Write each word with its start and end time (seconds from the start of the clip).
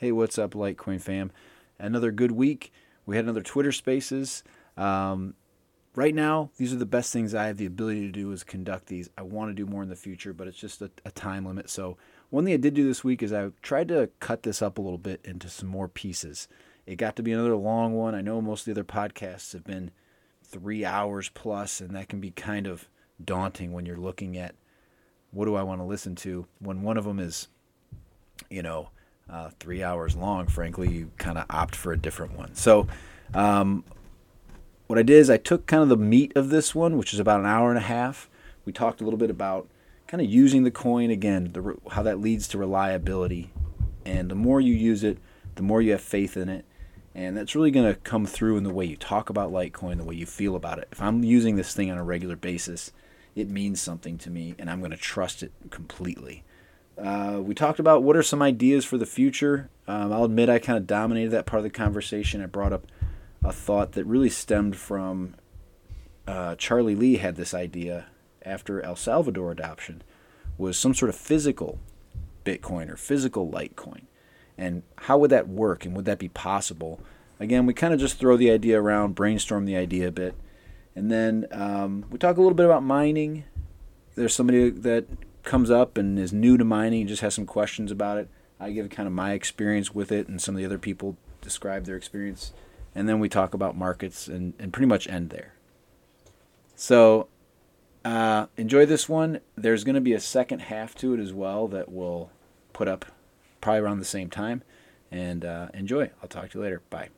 Hey, 0.00 0.12
what's 0.12 0.38
up, 0.38 0.52
Litecoin 0.52 1.00
fam? 1.00 1.32
Another 1.76 2.12
good 2.12 2.30
week. 2.30 2.72
We 3.04 3.16
had 3.16 3.24
another 3.24 3.42
Twitter 3.42 3.72
Spaces. 3.72 4.44
Um, 4.76 5.34
right 5.96 6.14
now, 6.14 6.50
these 6.56 6.72
are 6.72 6.76
the 6.76 6.86
best 6.86 7.12
things 7.12 7.34
I 7.34 7.48
have 7.48 7.56
the 7.56 7.66
ability 7.66 8.02
to 8.02 8.12
do 8.12 8.30
is 8.30 8.44
conduct 8.44 8.86
these. 8.86 9.10
I 9.18 9.22
want 9.22 9.50
to 9.50 9.54
do 9.54 9.66
more 9.68 9.82
in 9.82 9.88
the 9.88 9.96
future, 9.96 10.32
but 10.32 10.46
it's 10.46 10.56
just 10.56 10.80
a, 10.82 10.92
a 11.04 11.10
time 11.10 11.44
limit. 11.44 11.68
So 11.68 11.96
one 12.30 12.44
thing 12.44 12.54
I 12.54 12.58
did 12.58 12.74
do 12.74 12.86
this 12.86 13.02
week 13.02 13.24
is 13.24 13.32
I 13.32 13.50
tried 13.60 13.88
to 13.88 14.08
cut 14.20 14.44
this 14.44 14.62
up 14.62 14.78
a 14.78 14.80
little 14.80 14.98
bit 14.98 15.20
into 15.24 15.48
some 15.48 15.68
more 15.68 15.88
pieces. 15.88 16.46
It 16.86 16.94
got 16.94 17.16
to 17.16 17.24
be 17.24 17.32
another 17.32 17.56
long 17.56 17.92
one. 17.94 18.14
I 18.14 18.20
know 18.20 18.40
most 18.40 18.60
of 18.60 18.66
the 18.66 18.80
other 18.80 18.84
podcasts 18.84 19.52
have 19.52 19.64
been 19.64 19.90
three 20.44 20.84
hours 20.84 21.28
plus, 21.28 21.80
and 21.80 21.96
that 21.96 22.08
can 22.08 22.20
be 22.20 22.30
kind 22.30 22.68
of 22.68 22.88
daunting 23.24 23.72
when 23.72 23.84
you're 23.84 23.96
looking 23.96 24.36
at 24.36 24.54
what 25.32 25.46
do 25.46 25.56
I 25.56 25.64
want 25.64 25.80
to 25.80 25.84
listen 25.84 26.14
to 26.14 26.46
when 26.60 26.82
one 26.82 26.98
of 26.98 27.04
them 27.04 27.18
is, 27.18 27.48
you 28.48 28.62
know, 28.62 28.90
uh, 29.30 29.50
three 29.60 29.82
hours 29.82 30.16
long, 30.16 30.46
frankly, 30.46 30.90
you 30.90 31.10
kind 31.18 31.38
of 31.38 31.44
opt 31.50 31.76
for 31.76 31.92
a 31.92 31.98
different 31.98 32.36
one. 32.36 32.54
So, 32.54 32.86
um, 33.34 33.84
what 34.86 34.98
I 34.98 35.02
did 35.02 35.16
is 35.16 35.28
I 35.28 35.36
took 35.36 35.66
kind 35.66 35.82
of 35.82 35.90
the 35.90 35.98
meat 35.98 36.32
of 36.34 36.48
this 36.48 36.74
one, 36.74 36.96
which 36.96 37.12
is 37.12 37.20
about 37.20 37.40
an 37.40 37.46
hour 37.46 37.68
and 37.68 37.76
a 37.76 37.82
half. 37.82 38.30
We 38.64 38.72
talked 38.72 39.00
a 39.00 39.04
little 39.04 39.18
bit 39.18 39.28
about 39.28 39.68
kind 40.06 40.22
of 40.22 40.28
using 40.30 40.64
the 40.64 40.70
coin 40.70 41.10
again, 41.10 41.50
the, 41.52 41.76
how 41.90 42.02
that 42.02 42.20
leads 42.20 42.48
to 42.48 42.58
reliability. 42.58 43.52
And 44.06 44.30
the 44.30 44.34
more 44.34 44.60
you 44.60 44.72
use 44.72 45.04
it, 45.04 45.18
the 45.56 45.62
more 45.62 45.82
you 45.82 45.92
have 45.92 46.00
faith 46.00 46.36
in 46.36 46.48
it. 46.48 46.64
And 47.14 47.36
that's 47.36 47.54
really 47.54 47.70
going 47.70 47.92
to 47.92 48.00
come 48.00 48.24
through 48.24 48.56
in 48.56 48.64
the 48.64 48.72
way 48.72 48.86
you 48.86 48.96
talk 48.96 49.28
about 49.28 49.52
Litecoin, 49.52 49.98
the 49.98 50.04
way 50.04 50.14
you 50.14 50.24
feel 50.24 50.56
about 50.56 50.78
it. 50.78 50.88
If 50.90 51.02
I'm 51.02 51.22
using 51.22 51.56
this 51.56 51.74
thing 51.74 51.90
on 51.90 51.98
a 51.98 52.04
regular 52.04 52.36
basis, 52.36 52.92
it 53.34 53.50
means 53.50 53.80
something 53.80 54.16
to 54.18 54.30
me, 54.30 54.54
and 54.58 54.70
I'm 54.70 54.78
going 54.78 54.92
to 54.92 54.96
trust 54.96 55.42
it 55.42 55.52
completely. 55.70 56.44
Uh, 57.00 57.40
we 57.40 57.54
talked 57.54 57.78
about 57.78 58.02
what 58.02 58.16
are 58.16 58.22
some 58.22 58.42
ideas 58.42 58.84
for 58.84 58.98
the 58.98 59.06
future. 59.06 59.70
Um, 59.86 60.12
I'll 60.12 60.24
admit 60.24 60.48
I 60.48 60.58
kind 60.58 60.76
of 60.76 60.86
dominated 60.86 61.30
that 61.30 61.46
part 61.46 61.58
of 61.58 61.64
the 61.64 61.70
conversation. 61.70 62.42
I 62.42 62.46
brought 62.46 62.72
up 62.72 62.86
a 63.42 63.52
thought 63.52 63.92
that 63.92 64.04
really 64.04 64.30
stemmed 64.30 64.76
from 64.76 65.36
uh, 66.26 66.56
Charlie 66.56 66.96
Lee 66.96 67.16
had 67.16 67.36
this 67.36 67.54
idea 67.54 68.06
after 68.42 68.82
El 68.82 68.96
Salvador 68.96 69.52
adoption 69.52 70.02
was 70.56 70.76
some 70.76 70.92
sort 70.92 71.08
of 71.08 71.14
physical 71.16 71.78
Bitcoin 72.44 72.90
or 72.90 72.96
physical 72.96 73.48
Litecoin. 73.48 74.02
And 74.56 74.82
how 74.96 75.18
would 75.18 75.30
that 75.30 75.48
work 75.48 75.84
and 75.84 75.94
would 75.94 76.04
that 76.06 76.18
be 76.18 76.28
possible? 76.28 77.00
Again, 77.38 77.64
we 77.64 77.74
kind 77.74 77.94
of 77.94 78.00
just 78.00 78.18
throw 78.18 78.36
the 78.36 78.50
idea 78.50 78.80
around, 78.80 79.14
brainstorm 79.14 79.66
the 79.66 79.76
idea 79.76 80.08
a 80.08 80.12
bit. 80.12 80.34
And 80.96 81.12
then 81.12 81.46
um, 81.52 82.04
we 82.10 82.18
talk 82.18 82.36
a 82.36 82.40
little 82.40 82.56
bit 82.56 82.66
about 82.66 82.82
mining. 82.82 83.44
There's 84.16 84.34
somebody 84.34 84.70
that 84.70 85.06
comes 85.48 85.70
up 85.70 85.96
and 85.96 86.18
is 86.18 86.32
new 86.32 86.56
to 86.56 86.64
mining 86.64 87.00
and 87.00 87.08
just 87.08 87.22
has 87.22 87.34
some 87.34 87.46
questions 87.46 87.90
about 87.90 88.18
it. 88.18 88.28
I 88.60 88.70
give 88.70 88.90
kind 88.90 89.06
of 89.06 89.12
my 89.12 89.32
experience 89.32 89.94
with 89.94 90.12
it, 90.12 90.28
and 90.28 90.40
some 90.40 90.54
of 90.54 90.58
the 90.58 90.66
other 90.66 90.78
people 90.78 91.16
describe 91.40 91.84
their 91.84 91.96
experience. 91.96 92.52
And 92.94 93.08
then 93.08 93.18
we 93.18 93.28
talk 93.28 93.54
about 93.54 93.76
markets 93.76 94.28
and, 94.28 94.52
and 94.58 94.72
pretty 94.72 94.86
much 94.86 95.08
end 95.08 95.30
there. 95.30 95.54
So 96.76 97.28
uh, 98.04 98.46
enjoy 98.56 98.86
this 98.86 99.08
one. 99.08 99.40
There's 99.56 99.84
going 99.84 99.94
to 99.94 100.00
be 100.00 100.12
a 100.12 100.20
second 100.20 100.60
half 100.60 100.94
to 100.96 101.14
it 101.14 101.20
as 101.20 101.32
well 101.32 101.66
that 101.68 101.90
we'll 101.90 102.30
put 102.72 102.88
up 102.88 103.06
probably 103.60 103.80
around 103.80 103.98
the 103.98 104.04
same 104.04 104.30
time. 104.30 104.62
And 105.10 105.44
uh, 105.44 105.68
enjoy. 105.72 106.10
I'll 106.22 106.28
talk 106.28 106.50
to 106.50 106.58
you 106.58 106.62
later. 106.64 106.82
Bye. 106.90 107.08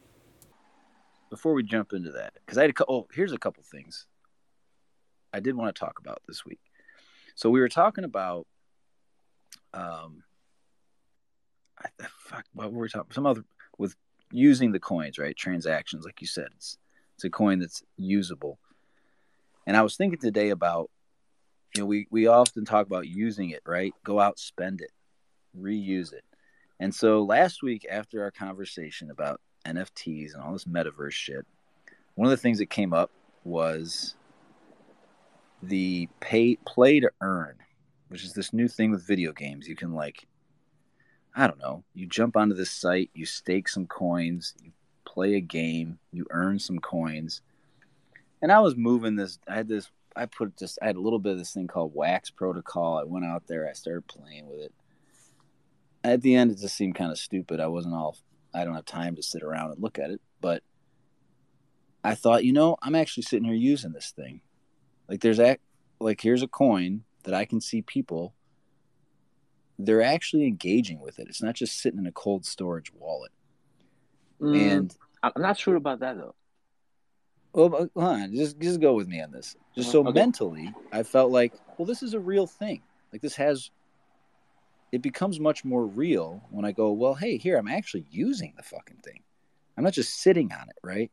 Before 1.30 1.52
we 1.52 1.62
jump 1.62 1.92
into 1.92 2.12
that, 2.12 2.34
because 2.34 2.58
I 2.58 2.62
had 2.62 2.70
a 2.70 2.74
couple, 2.74 2.94
oh, 2.94 3.06
here's 3.12 3.32
a 3.32 3.38
couple 3.38 3.62
things 3.64 4.06
I 5.32 5.40
did 5.40 5.56
want 5.56 5.74
to 5.74 5.80
talk 5.80 5.98
about 5.98 6.22
this 6.28 6.44
week. 6.44 6.60
So 7.40 7.48
we 7.48 7.60
were 7.60 7.70
talking 7.70 8.04
about, 8.04 8.46
um, 9.72 10.24
I, 11.78 11.88
fuck, 12.18 12.44
what 12.52 12.70
were 12.70 12.82
we 12.82 12.88
talking? 12.90 13.10
Some 13.12 13.24
other 13.24 13.44
with 13.78 13.96
using 14.30 14.72
the 14.72 14.78
coins, 14.78 15.18
right? 15.18 15.34
Transactions, 15.34 16.04
like 16.04 16.20
you 16.20 16.26
said, 16.26 16.48
it's 16.54 16.76
it's 17.14 17.24
a 17.24 17.30
coin 17.30 17.58
that's 17.58 17.82
usable. 17.96 18.58
And 19.66 19.74
I 19.74 19.80
was 19.80 19.96
thinking 19.96 20.18
today 20.18 20.50
about, 20.50 20.90
you 21.74 21.80
know, 21.80 21.86
we 21.86 22.06
we 22.10 22.26
often 22.26 22.66
talk 22.66 22.86
about 22.86 23.08
using 23.08 23.48
it, 23.48 23.62
right? 23.64 23.94
Go 24.04 24.20
out, 24.20 24.38
spend 24.38 24.82
it, 24.82 24.90
reuse 25.58 26.12
it. 26.12 26.24
And 26.78 26.94
so 26.94 27.22
last 27.22 27.62
week, 27.62 27.86
after 27.90 28.22
our 28.22 28.30
conversation 28.30 29.10
about 29.10 29.40
NFTs 29.64 30.34
and 30.34 30.42
all 30.42 30.52
this 30.52 30.66
metaverse 30.66 31.12
shit, 31.12 31.46
one 32.16 32.26
of 32.26 32.32
the 32.32 32.36
things 32.36 32.58
that 32.58 32.68
came 32.68 32.92
up 32.92 33.10
was 33.44 34.14
the 35.62 36.08
pay 36.20 36.56
play 36.66 37.00
to 37.00 37.10
earn, 37.20 37.56
which 38.08 38.24
is 38.24 38.32
this 38.32 38.52
new 38.52 38.68
thing 38.68 38.90
with 38.90 39.06
video 39.06 39.32
games. 39.32 39.68
You 39.68 39.76
can 39.76 39.92
like, 39.92 40.26
I 41.34 41.46
don't 41.46 41.58
know, 41.58 41.84
you 41.94 42.06
jump 42.06 42.36
onto 42.36 42.54
this 42.54 42.70
site, 42.70 43.10
you 43.14 43.26
stake 43.26 43.68
some 43.68 43.86
coins, 43.86 44.54
you 44.62 44.72
play 45.04 45.34
a 45.34 45.40
game, 45.40 45.98
you 46.12 46.26
earn 46.30 46.58
some 46.58 46.78
coins. 46.78 47.42
And 48.42 48.50
I 48.50 48.60
was 48.60 48.76
moving 48.76 49.16
this. 49.16 49.38
I 49.46 49.56
had 49.56 49.68
this. 49.68 49.90
I 50.16 50.26
put 50.26 50.56
just. 50.56 50.78
I 50.80 50.86
had 50.86 50.96
a 50.96 51.00
little 51.00 51.18
bit 51.18 51.32
of 51.32 51.38
this 51.38 51.52
thing 51.52 51.66
called 51.66 51.94
Wax 51.94 52.30
Protocol. 52.30 52.98
I 52.98 53.04
went 53.04 53.26
out 53.26 53.46
there. 53.46 53.68
I 53.68 53.74
started 53.74 54.06
playing 54.06 54.48
with 54.48 54.60
it. 54.60 54.72
At 56.02 56.22
the 56.22 56.34
end, 56.34 56.50
it 56.50 56.58
just 56.58 56.74
seemed 56.74 56.94
kind 56.94 57.10
of 57.10 57.18
stupid. 57.18 57.60
I 57.60 57.66
wasn't 57.66 57.94
all. 57.94 58.16
I 58.54 58.64
don't 58.64 58.74
have 58.74 58.86
time 58.86 59.14
to 59.16 59.22
sit 59.22 59.42
around 59.42 59.72
and 59.72 59.82
look 59.82 59.98
at 59.98 60.10
it, 60.10 60.20
but 60.40 60.62
I 62.02 62.14
thought, 62.14 62.44
you 62.44 62.52
know, 62.52 62.76
I'm 62.82 62.94
actually 62.94 63.24
sitting 63.24 63.44
here 63.44 63.54
using 63.54 63.92
this 63.92 64.10
thing. 64.10 64.40
Like 65.10 65.20
there's 65.20 65.40
a 65.40 65.58
like 65.98 66.20
here's 66.20 66.42
a 66.42 66.48
coin 66.48 67.02
that 67.24 67.34
I 67.34 67.44
can 67.44 67.60
see 67.60 67.82
people 67.82 68.32
they're 69.76 70.02
actually 70.02 70.46
engaging 70.46 71.00
with 71.00 71.18
it. 71.18 71.26
It's 71.28 71.42
not 71.42 71.54
just 71.54 71.80
sitting 71.80 71.98
in 71.98 72.06
a 72.06 72.12
cold 72.12 72.44
storage 72.44 72.92
wallet. 72.92 73.32
Mm, 74.40 74.56
and 74.56 74.96
I'm 75.22 75.42
not 75.42 75.58
sure 75.58 75.74
about 75.76 76.00
that 76.00 76.16
though. 76.16 76.34
Well, 77.52 77.68
hold 77.70 77.90
on, 77.96 78.34
just 78.34 78.60
just 78.60 78.80
go 78.80 78.94
with 78.94 79.08
me 79.08 79.20
on 79.20 79.32
this. 79.32 79.56
Just 79.74 79.90
so 79.90 80.00
okay. 80.00 80.12
mentally, 80.12 80.72
I 80.92 81.02
felt 81.02 81.32
like, 81.32 81.54
well, 81.76 81.86
this 81.86 82.02
is 82.02 82.14
a 82.14 82.20
real 82.20 82.46
thing. 82.46 82.82
Like 83.12 83.20
this 83.22 83.34
has, 83.34 83.70
it 84.92 85.02
becomes 85.02 85.40
much 85.40 85.64
more 85.64 85.84
real 85.84 86.44
when 86.50 86.64
I 86.64 86.70
go, 86.70 86.92
well, 86.92 87.14
hey, 87.14 87.36
here 87.36 87.56
I'm 87.56 87.68
actually 87.68 88.06
using 88.10 88.54
the 88.56 88.62
fucking 88.62 88.98
thing. 89.02 89.22
I'm 89.76 89.82
not 89.82 89.92
just 89.92 90.20
sitting 90.20 90.52
on 90.52 90.68
it, 90.68 90.76
right? 90.84 91.10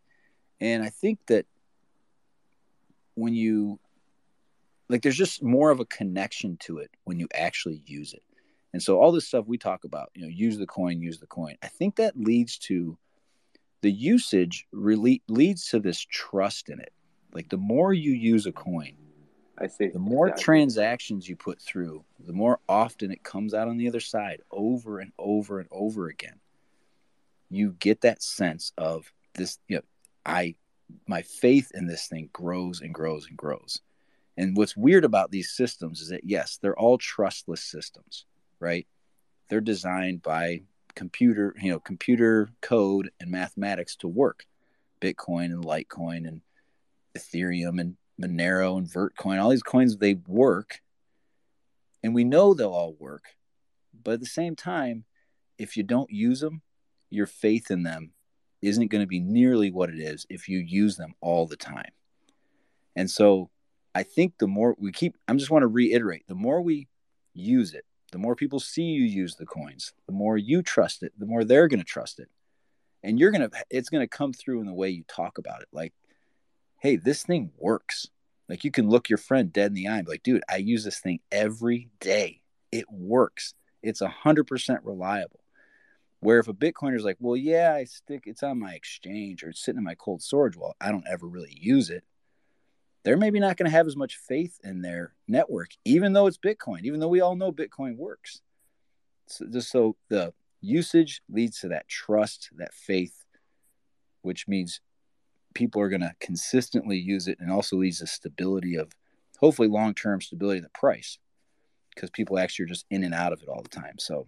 And 0.61 0.83
I 0.83 0.89
think 0.89 1.19
that 1.27 1.47
when 3.15 3.33
you 3.33 3.79
like 4.89 5.01
there's 5.01 5.17
just 5.17 5.43
more 5.43 5.69
of 5.71 5.79
a 5.79 5.85
connection 5.85 6.57
to 6.57 6.77
it 6.79 6.91
when 7.03 7.19
you 7.19 7.27
actually 7.33 7.81
use 7.85 8.13
it. 8.13 8.23
And 8.73 8.81
so 8.81 8.99
all 8.99 9.11
this 9.11 9.27
stuff 9.27 9.45
we 9.47 9.57
talk 9.57 9.83
about, 9.83 10.11
you 10.13 10.21
know, 10.23 10.27
use 10.27 10.57
the 10.57 10.67
coin, 10.67 11.01
use 11.01 11.19
the 11.19 11.27
coin. 11.27 11.55
I 11.63 11.67
think 11.67 11.95
that 11.95 12.17
leads 12.17 12.57
to 12.59 12.97
the 13.81 13.91
usage 13.91 14.67
really 14.71 15.21
leads 15.27 15.67
to 15.69 15.79
this 15.79 15.99
trust 15.99 16.69
in 16.69 16.79
it. 16.79 16.93
Like 17.33 17.49
the 17.49 17.57
more 17.57 17.93
you 17.93 18.11
use 18.11 18.45
a 18.45 18.51
coin, 18.51 18.93
I 19.59 19.67
see. 19.67 19.87
The 19.87 19.99
more 19.99 20.27
exactly. 20.27 20.43
transactions 20.43 21.27
you 21.27 21.35
put 21.35 21.59
through, 21.61 22.03
the 22.19 22.33
more 22.33 22.59
often 22.69 23.11
it 23.11 23.23
comes 23.23 23.53
out 23.53 23.67
on 23.67 23.77
the 23.77 23.87
other 23.87 23.99
side 23.99 24.41
over 24.51 24.99
and 24.99 25.11
over 25.17 25.59
and 25.59 25.67
over 25.71 26.07
again. 26.07 26.39
You 27.49 27.75
get 27.79 28.01
that 28.01 28.21
sense 28.21 28.71
of 28.77 29.11
this, 29.33 29.57
you 29.67 29.77
know, 29.77 29.83
I 30.25 30.55
my 31.07 31.21
faith 31.21 31.71
in 31.73 31.87
this 31.87 32.07
thing 32.07 32.29
grows 32.31 32.81
and 32.81 32.93
grows 32.93 33.27
and 33.27 33.37
grows. 33.37 33.81
And 34.37 34.55
what's 34.55 34.77
weird 34.77 35.03
about 35.03 35.31
these 35.31 35.51
systems 35.51 36.01
is 36.01 36.09
that 36.09 36.23
yes, 36.23 36.59
they're 36.61 36.77
all 36.77 36.97
trustless 36.97 37.63
systems, 37.63 38.25
right? 38.59 38.87
They're 39.49 39.61
designed 39.61 40.21
by 40.21 40.61
computer, 40.95 41.55
you 41.61 41.71
know, 41.71 41.79
computer 41.79 42.49
code 42.61 43.11
and 43.19 43.31
mathematics 43.31 43.95
to 43.97 44.07
work. 44.07 44.45
Bitcoin 45.01 45.45
and 45.45 45.63
Litecoin 45.63 46.27
and 46.27 46.41
Ethereum 47.17 47.79
and 47.79 47.97
Monero 48.21 48.77
and 48.77 48.87
Vertcoin, 48.87 49.41
all 49.41 49.49
these 49.49 49.63
coins 49.63 49.97
they 49.97 50.15
work. 50.27 50.81
And 52.03 52.13
we 52.13 52.23
know 52.23 52.53
they'll 52.53 52.69
all 52.69 52.95
work. 52.99 53.25
But 54.03 54.15
at 54.15 54.19
the 54.19 54.25
same 54.25 54.55
time, 54.55 55.05
if 55.57 55.77
you 55.77 55.83
don't 55.83 56.11
use 56.11 56.39
them, 56.39 56.61
your 57.09 57.25
faith 57.25 57.71
in 57.71 57.83
them 57.83 58.11
isn't 58.61 58.91
going 58.91 59.03
to 59.03 59.07
be 59.07 59.19
nearly 59.19 59.71
what 59.71 59.89
it 59.89 59.99
is 59.99 60.25
if 60.29 60.49
you 60.49 60.59
use 60.59 60.97
them 60.97 61.13
all 61.21 61.45
the 61.45 61.55
time. 61.55 61.91
And 62.95 63.09
so 63.09 63.49
I 63.97 64.03
think 64.03 64.37
the 64.37 64.45
more 64.45 64.75
we 64.77 64.91
keep, 64.91 65.17
I'm 65.27 65.39
just 65.39 65.49
want 65.49 65.63
to 65.63 65.67
reiterate 65.67 66.27
the 66.27 66.35
more 66.35 66.61
we 66.61 66.87
use 67.33 67.73
it, 67.73 67.83
the 68.11 68.19
more 68.19 68.35
people 68.35 68.59
see 68.59 68.83
you 68.83 69.03
use 69.03 69.33
the 69.33 69.47
coins, 69.47 69.91
the 70.05 70.13
more 70.13 70.37
you 70.37 70.61
trust 70.61 71.01
it, 71.01 71.13
the 71.17 71.25
more 71.25 71.43
they're 71.43 71.67
going 71.67 71.79
to 71.79 71.83
trust 71.83 72.19
it. 72.19 72.29
And 73.01 73.19
you're 73.19 73.31
going 73.31 73.49
to, 73.49 73.63
it's 73.71 73.89
going 73.89 74.03
to 74.03 74.07
come 74.07 74.33
through 74.33 74.61
in 74.61 74.67
the 74.67 74.73
way 74.73 74.89
you 74.89 75.03
talk 75.07 75.39
about 75.39 75.63
it. 75.63 75.69
Like, 75.71 75.93
hey, 76.79 76.97
this 76.97 77.23
thing 77.23 77.49
works. 77.57 78.05
Like, 78.47 78.63
you 78.63 78.69
can 78.69 78.87
look 78.87 79.09
your 79.09 79.17
friend 79.17 79.51
dead 79.51 79.71
in 79.71 79.73
the 79.73 79.87
eye 79.87 79.97
and 79.97 80.05
be 80.05 80.11
like, 80.11 80.21
dude, 80.21 80.43
I 80.47 80.57
use 80.57 80.83
this 80.83 80.99
thing 80.99 81.19
every 81.31 81.89
day. 81.99 82.41
It 82.71 82.85
works. 82.91 83.55
It's 83.81 84.03
100% 84.03 84.77
reliable. 84.83 85.39
Where 86.19 86.37
if 86.37 86.47
a 86.47 86.53
Bitcoiner 86.53 86.97
is 86.97 87.03
like, 87.03 87.17
well, 87.19 87.35
yeah, 87.35 87.73
I 87.73 87.85
stick, 87.85 88.25
it's 88.27 88.43
on 88.43 88.59
my 88.59 88.73
exchange 88.73 89.43
or 89.43 89.49
it's 89.49 89.65
sitting 89.65 89.79
in 89.79 89.83
my 89.83 89.95
cold 89.95 90.21
storage 90.21 90.55
Well, 90.55 90.75
I 90.79 90.91
don't 90.91 91.07
ever 91.09 91.27
really 91.27 91.57
use 91.59 91.89
it 91.89 92.03
they're 93.03 93.17
maybe 93.17 93.39
not 93.39 93.57
going 93.57 93.69
to 93.69 93.75
have 93.75 93.87
as 93.87 93.95
much 93.95 94.17
faith 94.17 94.59
in 94.63 94.81
their 94.81 95.13
network, 95.27 95.69
even 95.85 96.13
though 96.13 96.27
it's 96.27 96.37
Bitcoin, 96.37 96.83
even 96.83 96.99
though 96.99 97.07
we 97.07 97.21
all 97.21 97.35
know 97.35 97.51
Bitcoin 97.51 97.95
works. 97.97 98.41
So 99.27 99.45
just 99.51 99.69
so 99.71 99.95
the 100.09 100.33
usage 100.61 101.21
leads 101.29 101.59
to 101.59 101.69
that 101.69 101.87
trust, 101.87 102.49
that 102.57 102.73
faith, 102.73 103.25
which 104.21 104.47
means 104.47 104.81
people 105.53 105.81
are 105.81 105.89
going 105.89 106.01
to 106.01 106.13
consistently 106.19 106.97
use 106.97 107.27
it 107.27 107.37
and 107.39 107.51
also 107.51 107.77
leads 107.77 107.99
to 107.99 108.07
stability 108.07 108.75
of 108.75 108.91
hopefully 109.39 109.67
long 109.67 109.93
term 109.93 110.21
stability 110.21 110.59
of 110.59 110.63
the 110.63 110.69
price 110.69 111.17
because 111.95 112.09
people 112.09 112.37
actually 112.37 112.63
are 112.63 112.67
just 112.67 112.85
in 112.91 113.03
and 113.03 113.13
out 113.13 113.33
of 113.33 113.41
it 113.41 113.49
all 113.49 113.61
the 113.61 113.69
time. 113.69 113.97
So 113.97 114.27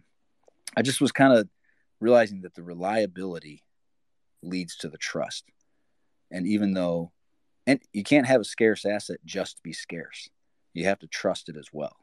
I 0.76 0.82
just 0.82 1.02
was 1.02 1.12
kind 1.12 1.34
of 1.34 1.48
realizing 2.00 2.42
that 2.42 2.56
the 2.56 2.64
reliability 2.64 3.64
leads 4.42 4.76
to 4.78 4.90
the 4.90 4.98
trust. 4.98 5.46
And 6.32 6.48
even 6.48 6.74
though, 6.74 7.12
and 7.70 7.80
you 7.94 8.04
can't 8.04 8.26
have 8.26 8.42
a 8.42 8.46
scarce 8.46 8.84
asset 8.84 9.20
just 9.24 9.62
be 9.62 9.74
scarce, 9.74 10.28
you 10.74 10.86
have 10.86 10.98
to 11.00 11.08
trust 11.08 11.50
it 11.50 11.56
as 11.56 11.68
well. 11.72 11.96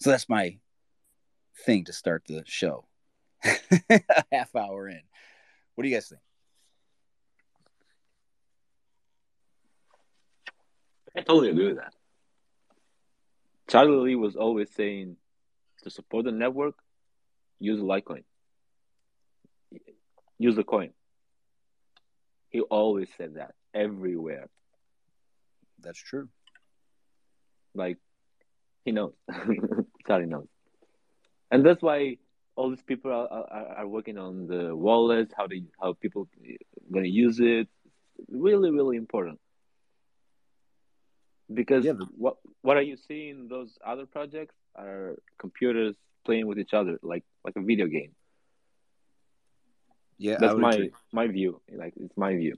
So 0.00 0.10
that's 0.10 0.28
my 0.28 0.58
thing 1.64 1.84
to 1.84 1.92
start 1.92 2.24
the 2.26 2.42
show. 2.44 2.84
a 3.44 4.02
half 4.32 4.56
hour 4.56 4.88
in. 4.88 5.02
What 5.76 5.84
do 5.84 5.88
you 5.88 5.94
guys 5.94 6.08
think? 6.08 6.20
I 11.16 11.20
totally 11.20 11.50
agree 11.50 11.68
with 11.68 11.76
that. 11.76 11.94
Charlie 13.68 13.98
Lee 13.98 14.16
was 14.16 14.34
always 14.34 14.68
saying 14.74 15.16
to 15.84 15.90
support 15.90 16.24
the 16.24 16.32
network, 16.32 16.74
use 17.60 17.80
Litecoin. 17.80 18.24
Use 20.38 20.56
the 20.56 20.64
coin. 20.64 20.90
He 22.54 22.60
always 22.60 23.08
said 23.18 23.34
that 23.34 23.52
everywhere. 23.74 24.46
That's 25.82 25.98
true. 25.98 26.28
Like 27.74 27.98
he 28.84 28.92
knows. 28.92 29.14
Sorry, 30.06 30.26
knows. 30.26 30.46
And 31.50 31.66
that's 31.66 31.82
why 31.82 32.18
all 32.54 32.70
these 32.70 32.84
people 32.84 33.10
are, 33.10 33.26
are, 33.26 33.66
are 33.78 33.88
working 33.88 34.18
on 34.18 34.46
the 34.46 34.72
wallets, 34.72 35.34
how 35.36 35.48
they 35.48 35.64
how 35.82 35.94
people 35.94 36.28
gonna 36.92 37.08
use 37.08 37.40
it. 37.40 37.66
Really, 38.30 38.70
really 38.70 38.98
important. 38.98 39.40
Because 41.52 41.84
yeah, 41.84 41.94
but... 41.98 42.06
what 42.16 42.36
what 42.62 42.76
are 42.76 42.82
you 42.82 42.96
seeing? 42.96 43.48
Those 43.48 43.76
other 43.84 44.06
projects 44.06 44.54
are 44.76 45.16
computers 45.40 45.96
playing 46.24 46.46
with 46.46 46.60
each 46.60 46.72
other, 46.72 47.00
like 47.02 47.24
like 47.44 47.56
a 47.56 47.62
video 47.62 47.88
game. 47.88 48.12
Yeah, 50.18 50.36
that's 50.38 50.58
my 50.58 50.72
agree. 50.72 50.92
my 51.12 51.26
view. 51.26 51.60
Like 51.72 51.94
it's 51.96 52.16
my 52.16 52.36
view. 52.36 52.56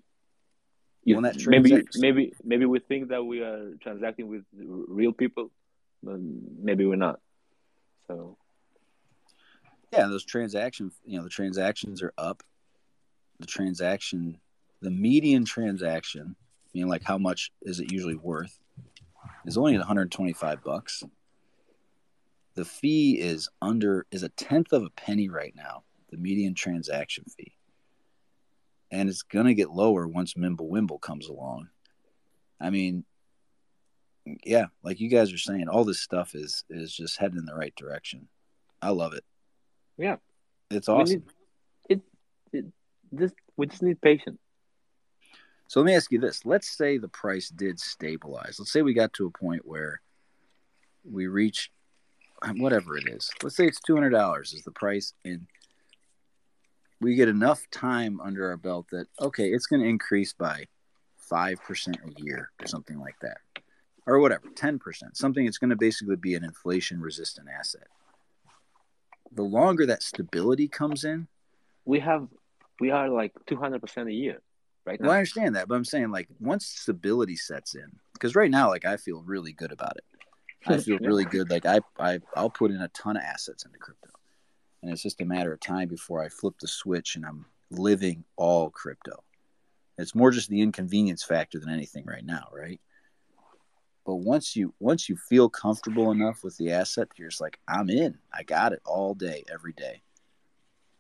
You, 1.05 1.21
maybe 1.21 1.85
maybe 1.95 2.33
maybe 2.43 2.65
we 2.65 2.81
think 2.81 3.11
that 3.11 3.25
we 3.25 3.41
are 3.41 3.75
transacting 3.81 4.29
with 4.29 4.43
real 4.53 5.13
people, 5.13 5.53
but 6.03 6.19
maybe 6.19 6.85
we're 6.85 6.97
not. 6.97 7.21
So 8.09 8.37
yeah, 9.93 10.07
those 10.07 10.25
transactions, 10.25 10.95
you 11.05 11.17
know, 11.17 11.25
the 11.25 11.31
transactions 11.31 12.03
are 12.03 12.13
up. 12.19 12.43
The 13.39 13.47
transaction, 13.47 14.39
the 14.81 14.91
median 14.91 15.45
transaction, 15.45 16.37
meaning 16.75 16.89
like 16.89 17.05
how 17.05 17.19
much 17.19 17.53
is 17.63 17.81
it 17.81 17.93
usually 17.93 18.17
worth, 18.17 18.59
is 19.45 19.57
only 19.57 19.77
125 19.77 20.65
bucks. 20.65 21.03
The 22.55 22.65
fee 22.65 23.21
is 23.21 23.49
under 23.61 24.07
is 24.11 24.23
a 24.23 24.31
tenth 24.31 24.73
of 24.73 24.83
a 24.83 24.91
penny 24.91 25.29
right 25.29 25.55
now. 25.55 25.85
The 26.17 26.23
median 26.23 26.55
transaction 26.55 27.25
fee, 27.37 27.53
and 28.91 29.11
it's 29.11 29.21
gonna 29.21 29.53
get 29.53 29.71
lower 29.71 30.09
once 30.09 30.33
Mimblewimble 30.33 31.03
comes 31.03 31.29
along. 31.29 31.69
I 32.59 32.71
mean, 32.71 33.05
yeah, 34.43 34.67
like 34.83 34.99
you 34.99 35.11
guys 35.11 35.31
are 35.31 35.39
saying, 35.39 35.69
all 35.69 35.85
this 35.85 36.01
stuff 36.01 36.35
is 36.35 36.65
is 36.71 36.91
just 36.95 37.19
heading 37.19 37.37
in 37.37 37.45
the 37.45 37.55
right 37.55 37.75
direction. 37.77 38.29
I 38.81 38.91
love 38.91 39.13
it. 39.13 39.25
Yeah, 39.99 40.17
it's 40.71 40.89
awesome. 40.89 41.25
It, 41.91 42.01
it 42.51 42.65
this 43.13 43.33
we 43.59 43.67
just 43.67 43.83
need 43.83 44.01
patience. 44.01 44.39
So 45.69 45.81
let 45.81 45.87
me 45.87 45.95
ask 45.95 46.11
you 46.11 46.19
this: 46.19 46.47
Let's 46.47 46.69
say 46.69 46.97
the 46.97 47.09
price 47.09 47.51
did 47.51 47.79
stabilize. 47.79 48.57
Let's 48.59 48.73
say 48.73 48.81
we 48.81 48.95
got 48.95 49.13
to 49.15 49.27
a 49.27 49.39
point 49.39 49.67
where 49.67 50.01
we 51.05 51.27
reach 51.27 51.71
whatever 52.55 52.97
it 52.97 53.07
is. 53.07 53.31
Let's 53.43 53.57
say 53.57 53.67
it's 53.67 53.81
two 53.81 53.95
hundred 53.95 54.11
dollars 54.11 54.55
is 54.55 54.63
the 54.63 54.71
price, 54.71 55.13
and 55.27 55.47
we 57.01 57.15
get 57.15 57.29
enough 57.29 57.69
time 57.71 58.21
under 58.21 58.49
our 58.49 58.57
belt 58.57 58.87
that 58.91 59.07
okay, 59.21 59.49
it's 59.49 59.67
going 59.67 59.83
to 59.83 59.89
increase 59.89 60.33
by 60.33 60.67
five 61.17 61.63
percent 61.63 61.99
a 62.05 62.23
year 62.23 62.51
or 62.61 62.67
something 62.67 62.99
like 62.99 63.17
that, 63.21 63.39
or 64.07 64.21
whatever, 64.21 64.45
ten 64.55 64.79
percent, 64.79 65.17
something 65.17 65.45
that's 65.45 65.59
going 65.59 65.71
to 65.71 65.77
basically 65.77 66.17
be 66.17 66.35
an 66.35 66.45
inflation-resistant 66.45 67.49
asset 67.49 67.89
the 69.33 69.43
longer 69.43 69.87
that 69.87 70.03
stability 70.03 70.69
comes 70.69 71.05
in, 71.05 71.29
we 71.85 72.01
have 72.01 72.27
we 72.81 72.91
are 72.91 73.09
like 73.09 73.33
two 73.47 73.57
hundred 73.57 73.81
percent 73.81 74.09
a 74.09 74.13
year, 74.13 74.43
right? 74.85 75.01
Now. 75.01 75.09
Well, 75.09 75.15
I 75.15 75.19
understand 75.19 75.55
that, 75.57 75.69
but 75.69 75.75
I'm 75.75 75.85
saying 75.85 76.11
like 76.11 76.29
once 76.41 76.67
stability 76.67 77.37
sets 77.37 77.75
in, 77.75 77.91
because 78.15 78.35
right 78.35 78.51
now, 78.51 78.69
like 78.69 78.85
I 78.85 78.97
feel 78.97 79.23
really 79.23 79.53
good 79.53 79.73
about 79.73 79.97
it. 79.97 80.05
I 80.67 80.79
feel 80.79 80.99
really 80.99 81.25
good. 81.25 81.49
Like 81.49 81.65
I, 81.65 81.81
I, 81.99 82.19
I'll 82.35 82.51
put 82.51 82.73
in 82.73 82.81
a 82.81 82.89
ton 82.89 83.17
of 83.17 83.23
assets 83.23 83.65
into 83.65 83.79
crypto, 83.79 84.11
and 84.83 84.93
it's 84.93 85.03
just 85.03 85.21
a 85.21 85.25
matter 85.25 85.53
of 85.53 85.61
time 85.61 85.89
before 85.89 86.23
I 86.23 86.29
flip 86.29 86.55
the 86.61 86.69
switch 86.69 87.17
and 87.17 87.25
I'm 87.25 87.47
living 87.71 88.25
all 88.37 88.71
crypto. 88.71 89.23
It's 89.99 90.15
more 90.15 90.31
just 90.31 90.51
the 90.51 90.61
inconvenience 90.61 91.25
factor 91.25 91.59
than 91.59 91.71
anything 91.71 92.05
right 92.07 92.25
now, 92.25 92.49
right? 92.53 92.81
But 94.05 94.17
once 94.17 94.55
you 94.55 94.73
once 94.79 95.09
you 95.09 95.17
feel 95.17 95.49
comfortable 95.49 96.13
enough 96.13 96.45
with 96.45 96.57
the 96.59 96.71
asset, 96.71 97.09
you're 97.17 97.31
just 97.31 97.41
like, 97.41 97.59
I'm 97.67 97.91
in. 97.91 98.19
I 98.33 98.45
got 98.45 98.73
it 98.73 98.81
all 98.85 99.15
day, 99.15 99.45
every 99.53 99.73
day. 99.73 100.03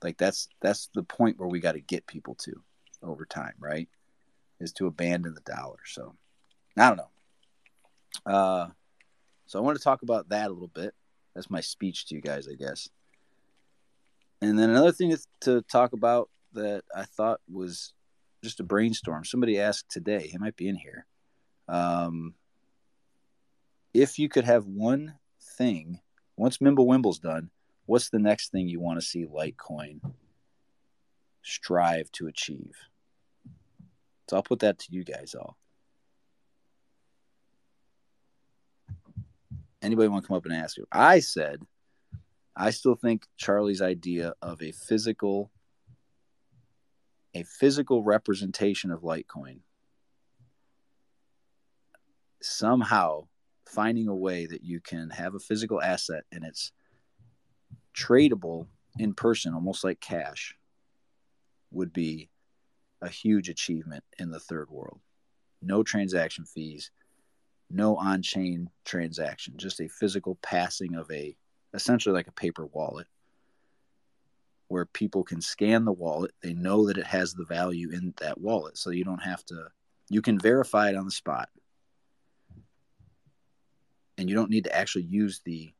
Like 0.02 0.18
that's 0.18 0.48
that's 0.60 0.88
the 0.94 1.04
point 1.04 1.38
where 1.38 1.48
we 1.48 1.60
got 1.60 1.72
to 1.72 1.80
get 1.80 2.06
people 2.06 2.34
to 2.36 2.52
over 3.02 3.24
time, 3.24 3.54
right? 3.60 3.88
Is 4.60 4.72
to 4.74 4.86
abandon 4.86 5.34
the 5.34 5.40
dollar. 5.42 5.78
So 5.84 6.14
I 6.76 6.88
don't 6.88 6.96
know. 6.96 8.32
Uh 8.32 8.68
so 9.46 9.60
I 9.60 9.62
want 9.62 9.78
to 9.78 9.84
talk 9.84 10.02
about 10.02 10.30
that 10.30 10.48
a 10.48 10.52
little 10.52 10.68
bit. 10.68 10.92
That's 11.34 11.50
my 11.50 11.60
speech 11.60 12.06
to 12.06 12.14
you 12.16 12.20
guys, 12.20 12.48
I 12.48 12.54
guess. 12.54 12.88
And 14.42 14.58
then 14.58 14.70
another 14.70 14.92
thing 14.92 15.14
to 15.40 15.62
talk 15.62 15.92
about 15.92 16.28
that 16.52 16.84
I 16.94 17.04
thought 17.04 17.40
was 17.50 17.92
just 18.44 18.60
a 18.60 18.64
brainstorm. 18.64 19.24
Somebody 19.24 19.58
asked 19.58 19.90
today, 19.90 20.28
he 20.28 20.38
might 20.38 20.56
be 20.56 20.68
in 20.68 20.76
here. 20.76 21.06
Um, 21.68 22.34
if 23.94 24.18
you 24.18 24.28
could 24.28 24.44
have 24.44 24.66
one 24.66 25.14
thing, 25.56 26.00
once 26.36 26.58
Mimblewimble's 26.58 27.18
done, 27.18 27.50
what's 27.86 28.10
the 28.10 28.18
next 28.18 28.52
thing 28.52 28.68
you 28.68 28.80
want 28.80 29.00
to 29.00 29.06
see 29.06 29.26
Litecoin 29.26 30.00
strive 31.42 32.10
to 32.12 32.26
achieve? 32.26 32.74
So 34.28 34.36
I'll 34.36 34.42
put 34.42 34.60
that 34.60 34.78
to 34.80 34.86
you 34.90 35.04
guys 35.04 35.34
all. 35.34 35.56
Anybody 39.82 40.08
want 40.08 40.24
to 40.24 40.28
come 40.28 40.36
up 40.36 40.44
and 40.46 40.54
ask 40.54 40.76
you? 40.76 40.86
I 40.90 41.20
said, 41.20 41.62
I 42.56 42.70
still 42.70 42.94
think 42.94 43.26
Charlie's 43.36 43.82
idea 43.82 44.34
of 44.40 44.62
a 44.62 44.72
physical, 44.72 45.50
a 47.34 47.42
physical 47.42 48.02
representation 48.02 48.90
of 48.90 49.02
Litecoin 49.02 49.60
somehow 52.42 53.26
finding 53.66 54.08
a 54.08 54.14
way 54.14 54.46
that 54.46 54.62
you 54.62 54.80
can 54.80 55.10
have 55.10 55.34
a 55.34 55.40
physical 55.40 55.82
asset 55.82 56.24
and 56.32 56.44
it's 56.44 56.72
tradable 57.94 58.66
in 58.98 59.12
person, 59.12 59.52
almost 59.52 59.84
like 59.84 60.00
cash, 60.00 60.54
would 61.70 61.92
be 61.92 62.30
a 63.02 63.08
huge 63.08 63.48
achievement 63.50 64.04
in 64.18 64.30
the 64.30 64.40
third 64.40 64.70
world. 64.70 65.00
No 65.60 65.82
transaction 65.82 66.44
fees, 66.44 66.90
no 67.68 67.96
on 67.96 68.22
chain 68.22 68.70
transaction, 68.84 69.54
just 69.56 69.80
a 69.80 69.88
physical 69.88 70.38
passing 70.42 70.94
of 70.94 71.10
a 71.10 71.36
essentially 71.74 72.14
like 72.14 72.28
a 72.28 72.32
paper 72.32 72.66
wallet 72.66 73.06
where 74.68 74.86
people 74.86 75.22
can 75.22 75.40
scan 75.40 75.84
the 75.84 75.92
wallet. 75.92 76.32
They 76.42 76.54
know 76.54 76.86
that 76.86 76.98
it 76.98 77.06
has 77.06 77.34
the 77.34 77.44
value 77.44 77.90
in 77.90 78.14
that 78.20 78.40
wallet. 78.40 78.76
So 78.76 78.90
you 78.90 79.04
don't 79.04 79.22
have 79.22 79.44
to, 79.46 79.68
you 80.08 80.22
can 80.22 80.38
verify 80.38 80.90
it 80.90 80.96
on 80.96 81.04
the 81.04 81.10
spot 81.10 81.48
and 84.18 84.28
you 84.28 84.34
don't 84.34 84.50
need 84.50 84.64
to 84.64 84.74
actually 84.74 85.04
use 85.04 85.40
the 85.44 85.72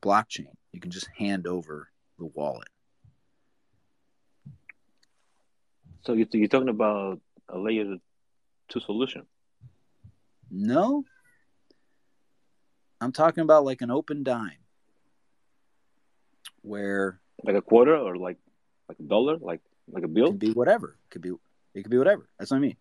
blockchain. 0.00 0.52
You 0.72 0.80
can 0.80 0.90
just 0.90 1.08
hand 1.16 1.46
over 1.46 1.88
the 2.18 2.26
wallet. 2.26 2.68
So 6.04 6.14
you're 6.14 6.48
talking 6.48 6.68
about 6.68 7.20
a 7.48 7.58
layer 7.58 7.96
two 8.68 8.80
solution? 8.80 9.26
No. 10.50 11.04
I'm 13.02 13.12
talking 13.12 13.42
about 13.42 13.64
like 13.64 13.82
an 13.82 13.90
open 13.90 14.22
dime 14.22 14.58
where 16.62 17.20
like 17.44 17.56
a 17.56 17.62
quarter 17.62 17.96
or 17.96 18.16
like 18.16 18.38
like 18.88 18.98
a 18.98 19.02
dollar, 19.02 19.36
like 19.38 19.60
like 19.90 20.04
a 20.04 20.08
bill? 20.08 20.28
Could 20.28 20.38
be 20.38 20.52
whatever. 20.52 20.96
It 21.06 21.10
could 21.10 21.22
be 21.22 21.32
it 21.74 21.82
could 21.82 21.90
be 21.90 21.98
whatever. 21.98 22.28
That's 22.38 22.50
what 22.50 22.58
I 22.58 22.60
mean. 22.60 22.76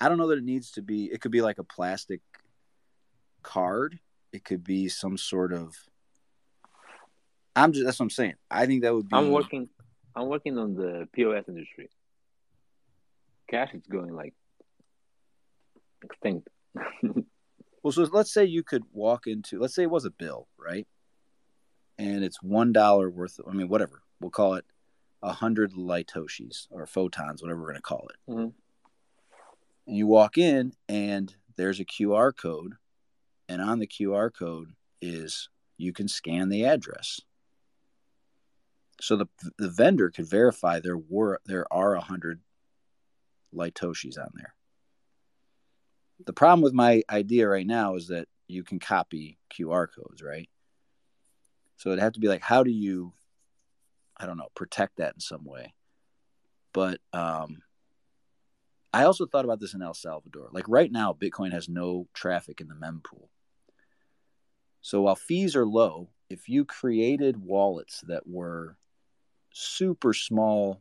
I 0.00 0.08
don't 0.08 0.18
know 0.18 0.28
that 0.28 0.38
it 0.38 0.44
needs 0.44 0.72
to 0.72 0.82
be 0.82 1.06
it 1.06 1.20
could 1.20 1.32
be 1.32 1.42
like 1.42 1.58
a 1.58 1.64
plastic 1.64 2.20
card. 3.42 3.98
It 4.32 4.44
could 4.44 4.64
be 4.64 4.88
some 4.88 5.16
sort 5.16 5.52
of 5.52 5.76
I'm 7.56 7.72
just 7.72 7.84
that's 7.84 7.98
what 7.98 8.04
I'm 8.04 8.10
saying. 8.10 8.34
I 8.50 8.66
think 8.66 8.82
that 8.82 8.94
would 8.94 9.08
be. 9.08 9.16
I'm 9.16 9.30
working. 9.30 9.68
I'm 10.16 10.28
working 10.28 10.58
on 10.58 10.74
the 10.74 11.08
POS 11.12 11.44
industry. 11.48 11.88
Cash 13.50 13.74
is 13.74 13.82
going 13.90 14.14
like 14.14 14.34
extinct. 16.02 16.48
Well, 17.84 17.92
so 17.92 18.08
let's 18.10 18.32
say 18.32 18.46
you 18.46 18.62
could 18.62 18.84
walk 18.94 19.26
into, 19.26 19.58
let's 19.60 19.74
say 19.74 19.82
it 19.82 19.90
was 19.90 20.06
a 20.06 20.10
bill, 20.10 20.48
right? 20.58 20.88
And 21.98 22.24
it's 22.24 22.42
one 22.42 22.72
dollar 22.72 23.10
worth. 23.10 23.38
Of, 23.38 23.46
I 23.46 23.52
mean, 23.52 23.68
whatever 23.68 24.02
we'll 24.20 24.30
call 24.30 24.54
it, 24.54 24.64
a 25.22 25.34
hundred 25.34 25.74
litoshis 25.74 26.66
or 26.70 26.86
photons, 26.86 27.42
whatever 27.42 27.60
we're 27.60 27.72
going 27.72 27.76
to 27.76 27.82
call 27.82 28.08
it. 28.08 28.30
Mhm. 28.32 28.54
And 29.86 29.96
you 29.96 30.06
walk 30.06 30.38
in, 30.38 30.72
and 30.88 31.36
there's 31.56 31.78
a 31.78 31.84
QR 31.84 32.34
code, 32.34 32.76
and 33.50 33.60
on 33.60 33.80
the 33.80 33.86
QR 33.86 34.30
code 34.32 34.74
is 35.02 35.50
you 35.76 35.92
can 35.92 36.08
scan 36.08 36.48
the 36.48 36.64
address. 36.64 37.20
So 38.98 39.14
the 39.14 39.26
the 39.58 39.68
vendor 39.68 40.10
could 40.10 40.26
verify 40.26 40.80
there 40.80 40.96
were 40.96 41.38
there 41.44 41.70
are 41.70 41.94
a 41.94 42.00
hundred 42.00 42.40
litoshis 43.52 44.18
on 44.18 44.30
there. 44.36 44.53
The 46.24 46.32
problem 46.32 46.62
with 46.62 46.72
my 46.72 47.02
idea 47.10 47.48
right 47.48 47.66
now 47.66 47.96
is 47.96 48.08
that 48.08 48.28
you 48.46 48.62
can 48.62 48.78
copy 48.78 49.38
QR 49.52 49.86
codes, 49.94 50.22
right? 50.22 50.48
So 51.76 51.90
it'd 51.90 52.02
have 52.02 52.12
to 52.12 52.20
be 52.20 52.28
like, 52.28 52.42
how 52.42 52.62
do 52.62 52.70
you, 52.70 53.12
I 54.16 54.26
don't 54.26 54.38
know, 54.38 54.48
protect 54.54 54.98
that 54.98 55.14
in 55.14 55.20
some 55.20 55.44
way? 55.44 55.74
But 56.72 57.00
um, 57.12 57.62
I 58.92 59.04
also 59.04 59.26
thought 59.26 59.44
about 59.44 59.60
this 59.60 59.74
in 59.74 59.82
El 59.82 59.94
Salvador. 59.94 60.48
Like 60.52 60.68
right 60.68 60.90
now, 60.90 61.12
Bitcoin 61.12 61.52
has 61.52 61.68
no 61.68 62.06
traffic 62.14 62.60
in 62.60 62.68
the 62.68 62.74
mempool. 62.74 63.28
So 64.80 65.02
while 65.02 65.16
fees 65.16 65.56
are 65.56 65.66
low, 65.66 66.10
if 66.30 66.48
you 66.48 66.64
created 66.64 67.42
wallets 67.42 68.02
that 68.02 68.26
were 68.26 68.76
super 69.52 70.12
small 70.12 70.80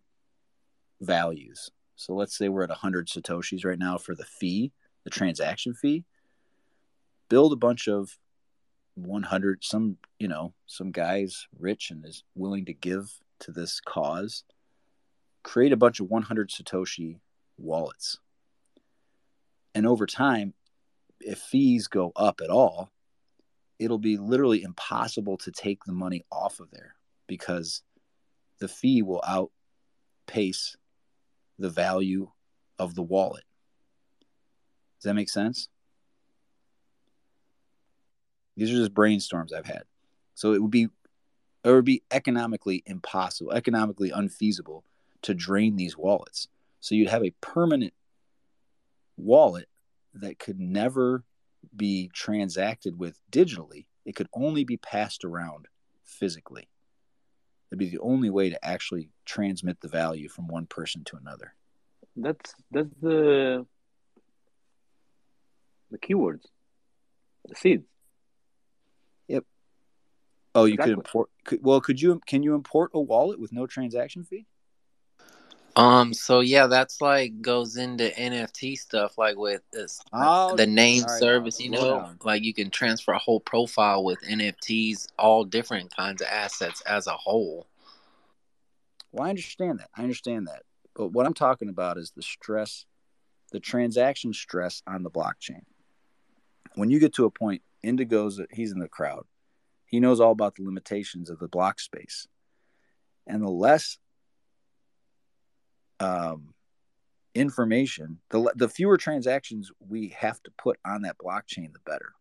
values, 1.02 1.72
so 1.96 2.14
let's 2.14 2.38
say 2.38 2.50
we're 2.50 2.64
at 2.64 2.70
100 2.70 3.08
Satoshis 3.08 3.66
right 3.66 3.80
now 3.80 3.98
for 3.98 4.14
the 4.14 4.26
fee, 4.26 4.72
the 5.04 5.10
transaction 5.10 5.74
fee, 5.74 6.04
build 7.30 7.54
a 7.54 7.58
bunch 7.58 7.88
of 7.88 8.18
100, 8.96 9.64
some, 9.64 9.98
you 10.20 10.28
know, 10.28 10.54
some 10.68 10.92
guy's 10.92 11.48
rich 11.60 11.92
and 11.92 12.06
is 12.06 12.24
willing 12.36 12.66
to 12.66 12.74
give 12.74 13.12
to 13.40 13.52
this 13.52 13.80
cause, 13.80 14.44
create 15.44 15.74
a 15.74 15.78
bunch 15.78 16.00
of 16.00 16.10
100 16.10 16.50
Satoshi 16.50 17.20
wallets. 17.58 18.20
And 19.76 19.88
over 19.88 20.06
time, 20.06 20.54
if 21.20 21.40
fees 21.40 21.88
go 21.88 22.12
up 22.16 22.42
at 22.44 22.50
all, 22.50 22.92
it'll 23.80 23.98
be 23.98 24.18
literally 24.18 24.62
impossible 24.62 25.38
to 25.38 25.52
take 25.52 25.84
the 25.84 25.92
money 25.92 26.24
off 26.32 26.60
of 26.60 26.70
there 26.72 26.96
because 27.28 27.82
the 28.60 28.68
fee 28.68 29.02
will 29.02 29.24
outpace 29.28 30.78
the 31.58 31.70
value 31.70 32.30
of 32.80 32.96
the 32.96 33.02
wallet. 33.02 33.44
Does 35.04 35.10
that 35.10 35.16
make 35.16 35.30
sense? 35.30 35.68
These 38.56 38.72
are 38.72 38.78
just 38.78 38.94
brainstorms 38.94 39.52
I've 39.52 39.66
had. 39.66 39.84
So 40.34 40.54
it 40.54 40.62
would 40.62 40.72
be 40.72 40.88
it 41.66 41.72
would 41.72 41.84
be 41.84 42.04
economically 42.10 42.84
impossible, 42.86 43.52
economically 43.52 44.12
unfeasible 44.12 44.86
to 45.24 45.34
drain 45.34 45.76
these 45.76 45.98
wallets. 45.98 46.48
So 46.80 46.96
you'd 46.96 47.10
have 47.10 47.26
a 47.26 47.34
permanent 47.42 47.94
wallet 49.18 49.68
that 50.14 50.40
could 50.40 50.62
never 50.62 51.26
be 51.76 52.10
transacted 52.14 52.98
with 52.98 53.20
digitally. 53.30 53.88
It 54.06 54.16
could 54.16 54.30
only 54.34 54.64
be 54.64 54.78
passed 54.78 55.26
around 55.26 55.68
physically. 56.06 56.70
It'd 57.70 57.80
be 57.80 57.90
the 57.90 58.00
only 58.00 58.30
way 58.30 58.50
to 58.50 58.66
actually 58.66 59.10
transmit 59.26 59.82
the 59.82 59.90
value 59.90 60.30
from 60.30 60.48
one 60.48 60.66
person 60.66 61.04
to 61.06 61.18
another. 61.18 61.56
That's 62.16 62.54
that's 62.72 62.94
the 63.02 63.66
the 65.94 66.00
keywords, 66.00 66.44
the 67.48 67.56
seeds. 67.56 67.86
Yep. 69.30 69.46
Oh, 70.56 70.66
you 70.66 70.74
Exactly. 70.74 70.94
could 70.94 71.00
import. 71.00 71.30
Could, 71.46 71.64
well, 71.64 71.80
could 71.80 72.02
you? 72.02 72.20
Can 72.26 72.44
you 72.44 72.56
import 72.56 72.92
a 72.94 73.00
wallet 73.00 73.40
with 73.40 73.54
no 73.54 73.66
transaction 73.66 74.24
fee? 74.24 74.48
Um, 75.76 76.14
so 76.14 76.42
yeah, 76.42 76.68
that's 76.68 77.02
like 77.02 77.42
goes 77.42 77.78
into 77.78 78.10
NFT 78.10 78.78
stuff, 78.78 79.18
like 79.18 79.38
with 79.38 79.62
this 79.72 80.02
Oh, 80.12 80.56
the 80.56 80.68
name 80.68 81.04
all 81.04 81.10
right, 81.10 81.20
service, 81.20 81.60
you 81.60 81.72
know, 81.72 82.02
down. 82.02 82.20
like 82.24 82.44
you 82.44 82.54
can 82.54 82.70
transfer 82.70 83.12
a 83.14 83.18
whole 83.20 83.40
profile 83.40 84.04
with 84.04 84.22
NFTs, 84.22 85.08
all 85.18 85.44
different 85.44 85.96
kinds 85.96 86.22
of 86.22 86.28
assets 86.28 86.82
as 86.82 87.08
a 87.08 87.14
whole. 87.18 87.68
Well, 89.12 89.26
I 89.26 89.30
understand 89.30 89.80
that. 89.80 89.90
I 89.96 90.04
understand 90.04 90.48
that. 90.48 90.64
But 90.96 91.08
what 91.08 91.26
I'm 91.26 91.34
talking 91.34 91.70
about 91.70 91.98
is 91.98 92.12
the 92.16 92.22
stress, 92.22 92.86
the 93.52 93.60
transaction 93.60 94.34
stress 94.34 94.84
on 94.86 95.02
the 95.02 95.10
blockchain. 95.10 95.64
When 96.76 96.90
you 96.90 97.00
get 97.00 97.14
to 97.16 97.26
a 97.26 97.32
point, 97.32 97.62
Indigo's 97.84 98.42
he's 98.52 98.72
in 98.72 98.80
the 98.80 98.88
crowd. 98.88 99.26
He 99.86 100.00
knows 100.00 100.20
all 100.20 100.32
about 100.32 100.56
the 100.56 100.64
limitations 100.64 101.30
of 101.30 101.40
the 101.40 101.48
block 101.48 101.80
space, 101.80 102.28
and 103.28 103.44
the 103.44 103.50
less 103.50 103.98
um, 106.00 106.54
information, 107.36 108.20
the 108.30 108.52
the 108.56 108.70
fewer 108.70 108.98
transactions 108.98 109.72
we 109.88 110.10
have 110.18 110.42
to 110.44 110.52
put 110.58 110.80
on 110.86 111.04
that 111.04 111.18
blockchain, 111.18 111.74
the 111.74 111.80
better. 111.86 112.14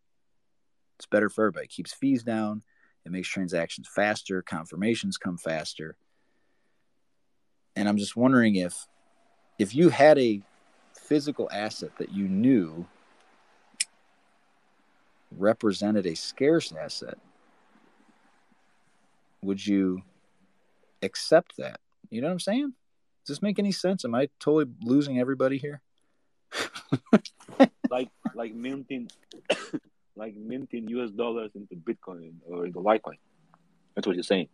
It's 0.99 1.07
better 1.07 1.29
for 1.29 1.45
everybody. 1.45 1.65
It 1.65 1.71
keeps 1.71 1.93
fees 1.93 2.23
down. 2.23 2.63
It 3.05 3.11
makes 3.11 3.29
transactions 3.29 3.89
faster. 3.93 4.43
Confirmations 4.43 5.17
come 5.17 5.37
faster 5.37 5.97
and 7.77 7.89
I'm 7.89 7.97
just 7.97 8.17
wondering 8.17 8.57
if 8.57 8.87
if 9.59 9.75
you 9.75 9.89
had 9.89 10.19
a 10.19 10.43
physical 10.95 11.49
asset 11.53 11.91
that 11.99 12.13
you 12.13 12.29
knew 12.29 12.87
represented 15.39 16.07
a 16.07 16.15
scarce 16.15 16.73
asset, 16.73 17.19
would 19.43 19.65
you 19.65 20.03
accept 21.03 21.57
that? 21.59 21.81
You 22.11 22.21
know 22.21 22.29
what 22.29 22.35
I'm 22.35 22.41
saying? 22.41 22.73
Does 23.25 23.37
this 23.37 23.43
make 23.43 23.59
any 23.59 23.73
sense? 23.73 24.05
Am 24.05 24.15
I 24.15 24.29
totally 24.41 24.67
losing 24.83 25.19
everybody 25.19 25.59
here? 25.59 25.81
like 27.91 28.09
like 28.35 28.55
minting 28.55 29.11
like 30.17 30.35
minting 30.37 30.89
US 30.89 31.11
dollars 31.11 31.51
into 31.55 31.77
Bitcoin 31.77 32.35
or 32.47 32.67
into 32.67 32.81
Litecoin. 32.81 33.19
That's 33.95 34.07
what 34.07 34.17
you're 34.17 34.23
saying. 34.23 34.49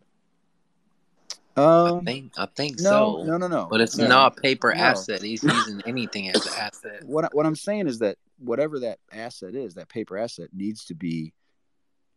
I 1.58 1.88
Um, 1.90 2.04
think 2.04 2.32
I 2.38 2.46
think 2.46 2.78
no, 2.80 3.18
so. 3.18 3.24
no, 3.24 3.36
no, 3.36 3.48
no. 3.48 3.66
But 3.70 3.80
it's 3.80 3.96
No. 3.96 4.06
not 4.08 4.38
a 4.38 4.40
paper 4.40 4.72
No. 4.74 4.80
asset. 4.82 5.22
He's 5.22 5.42
using 5.42 5.80
anything 5.86 6.28
as 6.28 6.44
an 6.46 6.52
asset. 6.56 7.04
what 7.04 7.24
I- 7.24 7.30
what 7.32 7.46
I'm 7.46 7.56
saying 7.56 7.86
is 7.88 7.98
that 8.00 8.16
whatever 8.38 8.78
that 8.80 8.98
asset 9.12 9.54
is, 9.54 9.74
that 9.74 9.88
paper 9.88 10.16
asset 10.16 10.50
needs 10.52 10.84
to 10.86 10.94
be 10.94 11.32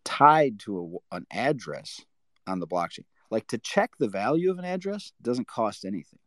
tied 0.06 0.60
to 0.60 1.02
a, 1.12 1.16
an 1.16 1.26
address 1.32 2.02
on 2.48 2.60
the 2.60 2.68
blockchain. 2.68 3.06
Like 3.30 3.48
to 3.48 3.58
check 3.58 3.92
the 3.98 4.08
value 4.10 4.52
of 4.52 4.60
an 4.60 4.66
address 4.66 5.14
doesn't 5.22 5.48
cost 5.48 5.86
anything. 5.86 6.20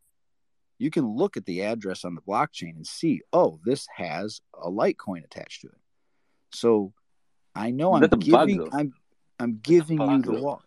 You 0.77 0.91
can 0.91 1.05
look 1.15 1.37
at 1.37 1.45
the 1.45 1.61
address 1.61 2.03
on 2.03 2.15
the 2.15 2.21
blockchain 2.21 2.75
and 2.75 2.85
see, 2.85 3.21
oh, 3.31 3.59
this 3.63 3.87
has 3.95 4.41
a 4.53 4.69
Litecoin 4.69 5.23
attached 5.23 5.61
to 5.61 5.67
it. 5.67 5.79
So 6.53 6.93
I 7.55 7.71
know 7.71 7.93
I'm 7.93 8.01
That's 8.01 8.13
a 8.13 8.17
bug, 8.17 8.47
giving. 8.49 8.67
I'm 8.73 8.93
I'm 9.39 9.59
giving 9.61 10.01
you 10.01 10.21
the 10.21 10.31
though. 10.33 10.41
wallet. 10.41 10.65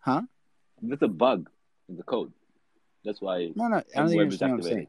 Huh? 0.00 0.22
That's 0.82 1.02
a 1.02 1.08
bug 1.08 1.48
in 1.88 1.96
the 1.96 2.02
code. 2.02 2.32
That's 3.04 3.20
why 3.20 3.50
No, 3.54 3.68
no, 3.68 3.76
I 3.76 3.80
don't 3.96 4.08
think 4.08 4.14
you 4.14 4.22
understand 4.22 4.52
what 4.52 4.58
I'm 4.58 4.70
saying. 4.70 4.86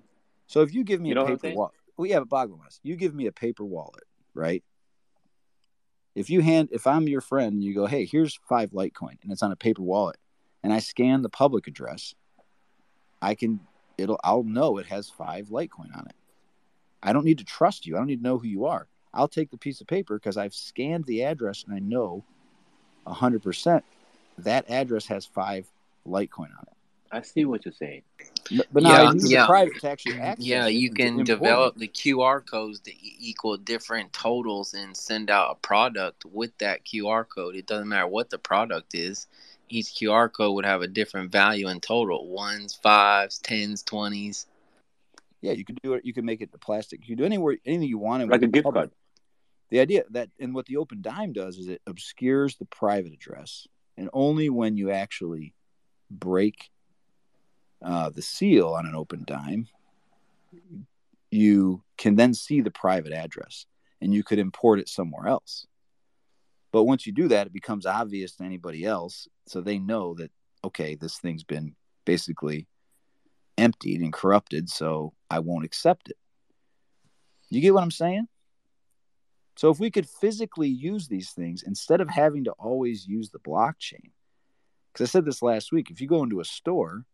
So 0.47 0.61
if 0.61 0.73
you 0.73 0.83
give 0.83 1.01
me 1.01 1.09
You 1.09 1.15
a 1.15 1.15
know 1.15 1.23
what 1.23 1.31
I'm 1.33 1.39
paper 1.39 1.55
wallet, 1.55 1.73
well, 1.97 2.07
yeah, 2.07 2.19
but 2.19 2.29
Boglamas, 2.29 2.79
you 2.83 2.95
give 2.95 3.13
me 3.13 3.27
a 3.27 3.31
paper 3.31 3.63
wallet, 3.63 4.03
right? 4.33 4.63
If 6.13 6.29
you 6.29 6.41
hand, 6.41 6.69
if 6.71 6.87
I'm 6.87 7.07
your 7.07 7.21
friend 7.21 7.53
and 7.53 7.63
you 7.63 7.73
go, 7.73 7.87
hey, 7.87 8.05
here's 8.05 8.39
five 8.47 8.71
Litecoin, 8.71 9.17
and 9.21 9.31
it's 9.31 9.43
on 9.43 9.51
a 9.51 9.55
paper 9.55 9.81
wallet, 9.81 10.17
and 10.63 10.71
I 10.71 10.79
scan 10.79 11.21
the 11.21 11.29
public 11.29 11.67
address, 11.67 12.15
I 13.21 13.35
can, 13.35 13.59
it'll, 13.97 14.19
I'll 14.23 14.43
know 14.43 14.77
it 14.77 14.85
has 14.85 15.09
five 15.09 15.47
Litecoin 15.47 15.95
on 15.97 16.05
it. 16.07 16.15
I 17.03 17.11
don't 17.11 17.25
need 17.25 17.39
to 17.39 17.43
trust 17.43 17.85
you. 17.85 17.95
I 17.95 17.99
don't 17.99 18.07
need 18.07 18.17
to 18.17 18.23
know 18.23 18.37
who 18.37 18.47
you 18.47 18.65
are. 18.65 18.87
I'll 19.13 19.27
take 19.27 19.51
the 19.51 19.57
piece 19.57 19.81
of 19.81 19.87
paper 19.87 20.17
because 20.17 20.37
I've 20.37 20.53
scanned 20.53 21.05
the 21.05 21.23
address 21.23 21.63
and 21.65 21.75
I 21.75 21.79
know 21.79 22.23
100% 23.07 23.81
that 24.39 24.69
address 24.69 25.05
has 25.07 25.25
five 25.25 25.67
Litecoin 26.07 26.51
on 26.57 26.65
it. 26.67 26.74
I 27.15 27.21
see 27.21 27.45
what 27.45 27.63
you're 27.65 27.73
saying. 27.73 28.03
But- 28.55 28.67
But 28.71 28.83
now 28.83 28.89
Yeah, 29.03 29.09
I 29.09 29.13
yeah. 29.23 29.45
private 29.45 29.79
to 29.79 29.89
actually 29.89 30.19
access 30.19 30.45
Yeah, 30.45 30.67
you 30.67 30.91
can 30.91 31.07
import 31.19 31.25
develop 31.27 31.77
the 31.77 31.87
QR 31.87 32.41
codes 32.41 32.79
to 32.81 32.91
equal 33.01 33.57
different 33.57 34.11
totals 34.13 34.73
and 34.73 34.95
send 34.95 35.29
out 35.29 35.51
a 35.51 35.55
product 35.55 36.25
with 36.25 36.55
that 36.59 36.85
QR 36.85 37.23
code. 37.27 37.55
It 37.55 37.65
doesn't 37.65 37.87
matter 37.87 38.07
what 38.07 38.29
the 38.29 38.37
product 38.37 38.93
is. 38.93 39.27
Each 39.69 39.87
QR 39.87 40.29
code 40.31 40.53
would 40.55 40.65
have 40.65 40.81
a 40.81 40.87
different 40.87 41.31
value 41.31 41.69
in 41.69 41.79
total 41.79 42.27
ones, 42.27 42.75
fives, 42.75 43.39
tens, 43.39 43.81
twenties. 43.81 44.45
Yeah, 45.41 45.53
you 45.53 45.63
could 45.65 45.79
do 45.81 45.93
it. 45.93 46.05
You 46.05 46.13
can 46.13 46.25
make 46.25 46.41
it 46.41 46.51
the 46.51 46.57
plastic. 46.57 46.99
You 47.01 47.15
can 47.15 47.17
do 47.17 47.25
anywhere 47.25 47.57
anything 47.65 47.87
you 47.87 47.97
want. 47.97 48.27
Like 48.29 48.41
a 48.41 48.47
gift 48.47 48.65
public. 48.65 48.81
card. 48.81 48.91
The 49.69 49.79
idea 49.79 50.03
that 50.11 50.29
and 50.39 50.53
what 50.53 50.65
the 50.67 50.77
open 50.77 51.01
dime 51.01 51.33
does 51.33 51.57
is 51.57 51.67
it 51.67 51.81
obscures 51.87 52.57
the 52.57 52.65
private 52.65 53.13
address 53.13 53.67
and 53.97 54.09
only 54.13 54.49
when 54.49 54.77
you 54.77 54.91
actually 54.91 55.53
break 56.11 56.69
uh, 57.83 58.09
the 58.09 58.21
seal 58.21 58.69
on 58.69 58.85
an 58.85 58.95
open 58.95 59.23
dime, 59.25 59.67
you 61.31 61.83
can 61.97 62.15
then 62.15 62.33
see 62.33 62.61
the 62.61 62.71
private 62.71 63.11
address 63.11 63.65
and 64.01 64.13
you 64.13 64.23
could 64.23 64.39
import 64.39 64.79
it 64.79 64.89
somewhere 64.89 65.27
else. 65.27 65.65
But 66.71 66.83
once 66.83 67.05
you 67.05 67.13
do 67.13 67.27
that, 67.29 67.47
it 67.47 67.53
becomes 67.53 67.85
obvious 67.85 68.35
to 68.35 68.43
anybody 68.43 68.83
else. 68.85 69.27
So 69.47 69.61
they 69.61 69.79
know 69.79 70.13
that, 70.15 70.31
okay, 70.63 70.95
this 70.95 71.17
thing's 71.17 71.43
been 71.43 71.75
basically 72.05 72.67
emptied 73.57 74.01
and 74.01 74.11
corrupted. 74.11 74.69
So 74.69 75.13
I 75.29 75.39
won't 75.39 75.65
accept 75.65 76.09
it. 76.09 76.17
You 77.49 77.61
get 77.61 77.73
what 77.73 77.83
I'm 77.83 77.91
saying? 77.91 78.27
So 79.55 79.69
if 79.69 79.79
we 79.79 79.89
could 79.89 80.09
physically 80.09 80.67
use 80.67 81.07
these 81.07 81.31
things 81.31 81.63
instead 81.63 82.01
of 82.01 82.09
having 82.09 82.43
to 82.43 82.51
always 82.51 83.07
use 83.07 83.29
the 83.29 83.39
blockchain, 83.39 84.11
because 84.91 85.09
I 85.09 85.11
said 85.11 85.25
this 85.25 85.41
last 85.41 85.71
week, 85.71 85.89
if 85.89 86.01
you 86.01 86.07
go 86.07 86.23
into 86.23 86.41
a 86.41 86.45
store 86.45 87.05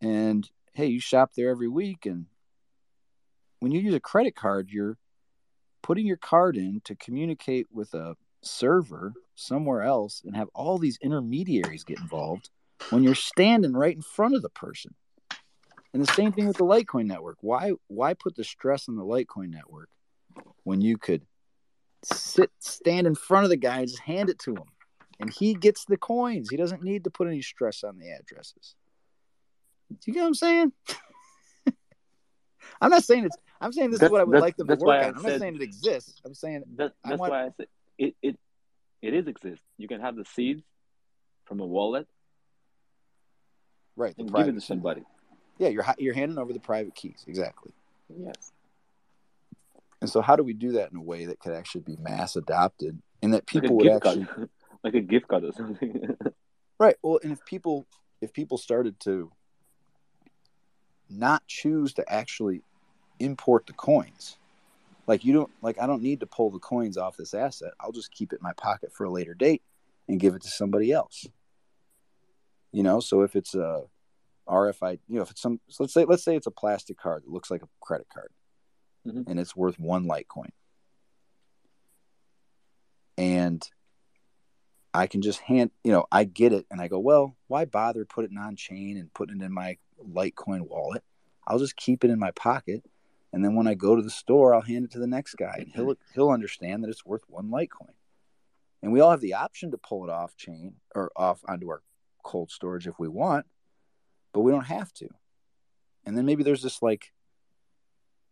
and 0.00 0.48
hey, 0.72 0.86
you 0.86 1.00
shop 1.00 1.32
there 1.36 1.50
every 1.50 1.68
week, 1.68 2.06
and 2.06 2.26
when 3.60 3.72
you 3.72 3.80
use 3.80 3.94
a 3.94 4.00
credit 4.00 4.34
card, 4.34 4.70
you're 4.70 4.98
putting 5.82 6.06
your 6.06 6.16
card 6.16 6.56
in 6.56 6.80
to 6.84 6.94
communicate 6.94 7.66
with 7.72 7.94
a 7.94 8.16
server 8.42 9.12
somewhere 9.34 9.82
else 9.82 10.22
and 10.24 10.36
have 10.36 10.48
all 10.54 10.78
these 10.78 10.98
intermediaries 11.02 11.84
get 11.84 11.98
involved 11.98 12.50
when 12.90 13.02
you're 13.02 13.14
standing 13.14 13.72
right 13.72 13.96
in 13.96 14.02
front 14.02 14.34
of 14.34 14.42
the 14.42 14.50
person. 14.50 14.94
And 15.92 16.02
the 16.02 16.12
same 16.12 16.32
thing 16.32 16.46
with 16.46 16.56
the 16.56 16.64
Litecoin 16.64 17.06
network. 17.06 17.38
Why 17.40 17.72
why 17.86 18.14
put 18.14 18.34
the 18.34 18.44
stress 18.44 18.88
on 18.88 18.96
the 18.96 19.04
Litecoin 19.04 19.50
network 19.50 19.88
when 20.64 20.80
you 20.80 20.98
could 20.98 21.22
sit 22.02 22.50
stand 22.58 23.06
in 23.06 23.14
front 23.14 23.44
of 23.44 23.50
the 23.50 23.56
guy 23.56 23.78
and 23.78 23.88
just 23.88 24.00
hand 24.00 24.28
it 24.28 24.38
to 24.40 24.52
him 24.52 24.64
and 25.20 25.32
he 25.32 25.54
gets 25.54 25.84
the 25.84 25.96
coins. 25.96 26.50
He 26.50 26.56
doesn't 26.56 26.82
need 26.82 27.04
to 27.04 27.10
put 27.10 27.28
any 27.28 27.42
stress 27.42 27.84
on 27.84 27.98
the 27.98 28.10
addresses. 28.10 28.74
Do 30.00 30.10
you 30.10 30.14
get 30.14 30.20
what 30.20 30.26
I'm 30.28 30.34
saying? 30.34 30.72
I'm 32.80 32.90
not 32.90 33.04
saying 33.04 33.24
it's. 33.26 33.36
I'm 33.60 33.72
saying 33.72 33.90
this 33.92 34.00
That's- 34.00 34.10
is 34.10 34.12
what 34.12 34.20
I 34.20 34.24
would 34.24 34.40
like 34.40 34.56
them 34.56 34.66
to 34.68 34.74
work 34.76 35.02
I 35.02 35.08
on. 35.08 35.14
I'm 35.16 35.22
said- 35.22 35.30
not 35.32 35.40
saying 35.40 35.54
it 35.56 35.62
exists. 35.62 36.20
I'm 36.24 36.34
saying 36.34 36.64
That, 36.76 36.92
I 37.04 37.10
that's 37.10 37.20
want- 37.20 37.30
why 37.30 37.44
I 37.46 37.50
said 37.56 37.66
it, 37.98 38.14
it 38.22 38.38
it 39.02 39.14
is 39.14 39.26
exist. 39.26 39.62
You 39.78 39.88
can 39.88 40.00
have 40.00 40.16
the 40.16 40.24
seeds 40.24 40.62
from 41.44 41.60
a 41.60 41.66
wallet 41.66 42.06
right. 43.96 44.14
The 44.16 44.22
and 44.22 44.34
give 44.34 44.48
it 44.48 44.52
to 44.52 44.60
somebody. 44.60 45.02
Yeah, 45.58 45.68
you're 45.68 45.84
you're 45.98 46.14
handing 46.14 46.38
over 46.38 46.52
the 46.52 46.60
private 46.60 46.94
keys 46.94 47.24
exactly. 47.26 47.72
Yes. 48.08 48.52
And 50.00 50.10
so, 50.10 50.20
how 50.20 50.36
do 50.36 50.42
we 50.42 50.52
do 50.52 50.72
that 50.72 50.90
in 50.90 50.98
a 50.98 51.02
way 51.02 51.26
that 51.26 51.38
could 51.38 51.54
actually 51.54 51.82
be 51.82 51.96
mass 51.96 52.36
adopted, 52.36 53.00
and 53.22 53.32
that 53.32 53.36
Like 53.38 53.46
people 53.46 53.76
would 53.76 53.88
actually 53.88 54.24
card. 54.26 54.50
like 54.84 54.94
a 54.94 55.00
gift 55.00 55.28
card 55.28 55.44
or 55.44 55.52
something. 55.52 56.16
Right. 56.80 56.96
Well, 57.04 57.20
and 57.22 57.30
if 57.30 57.42
people 57.44 57.86
if 58.20 58.32
people 58.32 58.58
started 58.58 58.98
to 59.00 59.30
not 61.14 61.46
choose 61.46 61.92
to 61.94 62.12
actually 62.12 62.62
import 63.20 63.66
the 63.66 63.72
coins, 63.72 64.38
like 65.06 65.24
you 65.24 65.32
don't 65.32 65.50
like 65.62 65.78
I 65.80 65.86
don't 65.86 66.02
need 66.02 66.20
to 66.20 66.26
pull 66.26 66.50
the 66.50 66.58
coins 66.58 66.96
off 66.96 67.16
this 67.16 67.34
asset. 67.34 67.72
I'll 67.80 67.92
just 67.92 68.12
keep 68.12 68.32
it 68.32 68.36
in 68.36 68.42
my 68.42 68.52
pocket 68.54 68.92
for 68.92 69.04
a 69.04 69.10
later 69.10 69.34
date 69.34 69.62
and 70.08 70.20
give 70.20 70.34
it 70.34 70.42
to 70.42 70.48
somebody 70.48 70.92
else. 70.92 71.26
You 72.72 72.82
know, 72.82 73.00
so 73.00 73.22
if 73.22 73.36
it's 73.36 73.54
a 73.54 73.84
RFID, 74.48 74.98
you 75.08 75.16
know, 75.16 75.22
if 75.22 75.30
it's 75.30 75.40
some 75.40 75.60
so 75.68 75.84
let's 75.84 75.94
say 75.94 76.04
let's 76.04 76.24
say 76.24 76.36
it's 76.36 76.46
a 76.46 76.50
plastic 76.50 76.98
card 76.98 77.22
that 77.24 77.30
looks 77.30 77.50
like 77.50 77.62
a 77.62 77.68
credit 77.80 78.08
card 78.12 78.30
Mhm. 79.06 79.28
and 79.28 79.38
it's 79.38 79.54
worth 79.54 79.78
one 79.78 80.06
Litecoin. 80.06 80.50
And 83.16 83.68
I 84.94 85.08
can 85.08 85.22
just 85.22 85.40
hand, 85.40 85.72
you 85.82 85.90
know, 85.90 86.06
I 86.12 86.22
get 86.22 86.52
it 86.52 86.66
and 86.70 86.80
I 86.80 86.86
go, 86.86 87.00
well, 87.00 87.36
why 87.48 87.64
bother 87.64 88.04
putting 88.04 88.36
it 88.36 88.40
on 88.40 88.54
chain 88.54 88.96
and 88.96 89.12
putting 89.12 89.40
it 89.40 89.44
in 89.44 89.52
my 89.52 89.76
Litecoin 90.00 90.68
wallet? 90.68 91.02
I'll 91.46 91.58
just 91.58 91.76
keep 91.76 92.04
it 92.04 92.10
in 92.10 92.18
my 92.20 92.30
pocket. 92.30 92.84
And 93.32 93.44
then 93.44 93.56
when 93.56 93.66
I 93.66 93.74
go 93.74 93.96
to 93.96 94.02
the 94.02 94.08
store, 94.08 94.54
I'll 94.54 94.60
hand 94.60 94.84
it 94.84 94.92
to 94.92 95.00
the 95.00 95.08
next 95.08 95.34
guy 95.34 95.56
and 95.58 95.72
he'll 95.74 95.96
he'll 96.14 96.30
understand 96.30 96.84
that 96.84 96.90
it's 96.90 97.04
worth 97.04 97.24
one 97.26 97.50
Litecoin. 97.50 97.94
And 98.82 98.92
we 98.92 99.00
all 99.00 99.10
have 99.10 99.20
the 99.20 99.34
option 99.34 99.72
to 99.72 99.78
pull 99.78 100.04
it 100.04 100.10
off 100.10 100.36
chain 100.36 100.74
or 100.94 101.10
off 101.16 101.40
onto 101.48 101.68
our 101.70 101.82
cold 102.22 102.52
storage 102.52 102.86
if 102.86 102.98
we 102.98 103.08
want, 103.08 103.46
but 104.32 104.42
we 104.42 104.52
don't 104.52 104.66
have 104.66 104.92
to. 104.94 105.08
And 106.06 106.16
then 106.16 106.24
maybe 106.24 106.44
there's 106.44 106.62
this 106.62 106.82
like 106.82 107.12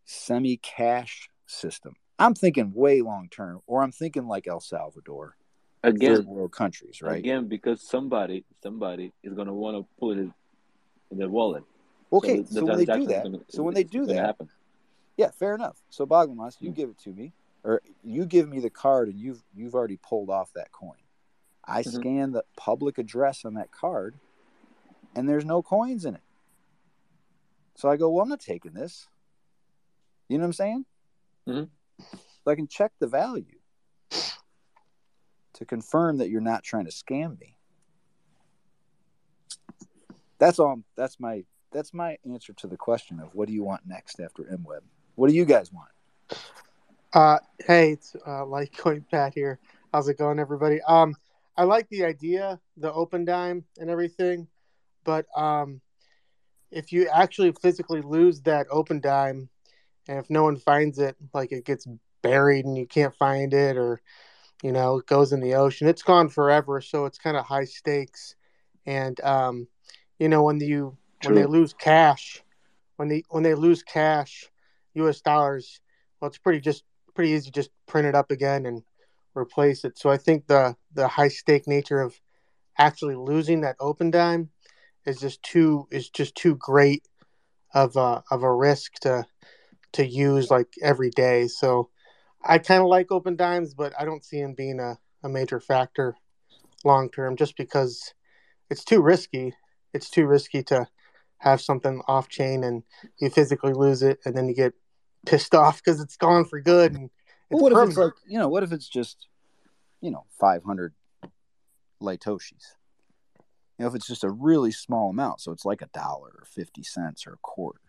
semi 0.05 0.59
cash 0.59 1.29
system. 1.46 1.96
I'm 2.20 2.35
thinking 2.35 2.72
way 2.72 3.01
long 3.01 3.29
term, 3.31 3.62
or 3.66 3.83
I'm 3.83 3.90
thinking 3.90 4.29
like 4.29 4.46
El 4.46 4.61
Salvador, 4.61 5.37
third 5.83 5.97
Again, 5.97 6.25
world 6.27 6.53
countries, 6.53 7.03
right? 7.03 7.18
again, 7.18 7.49
because 7.49 7.83
somebody 7.83 8.45
somebody 8.62 9.12
is 9.23 9.35
gonna 9.35 9.55
want 9.55 9.77
to 9.77 9.87
put 9.99 10.18
it 10.18 10.31
in 11.11 11.18
their 11.18 11.29
wallet. 11.29 11.64
Okay, 12.12 12.40
the 12.40 12.61
so, 12.61 12.64
when 12.66 12.79
they 12.79 12.85
do 12.85 13.07
that, 13.07 13.23
gonna- 13.25 13.38
so 13.49 13.62
when 13.62 13.75
they 13.75 13.85
do 13.85 14.07
that, 14.07 14.25
happen. 14.25 14.49
yeah, 15.16 15.31
fair 15.31 15.55
enough. 15.55 15.83
So 15.90 16.07
Boglamas, 16.07 16.61
you 16.61 16.71
Mm. 16.71 16.75
give 16.75 16.90
it 16.90 16.99
to 16.99 17.12
me, 17.12 17.33
or 17.64 17.81
you 18.03 18.27
give 18.27 18.49
me 18.49 18.61
the 18.61 18.71
card, 18.71 19.09
and 19.09 19.18
you've 19.18 19.42
you've 19.55 19.75
already 19.75 19.97
pulled 19.97 20.31
off 20.31 20.53
that 20.53 20.73
coin. 20.73 20.99
I 21.64 21.83
Mhm. 21.83 22.01
scan 22.01 22.33
the 22.33 22.45
public 22.57 22.99
address 22.99 23.45
on 23.45 23.55
that 23.55 23.71
card, 23.71 24.18
and 25.14 25.29
there's 25.29 25.45
no 25.45 25.62
coins 25.62 26.05
in 26.05 26.14
it. 26.14 26.23
So 27.75 27.88
I 27.88 27.97
go, 27.97 28.11
well, 28.11 28.23
I'm 28.23 28.29
not 28.29 28.40
taking 28.40 28.75
this. 28.75 29.09
You 30.29 30.38
know 30.38 30.42
what 30.42 30.49
I'm 30.49 30.53
saying? 30.53 30.87
Mhm. 31.47 31.71
So 32.45 32.51
I 32.51 32.55
can 32.55 32.66
check 32.68 32.92
the 32.99 33.07
value 33.07 33.61
to 35.55 35.65
confirm 35.65 36.19
that 36.19 36.31
you're 36.31 36.41
not 36.41 36.62
trying 36.62 36.87
to 36.87 36.91
scam 36.91 37.38
me. 37.41 37.57
That's 40.38 40.59
all. 40.59 40.83
That's 40.97 41.21
my 41.21 41.45
that's 41.73 41.95
my 41.95 42.19
answer 42.29 42.53
to 42.53 42.67
the 42.67 42.77
question 42.77 43.21
of 43.21 43.35
what 43.35 43.49
do 43.49 43.55
you 43.55 43.65
want 43.65 43.83
next 43.87 44.21
after 44.21 44.43
MWeb? 44.43 44.81
What 45.15 45.31
do 45.31 45.35
you 45.35 45.45
guys 45.45 45.71
want? 45.73 45.88
Uh, 47.12 47.38
hey, 47.67 47.93
it's 47.93 48.15
uh, 48.27 48.43
Litecoin 48.43 49.05
Pat 49.11 49.35
here. 49.35 49.59
How's 49.93 50.09
it 50.09 50.19
going, 50.19 50.38
everybody? 50.38 50.81
Um, 50.83 51.15
I 51.57 51.65
like 51.65 51.88
the 51.91 52.05
idea, 52.05 52.59
the 52.77 52.93
open 52.93 53.25
dime 53.25 53.65
and 53.79 53.91
everything, 53.91 54.49
but 55.05 55.27
um, 55.37 55.81
if 56.71 56.93
you 56.93 57.09
actually 57.09 57.53
physically 57.61 58.01
lose 58.01 58.41
that 58.43 58.67
open 58.71 59.01
dime, 59.01 59.51
and 60.09 60.19
if 60.19 60.31
no 60.31 60.43
one 60.43 60.57
finds 60.57 60.99
it, 60.99 61.17
like 61.35 61.53
it 61.53 61.65
gets 61.65 61.87
buried 62.23 62.65
and 62.65 62.77
you 62.77 62.87
can't 62.87 63.15
find 63.17 63.53
it, 63.53 63.77
or 63.77 64.01
you 64.62 64.72
know, 64.72 64.98
it 64.98 65.07
goes 65.07 65.33
in 65.33 65.40
the 65.40 65.55
ocean, 65.55 65.88
it's 65.88 66.03
gone 66.03 66.29
forever. 66.29 66.81
So 66.81 67.05
it's 67.05 67.18
kind 67.18 67.37
of 67.37 67.44
high 67.44 67.64
stakes, 67.64 68.37
and 68.87 69.20
um, 69.20 69.66
you 70.18 70.29
know, 70.29 70.44
when 70.44 70.61
you 70.61 70.96
when 71.25 71.35
they 71.35 71.46
lose 71.46 71.72
cash, 71.72 72.42
when 72.96 73.09
they 73.09 73.25
when 73.29 73.42
they 73.42 73.55
lose 73.55 73.83
cash, 73.83 74.48
U.S. 74.94 75.20
dollars, 75.20 75.81
well, 76.20 76.29
it's 76.29 76.38
pretty 76.38 76.61
just 76.61 76.85
pretty 77.14 77.33
easy 77.33 77.46
to 77.46 77.53
just 77.53 77.70
print 77.87 78.07
it 78.07 78.14
up 78.14 78.31
again 78.31 78.64
and 78.66 78.83
replace 79.35 79.85
it. 79.85 79.98
So 79.98 80.11
I 80.11 80.16
think 80.16 80.46
the 80.46 80.77
the 80.94 81.09
high 81.09 81.29
stake 81.29 81.66
nature 81.66 82.01
of 82.01 82.20
actually 82.79 83.16
losing 83.16 83.61
that 83.62 83.77
open 83.81 84.11
dime 84.11 84.51
is 85.05 85.20
just 85.20 85.42
too 85.42 85.88
is 85.90 86.09
just 86.09 86.35
too 86.35 86.55
great 86.57 87.07
of 87.75 87.96
a 87.96 88.22
of 88.31 88.42
a 88.42 88.55
risk 88.55 88.94
to 89.01 89.27
to 89.92 90.07
use 90.07 90.51
like 90.51 90.68
every 90.83 91.11
day. 91.11 91.48
So 91.48 91.90
I 92.44 92.59
kind 92.59 92.83
of 92.83 92.88
like 92.88 93.12
open 93.12 93.37
dimes, 93.37 93.74
but 93.74 93.92
I 93.98 94.05
don't 94.05 94.24
see 94.24 94.40
them 94.40 94.55
being 94.55 94.81
a, 94.81 94.98
a 95.22 95.28
major 95.28 95.61
factor 95.61 96.16
long 96.85 97.11
term 97.11 97.37
just 97.37 97.57
because 97.57 98.14
it's 98.70 98.85
too 98.85 99.00
risky. 99.00 99.55
It's 99.92 100.11
too 100.11 100.26
risky 100.26 100.62
to 100.64 100.87
have 101.38 101.61
something 101.61 102.00
off 102.07 102.28
chain 102.28 102.64
and 102.64 102.83
you 103.18 103.28
physically 103.28 103.72
lose 103.72 104.02
it 104.02 104.20
and 104.24 104.37
then 104.37 104.48
you 104.48 104.55
get 104.55 104.72
pissed 105.26 105.55
off 105.62 105.83
because 105.83 106.00
it's 106.00 106.16
gone 106.16 106.44
for 106.44 106.61
good 106.61 106.94
and 106.94 107.11
Well, 107.50 107.62
what 107.62 107.72
if 107.72 107.88
it's 107.88 107.96
like 107.96 108.12
you 108.26 108.38
know? 108.38 108.48
What 108.48 108.62
if 108.62 108.72
it's 108.72 108.88
just 108.88 109.26
you 110.00 110.11
know 110.11 110.24
five 110.40 110.64
hundred 110.64 110.94
litoshis? 112.00 112.74
You 113.78 113.85
know, 113.85 113.88
if 113.88 113.94
it's 113.94 114.07
just 114.07 114.24
a 114.24 114.31
really 114.31 114.72
small 114.72 115.11
amount, 115.11 115.40
so 115.40 115.52
it's 115.52 115.64
like 115.64 115.83
a 115.83 115.88
dollar 115.92 116.31
or 116.38 116.44
fifty 116.46 116.83
cents 116.83 117.26
or 117.26 117.35
a 117.35 117.38
quarter. 117.42 117.82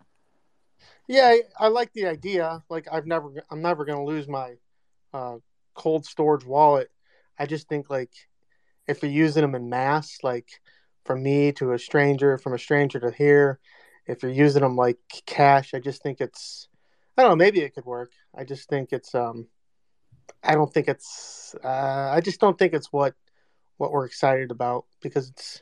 Yeah, 1.07 1.25
I, 1.27 1.41
I 1.59 1.67
like 1.67 1.91
the 1.93 2.07
idea. 2.07 2.63
Like 2.69 2.87
I've 2.91 3.05
never, 3.05 3.31
I'm 3.49 3.61
never 3.61 3.85
gonna 3.85 4.05
lose 4.05 4.27
my 4.27 4.55
uh, 5.13 5.37
cold 5.73 6.05
storage 6.05 6.45
wallet. 6.45 6.89
I 7.37 7.45
just 7.45 7.67
think 7.67 7.89
like 7.89 8.11
if 8.87 9.01
you're 9.01 9.11
using 9.11 9.41
them 9.41 9.55
in 9.55 9.69
mass, 9.69 10.17
like 10.23 10.61
from 11.05 11.23
me 11.23 11.51
to 11.53 11.73
a 11.73 11.79
stranger, 11.79 12.37
from 12.37 12.53
a 12.53 12.59
stranger 12.59 12.99
to 12.99 13.11
here, 13.11 13.59
if 14.07 14.23
you're 14.23 14.31
using 14.31 14.61
them 14.61 14.75
like 14.75 14.97
cash, 15.25 15.73
I 15.73 15.79
just 15.79 16.01
think 16.03 16.21
it's, 16.21 16.67
I 17.17 17.21
don't 17.21 17.31
know, 17.31 17.35
maybe 17.35 17.61
it 17.61 17.73
could 17.73 17.85
work. 17.85 18.11
I 18.35 18.43
just 18.43 18.69
think 18.69 18.89
it's, 18.91 19.13
um, 19.15 19.47
I 20.43 20.55
don't 20.55 20.73
think 20.73 20.87
it's, 20.87 21.55
uh, 21.63 22.11
I 22.13 22.21
just 22.21 22.39
don't 22.39 22.57
think 22.57 22.73
it's 22.73 22.91
what 22.91 23.13
what 23.77 23.91
we're 23.91 24.05
excited 24.05 24.51
about 24.51 24.85
because 25.01 25.29
it's, 25.29 25.59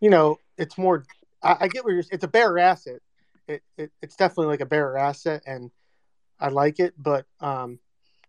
you 0.00 0.10
know, 0.10 0.38
it's 0.56 0.78
more. 0.78 1.04
I, 1.42 1.56
I 1.60 1.68
get 1.68 1.84
where 1.84 1.94
you're. 1.94 2.04
It's 2.10 2.24
a 2.24 2.28
better 2.28 2.58
asset 2.58 3.00
it, 3.48 3.62
it 3.76 3.92
it's 4.00 4.16
definitely 4.16 4.46
like 4.46 4.60
a 4.60 4.66
better 4.66 4.96
asset 4.96 5.42
and 5.46 5.70
I 6.40 6.48
like 6.48 6.80
it, 6.80 6.94
but 6.98 7.26
um, 7.40 7.78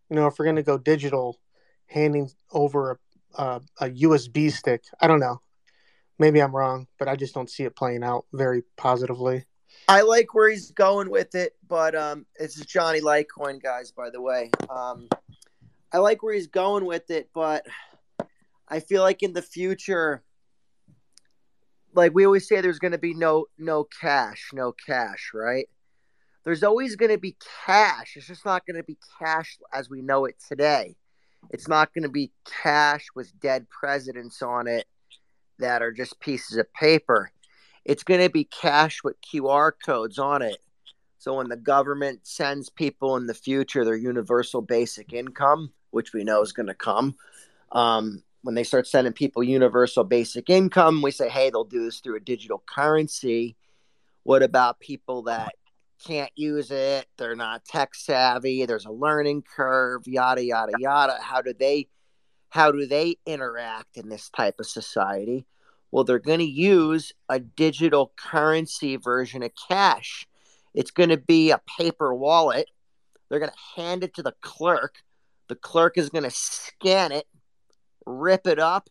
you 0.10 0.16
know, 0.16 0.28
if 0.28 0.38
we're 0.38 0.46
gonna 0.46 0.64
go 0.64 0.78
digital, 0.78 1.40
handing 1.88 2.30
over 2.52 3.00
uh, 3.36 3.60
a 3.80 3.90
USB 3.90 4.52
stick. 4.52 4.84
I 5.00 5.08
don't 5.08 5.20
know. 5.20 5.42
Maybe 6.20 6.42
I'm 6.42 6.56
wrong, 6.56 6.88
but 7.00 7.08
I 7.08 7.16
just 7.16 7.34
don't 7.34 7.50
see 7.50 7.64
it 7.64 7.76
playing 7.76 8.04
out 8.04 8.26
very 8.32 8.64
positively. 8.78 9.46
I 9.88 10.02
like 10.02 10.34
where 10.34 10.50
he's 10.50 10.72
going 10.72 11.10
with 11.10 11.36
it, 11.36 11.56
but 11.68 11.96
um, 11.96 12.26
is 12.36 12.56
Johnny 12.56 13.02
Litecoin, 13.02 13.62
guys. 13.62 13.92
By 13.92 14.10
the 14.12 14.22
way, 14.22 14.52
um, 14.70 15.10
I 15.92 15.98
like 15.98 16.22
where 16.24 16.34
he's 16.34 16.48
going 16.48 16.86
with 16.86 17.10
it, 17.10 17.30
but 17.34 17.66
I 18.68 18.80
feel 18.80 19.02
like 19.02 19.24
in 19.24 19.34
the 19.34 19.42
future, 19.42 20.24
like 21.96 22.14
we 22.14 22.26
always 22.26 22.48
say, 22.48 22.62
there's 22.62 22.80
going 22.80 22.92
to 22.92 22.98
be 22.98 23.14
no 23.14 23.46
no 23.58 23.86
cash, 23.86 24.50
no 24.54 24.74
cash, 24.74 25.32
right? 25.34 25.68
There's 26.44 26.64
always 26.64 26.96
going 26.96 27.12
to 27.12 27.18
be 27.18 27.38
cash. 27.66 28.14
It's 28.16 28.28
just 28.28 28.46
not 28.46 28.66
going 28.66 28.76
to 28.76 28.84
be 28.84 28.98
cash 29.20 29.58
as 29.74 29.90
we 29.90 30.02
know 30.02 30.26
it 30.26 30.36
today. 30.48 30.96
It's 31.50 31.68
not 31.68 31.94
going 31.94 32.04
to 32.04 32.10
be 32.10 32.32
cash 32.64 33.06
with 33.16 33.40
dead 33.40 33.68
presidents 33.70 34.42
on 34.42 34.68
it 34.68 34.86
that 35.60 35.82
are 35.82 35.92
just 35.92 36.20
pieces 36.20 36.58
of 36.58 36.72
paper. 36.74 37.32
It's 37.86 38.04
going 38.04 38.22
to 38.22 38.30
be 38.30 38.46
cash 38.46 39.04
with 39.04 39.16
QR 39.22 39.72
codes 39.86 40.20
on 40.20 40.42
it. 40.42 40.58
So 41.18 41.36
when 41.36 41.48
the 41.48 41.58
government 41.58 42.22
sends 42.24 42.70
people 42.70 43.16
in 43.16 43.28
the 43.28 43.34
future 43.34 43.86
their 43.86 43.96
universal 43.96 44.62
basic 44.62 45.14
income, 45.14 45.72
which 45.92 46.14
we 46.14 46.24
know 46.24 46.42
is 46.42 46.52
going 46.52 46.68
to 46.68 46.74
come, 46.74 47.16
um, 47.72 48.24
when 48.44 48.56
they 48.56 48.64
start 48.64 48.88
sending 48.88 49.14
people 49.14 49.42
universal 49.42 50.04
basic 50.04 50.50
income, 50.50 51.02
we 51.02 51.12
say, 51.12 51.30
hey, 51.30 51.50
they'll 51.50 51.64
do 51.64 51.86
this 51.86 52.00
through 52.00 52.18
a 52.18 52.22
digital 52.22 52.62
currency. 52.66 53.56
What 54.24 54.44
about 54.44 54.80
people 54.80 55.24
that 55.24 55.56
can't 56.06 56.32
use 56.36 56.70
it? 56.70 57.08
They're 57.18 57.36
not 57.36 57.66
tech 57.66 57.96
savvy. 57.96 58.66
There's 58.66 58.86
a 58.86 58.92
learning 58.92 59.44
curve, 59.44 60.04
yada 60.06 60.44
yada 60.44 60.74
yada. 60.78 61.18
How 61.22 61.42
do 61.42 61.54
they 61.58 61.88
how 62.50 62.72
do 62.72 62.86
they 62.86 63.16
interact 63.26 63.98
in 63.98 64.10
this 64.10 64.30
type 64.30 64.60
of 64.60 64.68
society? 64.68 65.48
Well, 65.92 66.04
they're 66.04 66.20
going 66.20 66.40
to 66.40 66.46
use 66.46 67.14
a 67.30 67.40
digital 67.40 68.14
currency 68.16 68.98
version 68.98 69.42
of 69.42 69.52
cash. 69.70 70.28
It's 70.74 70.92
going 70.92 71.10
to 71.10 71.18
be 71.18 71.52
a 71.52 71.62
paper 71.80 72.14
wallet. 72.14 72.70
They're 73.30 73.40
going 73.40 73.52
to 73.52 73.82
hand 73.82 74.04
it 74.04 74.14
to 74.16 74.24
the 74.24 74.36
clerk. 74.42 74.98
The 75.48 75.56
clerk 75.56 75.98
is 75.98 76.10
going 76.10 76.24
to 76.24 76.32
scan 76.32 77.12
it, 77.12 77.26
rip 78.06 78.48
it 78.48 78.60
up, 78.60 78.90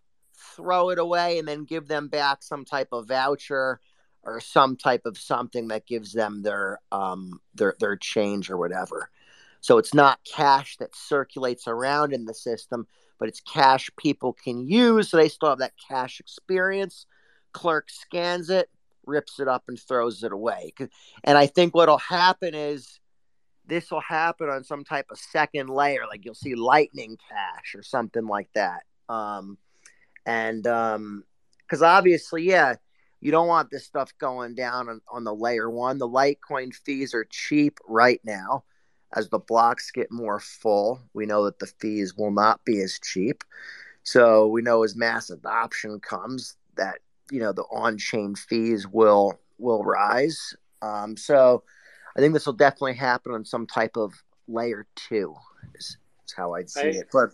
throw 0.57 0.90
it 0.90 0.98
away, 0.98 1.38
and 1.38 1.46
then 1.46 1.64
give 1.64 1.88
them 1.88 2.09
back 2.09 2.42
some 2.42 2.64
type 2.64 2.88
of 2.92 3.09
voucher 3.09 3.81
or 4.22 4.40
some 4.40 4.77
type 4.77 5.03
of 5.05 5.18
something 5.18 5.68
that 5.68 5.87
gives 5.87 6.12
them 6.12 6.42
their 6.42 6.81
um, 6.90 7.40
their 7.55 7.75
their 7.81 7.96
change 7.96 8.51
or 8.51 8.57
whatever. 8.57 9.11
So 9.61 9.79
it's 9.79 9.94
not 9.94 10.18
cash 10.25 10.77
that 10.79 10.96
circulates 10.96 11.68
around 11.68 12.12
in 12.12 12.25
the 12.25 12.35
system, 12.35 12.87
but 13.18 13.29
it's 13.29 13.40
cash 13.40 13.90
people 13.96 14.33
can 14.33 14.68
use. 14.68 15.09
So 15.09 15.16
they 15.16 15.29
still 15.29 15.51
have 15.51 15.59
that 15.59 15.75
cash 15.88 16.18
experience. 16.18 17.07
Clerk 17.53 17.88
scans 17.90 18.51
it, 18.51 18.68
rips 19.07 19.38
it 19.38 19.46
up, 19.46 19.64
and 19.68 19.79
throws 19.79 20.25
it 20.25 20.33
away. 20.33 20.72
And 21.22 21.38
I 21.38 21.46
think 21.46 21.75
what'll 21.75 21.98
happen 21.98 22.55
is 22.55 22.98
this 23.66 23.90
will 23.90 24.01
happen 24.01 24.48
on 24.48 24.64
some 24.64 24.85
type 24.85 25.07
of 25.11 25.18
second 25.18 25.68
layer, 25.68 26.07
like 26.09 26.25
you'll 26.25 26.35
see 26.35 26.55
Lightning 26.55 27.16
Cash 27.29 27.75
or 27.77 27.83
something 27.83 28.27
like 28.27 28.48
that. 28.55 28.83
Um, 29.09 29.59
and 30.27 30.62
because 30.62 31.83
um, 31.83 31.85
obviously, 31.85 32.45
yeah, 32.45 32.75
you 33.21 33.31
don't 33.31 33.49
want 33.49 33.71
this 33.71 33.85
stuff 33.85 34.12
going 34.19 34.55
down 34.55 34.88
on, 34.88 35.01
on 35.11 35.25
the 35.25 35.35
layer 35.35 35.71
one. 35.71 35.99
The 35.99 36.09
Litecoin 36.09 36.75
fees 36.75 37.15
are 37.15 37.27
cheap 37.31 37.79
right 37.87 38.21
now. 38.25 38.65
As 39.15 39.29
the 39.29 39.38
blocks 39.38 39.91
get 39.91 40.11
more 40.11 40.41
full, 40.41 41.01
we 41.12 41.27
know 41.27 41.45
that 41.45 41.59
the 41.59 41.67
fees 41.67 42.17
will 42.17 42.31
not 42.31 42.65
be 42.65 42.81
as 42.81 42.99
cheap. 42.99 43.45
So 44.05 44.49
we 44.49 44.62
know 44.62 44.83
as 44.83 44.97
mass 44.97 45.31
adoption 45.31 46.01
comes, 46.01 46.57
that 46.77 46.99
you 47.31 47.38
know 47.38 47.53
the 47.53 47.65
on-chain 47.65 48.35
fees 48.35 48.88
will 48.88 49.38
will 49.59 49.85
rise. 49.85 50.57
Um, 50.81 51.17
so 51.17 51.62
I 52.17 52.21
think 52.21 52.35
this 52.35 52.47
will 52.47 52.55
definitely 52.55 52.95
happen 52.95 53.33
on 53.33 53.45
some 53.45 53.67
type 53.67 53.97
of 53.97 54.12
layer 54.49 54.87
two. 54.97 55.35
Is, 55.75 55.97
is 56.27 56.33
how 56.35 56.55
I'd 56.55 56.71
see 56.71 56.81
I, 56.81 56.85
it. 56.85 57.09
But 57.12 57.31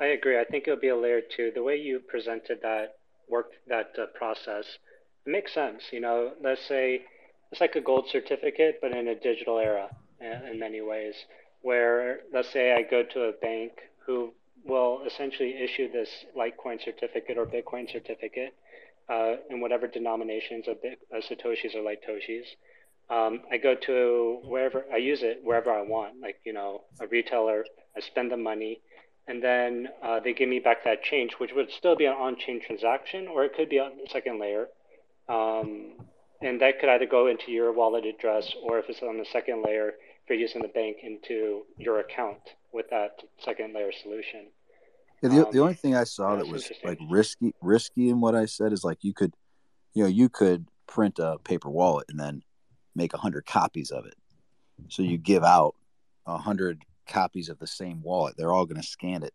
I 0.00 0.06
agree. 0.06 0.38
I 0.40 0.44
think 0.44 0.66
it'll 0.66 0.80
be 0.80 0.88
a 0.88 0.96
layer 0.96 1.20
two. 1.20 1.52
The 1.54 1.62
way 1.62 1.76
you 1.76 2.00
presented 2.00 2.60
that 2.62 2.96
work 3.28 3.52
that 3.68 3.92
uh, 3.98 4.06
process 4.18 4.64
it 5.26 5.30
makes 5.30 5.52
sense. 5.52 5.82
You 5.92 6.00
know, 6.00 6.32
let's 6.42 6.66
say 6.66 7.02
it's 7.52 7.60
like 7.60 7.76
a 7.76 7.80
gold 7.80 8.08
certificate, 8.10 8.78
but 8.80 8.92
in 8.92 9.08
a 9.08 9.14
digital 9.14 9.58
era 9.58 9.88
in 10.20 10.58
many 10.58 10.80
ways, 10.80 11.14
where 11.62 12.20
let's 12.32 12.50
say 12.52 12.72
I 12.72 12.82
go 12.82 13.02
to 13.02 13.24
a 13.24 13.32
bank 13.32 13.72
who 14.06 14.32
will 14.64 15.02
essentially 15.06 15.54
issue 15.56 15.90
this 15.90 16.08
Litecoin 16.36 16.82
certificate 16.84 17.38
or 17.38 17.46
Bitcoin 17.46 17.90
certificate 17.90 18.54
uh, 19.08 19.36
in 19.48 19.60
whatever 19.60 19.86
denominations 19.86 20.68
of 20.68 20.80
Bit- 20.82 21.00
uh, 21.14 21.20
Satoshis 21.20 21.74
or 21.74 21.82
Litoshis. 21.82 22.44
Um, 23.08 23.40
I 23.50 23.56
go 23.58 23.74
to 23.86 24.38
wherever 24.44 24.84
I 24.92 24.98
use 24.98 25.22
it 25.22 25.40
wherever 25.42 25.72
I 25.72 25.82
want, 25.82 26.20
like 26.20 26.36
you 26.44 26.52
know 26.52 26.82
a 27.00 27.06
retailer. 27.06 27.64
I 27.96 28.00
spend 28.00 28.30
the 28.30 28.36
money, 28.36 28.80
and 29.30 29.40
then 29.40 29.88
uh, 30.02 30.18
they 30.18 30.32
give 30.32 30.48
me 30.48 30.58
back 30.58 30.82
that 30.84 31.04
change, 31.04 31.34
which 31.38 31.52
would 31.54 31.70
still 31.70 31.94
be 31.94 32.04
an 32.04 32.14
on-chain 32.14 32.60
transaction, 32.66 33.28
or 33.28 33.44
it 33.44 33.54
could 33.54 33.68
be 33.68 33.78
on 33.78 33.92
the 34.02 34.10
second 34.10 34.40
layer. 34.40 34.66
Um, 35.28 35.92
and 36.42 36.60
that 36.60 36.80
could 36.80 36.88
either 36.88 37.06
go 37.06 37.28
into 37.28 37.52
your 37.52 37.72
wallet 37.72 38.04
address, 38.04 38.52
or 38.60 38.80
if 38.80 38.86
it's 38.88 39.02
on 39.02 39.18
the 39.18 39.26
second 39.32 39.62
layer, 39.64 39.90
if 39.90 40.28
you're 40.28 40.38
using 40.38 40.62
the 40.62 40.68
bank, 40.68 40.96
into 41.04 41.62
your 41.78 42.00
account 42.00 42.40
with 42.72 42.90
that 42.90 43.20
second 43.44 43.72
layer 43.72 43.92
solution. 44.02 44.46
Yeah, 45.22 45.28
the, 45.28 45.46
um, 45.46 45.52
the 45.52 45.60
only 45.60 45.74
thing 45.74 45.94
I 45.94 46.04
saw 46.04 46.34
that 46.34 46.48
was 46.48 46.68
like 46.82 46.98
risky, 47.08 47.54
risky 47.62 48.08
in 48.08 48.20
what 48.20 48.34
I 48.34 48.46
said 48.46 48.72
is 48.72 48.82
like 48.82 48.98
you 49.02 49.14
could, 49.14 49.34
you 49.94 50.02
know, 50.02 50.08
you 50.08 50.28
could 50.28 50.66
print 50.88 51.20
a 51.20 51.38
paper 51.38 51.70
wallet 51.70 52.06
and 52.08 52.18
then 52.18 52.42
make 52.96 53.14
a 53.14 53.18
hundred 53.18 53.46
copies 53.46 53.92
of 53.92 54.06
it. 54.06 54.14
So 54.88 55.02
you 55.02 55.18
give 55.18 55.44
out 55.44 55.76
a 56.26 56.38
hundred 56.38 56.84
copies 57.10 57.48
of 57.48 57.58
the 57.58 57.66
same 57.66 58.02
wallet. 58.02 58.36
They're 58.36 58.52
all 58.52 58.66
going 58.66 58.80
to 58.80 58.86
scan 58.86 59.22
it. 59.22 59.34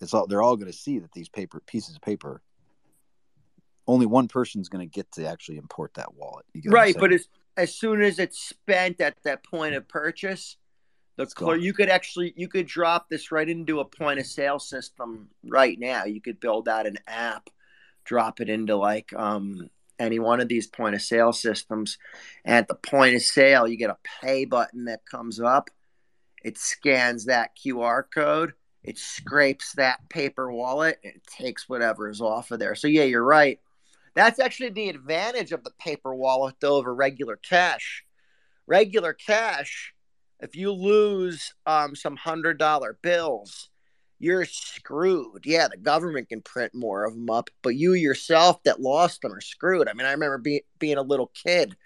It's 0.00 0.14
all 0.14 0.26
they're 0.26 0.42
all 0.42 0.56
going 0.56 0.70
to 0.70 0.76
see 0.76 0.98
that 0.98 1.12
these 1.12 1.28
paper 1.28 1.60
pieces 1.60 1.96
of 1.96 2.02
paper. 2.02 2.42
Only 3.86 4.06
one 4.06 4.28
person's 4.28 4.68
going 4.68 4.88
to 4.88 4.90
get 4.90 5.10
to 5.12 5.26
actually 5.26 5.58
import 5.58 5.94
that 5.94 6.14
wallet. 6.14 6.46
right, 6.66 6.96
but 6.98 7.12
as 7.12 7.28
as 7.56 7.74
soon 7.74 8.00
as 8.00 8.18
it's 8.18 8.40
spent 8.40 9.00
at 9.00 9.22
that 9.24 9.44
point 9.44 9.74
of 9.74 9.88
purchase, 9.88 10.56
the 11.16 11.26
clerk 11.26 11.60
you 11.60 11.74
could 11.74 11.90
actually 11.90 12.32
you 12.36 12.48
could 12.48 12.66
drop 12.66 13.08
this 13.08 13.30
right 13.30 13.48
into 13.48 13.80
a 13.80 13.84
point 13.84 14.20
of 14.20 14.26
sale 14.26 14.58
system 14.58 15.28
right 15.44 15.78
now. 15.78 16.04
You 16.04 16.20
could 16.20 16.40
build 16.40 16.68
out 16.68 16.86
an 16.86 16.98
app, 17.06 17.50
drop 18.04 18.40
it 18.40 18.48
into 18.48 18.76
like 18.76 19.12
um 19.14 19.68
any 19.98 20.18
one 20.18 20.40
of 20.40 20.48
these 20.48 20.66
point 20.66 20.94
of 20.94 21.02
sale 21.02 21.32
systems. 21.32 21.98
And 22.44 22.56
at 22.56 22.68
the 22.68 22.74
point 22.74 23.14
of 23.14 23.22
sale, 23.22 23.68
you 23.68 23.76
get 23.76 23.90
a 23.90 23.98
pay 24.22 24.46
button 24.46 24.86
that 24.86 25.04
comes 25.04 25.38
up. 25.38 25.70
It 26.42 26.58
scans 26.58 27.26
that 27.26 27.50
QR 27.56 28.04
code, 28.12 28.54
it 28.82 28.98
scrapes 28.98 29.72
that 29.74 30.08
paper 30.08 30.50
wallet, 30.50 30.98
and 31.04 31.14
it 31.14 31.26
takes 31.26 31.68
whatever 31.68 32.08
is 32.08 32.20
off 32.20 32.50
of 32.50 32.58
there. 32.58 32.74
So, 32.74 32.88
yeah, 32.88 33.04
you're 33.04 33.24
right. 33.24 33.58
That's 34.14 34.40
actually 34.40 34.70
the 34.70 34.88
advantage 34.88 35.52
of 35.52 35.64
the 35.64 35.72
paper 35.78 36.14
wallet 36.14 36.56
though, 36.60 36.76
over 36.76 36.94
regular 36.94 37.36
cash. 37.36 38.04
Regular 38.66 39.12
cash, 39.12 39.94
if 40.40 40.56
you 40.56 40.72
lose 40.72 41.54
um, 41.66 41.94
some 41.94 42.16
hundred 42.16 42.58
dollar 42.58 42.98
bills, 43.02 43.68
you're 44.18 44.44
screwed. 44.44 45.44
Yeah, 45.44 45.68
the 45.68 45.76
government 45.76 46.28
can 46.28 46.42
print 46.42 46.74
more 46.74 47.04
of 47.04 47.14
them 47.14 47.30
up, 47.30 47.50
but 47.62 47.74
you 47.76 47.94
yourself 47.94 48.62
that 48.64 48.80
lost 48.80 49.22
them 49.22 49.32
are 49.32 49.40
screwed. 49.40 49.88
I 49.88 49.94
mean, 49.94 50.06
I 50.06 50.12
remember 50.12 50.38
be- 50.38 50.64
being 50.78 50.98
a 50.98 51.02
little 51.02 51.30
kid. 51.34 51.76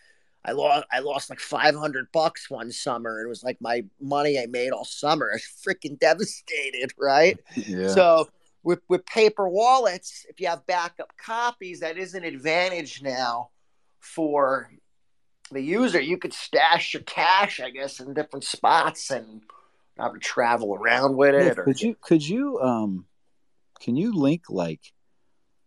I 0.45 0.53
lost 0.53 0.87
I 0.93 1.01
lost 1.01 1.31
like 1.31 1.41
500 1.41 2.13
bucks 2.13 2.51
one 2.51 2.71
summer. 2.71 3.19
And 3.19 3.27
it 3.27 3.29
was 3.29 3.43
like 3.43 3.61
my 3.61 3.85
money 4.01 4.39
I 4.39 4.47
made 4.47 4.71
all 4.71 4.85
summer. 4.85 5.31
I 5.33 5.37
was 5.37 5.43
freaking 5.67 5.99
devastated, 5.99 6.93
right? 6.99 7.39
Yeah. 7.57 7.89
So 7.89 8.29
with 8.63 8.81
with 8.89 9.07
paper 9.07 9.49
wallets, 9.49 10.27
if 10.29 10.41
you 10.41 10.49
have 10.49 10.67
backup 10.67 11.17
copies, 11.17 11.81
that 11.81 11.97
is 11.97 12.15
an 12.15 12.25
advantage 12.25 13.03
now 13.03 13.51
for 14.01 14.71
the 15.51 15.63
user. 15.63 16.01
You 16.01 16.19
could 16.19 16.35
stash 16.35 16.95
your 16.95 17.03
cash, 17.03 17.61
I 17.61 17.71
guess, 17.71 18.01
in 18.01 18.13
different 18.15 18.45
spots 18.45 19.11
and 19.11 19.43
not 19.97 20.13
to 20.13 20.19
travel 20.19 20.75
around 20.75 21.17
with 21.17 21.35
it. 21.35 21.57
Yeah, 21.57 21.65
could 21.65 21.81
you 21.81 21.97
could 22.01 22.27
you 22.27 22.59
um 22.61 23.07
can 23.81 23.97
you 23.97 24.13
link 24.13 24.43
like 24.51 24.81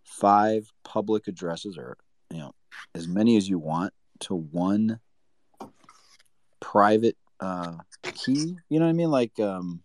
five 0.03 0.71
public 0.83 1.27
addresses 1.27 1.77
or 1.77 1.97
you 2.31 2.39
know 2.39 2.53
as 2.93 3.07
many 3.07 3.37
as 3.37 3.49
you 3.49 3.59
want 3.59 3.93
to 4.21 4.35
one 4.35 4.99
private 6.59 7.17
uh 7.39 7.77
key? 8.03 8.57
You 8.69 8.79
know 8.79 8.85
what 8.85 8.91
I 8.91 8.93
mean? 8.93 9.11
Like 9.11 9.39
um 9.39 9.81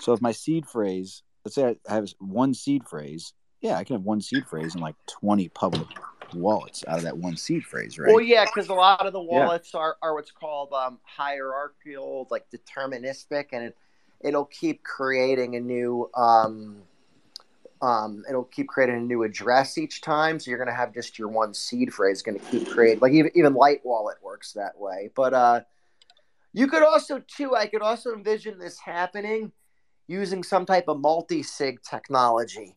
so 0.00 0.12
if 0.12 0.20
my 0.20 0.32
seed 0.32 0.66
phrase, 0.66 1.22
let's 1.44 1.54
say 1.54 1.76
I 1.88 1.94
have 1.94 2.08
one 2.18 2.54
seed 2.54 2.86
phrase, 2.86 3.32
yeah, 3.60 3.76
I 3.76 3.84
can 3.84 3.96
have 3.96 4.04
one 4.04 4.20
seed 4.20 4.46
phrase 4.46 4.74
and 4.74 4.82
like 4.82 4.96
20 5.06 5.48
public 5.50 5.88
wallets 6.34 6.84
out 6.86 6.98
of 6.98 7.04
that 7.04 7.16
one 7.16 7.36
seed 7.36 7.64
phrase, 7.64 7.98
right? 7.98 8.12
Well, 8.12 8.20
yeah, 8.20 8.44
because 8.44 8.68
a 8.68 8.74
lot 8.74 9.06
of 9.06 9.12
the 9.12 9.22
wallets 9.22 9.70
yeah. 9.72 9.80
are, 9.80 9.96
are 10.02 10.14
what's 10.14 10.30
called 10.30 10.72
um, 10.72 10.98
hierarchical, 11.04 12.26
like 12.30 12.44
deterministic, 12.50 13.46
and 13.52 13.66
it, 13.66 13.76
it'll 14.20 14.46
keep 14.46 14.82
creating 14.82 15.56
a 15.56 15.60
new 15.60 16.10
um, 16.14 16.82
Um, 17.82 18.24
it'll 18.28 18.44
keep 18.44 18.68
creating 18.68 18.96
a 18.96 19.00
new 19.00 19.24
address 19.24 19.76
each 19.76 20.00
time, 20.00 20.38
so 20.38 20.50
you're 20.50 20.58
going 20.58 20.70
to 20.70 20.74
have 20.74 20.94
just 20.94 21.18
your 21.18 21.28
one 21.28 21.52
seed 21.52 21.92
phrase 21.92 22.22
going 22.22 22.38
to 22.38 22.44
keep 22.46 22.68
creating. 22.68 23.00
Like 23.00 23.12
even 23.12 23.30
even 23.34 23.54
Litewallet 23.54 24.22
works 24.22 24.52
that 24.52 24.78
way. 24.78 25.10
But 25.14 25.34
uh, 25.34 25.60
you 26.52 26.66
could 26.66 26.82
also 26.82 27.20
too. 27.26 27.54
I 27.54 27.66
could 27.66 27.82
also 27.82 28.14
envision 28.14 28.58
this 28.58 28.78
happening 28.78 29.52
using 30.06 30.42
some 30.42 30.66
type 30.66 30.84
of 30.88 31.00
multi-sig 31.00 31.82
technology, 31.82 32.76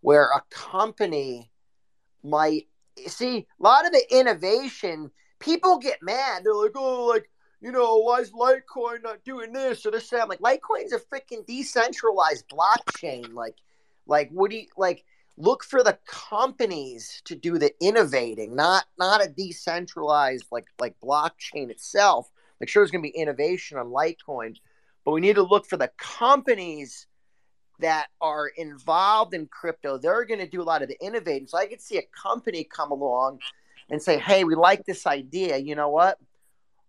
where 0.00 0.24
a 0.24 0.42
company 0.50 1.50
might 2.22 2.66
see 3.06 3.38
a 3.38 3.62
lot 3.62 3.86
of 3.86 3.92
the 3.92 4.04
innovation. 4.10 5.10
People 5.38 5.78
get 5.78 6.02
mad. 6.02 6.42
They're 6.44 6.54
like, 6.54 6.72
oh, 6.74 7.04
like 7.04 7.30
you 7.60 7.72
know, 7.72 7.98
why 7.98 8.20
is 8.20 8.30
Litecoin 8.30 9.02
not 9.02 9.24
doing 9.24 9.52
this 9.52 9.84
or 9.84 9.90
this? 9.90 10.12
I'm 10.12 10.28
like, 10.28 10.40
Litecoin's 10.40 10.92
a 10.92 11.00
freaking 11.00 11.44
decentralized 11.46 12.48
blockchain. 12.48 13.34
Like, 13.34 13.56
like 14.08 14.30
what 14.30 14.50
do 14.50 14.56
you 14.56 14.66
like? 14.76 15.04
Look 15.36 15.62
for 15.62 15.84
the 15.84 15.96
companies 16.06 17.22
to 17.26 17.36
do 17.36 17.58
the 17.58 17.72
innovating, 17.80 18.56
not 18.56 18.86
not 18.98 19.24
a 19.24 19.28
decentralized 19.28 20.46
like 20.50 20.66
like 20.80 20.96
blockchain 21.00 21.70
itself. 21.70 22.28
Like, 22.60 22.68
sure, 22.68 22.82
there's 22.82 22.90
going 22.90 23.04
to 23.04 23.10
be 23.10 23.16
innovation 23.16 23.78
on 23.78 23.86
Litecoin, 23.86 24.56
but 25.04 25.12
we 25.12 25.20
need 25.20 25.36
to 25.36 25.44
look 25.44 25.66
for 25.66 25.76
the 25.76 25.92
companies 25.96 27.06
that 27.78 28.08
are 28.20 28.48
involved 28.48 29.32
in 29.32 29.46
crypto. 29.46 29.96
They're 29.96 30.24
going 30.24 30.40
to 30.40 30.48
do 30.48 30.60
a 30.60 30.64
lot 30.64 30.82
of 30.82 30.88
the 30.88 30.98
innovating. 31.00 31.46
So 31.46 31.56
I 31.56 31.66
could 31.66 31.80
see 31.80 31.98
a 31.98 32.02
company 32.02 32.64
come 32.64 32.90
along 32.90 33.38
and 33.90 34.02
say, 34.02 34.18
"Hey, 34.18 34.42
we 34.44 34.56
like 34.56 34.84
this 34.84 35.06
idea. 35.06 35.56
You 35.58 35.76
know 35.76 35.90
what? 35.90 36.18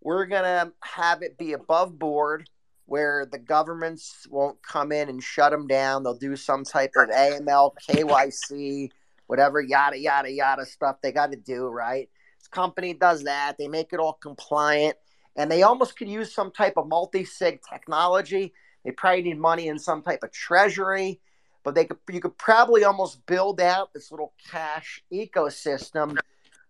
We're 0.01 0.25
going 0.25 0.43
to 0.43 0.71
have 0.81 1.21
it 1.21 1.37
be 1.37 1.53
above 1.53 1.99
board." 1.99 2.49
Where 2.89 3.27
the 3.31 3.37
governments 3.37 4.27
won't 4.29 4.61
come 4.63 4.91
in 4.91 5.09
and 5.09 5.21
shut 5.21 5.51
them 5.51 5.67
down. 5.67 6.03
They'll 6.03 6.17
do 6.17 6.35
some 6.35 6.63
type 6.63 6.91
of 6.95 7.09
AML, 7.09 7.73
KYC, 7.87 8.89
whatever, 9.27 9.61
yada, 9.61 9.97
yada, 9.97 10.31
yada 10.31 10.65
stuff 10.65 10.97
they 11.01 11.11
got 11.11 11.31
to 11.31 11.37
do, 11.37 11.67
right? 11.67 12.09
This 12.39 12.47
company 12.47 12.93
does 12.93 13.23
that. 13.23 13.57
They 13.59 13.67
make 13.67 13.93
it 13.93 13.99
all 13.99 14.13
compliant. 14.13 14.97
And 15.35 15.51
they 15.51 15.61
almost 15.61 15.97
could 15.97 16.09
use 16.09 16.33
some 16.33 16.51
type 16.51 16.73
of 16.77 16.87
multi 16.87 17.23
sig 17.23 17.59
technology. 17.61 18.53
They 18.83 18.91
probably 18.91 19.21
need 19.21 19.39
money 19.39 19.67
in 19.67 19.77
some 19.77 20.01
type 20.01 20.23
of 20.23 20.31
treasury, 20.31 21.21
but 21.63 21.75
they 21.75 21.85
could 21.85 21.97
you 22.09 22.19
could 22.19 22.37
probably 22.37 22.83
almost 22.83 23.25
build 23.25 23.61
out 23.61 23.93
this 23.93 24.11
little 24.11 24.33
cash 24.49 25.03
ecosystem 25.13 26.17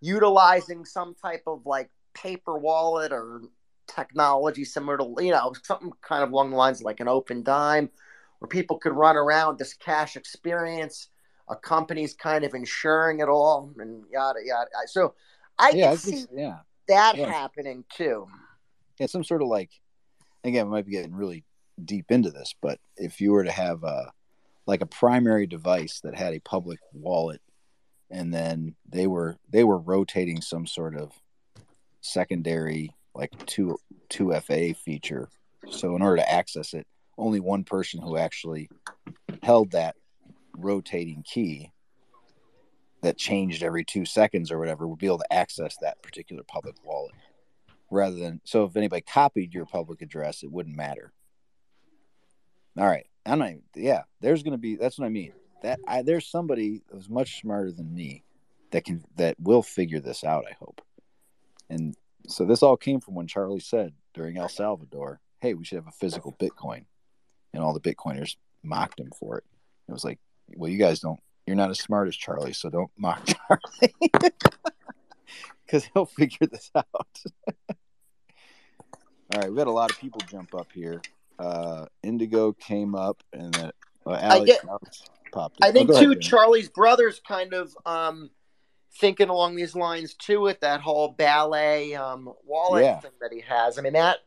utilizing 0.02 0.86
some 0.86 1.16
type 1.16 1.44
of 1.48 1.66
like 1.66 1.90
paper 2.14 2.58
wallet 2.58 3.12
or 3.12 3.42
technology 3.90 4.64
similar 4.64 4.98
to 4.98 5.16
you 5.20 5.32
know 5.32 5.54
something 5.64 5.92
kind 6.02 6.24
of 6.24 6.32
along 6.32 6.52
the 6.52 6.56
lines 6.56 6.80
of 6.80 6.86
like 6.86 7.00
an 7.00 7.08
open 7.08 7.44
dime 7.44 7.90
where 8.40 8.48
people 8.48 8.78
could 8.78 8.94
run 8.94 9.18
around 9.18 9.58
this 9.58 9.74
cash 9.74 10.16
experience 10.16 11.10
a 11.50 11.56
company's 11.56 12.14
kind 12.14 12.44
of 12.46 12.54
insuring 12.54 13.20
it 13.20 13.28
all 13.28 13.72
and 13.80 14.04
yada 14.12 14.40
yada. 14.44 14.70
So 14.88 15.14
i 15.58 15.72
yeah, 15.74 15.90
can 15.90 15.98
see 15.98 16.26
yeah. 16.34 16.60
that 16.88 17.18
yeah. 17.18 17.32
happening 17.32 17.84
too. 17.90 18.28
Yeah 19.00 19.08
some 19.08 19.24
sort 19.24 19.42
of 19.42 19.48
like 19.48 19.72
again 20.44 20.68
we 20.68 20.72
might 20.72 20.86
be 20.86 20.92
getting 20.92 21.16
really 21.16 21.44
deep 21.84 22.12
into 22.12 22.30
this 22.30 22.54
but 22.62 22.80
if 22.98 23.22
you 23.22 23.32
were 23.32 23.44
to 23.44 23.52
have 23.52 23.84
a 23.84 24.12
like 24.68 24.82
a 24.82 24.86
primary 24.86 25.48
device 25.48 26.02
that 26.04 26.16
had 26.16 26.34
a 26.34 26.40
public 26.40 26.80
wallet 26.94 27.42
and 28.12 28.34
then 28.34 28.76
they 28.88 29.08
were 29.08 29.38
they 29.50 29.64
were 29.64 29.80
rotating 29.80 30.42
some 30.42 30.68
sort 30.68 30.96
of 30.96 31.12
secondary 32.02 32.94
like 33.16 33.32
two 33.46 33.78
two 34.10 34.34
FA 34.42 34.74
feature. 34.74 35.30
So 35.70 35.96
in 35.96 36.02
order 36.02 36.18
to 36.18 36.32
access 36.32 36.74
it, 36.74 36.88
only 37.18 37.40
one 37.40 37.64
person 37.64 38.02
who 38.02 38.18
actually 38.18 38.70
held 39.44 39.72
that 39.72 39.96
rotating 40.58 41.24
key 41.24 41.72
that 43.02 43.18
changed 43.18 43.64
every 43.64 43.86
two 43.86 44.06
seconds 44.06 44.52
or 44.52 44.60
whatever 44.60 44.88
would 44.88 45.00
be 45.00 45.06
able 45.06 45.20
to 45.20 45.34
access 45.34 45.78
that 45.82 46.02
particular 46.02 46.44
public 46.48 46.76
wallet. 46.84 47.14
Rather 47.92 48.18
than 48.18 48.42
so 48.44 48.66
if 48.66 48.76
anybody 48.76 49.02
copied 49.02 49.54
your 49.54 49.66
public 49.66 50.02
address 50.02 50.44
it 50.44 50.52
wouldn't 50.52 50.76
matter. 50.76 51.12
All 52.78 52.86
right. 52.86 53.08
I'm 53.26 53.40
not 53.40 53.52
yeah 53.76 54.04
there's 54.22 54.44
gonna 54.44 54.58
be 54.58 54.76
that's 54.76 54.98
what 54.98 55.06
i 55.06 55.10
mean. 55.10 55.34
That 55.62 55.80
I, 55.88 56.04
there's 56.04 56.28
somebody 56.28 56.82
who's 56.90 57.10
much 57.10 57.42
smarter 57.42 57.72
than 57.72 57.94
me 57.94 58.24
that 58.72 58.86
can 58.86 59.04
that 59.18 59.36
will 59.40 59.64
figure 59.64 60.00
this 60.00 60.24
out 60.24 60.46
i 60.50 60.54
hope. 60.60 60.82
And 61.70 61.96
so 62.30 62.46
this 62.46 62.64
all 62.64 62.78
came 62.78 63.00
from 63.00 63.16
when 63.16 63.28
Charlie 63.28 63.60
said 63.60 63.94
during 64.14 64.38
El 64.38 64.50
Salvador, 64.50 65.20
"Hey, 65.42 65.54
we 65.54 65.66
should 65.66 65.78
have 65.78 65.88
a 65.88 65.92
physical 65.92 66.34
Bitcoin," 66.40 66.86
and 67.54 67.64
all 67.64 67.74
the 67.74 67.80
Bitcoiners 67.80 68.36
mocked 68.64 69.00
him 69.00 69.12
for 69.18 69.38
it. 69.38 69.44
It 69.88 69.92
was 69.92 70.04
like, 70.04 70.20
"Well, 70.56 70.70
you 70.70 70.78
guys 70.78 71.00
don't. 71.00 71.20
You're 71.46 71.56
not 71.56 71.70
as 71.72 71.80
smart 71.80 72.08
as 72.08 72.16
Charlie, 72.16 72.54
so 72.54 72.70
don't 72.70 72.92
mock 72.98 73.26
Charlie, 73.48 73.96
because 75.66 75.90
he'll 75.94 76.06
figure 76.06 76.48
this 76.48 76.72
out." 76.76 76.86
all 79.34 79.42
right, 79.42 79.52
we 79.52 79.58
had 79.58 79.68
a 79.68 79.72
lot 79.72 79.92
of 79.92 80.00
people 80.00 80.22
jump 80.30 80.54
up 80.56 80.72
here. 80.74 81.02
Uh, 81.38 81.86
Indigo 82.04 82.54
came 82.54 82.96
up, 82.96 83.24
and 83.34 83.54
then 83.54 83.72
uh, 84.06 84.18
Alex, 84.22 84.42
I, 84.42 84.46
get, 84.46 84.66
Alex 84.68 85.04
popped. 85.32 85.58
I 85.62 85.72
think 85.72 85.90
oh, 85.90 86.00
too. 86.00 86.12
Ahead, 86.12 86.22
Charlie's 86.22 86.70
brothers 86.70 87.22
kind 87.26 87.54
of 87.54 87.76
um, 87.86 88.30
thinking 88.92 89.30
along 89.30 89.56
these 89.56 89.76
lines 89.76 90.14
too 90.14 90.42
with 90.42 90.60
that 90.62 90.82
whole 90.82 91.10
ballet 91.10 91.94
um, 91.96 92.34
wallet 92.46 92.84
yeah. 92.84 93.00
thing 93.00 93.12
that 93.22 93.32
he 93.32 93.42
has. 93.42 93.78
I 93.78 93.82
mean, 93.82 93.94
that 93.94 94.18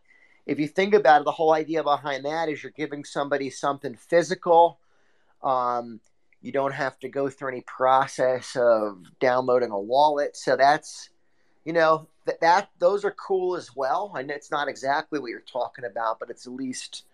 if 0.46 0.59
you 0.59 0.68
think 0.68 0.94
about 0.94 1.20
it, 1.20 1.25
the 1.25 1.33
whole 1.33 1.53
idea 1.53 1.83
behind 1.83 2.25
that 2.25 2.48
is 2.48 2.62
you're 2.62 2.72
giving 2.72 3.05
somebody 3.05 3.51
something 3.51 3.94
physical. 3.94 4.79
Um, 5.42 6.01
you 6.40 6.53
don't 6.53 6.75
have 6.75 6.98
to 7.01 7.09
go 7.09 7.29
through 7.29 7.51
any 7.51 7.61
process 7.62 8.57
of 8.57 9.05
downloading 9.20 9.70
a 9.70 9.79
wallet. 9.79 10.37
So 10.37 10.57
that's, 10.57 11.11
you 11.64 11.72
know, 11.72 12.09
that, 12.27 12.40
that 12.40 12.70
those 12.81 13.05
are 13.05 13.12
cool 13.12 13.57
as 13.57 13.75
well. 13.75 14.12
And 14.16 14.31
it's 14.31 14.51
not 14.51 14.68
exactly 14.68 15.20
what 15.20 15.31
you're 15.31 15.40
talking 15.40 15.85
about, 15.85 16.18
but 16.18 16.31
it's 16.31 16.46
at 16.46 16.53
least 16.53 17.05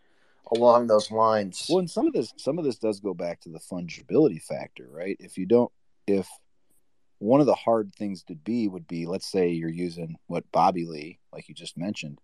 along 0.52 0.87
those 0.87 1.11
lines. 1.11 1.66
Well, 1.68 1.80
and 1.80 1.90
some 1.90 2.06
of 2.06 2.14
this, 2.14 2.32
some 2.37 2.58
of 2.58 2.64
this 2.64 2.78
does 2.78 3.00
go 3.00 3.12
back 3.12 3.40
to 3.42 3.50
the 3.50 3.58
fungibility 3.58 4.40
factor, 4.40 4.88
right? 4.90 5.16
If 5.20 5.37
you 5.37 5.44
don't, 5.44 5.70
if 6.06 6.26
one 7.18 7.40
of 7.40 7.46
the 7.46 7.54
hard 7.54 7.92
things 7.94 8.22
to 8.24 8.35
be 8.35 8.68
would 8.68 8.87
be 8.87 9.07
let's 9.07 9.31
say 9.31 9.50
you're 9.50 9.68
using 9.68 10.16
what 10.26 10.50
Bobby 10.52 10.87
Lee, 10.87 11.18
like 11.33 11.48
you 11.48 11.54
just 11.54 11.76
mentioned, 11.76 12.20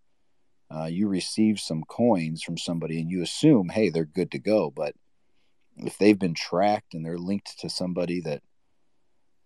uh, 0.71 0.85
you 0.87 1.09
receive 1.09 1.61
some 1.61 1.83
coins 1.85 2.43
from 2.43 2.57
somebody 2.57 3.01
and 3.01 3.11
you 3.11 3.23
assume, 3.23 3.69
hey, 3.69 3.91
they're 3.91 4.05
good 4.05 4.31
to 4.33 4.39
go. 4.39 4.71
But 4.71 4.95
if 5.77 5.99
they've 5.99 6.19
been 6.19 6.35
tracked 6.35 6.95
and 6.95 7.05
they're 7.05 7.19
linked 7.19 7.59
to 7.61 7.69
somebody 7.69 8.21
that 8.23 8.43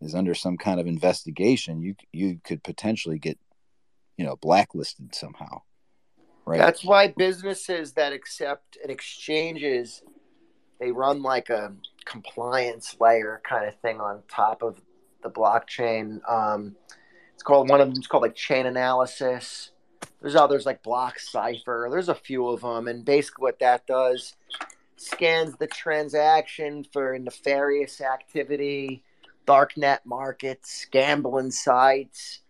is 0.01 0.15
under 0.15 0.35
some 0.35 0.57
kind 0.57 0.81
of 0.81 0.87
investigation, 0.87 1.83
you 1.83 1.95
you 2.13 2.41
could 2.45 2.63
potentially 2.63 3.19
get, 3.19 3.39
you 4.17 4.25
know, 4.25 4.37
blacklisted 4.37 5.15
somehow. 5.15 5.63
Right. 6.45 6.59
That's 6.59 6.85
why 6.85 7.09
businesses 7.09 7.93
that 7.95 8.13
accept 8.13 8.79
and 8.83 8.91
exchanges, 8.91 10.03
they 10.81 10.93
run 10.93 11.23
like 11.23 11.51
a 11.51 11.75
compliance 12.07 12.97
layer 12.99 13.43
kind 13.47 13.67
of 13.67 13.79
thing 13.81 14.01
on 14.01 14.23
top 14.29 14.63
of 14.63 14.81
the 15.23 15.31
blockchain. 15.31 16.21
Um, 16.29 16.77
it's 17.35 17.43
called 17.43 17.69
one 17.69 17.81
of 17.81 17.89
them. 17.89 17.97
It's 17.97 18.07
called 18.07 18.23
like 18.23 18.37
Chainalysis. 18.37 19.71
There's 20.21 20.37
others 20.37 20.67
like 20.67 20.83
block 20.83 21.19
cipher. 21.19 21.89
There's 21.91 22.09
a 22.09 22.15
few 22.15 22.49
of 22.49 22.63
them, 22.63 22.89
and 22.89 23.05
basically 23.05 23.43
what 23.43 23.61
that 23.61 23.87
does 23.87 24.35
scans 24.97 25.57
the 25.57 25.67
transaction 25.67 26.85
for 26.93 27.17
nefarious 27.19 28.01
activity, 28.01 29.03
darknet 29.47 30.01
markets, 30.05 30.87
gambling 30.91 31.51
sites, 31.53 32.41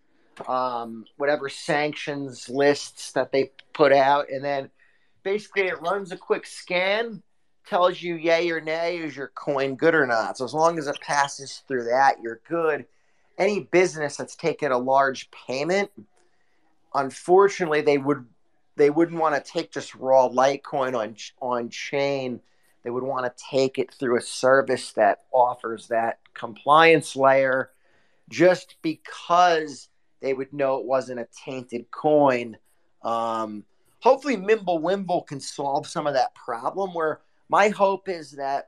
um, 0.47 1.05
whatever 1.17 1.49
sanctions 1.49 2.49
lists 2.49 3.11
that 3.11 3.31
they 3.31 3.51
put 3.73 3.93
out, 3.93 4.29
and 4.29 4.43
then 4.43 4.69
basically 5.23 5.67
it 5.67 5.81
runs 5.81 6.11
a 6.11 6.17
quick 6.17 6.45
scan 6.45 7.21
tells 7.69 8.01
you 8.01 8.15
yay 8.15 8.49
or 8.49 8.59
nay 8.59 8.97
is 8.97 9.15
your 9.15 9.31
coin 9.35 9.75
good 9.75 9.93
or 9.93 10.07
not. 10.07 10.37
So 10.37 10.45
as 10.45 10.53
long 10.53 10.79
as 10.79 10.87
it 10.87 10.99
passes 11.01 11.63
through 11.67 11.85
that, 11.85 12.21
you're 12.21 12.41
good. 12.47 12.85
Any 13.37 13.61
business 13.61 14.17
that's 14.17 14.35
taken 14.35 14.71
a 14.71 14.77
large 14.77 15.29
payment, 15.31 15.91
unfortunately, 16.93 17.81
they 17.81 17.97
would 17.97 18.25
they 18.75 18.89
wouldn't 18.89 19.19
want 19.19 19.35
to 19.35 19.51
take 19.51 19.71
just 19.71 19.93
raw 19.95 20.27
Litecoin 20.29 20.97
on 20.97 21.15
on 21.41 21.69
chain. 21.69 22.41
They 22.83 22.89
would 22.89 23.03
want 23.03 23.25
to 23.25 23.43
take 23.49 23.77
it 23.77 23.93
through 23.93 24.17
a 24.17 24.21
service 24.21 24.93
that 24.93 25.23
offers 25.31 25.87
that 25.87 26.19
compliance 26.33 27.15
layer, 27.15 27.71
just 28.29 28.75
because 28.81 29.89
they 30.21 30.33
would 30.33 30.51
know 30.53 30.77
it 30.77 30.85
wasn't 30.85 31.19
a 31.19 31.27
tainted 31.45 31.91
coin. 31.91 32.57
Um, 33.03 33.63
hopefully, 33.99 34.37
Mimblewimble 34.37 35.27
can 35.27 35.39
solve 35.39 35.87
some 35.87 36.07
of 36.07 36.13
that 36.13 36.33
problem 36.35 36.93
where 36.93 37.21
my 37.49 37.69
hope 37.69 38.07
is 38.07 38.31
that 38.33 38.67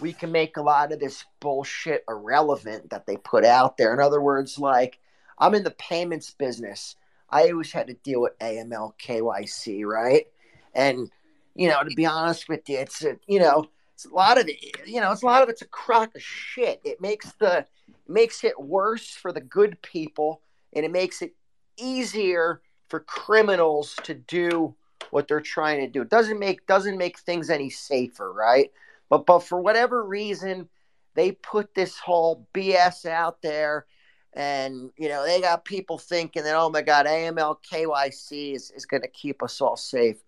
we 0.00 0.12
can 0.12 0.32
make 0.32 0.56
a 0.56 0.62
lot 0.62 0.92
of 0.92 0.98
this 0.98 1.24
bullshit 1.40 2.04
irrelevant 2.08 2.90
that 2.90 3.06
they 3.06 3.16
put 3.18 3.44
out 3.44 3.76
there. 3.76 3.92
In 3.92 4.00
other 4.00 4.20
words, 4.20 4.58
like 4.58 4.98
I'm 5.38 5.54
in 5.54 5.62
the 5.62 5.70
payments 5.72 6.30
business. 6.30 6.96
I 7.28 7.50
always 7.50 7.70
had 7.70 7.86
to 7.88 7.94
deal 7.94 8.22
with 8.22 8.38
AML, 8.38 8.94
KYC, 8.98 9.84
right? 9.84 10.26
And 10.74 11.10
you 11.54 11.68
know, 11.68 11.82
to 11.82 11.94
be 11.94 12.06
honest 12.06 12.48
with 12.48 12.68
you, 12.68 12.78
it's 12.78 13.04
a, 13.04 13.18
you 13.26 13.38
know, 13.38 13.66
it's 13.94 14.06
a 14.06 14.14
lot 14.14 14.38
of 14.38 14.48
it, 14.48 14.56
you 14.86 15.00
know, 15.00 15.12
it's 15.12 15.22
a 15.22 15.26
lot 15.26 15.42
of 15.42 15.48
it's 15.48 15.62
a 15.62 15.66
crock 15.66 16.14
of 16.14 16.22
shit. 16.22 16.80
It 16.84 17.00
makes 17.00 17.32
the 17.32 17.66
makes 18.08 18.44
it 18.44 18.58
worse 18.58 19.10
for 19.10 19.32
the 19.32 19.40
good 19.40 19.80
people, 19.82 20.40
and 20.72 20.84
it 20.84 20.90
makes 20.90 21.22
it 21.22 21.34
easier 21.76 22.62
for 22.88 23.00
criminals 23.00 23.94
to 24.04 24.14
do 24.14 24.74
what 25.10 25.28
they're 25.28 25.40
trying 25.40 25.80
to 25.80 25.86
do. 25.88 26.02
It 26.02 26.10
doesn't 26.10 26.38
make 26.38 26.66
doesn't 26.66 26.98
make 26.98 27.18
things 27.18 27.50
any 27.50 27.70
safer, 27.70 28.32
right? 28.32 28.70
But 29.08 29.26
but 29.26 29.40
for 29.40 29.60
whatever 29.60 30.04
reason, 30.04 30.68
they 31.14 31.32
put 31.32 31.74
this 31.74 31.98
whole 31.98 32.46
BS 32.54 33.06
out 33.06 33.42
there 33.42 33.86
and 34.32 34.90
you 34.96 35.08
know 35.08 35.24
they 35.24 35.40
got 35.40 35.64
people 35.64 35.98
thinking 35.98 36.44
that 36.44 36.54
oh 36.54 36.70
my 36.70 36.82
god 36.82 37.04
aml 37.06 37.56
kyc 37.68 38.54
is, 38.54 38.70
is 38.70 38.86
going 38.86 39.02
to 39.02 39.08
keep 39.08 39.42
us 39.42 39.60
all 39.60 39.76
safe. 39.76 40.22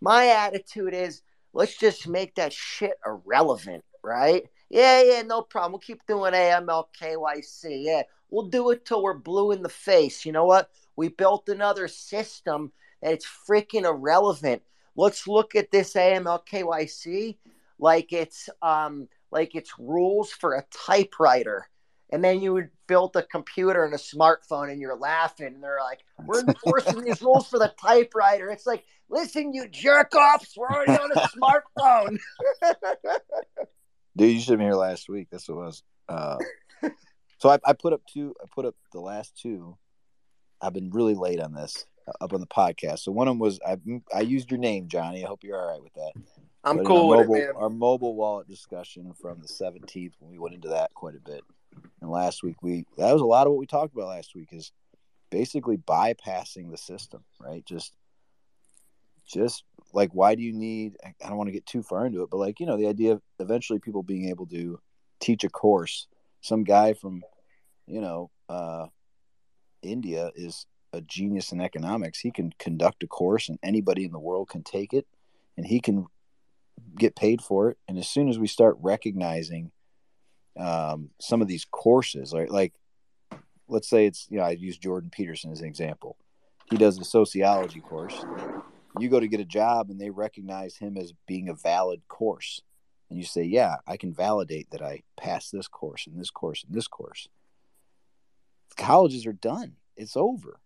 My 0.00 0.26
attitude 0.28 0.92
is 0.92 1.22
let's 1.54 1.76
just 1.76 2.06
make 2.06 2.34
that 2.34 2.52
shit 2.52 2.98
irrelevant 3.06 3.84
right? 4.02 4.44
Yeah 4.68 5.02
yeah 5.02 5.22
no 5.22 5.42
problem. 5.42 5.72
We'll 5.72 5.78
keep 5.80 6.06
doing 6.06 6.32
aml 6.32 6.86
kyc 7.00 7.44
yeah 7.64 8.02
we'll 8.30 8.48
do 8.48 8.70
it 8.70 8.84
till 8.84 9.02
we're 9.02 9.14
blue 9.14 9.52
in 9.52 9.62
the 9.62 9.68
face. 9.68 10.26
You 10.26 10.32
know 10.32 10.44
what? 10.44 10.70
We 10.96 11.08
built 11.08 11.48
another 11.48 11.88
system 11.88 12.72
that 13.02 13.12
it's 13.12 13.26
freaking 13.26 13.84
irrelevant. 13.84 14.62
Let's 14.96 15.26
look 15.28 15.54
at 15.54 15.70
this 15.70 15.94
aml 15.94 16.40
kyc 16.46 17.36
like 17.78 18.12
it's 18.12 18.48
um 18.62 19.08
like 19.30 19.54
it's 19.54 19.78
rules 19.78 20.30
for 20.30 20.54
a 20.54 20.64
typewriter. 20.70 21.68
And 22.10 22.22
then 22.22 22.40
you 22.40 22.52
would 22.52 22.70
build 22.86 23.16
a 23.16 23.22
computer 23.24 23.84
and 23.84 23.92
a 23.92 23.98
smartphone 23.98 24.70
and 24.70 24.80
you're 24.80 24.96
laughing 24.96 25.48
and 25.48 25.62
they're 25.62 25.80
like 25.80 26.00
we're 26.24 26.40
enforcing 26.40 27.02
these 27.02 27.20
rules 27.22 27.48
for 27.48 27.58
the 27.58 27.74
typewriter. 27.80 28.50
It's 28.50 28.66
like 28.66 28.84
listen 29.08 29.52
you 29.52 29.68
jerk 29.68 30.14
offs 30.14 30.56
we're 30.56 30.68
already 30.68 30.92
on 30.92 31.10
a 31.12 31.28
smartphone. 31.28 32.18
Dude 34.16 34.32
you 34.32 34.40
should 34.40 34.50
have 34.50 34.58
been 34.58 34.68
here 34.68 34.76
last 34.76 35.08
week. 35.08 35.28
That's 35.30 35.48
what 35.48 35.56
it 35.56 35.64
was. 35.64 35.82
Uh, 36.08 36.36
so 37.38 37.50
I, 37.50 37.58
I 37.66 37.72
put 37.72 37.92
up 37.92 38.02
two 38.10 38.34
i 38.42 38.46
put 38.54 38.64
up 38.64 38.76
the 38.92 39.00
last 39.00 39.36
two. 39.36 39.76
I've 40.62 40.72
been 40.72 40.90
really 40.90 41.14
late 41.14 41.40
on 41.40 41.52
this 41.52 41.84
up 42.20 42.32
on 42.32 42.40
the 42.40 42.46
podcast. 42.46 43.00
So 43.00 43.12
one 43.12 43.28
of 43.28 43.32
them 43.32 43.38
was 43.38 43.58
i, 43.66 43.76
I 44.14 44.20
used 44.20 44.50
your 44.50 44.60
name 44.60 44.88
johnny. 44.88 45.24
I 45.24 45.28
hope 45.28 45.42
you're 45.42 45.60
all 45.60 45.72
right 45.72 45.82
with 45.82 45.94
that. 45.94 46.12
I'm 46.64 46.78
but 46.78 46.86
cool 46.86 47.08
with 47.08 47.20
mobile, 47.20 47.34
it 47.34 47.38
man. 47.38 47.52
our 47.56 47.70
mobile 47.70 48.14
wallet 48.14 48.48
discussion 48.48 49.12
from 49.20 49.40
the 49.40 49.48
17th 49.48 50.12
when 50.18 50.30
we 50.30 50.38
went 50.38 50.54
into 50.54 50.68
that 50.68 50.92
quite 50.94 51.14
a 51.14 51.20
bit. 51.20 51.42
And 52.00 52.10
last 52.10 52.42
week 52.42 52.62
we 52.62 52.84
that 52.96 53.12
was 53.12 53.22
a 53.22 53.26
lot 53.26 53.46
of 53.46 53.52
what 53.52 53.60
we 53.60 53.66
talked 53.66 53.94
about 53.94 54.08
last 54.08 54.34
week 54.34 54.48
is 54.52 54.72
basically 55.30 55.76
bypassing 55.76 56.70
the 56.70 56.76
system, 56.76 57.24
right? 57.40 57.64
Just 57.64 57.94
just 59.26 59.64
like 59.92 60.10
why 60.12 60.34
do 60.34 60.42
you 60.42 60.52
need 60.52 60.96
I 61.04 61.28
don't 61.28 61.36
want 61.36 61.48
to 61.48 61.52
get 61.52 61.66
too 61.66 61.82
far 61.82 62.06
into 62.06 62.22
it, 62.22 62.30
but 62.30 62.38
like, 62.38 62.60
you 62.60 62.66
know, 62.66 62.76
the 62.76 62.88
idea 62.88 63.12
of 63.12 63.22
eventually 63.38 63.78
people 63.78 64.02
being 64.02 64.28
able 64.28 64.46
to 64.46 64.78
teach 65.20 65.44
a 65.44 65.48
course. 65.48 66.06
Some 66.40 66.64
guy 66.64 66.92
from, 66.94 67.22
you 67.86 68.00
know, 68.00 68.30
uh 68.48 68.86
India 69.82 70.30
is 70.34 70.66
a 70.92 71.00
genius 71.00 71.52
in 71.52 71.60
economics. 71.60 72.20
He 72.20 72.30
can 72.30 72.52
conduct 72.58 73.02
a 73.02 73.06
course 73.06 73.48
and 73.48 73.58
anybody 73.62 74.04
in 74.04 74.12
the 74.12 74.18
world 74.18 74.48
can 74.48 74.62
take 74.62 74.92
it 74.92 75.06
and 75.56 75.66
he 75.66 75.80
can 75.80 76.06
get 76.98 77.16
paid 77.16 77.42
for 77.42 77.70
it. 77.70 77.78
And 77.88 77.98
as 77.98 78.08
soon 78.08 78.28
as 78.28 78.38
we 78.38 78.46
start 78.46 78.76
recognizing 78.80 79.72
um, 80.58 81.10
some 81.20 81.42
of 81.42 81.48
these 81.48 81.66
courses, 81.70 82.32
like 82.32 82.50
like 82.50 82.72
let's 83.68 83.88
say 83.88 84.06
it's 84.06 84.26
you 84.30 84.38
know 84.38 84.44
I 84.44 84.50
use 84.50 84.78
Jordan 84.78 85.10
Peterson 85.10 85.52
as 85.52 85.60
an 85.60 85.66
example. 85.66 86.16
He 86.70 86.76
does 86.76 86.98
a 86.98 87.04
sociology 87.04 87.80
course. 87.80 88.24
You 88.98 89.08
go 89.08 89.20
to 89.20 89.28
get 89.28 89.40
a 89.40 89.44
job 89.44 89.90
and 89.90 90.00
they 90.00 90.10
recognize 90.10 90.76
him 90.76 90.96
as 90.96 91.12
being 91.26 91.48
a 91.48 91.54
valid 91.54 92.02
course. 92.08 92.60
And 93.08 93.18
you 93.18 93.24
say, 93.24 93.44
"Yeah, 93.44 93.76
I 93.86 93.96
can 93.96 94.12
validate 94.12 94.70
that 94.70 94.82
I 94.82 95.02
passed 95.16 95.52
this 95.52 95.68
course 95.68 96.06
and 96.06 96.18
this 96.18 96.30
course 96.30 96.64
and 96.64 96.74
this 96.74 96.88
course." 96.88 97.28
Colleges 98.76 99.26
are 99.26 99.32
done. 99.32 99.76
It's 99.96 100.16
over. 100.16 100.60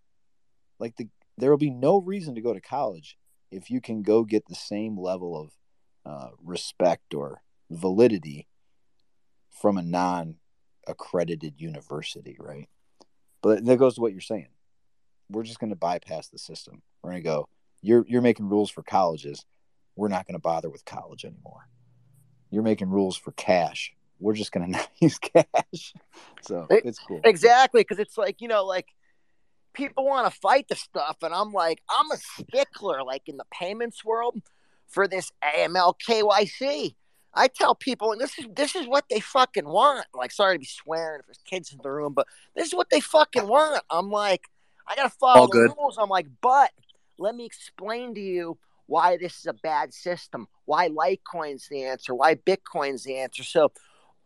Like 0.81 0.97
the 0.97 1.09
there 1.39 1.51
will 1.51 1.59
be 1.59 1.71
no 1.71 2.01
reason 2.01 2.35
to 2.35 2.41
go 2.41 2.53
to 2.53 2.61
college 2.61 3.17
if 3.51 3.71
you 3.71 3.81
can 3.81 4.03
go 4.03 4.25
get 4.25 4.47
the 4.47 4.55
same 4.55 4.99
level 4.99 5.41
of 5.41 5.51
uh, 6.05 6.31
respect 6.43 7.15
or 7.15 7.43
validity 7.71 8.47
from 9.51 9.77
a 9.77 9.83
non 9.83 10.37
accredited 10.87 11.61
university, 11.61 12.37
right? 12.39 12.69
But 13.43 13.65
that 13.65 13.79
goes 13.79 13.95
to 13.95 14.01
what 14.01 14.13
you're 14.13 14.21
saying. 14.21 14.49
We're 15.31 15.45
just 15.45 15.61
going 15.61 15.71
to 15.71 15.77
bypass 15.77 16.29
the 16.29 16.39
system. 16.39 16.83
We're 17.03 17.13
going 17.13 17.23
to 17.23 17.29
go, 17.29 17.49
you're, 17.81 18.05
you're 18.09 18.23
making 18.23 18.49
rules 18.49 18.71
for 18.71 18.83
colleges. 18.83 19.45
We're 19.97 20.09
not 20.09 20.27
going 20.27 20.35
to 20.35 20.41
bother 20.41 20.69
with 20.69 20.85
college 20.85 21.25
anymore. 21.25 21.69
You're 22.51 22.63
making 22.63 22.91
rules 22.91 23.17
for 23.17 23.33
cash. 23.33 23.93
We're 24.19 24.35
just 24.35 24.53
going 24.53 24.67
to 24.73 24.79
not 24.79 24.89
use 25.01 25.19
cash. 25.19 25.95
So 26.43 26.67
it's 26.71 26.99
cool. 26.99 27.21
Exactly. 27.25 27.85
Cause 27.85 27.99
it's 27.99 28.19
like, 28.19 28.41
you 28.41 28.49
know, 28.49 28.65
like 28.65 28.89
people 29.73 30.05
want 30.05 30.33
to 30.33 30.41
fight 30.41 30.69
the 30.69 30.77
stuff. 30.77 31.19
And 31.23 31.35
I'm 31.35 31.53
like, 31.53 31.83
I'm 31.91 32.11
a 32.11 32.17
stickler, 32.17 33.03
like 33.03 33.29
in 33.29 33.37
the 33.37 33.47
payments 33.53 34.05
world 34.05 34.43
for 34.89 35.07
this 35.07 35.31
AML 35.57 35.95
KYC. 36.07 36.95
I 37.33 37.47
tell 37.47 37.75
people, 37.77 38.13
and 38.13 38.21
this 38.21 38.39
is 38.39 38.47
this 38.57 38.75
is 38.75 38.89
what 38.89 39.05
they 39.09 39.21
fucking 39.21 39.69
want. 39.69 40.07
Like, 40.13 40.33
sorry 40.33 40.57
to 40.57 40.59
be 40.59 40.67
swearing 40.67 41.21
if 41.21 41.27
there's 41.27 41.39
kids 41.45 41.73
in 41.73 41.79
the 41.83 41.91
room, 41.91 42.13
but 42.13 42.27
this 42.57 42.67
is 42.67 42.75
what 42.75 42.91
they 42.91 43.01
fucking 43.01 43.47
want. 43.47 43.83
I'm 43.89 44.11
like, 44.11 44.43
I 44.89 44.97
gotta 44.97 45.11
follow 45.11 45.47
the 45.47 45.73
rules. 45.79 45.97
I'm 45.97 46.09
like, 46.09 46.27
but 46.41 46.73
let 47.19 47.37
me 47.37 47.45
explain 47.45 48.15
to 48.15 48.21
you 48.21 48.59
why 48.87 49.17
this 49.17 49.39
is 49.39 49.47
a 49.47 49.53
bad 49.53 49.95
system, 49.95 50.49
why 50.65 50.89
Litecoin's 50.89 51.69
the 51.69 51.85
answer, 51.85 52.13
why 52.15 52.35
Bitcoin's 52.35 53.05
the 53.05 53.19
answer. 53.19 53.45
So, 53.45 53.71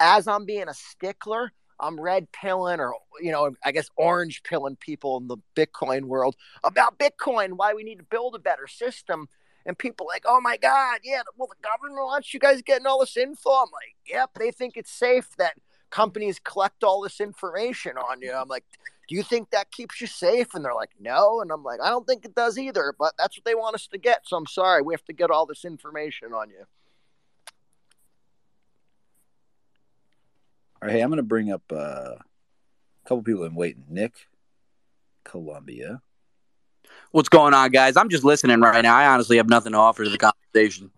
as 0.01 0.27
I'm 0.27 0.47
being 0.47 0.69
a 0.69 0.75
stickler, 0.75 1.53
I'm 1.81 2.01
red 2.01 2.31
pilling 2.33 2.81
or 2.81 2.95
you 3.21 3.33
know, 3.33 3.55
I 3.65 3.73
guess 3.73 3.91
orange 3.97 4.43
pilling 4.43 4.77
people 4.77 5.17
in 5.19 5.29
the 5.29 5.37
Bitcoin 5.57 6.05
world 6.05 6.37
about 6.63 6.99
Bitcoin, 6.99 7.55
why 7.57 7.75
we 7.75 7.85
need 7.85 7.99
to 7.99 8.05
build 8.05 8.35
a 8.35 8.39
better 8.39 8.67
system 8.67 9.29
and 9.67 9.79
people 9.79 10.07
like, 10.07 10.25
oh 10.27 10.41
my 10.41 10.57
God, 10.57 11.01
yeah, 11.05 11.23
well, 11.37 11.49
the 11.49 11.67
government 11.67 12.05
wants 12.05 12.35
you 12.35 12.41
guys 12.41 12.63
getting 12.63 12.87
all 12.87 13.01
this 13.01 13.17
info. 13.17 13.51
I'm 13.51 13.71
like, 13.73 13.95
yep, 14.07 14.31
they 14.39 14.51
think 14.51 14.77
it's 14.77 14.91
safe 14.91 15.37
that 15.39 15.55
companies 15.91 16.39
collect 16.39 16.85
all 16.85 17.01
this 17.01 17.21
information 17.21 17.97
on 17.97 18.21
you. 18.21 18.33
I'm 18.33 18.49
like, 18.49 18.65
do 19.09 19.15
you 19.15 19.23
think 19.23 19.51
that 19.51 19.71
keeps 19.71 20.01
you 20.01 20.07
safe? 20.07 20.55
And 20.55 20.65
they're 20.65 20.75
like, 20.75 20.91
no. 21.01 21.41
And 21.41 21.51
I'm 21.51 21.63
like, 21.63 21.81
I 21.81 21.89
don't 21.89 22.07
think 22.07 22.25
it 22.25 22.35
does 22.35 22.59
either, 22.59 22.95
but 22.99 23.15
that's 23.19 23.37
what 23.37 23.45
they 23.45 23.55
want 23.55 23.75
us 23.75 23.87
to 23.89 23.99
get. 23.99 24.23
So 24.27 24.37
I'm 24.37 24.47
sorry, 24.47 24.83
we 24.83 24.95
have 24.95 25.05
to 25.05 25.13
get 25.13 25.31
all 25.31 25.47
this 25.47 25.65
information 25.65 26.33
on 26.33 26.51
you. 26.51 26.65
All 30.85 30.89
right, 30.89 30.97
hey, 30.97 31.03
I'm 31.03 31.09
going 31.09 31.17
to 31.17 31.23
bring 31.23 31.51
up 31.51 31.63
uh, 31.73 31.77
a 31.77 32.19
couple 33.07 33.23
people 33.23 33.45
in 33.45 33.55
waiting. 33.55 33.85
Nick, 33.89 34.29
Columbia. 35.25 36.03
What's 37.11 37.31
going 37.31 37.55
on, 37.55 37.71
guys? 37.71 37.97
I'm 37.97 38.11
just 38.11 38.23
listening 38.23 38.61
right 38.61 38.83
now. 38.83 38.95
I 38.95 39.07
honestly 39.07 39.39
have 39.39 39.49
nothing 39.49 39.73
to 39.73 39.79
offer 39.79 40.05
to 40.05 40.11
the 40.11 40.19
conversation. 40.19 40.91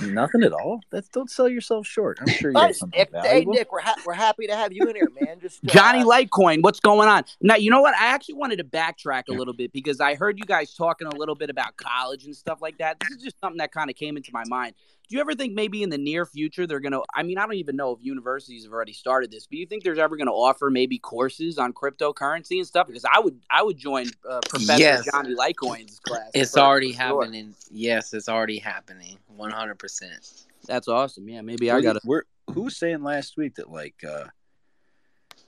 Nothing 0.00 0.42
at 0.42 0.52
all. 0.52 0.80
That's 0.90 1.06
don't 1.08 1.30
sell 1.30 1.50
yourself 1.50 1.86
short. 1.86 2.18
I'm 2.22 2.28
sure 2.28 2.50
you 2.50 2.58
have 2.58 2.74
something 2.74 2.98
Nick, 2.98 3.10
valuable. 3.10 3.52
Hey, 3.52 3.58
Nick, 3.58 3.72
we're 3.72 3.80
ha- 3.80 3.96
we're 4.06 4.14
happy 4.14 4.46
to 4.46 4.56
have 4.56 4.72
you 4.72 4.88
in 4.88 4.96
here, 4.96 5.10
man. 5.20 5.38
Just 5.38 5.62
uh, 5.62 5.68
Johnny 5.70 6.02
Litecoin, 6.02 6.62
what's 6.62 6.80
going 6.80 7.10
on? 7.10 7.24
Now, 7.42 7.56
you 7.56 7.70
know 7.70 7.82
what? 7.82 7.94
I 7.94 8.06
actually 8.06 8.36
wanted 8.36 8.56
to 8.56 8.64
backtrack 8.64 9.24
a 9.28 9.32
little 9.32 9.54
bit 9.54 9.70
because 9.72 10.00
I 10.00 10.14
heard 10.14 10.38
you 10.38 10.46
guys 10.46 10.74
talking 10.74 11.06
a 11.06 11.14
little 11.14 11.34
bit 11.34 11.50
about 11.50 11.76
college 11.76 12.24
and 12.24 12.34
stuff 12.34 12.62
like 12.62 12.78
that. 12.78 12.98
This 13.00 13.18
is 13.18 13.22
just 13.22 13.38
something 13.38 13.58
that 13.58 13.70
kind 13.70 13.90
of 13.90 13.96
came 13.96 14.16
into 14.16 14.30
my 14.32 14.44
mind. 14.48 14.74
Do 15.12 15.16
you 15.16 15.20
ever 15.20 15.34
think 15.34 15.52
maybe 15.52 15.82
in 15.82 15.90
the 15.90 15.98
near 15.98 16.24
future 16.24 16.66
they're 16.66 16.80
going 16.80 16.92
to? 16.92 17.02
I 17.14 17.22
mean, 17.22 17.36
I 17.36 17.42
don't 17.42 17.56
even 17.56 17.76
know 17.76 17.90
if 17.92 17.98
universities 18.00 18.64
have 18.64 18.72
already 18.72 18.94
started 18.94 19.30
this, 19.30 19.46
but 19.46 19.58
you 19.58 19.66
think 19.66 19.84
there's 19.84 19.98
ever 19.98 20.16
going 20.16 20.26
to 20.26 20.32
offer 20.32 20.70
maybe 20.70 20.98
courses 20.98 21.58
on 21.58 21.74
cryptocurrency 21.74 22.56
and 22.56 22.66
stuff? 22.66 22.86
Because 22.86 23.04
I 23.04 23.20
would, 23.20 23.38
I 23.50 23.62
would 23.62 23.76
join 23.76 24.06
uh, 24.26 24.40
Professor 24.48 24.80
Yes. 24.80 25.06
Johnny 25.12 25.34
Litecoin's 25.34 26.00
class. 26.00 26.30
It's 26.32 26.52
for- 26.52 26.60
already 26.60 26.94
for 26.94 27.02
sure. 27.02 27.24
happening. 27.24 27.54
Yes, 27.70 28.14
it's 28.14 28.26
already 28.26 28.58
happening. 28.58 29.18
One 29.26 29.50
hundred 29.50 29.78
percent. 29.78 30.46
That's 30.66 30.88
awesome. 30.88 31.28
Yeah, 31.28 31.42
maybe 31.42 31.70
I 31.70 31.82
got 31.82 31.92
to. 31.92 32.00
We're, 32.06 32.22
who 32.54 32.62
was 32.62 32.78
saying 32.78 33.02
last 33.02 33.36
week 33.36 33.56
that 33.56 33.70
like 33.70 33.96
uh, 34.02 34.28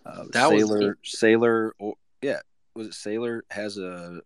uh, 0.04 0.24
That 0.32 0.52
was 0.52 0.64
Saylor 0.64 0.94
Saylor 1.06 1.70
or 1.78 1.94
yeah 2.20 2.40
was 2.74 2.88
it 2.88 2.92
Saylor 2.92 3.40
has 3.50 3.78
a 3.78 4.20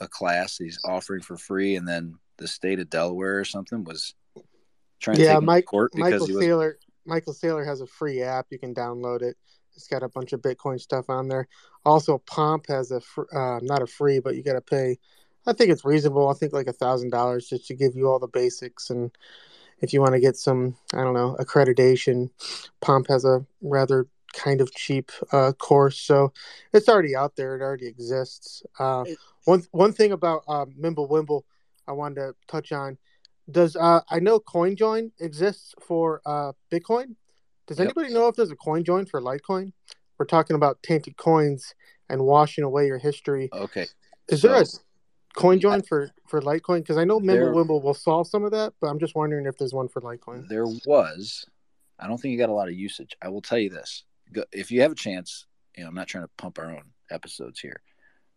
a 0.00 0.08
class 0.08 0.56
he's 0.56 0.78
offering 0.82 1.20
for 1.20 1.36
free 1.36 1.76
and 1.76 1.86
then 1.86 2.16
the 2.38 2.48
state 2.48 2.80
of 2.80 2.88
Delaware 2.88 3.38
or 3.38 3.44
something 3.44 3.84
was 3.84 4.14
trying 5.02 5.18
to 5.18 5.22
Yeah, 5.22 5.30
take 5.30 5.36
him 5.38 5.40
to 5.42 5.46
Mike, 5.46 5.64
court 5.66 5.92
because 5.92 6.12
Michael 6.12 6.26
he 6.26 6.32
was 6.34 6.44
Saylor. 6.44 6.72
Michael 7.04 7.34
Saylor 7.34 7.66
has 7.66 7.80
a 7.80 7.86
free 7.86 8.22
app. 8.22 8.46
You 8.50 8.58
can 8.58 8.74
download 8.74 9.22
it. 9.22 9.36
It's 9.74 9.88
got 9.88 10.02
a 10.02 10.08
bunch 10.08 10.32
of 10.32 10.40
Bitcoin 10.40 10.80
stuff 10.80 11.10
on 11.10 11.28
there. 11.28 11.48
Also, 11.84 12.18
Pomp 12.18 12.66
has 12.68 12.90
a 12.92 13.00
fr- 13.00 13.34
uh, 13.34 13.58
not 13.62 13.82
a 13.82 13.86
free, 13.86 14.20
but 14.20 14.36
you 14.36 14.42
got 14.42 14.52
to 14.52 14.60
pay. 14.60 14.98
I 15.46 15.52
think 15.52 15.70
it's 15.70 15.84
reasonable. 15.84 16.28
I 16.28 16.34
think 16.34 16.52
like 16.52 16.68
a 16.68 16.72
thousand 16.72 17.10
dollars 17.10 17.48
just 17.48 17.66
to 17.66 17.74
give 17.74 17.96
you 17.96 18.08
all 18.08 18.20
the 18.20 18.28
basics, 18.28 18.90
and 18.90 19.10
if 19.80 19.92
you 19.92 20.00
want 20.00 20.12
to 20.12 20.20
get 20.20 20.36
some, 20.36 20.76
I 20.94 20.98
don't 21.02 21.14
know, 21.14 21.36
accreditation, 21.40 22.30
Pomp 22.80 23.08
has 23.08 23.24
a 23.24 23.44
rather 23.60 24.06
kind 24.32 24.60
of 24.60 24.72
cheap 24.72 25.10
uh, 25.32 25.52
course, 25.52 25.98
so 25.98 26.32
it's 26.72 26.88
already 26.88 27.16
out 27.16 27.34
there. 27.36 27.56
It 27.56 27.62
already 27.62 27.86
exists. 27.88 28.62
Uh, 28.78 29.04
It- 29.06 29.18
one 29.44 29.64
one 29.72 29.92
thing 29.92 30.12
about 30.12 30.44
uh, 30.46 30.66
Mimblewimble, 30.66 31.42
I 31.88 31.92
wanted 31.92 32.14
to 32.20 32.34
touch 32.46 32.70
on. 32.70 32.96
Does 33.50 33.76
uh 33.76 34.00
I 34.08 34.20
know 34.20 34.38
CoinJoin 34.40 35.10
exists 35.20 35.74
for 35.80 36.20
uh 36.26 36.52
Bitcoin. 36.70 37.16
Does 37.66 37.78
Yep. 37.78 37.86
anybody 37.86 38.12
know 38.14 38.28
if 38.28 38.36
there's 38.36 38.50
a 38.50 38.56
CoinJoin 38.56 39.08
for 39.08 39.20
Litecoin? 39.20 39.72
We're 40.18 40.26
talking 40.26 40.56
about 40.56 40.82
tainted 40.82 41.16
coins 41.16 41.74
and 42.08 42.22
washing 42.24 42.64
away 42.64 42.86
your 42.86 42.98
history. 42.98 43.48
Okay. 43.52 43.86
Is 44.28 44.42
there 44.42 44.54
a 44.54 44.64
So- 44.66 44.78
CoinJoin 45.36 45.86
for 45.86 46.10
for 46.28 46.40
Litecoin? 46.40 46.80
Because 46.80 46.98
I 46.98 47.04
know 47.04 47.18
Mimblewimble 47.20 47.82
will 47.82 47.94
solve 47.94 48.26
some 48.28 48.44
of 48.44 48.50
that, 48.52 48.74
but 48.80 48.88
I'm 48.88 48.98
just 48.98 49.14
wondering 49.14 49.46
if 49.46 49.56
there's 49.58 49.72
one 49.74 49.88
for 49.88 50.00
Litecoin. 50.00 50.48
There 50.48 50.66
was. 50.66 51.44
I 51.98 52.06
don't 52.06 52.18
think 52.20 52.32
you 52.32 52.38
got 52.38 52.48
a 52.50 52.52
lot 52.54 52.68
of 52.68 52.74
usage. 52.74 53.16
I 53.22 53.28
will 53.28 53.40
tell 53.42 53.58
you 53.58 53.70
this: 53.70 54.04
Go- 54.32 54.44
if 54.52 54.70
you 54.70 54.82
have 54.82 54.92
a 54.92 54.96
chance, 54.96 55.46
you 55.76 55.82
know, 55.84 55.88
I'm 55.88 55.94
not 55.94 56.08
trying 56.08 56.24
to 56.24 56.30
pump 56.36 56.58
our 56.58 56.70
own 56.70 56.92
episodes 57.10 57.60
here, 57.60 57.80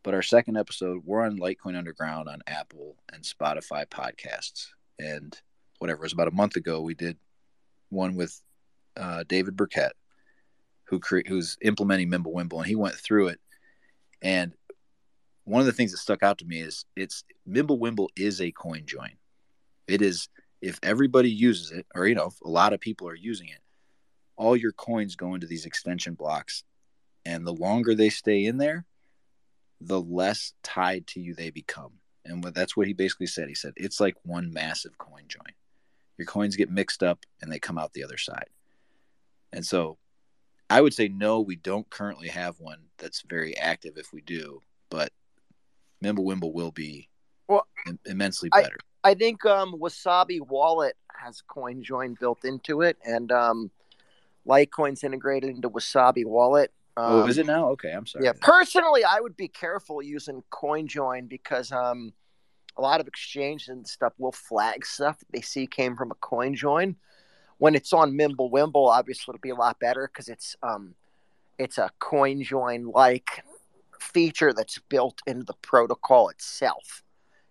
but 0.03 0.13
our 0.13 0.21
second 0.21 0.55
episode, 0.57 1.01
we're 1.03 1.25
on 1.25 1.37
Litecoin 1.39 1.75
Underground 1.77 2.29
on 2.29 2.41
Apple 2.47 2.95
and 3.11 3.23
Spotify 3.23 3.85
podcasts, 3.87 4.67
and 4.99 5.37
whatever. 5.79 5.99
It 5.99 6.05
was 6.05 6.13
about 6.13 6.27
a 6.27 6.31
month 6.31 6.55
ago. 6.55 6.81
We 6.81 6.93
did 6.93 7.17
one 7.89 8.15
with 8.15 8.41
uh, 8.97 9.23
David 9.27 9.55
Burkett, 9.55 9.93
who 10.85 10.99
cre- 10.99 11.27
who's 11.27 11.57
implementing 11.61 12.09
Mimblewimble, 12.09 12.57
and 12.57 12.65
he 12.65 12.75
went 12.75 12.95
through 12.95 13.27
it. 13.27 13.39
And 14.21 14.53
one 15.43 15.59
of 15.59 15.65
the 15.65 15.73
things 15.73 15.91
that 15.91 15.97
stuck 15.97 16.23
out 16.23 16.39
to 16.39 16.45
me 16.45 16.59
is 16.59 16.85
it's 16.95 17.23
Mimblewimble 17.47 18.07
is 18.15 18.41
a 18.41 18.51
coin 18.51 18.83
join. 18.85 19.11
It 19.87 20.01
is 20.01 20.29
if 20.61 20.79
everybody 20.81 21.29
uses 21.29 21.71
it, 21.71 21.85
or 21.93 22.07
you 22.07 22.15
know, 22.15 22.27
if 22.27 22.41
a 22.41 22.49
lot 22.49 22.73
of 22.73 22.79
people 22.79 23.07
are 23.07 23.15
using 23.15 23.49
it, 23.49 23.59
all 24.35 24.55
your 24.55 24.71
coins 24.71 25.15
go 25.15 25.33
into 25.33 25.47
these 25.47 25.65
extension 25.65 26.15
blocks, 26.15 26.63
and 27.25 27.45
the 27.45 27.53
longer 27.53 27.95
they 27.95 28.09
stay 28.09 28.45
in 28.45 28.57
there, 28.57 28.85
the 29.81 30.01
less 30.01 30.53
tied 30.63 31.05
to 31.07 31.19
you 31.19 31.33
they 31.35 31.51
become. 31.51 31.93
And 32.25 32.43
what, 32.43 32.55
that's 32.55 32.75
what 32.75 32.87
he 32.87 32.93
basically 32.93 33.27
said. 33.27 33.47
He 33.47 33.55
said 33.55 33.73
it's 33.75 33.99
like 33.99 34.15
one 34.23 34.51
massive 34.51 34.97
coin 34.97 35.23
join. 35.27 35.53
Your 36.17 36.25
coins 36.25 36.55
get 36.55 36.71
mixed 36.71 37.03
up 37.03 37.19
and 37.41 37.51
they 37.51 37.59
come 37.59 37.77
out 37.77 37.93
the 37.93 38.03
other 38.03 38.17
side. 38.17 38.49
And 39.53 39.65
so, 39.65 39.97
I 40.69 40.81
would 40.81 40.93
say 40.93 41.07
no, 41.07 41.41
we 41.41 41.55
don't 41.55 41.89
currently 41.89 42.27
have 42.29 42.59
one 42.59 42.79
that's 42.97 43.21
very 43.21 43.55
active. 43.57 43.97
If 43.97 44.11
we 44.11 44.21
do, 44.21 44.61
but 44.89 45.11
Mimblewimble 46.03 46.53
will 46.53 46.71
be 46.71 47.09
Well, 47.47 47.67
im- 47.87 47.99
immensely 48.05 48.49
better. 48.49 48.77
I 49.03 49.13
think 49.13 49.45
um, 49.45 49.75
Wasabi 49.79 50.41
Wallet 50.41 50.95
has 51.09 51.41
coin 51.41 51.83
join 51.83 52.17
built 52.19 52.43
into 52.43 52.81
it, 52.81 52.97
and 53.05 53.31
um, 53.31 53.71
Litecoin's 54.47 55.03
integrated 55.03 55.51
into 55.51 55.69
Wasabi 55.69 56.25
Wallet. 56.25 56.71
Um, 56.97 57.23
oh, 57.23 57.27
is 57.27 57.37
it 57.37 57.45
now? 57.45 57.69
Okay, 57.71 57.91
I'm 57.91 58.05
sorry. 58.05 58.25
Yeah, 58.25 58.33
personally, 58.41 59.03
I 59.03 59.19
would 59.19 59.35
be 59.35 59.47
careful 59.47 60.01
using 60.01 60.43
CoinJoin 60.51 61.27
because 61.27 61.71
um, 61.71 62.13
a 62.77 62.81
lot 62.81 63.01
of 63.01 63.07
exchanges 63.07 63.67
and 63.67 63.87
stuff 63.87 64.13
will 64.17 64.31
flag 64.31 64.85
stuff 64.85 65.19
that 65.19 65.31
they 65.31 65.41
see 65.41 65.67
came 65.67 65.95
from 65.95 66.11
a 66.11 66.15
CoinJoin. 66.15 66.95
When 67.57 67.75
it's 67.75 67.93
on 67.93 68.13
Mimblewimble, 68.13 68.89
obviously 68.89 69.31
it'll 69.33 69.41
be 69.41 69.49
a 69.49 69.55
lot 69.55 69.79
better 69.79 70.09
because 70.11 70.29
it's 70.29 70.55
um, 70.63 70.95
it's 71.57 71.77
a 71.77 71.91
CoinJoin 72.01 72.93
like 72.93 73.43
feature 73.99 74.53
that's 74.53 74.79
built 74.89 75.21
into 75.27 75.43
the 75.43 75.53
protocol 75.61 76.29
itself, 76.29 77.03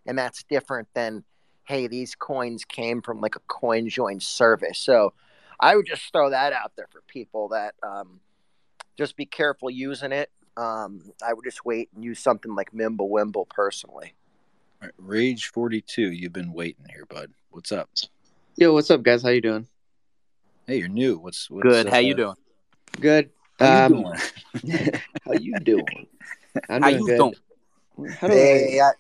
and 0.07 0.19
that's 0.19 0.43
different 0.45 0.89
than 0.95 1.25
hey, 1.65 1.87
these 1.87 2.15
coins 2.15 2.65
came 2.65 3.01
from 3.01 3.21
like 3.21 3.37
a 3.37 3.41
CoinJoin 3.41 4.23
service. 4.23 4.79
So 4.79 5.15
I 5.59 5.77
would 5.77 5.87
just 5.87 6.13
throw 6.13 6.31
that 6.31 6.53
out 6.53 6.73
there 6.77 6.89
for 6.93 7.03
people 7.09 7.49
that 7.49 7.75
um, 7.83 8.21
just 8.97 9.17
be 9.17 9.27
careful 9.27 9.71
using 9.71 10.13
it. 10.13 10.31
Um, 10.57 11.13
I 11.25 11.33
would 11.33 11.45
just 11.45 11.65
wait 11.65 11.89
and 11.95 12.05
use 12.05 12.21
something 12.21 12.55
like 12.55 12.73
Mimblewimble 12.73 13.49
personally. 13.49 14.15
All 14.81 14.87
right, 14.89 14.95
Rage 14.99 15.49
42, 15.49 16.13
you've 16.13 16.33
been 16.33 16.53
waiting 16.53 16.85
here, 16.91 17.07
bud. 17.07 17.33
What's 17.51 17.73
up? 17.73 17.91
Yo, 18.57 18.73
what's 18.73 18.91
up, 18.91 19.03
guys? 19.03 19.23
How 19.23 19.31
you 19.31 19.41
doing? 19.41 19.67
Hey, 20.67 20.79
you're 20.79 20.89
new. 20.89 21.19
What's, 21.19 21.51
what's 21.51 21.63
Good. 21.63 21.87
How 21.89 21.97
uh, 21.97 22.01
you 22.01 22.15
doing? 22.15 22.37
Good. 23.01 23.31
How 23.59 23.67
you 23.67 23.85
Um, 23.85 23.93
doing? 23.93 24.91
how 25.27 25.33
you 25.33 25.59
doing? 25.61 26.07
I'm 26.69 26.83
How 26.83 26.89
you 26.89 27.05
good. 27.05 27.17
doing? 27.17 27.35
How 28.21 28.29
do 28.29 28.35
Hey, 28.35 28.81
I? 28.81 28.91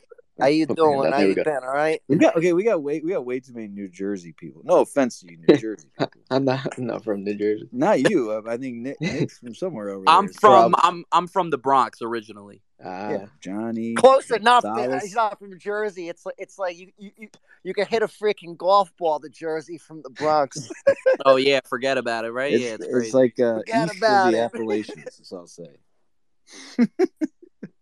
I, 0.40 0.42
how 0.44 0.48
you 0.48 0.66
doing? 0.66 1.02
hand. 1.02 1.14
How 1.14 1.20
you 1.20 1.34
go. 1.34 1.44
been? 1.44 1.56
All 1.62 1.72
right. 1.72 2.00
We 2.08 2.16
got 2.16 2.36
okay. 2.36 2.52
We 2.52 2.64
got 2.64 2.82
way 2.82 3.00
we 3.00 3.10
got 3.12 3.24
way 3.24 3.38
too 3.40 3.52
many 3.52 3.68
New 3.68 3.88
Jersey 3.88 4.32
people. 4.32 4.62
No 4.64 4.80
offense 4.80 5.20
to 5.20 5.30
you, 5.30 5.38
New 5.46 5.56
Jersey 5.58 5.88
people. 5.98 6.20
I'm 6.30 6.44
not. 6.44 6.76
I'm 6.76 6.86
not 6.86 7.04
from 7.04 7.22
New 7.22 7.34
Jersey. 7.34 7.68
Not 7.70 8.10
you. 8.10 8.32
uh, 8.32 8.42
I 8.48 8.56
think 8.56 8.76
Nick, 8.78 8.96
Nick's 9.00 9.38
from 9.38 9.54
somewhere 9.54 9.90
over 9.90 10.04
I'm 10.08 10.26
there. 10.26 10.34
from 10.40 10.72
Prob- 10.72 10.84
I'm 10.84 11.04
I'm 11.12 11.26
from 11.28 11.50
the 11.50 11.58
Bronx 11.58 12.02
originally. 12.02 12.62
Ah, 12.84 13.10
yeah, 13.10 13.26
Johnny. 13.40 13.94
Close 13.94 14.30
enough. 14.32 14.64
man. 14.64 14.98
He's 15.00 15.14
not 15.14 15.38
from 15.38 15.56
Jersey. 15.58 16.08
It's 16.08 16.26
like 16.26 16.34
it's 16.38 16.58
like 16.58 16.76
you 16.76 16.90
you, 16.98 17.10
you, 17.16 17.28
you 17.62 17.72
can 17.74 17.86
hit 17.86 18.02
a 18.02 18.08
freaking 18.08 18.56
golf 18.56 18.94
ball 18.98 19.20
to 19.20 19.28
Jersey 19.28 19.78
from 19.78 20.02
the 20.02 20.10
Bronx. 20.10 20.68
Oh 21.24 21.36
yeah, 21.36 21.60
forget 21.64 21.96
about 21.96 22.24
it, 22.24 22.32
right? 22.32 22.52
It's, 22.52 22.62
yeah, 22.62 22.70
it's 22.74 22.84
it's, 22.84 22.92
crazy. 22.92 23.16
like 23.16 23.38
uh, 23.40 23.58
Forget 23.58 23.86
east 23.86 23.96
about 23.98 24.26
of 24.26 24.32
the 24.32 24.38
it. 24.38 24.42
Appalachians. 24.42 25.04
That's 25.04 25.32
all 25.32 25.38
I'll 25.38 25.46
say. 25.46 25.68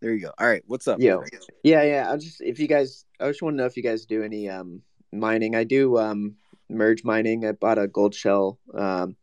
There 0.02 0.12
you 0.12 0.20
go. 0.20 0.32
All 0.36 0.48
right, 0.48 0.64
what's 0.66 0.88
up? 0.88 0.98
Greg? 1.18 1.30
yeah, 1.62 1.82
yeah. 1.84 2.10
I 2.10 2.16
just 2.16 2.40
if 2.40 2.58
you 2.58 2.66
guys, 2.66 3.04
I 3.20 3.28
just 3.28 3.40
want 3.40 3.54
to 3.54 3.58
know 3.58 3.66
if 3.66 3.76
you 3.76 3.84
guys 3.84 4.04
do 4.04 4.24
any 4.24 4.48
um 4.48 4.82
mining. 5.12 5.54
I 5.54 5.62
do 5.62 5.96
um 5.96 6.34
merge 6.68 7.04
mining. 7.04 7.46
I 7.46 7.52
bought 7.52 7.78
a 7.78 7.86
Goldshell 7.86 8.58
um 8.74 9.14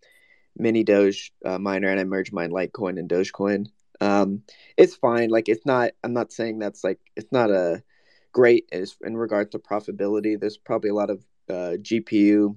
mini 0.57 0.85
Doge 0.85 1.33
uh, 1.43 1.59
miner, 1.59 1.89
and 1.89 1.99
I 1.99 2.05
merge 2.05 2.31
mine 2.31 2.51
Litecoin 2.51 2.97
and 2.97 3.09
Dogecoin. 3.09 3.67
Um, 3.99 4.43
it's 4.77 4.95
fine. 4.95 5.29
Like 5.29 5.49
it's 5.49 5.65
not. 5.65 5.91
I'm 6.01 6.13
not 6.13 6.31
saying 6.31 6.59
that's 6.59 6.81
like 6.81 6.99
it's 7.17 7.31
not 7.33 7.51
a 7.51 7.83
great 8.31 8.69
as 8.71 8.95
in 9.03 9.17
regards 9.17 9.49
to 9.49 9.59
profitability. 9.59 10.39
There's 10.39 10.57
probably 10.57 10.91
a 10.91 10.95
lot 10.95 11.09
of 11.09 11.25
uh, 11.49 11.75
GPU 11.81 12.55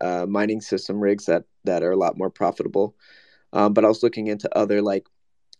uh, 0.00 0.26
mining 0.26 0.62
system 0.62 0.98
rigs 0.98 1.26
that 1.26 1.44
that 1.64 1.82
are 1.82 1.92
a 1.92 1.98
lot 1.98 2.16
more 2.16 2.30
profitable. 2.30 2.96
Um, 3.52 3.74
but 3.74 3.84
I 3.84 3.88
was 3.88 4.02
looking 4.02 4.28
into 4.28 4.48
other 4.56 4.80
like 4.80 5.06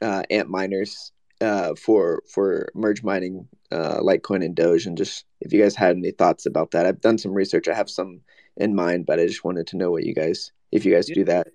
uh, 0.00 0.22
Antminers 0.30 1.10
uh, 1.40 1.74
for 1.74 2.22
for 2.32 2.68
merge 2.74 3.02
mining 3.02 3.48
uh, 3.72 4.00
Litecoin 4.00 4.44
and 4.44 4.54
Doge, 4.54 4.86
and 4.86 4.96
just 4.96 5.24
if 5.40 5.52
you 5.52 5.62
guys 5.62 5.74
had 5.74 5.96
any 5.96 6.10
thoughts 6.10 6.46
about 6.46 6.72
that. 6.72 6.86
I've 6.86 7.00
done 7.00 7.18
some 7.18 7.32
research. 7.32 7.68
I 7.68 7.74
have 7.74 7.90
some 7.90 8.20
in 8.56 8.74
mind, 8.74 9.06
but 9.06 9.18
I 9.18 9.26
just 9.26 9.44
wanted 9.44 9.66
to 9.68 9.76
know 9.76 9.90
what 9.90 10.04
you 10.04 10.14
guys 10.14 10.52
if 10.72 10.84
you 10.84 10.94
guys 10.94 11.08
Yeah. 11.08 11.14
do 11.14 11.24
that. 11.24 11.48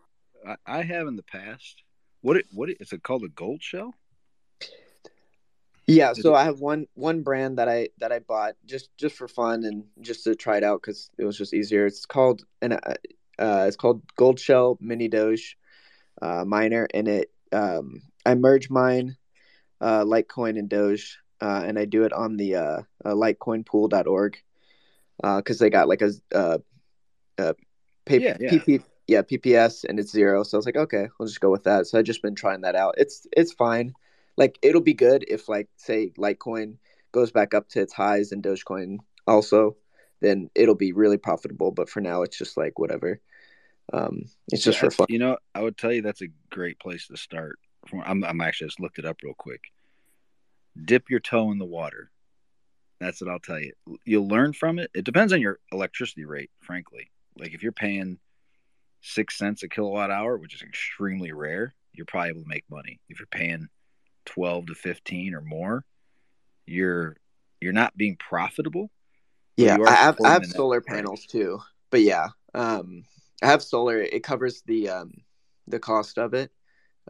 I, 0.65 0.83
have 0.83 1.07
in 1.07 1.15
the 1.15 1.23
past. 1.23 1.81
What 2.21 2.37
it 2.37 2.45
what 2.51 2.69
it, 2.69 2.77
is 2.79 2.93
it 2.93 3.03
called? 3.03 3.23
A 3.23 3.29
Goldshell? 3.29 3.93
Yeah, 5.87 6.13
so 6.13 6.33
I 6.33 6.43
have 6.43 6.59
one 6.59 6.87
one 6.95 7.21
brand 7.21 7.59
that 7.59 7.69
I 7.69 7.89
that 7.99 8.11
I 8.11 8.19
bought 8.19 8.55
just 8.65 8.89
just 8.97 9.15
for 9.15 9.27
fun 9.27 9.63
and 9.63 9.83
just 10.01 10.23
to 10.23 10.35
try 10.35 10.57
it 10.57 10.63
out 10.63 10.81
because 10.81 11.09
it 11.17 11.25
was 11.25 11.37
just 11.37 11.53
easier. 11.53 11.85
It's 11.85 12.05
called 12.05 12.43
and 12.61 12.73
uh, 12.73 12.93
uh, 13.37 13.65
it's 13.67 13.75
called 13.75 14.01
Goldshell 14.15 14.77
Mini 14.81 15.07
Doge 15.07 15.57
uh, 16.21 16.43
miner, 16.45 16.87
and 16.93 17.07
it 17.07 17.31
um, 17.51 18.01
I 18.25 18.33
merge 18.33 18.69
mine 18.69 19.17
uh, 19.81 20.03
Litecoin 20.03 20.57
and 20.57 20.69
Doge, 20.69 21.19
uh, 21.41 21.63
and 21.65 21.77
I 21.77 21.85
do 21.85 22.03
it 22.03 22.13
on 22.13 22.37
the 22.37 22.55
uh, 22.55 22.81
uh, 23.03 23.13
LitecoinPool.org 23.13 24.37
because 25.37 25.59
they 25.59 25.69
got 25.69 25.87
like 25.87 26.01
a 26.01 26.11
uh, 26.33 26.57
uh, 27.37 27.53
pay, 28.05 28.19
Yeah, 28.19 28.37
yeah. 28.39 28.51
PP, 28.51 28.83
yeah 29.07 29.21
PPS 29.21 29.85
and 29.87 29.99
it's 29.99 30.11
zero. 30.11 30.43
So 30.43 30.57
I 30.57 30.59
was 30.59 30.65
like, 30.65 30.77
okay, 30.77 31.09
we'll 31.19 31.27
just 31.27 31.41
go 31.41 31.51
with 31.51 31.63
that. 31.63 31.87
So 31.87 31.99
I've 31.99 32.05
just 32.05 32.21
been 32.21 32.35
trying 32.35 32.61
that 32.61 32.75
out. 32.75 32.95
It's 32.97 33.27
it's 33.35 33.53
fine 33.53 33.93
like 34.37 34.57
it'll 34.61 34.81
be 34.81 34.93
good 34.93 35.25
if 35.27 35.47
like 35.47 35.69
say 35.77 36.11
Litecoin 36.17 36.75
goes 37.11 37.31
back 37.31 37.53
up 37.53 37.69
to 37.69 37.81
its 37.81 37.93
highs 37.93 38.31
and 38.31 38.43
Dogecoin 38.43 38.97
also, 39.27 39.77
then 40.21 40.49
it'll 40.55 40.75
be 40.75 40.91
really 40.91 41.17
profitable. 41.17 41.71
But 41.71 41.89
for 41.89 42.01
now, 42.01 42.23
it's 42.23 42.37
just 42.37 42.57
like 42.57 42.77
whatever. 42.77 43.21
Um, 43.93 44.25
it's 44.51 44.63
just 44.63 44.77
Yeah, 44.77 44.89
for 44.89 44.91
fun. 44.91 45.07
You 45.09 45.19
know, 45.19 45.37
I 45.53 45.61
would 45.61 45.77
tell 45.77 45.93
you 45.93 46.01
that's 46.01 46.21
a 46.21 46.27
great 46.49 46.79
place 46.79 47.07
to 47.07 47.17
start. 47.17 47.59
From- 47.87 48.03
I'm, 48.05 48.23
I'm 48.23 48.41
actually 48.41 48.67
just 48.67 48.79
looked 48.79 48.99
it 48.99 49.05
up 49.05 49.17
real 49.23 49.33
quick. 49.33 49.61
Dip 50.83 51.09
your 51.09 51.19
toe 51.19 51.51
in 51.51 51.57
the 51.57 51.65
water. 51.65 52.11
That's 52.99 53.21
what 53.21 53.29
I'll 53.29 53.39
tell 53.39 53.59
you. 53.59 53.73
You'll 54.05 54.27
learn 54.27 54.53
from 54.53 54.79
it. 54.79 54.89
It 54.93 55.05
depends 55.05 55.33
on 55.33 55.41
your 55.41 55.59
electricity 55.71 56.25
rate, 56.25 56.51
frankly. 56.61 57.09
Like 57.37 57.53
if 57.53 57.61
you're 57.61 57.71
paying 57.71 58.19
six 59.01 59.37
cents 59.37 59.63
a 59.63 59.69
kilowatt 59.69 60.11
hour, 60.11 60.37
which 60.37 60.55
is 60.55 60.61
extremely 60.61 61.31
rare, 61.31 61.73
you're 61.93 62.05
probably 62.05 62.29
able 62.29 62.41
to 62.41 62.47
make 62.47 62.65
money. 62.69 62.99
If 63.09 63.19
you're 63.19 63.27
paying 63.27 63.67
twelve 64.25 64.67
to 64.67 64.75
fifteen 64.75 65.33
or 65.33 65.41
more, 65.41 65.85
you're 66.65 67.17
you're 67.61 67.73
not 67.73 67.95
being 67.97 68.17
profitable. 68.17 68.89
Yeah, 69.57 69.77
I 69.85 69.91
have 69.91 70.17
I 70.23 70.31
have 70.31 70.45
solar 70.45 70.81
price. 70.81 70.97
panels 70.97 71.25
too. 71.25 71.61
But 71.89 72.01
yeah, 72.01 72.29
um, 72.53 73.03
I 73.41 73.47
have 73.47 73.61
solar. 73.61 74.01
It 74.01 74.23
covers 74.23 74.61
the 74.65 74.89
um 74.89 75.11
the 75.67 75.79
cost 75.79 76.17
of 76.17 76.33
it. 76.33 76.51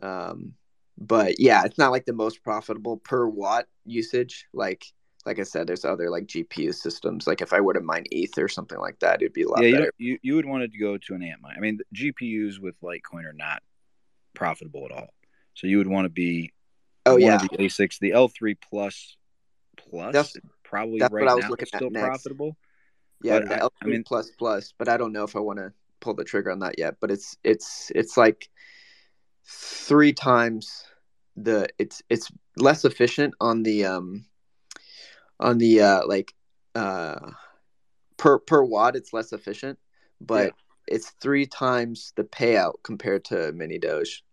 Um, 0.01 0.53
but 0.97 1.39
yeah, 1.39 1.63
it's 1.65 1.77
not 1.77 1.91
like 1.91 2.05
the 2.05 2.13
most 2.13 2.43
profitable 2.43 2.97
per 2.97 3.27
watt 3.27 3.67
usage. 3.85 4.47
Like 4.53 4.85
like 5.25 5.39
I 5.39 5.43
said, 5.43 5.65
there's 5.67 5.85
other 5.85 6.09
like 6.09 6.27
GPU 6.27 6.73
systems. 6.73 7.25
Like 7.27 7.41
if 7.41 7.51
I 7.51 7.59
were 7.59 7.73
to 7.73 7.81
mine 7.81 8.05
ETH 8.11 8.37
or 8.37 8.47
something 8.47 8.79
like 8.79 8.99
that, 8.99 9.21
it'd 9.21 9.33
be 9.33 9.41
a 9.43 9.49
lot 9.49 9.61
yeah, 9.63 9.69
you, 9.69 9.75
better. 9.75 9.91
you 9.97 10.19
you 10.21 10.35
would 10.35 10.45
want 10.45 10.71
to 10.71 10.77
go 10.77 10.97
to 10.97 11.13
an 11.15 11.23
ant 11.23 11.41
mine. 11.41 11.55
I 11.57 11.59
mean, 11.59 11.77
the 11.79 12.11
GPUs 12.13 12.59
with 12.59 12.79
Litecoin 12.81 13.25
are 13.25 13.33
not 13.33 13.61
profitable 14.33 14.85
at 14.85 14.91
all. 14.91 15.09
So 15.55 15.67
you 15.67 15.77
would 15.77 15.87
want 15.87 16.05
to 16.05 16.09
be 16.09 16.53
oh 17.05 17.17
yeah, 17.17 17.37
the 17.37 17.49
ASICs, 17.57 17.99
the 17.99 18.11
L3 18.11 18.55
plus 18.69 19.17
plus 19.77 20.13
That's- 20.13 20.37
probably 20.63 20.99
that's 20.99 21.13
right 21.13 21.23
what 21.23 21.31
I 21.31 21.35
was 21.35 21.43
now 21.43 21.49
looking 21.49 21.67
at 21.71 21.77
still 21.79 21.89
next. 21.89 22.05
profitable. 22.05 22.57
Yeah, 23.21 23.39
But 23.39 23.49
the 23.49 23.55
I- 23.55 23.59
L 23.59 23.73
I 23.81 23.85
mean- 23.85 24.03
plus 24.03 24.31
plus, 24.31 24.73
but 24.77 24.89
I 24.89 24.97
don't 24.97 25.13
know 25.13 25.23
if 25.23 25.35
I 25.35 25.39
want 25.39 25.59
to 25.59 25.71
pull 26.01 26.13
the 26.13 26.23
trigger 26.23 26.51
on 26.51 26.59
that 26.59 26.77
yet. 26.77 26.95
But 26.99 27.11
it's 27.11 27.37
it's 27.43 27.91
it's 27.95 28.17
like 28.17 28.49
three 29.45 30.13
times 30.13 30.83
the 31.35 31.67
it's 31.77 32.01
it's 32.09 32.31
less 32.57 32.85
efficient 32.85 33.33
on 33.41 33.63
the 33.63 33.85
um 33.85 34.25
on 35.39 35.57
the 35.57 35.81
uh 35.81 36.01
like 36.07 36.33
uh 36.75 37.31
per 38.17 38.39
per 38.39 38.63
watt 38.63 38.95
it's 38.95 39.13
less 39.13 39.33
efficient, 39.33 39.77
but 40.21 40.53
it's 40.87 41.09
three 41.21 41.45
times 41.45 42.13
the 42.15 42.23
payout 42.23 42.75
compared 42.83 43.25
to 43.25 43.51
mini 43.53 43.77
doge, 43.77 44.23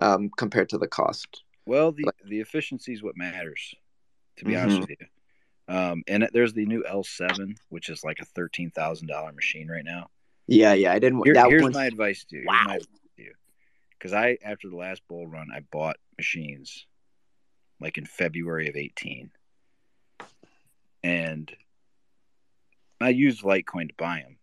um 0.00 0.30
compared 0.36 0.68
to 0.68 0.78
the 0.78 0.88
cost. 0.88 1.42
Well, 1.66 1.92
the 1.92 2.04
the 2.24 2.40
efficiency 2.40 2.92
is 2.92 3.02
what 3.02 3.16
matters, 3.16 3.74
to 4.36 4.44
be 4.44 4.56
honest 4.56 4.78
Mhm. 4.78 4.80
with 4.80 4.90
you. 5.00 5.06
Um, 5.68 6.02
and 6.08 6.26
there's 6.32 6.54
the 6.54 6.64
new 6.64 6.82
L7, 6.88 7.54
which 7.68 7.90
is 7.90 8.02
like 8.02 8.20
a 8.20 8.24
thirteen 8.24 8.70
thousand 8.70 9.08
dollar 9.08 9.32
machine 9.32 9.68
right 9.68 9.84
now. 9.84 10.08
Yeah, 10.46 10.72
yeah, 10.72 10.92
I 10.92 10.98
didn't. 10.98 11.20
Here- 11.24 11.34
that 11.34 11.48
here's 11.50 11.62
one's- 11.62 11.74
my 11.74 11.84
advice 11.84 12.24
to 12.24 12.36
you. 12.36 12.42
Here's 12.42 12.46
my 12.64 12.76
advice 12.76 12.86
to 12.86 12.92
you. 12.94 12.97
Because 13.98 14.12
I, 14.12 14.38
after 14.44 14.68
the 14.68 14.76
last 14.76 15.02
bull 15.08 15.26
run, 15.26 15.48
I 15.52 15.60
bought 15.60 15.96
machines 16.16 16.86
like 17.80 17.98
in 17.98 18.06
February 18.06 18.68
of 18.68 18.76
18. 18.76 19.30
And 21.02 21.50
I 23.00 23.10
used 23.10 23.42
Litecoin 23.42 23.88
to 23.88 23.94
buy 23.96 24.22
them. 24.24 24.36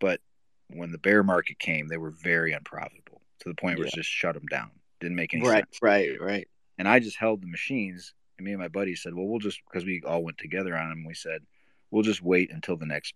But 0.00 0.20
when 0.68 0.92
the 0.92 0.98
bear 0.98 1.22
market 1.22 1.58
came, 1.58 1.88
they 1.88 1.96
were 1.96 2.10
very 2.10 2.52
unprofitable 2.52 3.22
to 3.40 3.48
the 3.48 3.54
point 3.54 3.78
where 3.78 3.86
it 3.86 3.94
just 3.94 4.10
shut 4.10 4.34
them 4.34 4.46
down. 4.46 4.70
Didn't 5.00 5.16
make 5.16 5.34
any 5.34 5.46
right, 5.46 5.64
sense. 5.64 5.78
Right, 5.80 6.10
right, 6.10 6.20
right. 6.20 6.48
And 6.78 6.88
I 6.88 7.00
just 7.00 7.16
held 7.16 7.42
the 7.42 7.48
machines. 7.48 8.14
And 8.38 8.44
me 8.44 8.52
and 8.52 8.60
my 8.60 8.68
buddy 8.68 8.94
said, 8.94 9.14
well, 9.14 9.26
we'll 9.26 9.40
just, 9.40 9.60
because 9.64 9.84
we 9.84 10.02
all 10.06 10.22
went 10.22 10.38
together 10.38 10.76
on 10.76 10.90
them, 10.90 11.04
we 11.06 11.14
said, 11.14 11.42
we'll 11.90 12.02
just 12.02 12.22
wait 12.22 12.52
until 12.52 12.76
the 12.76 12.86
next 12.86 13.14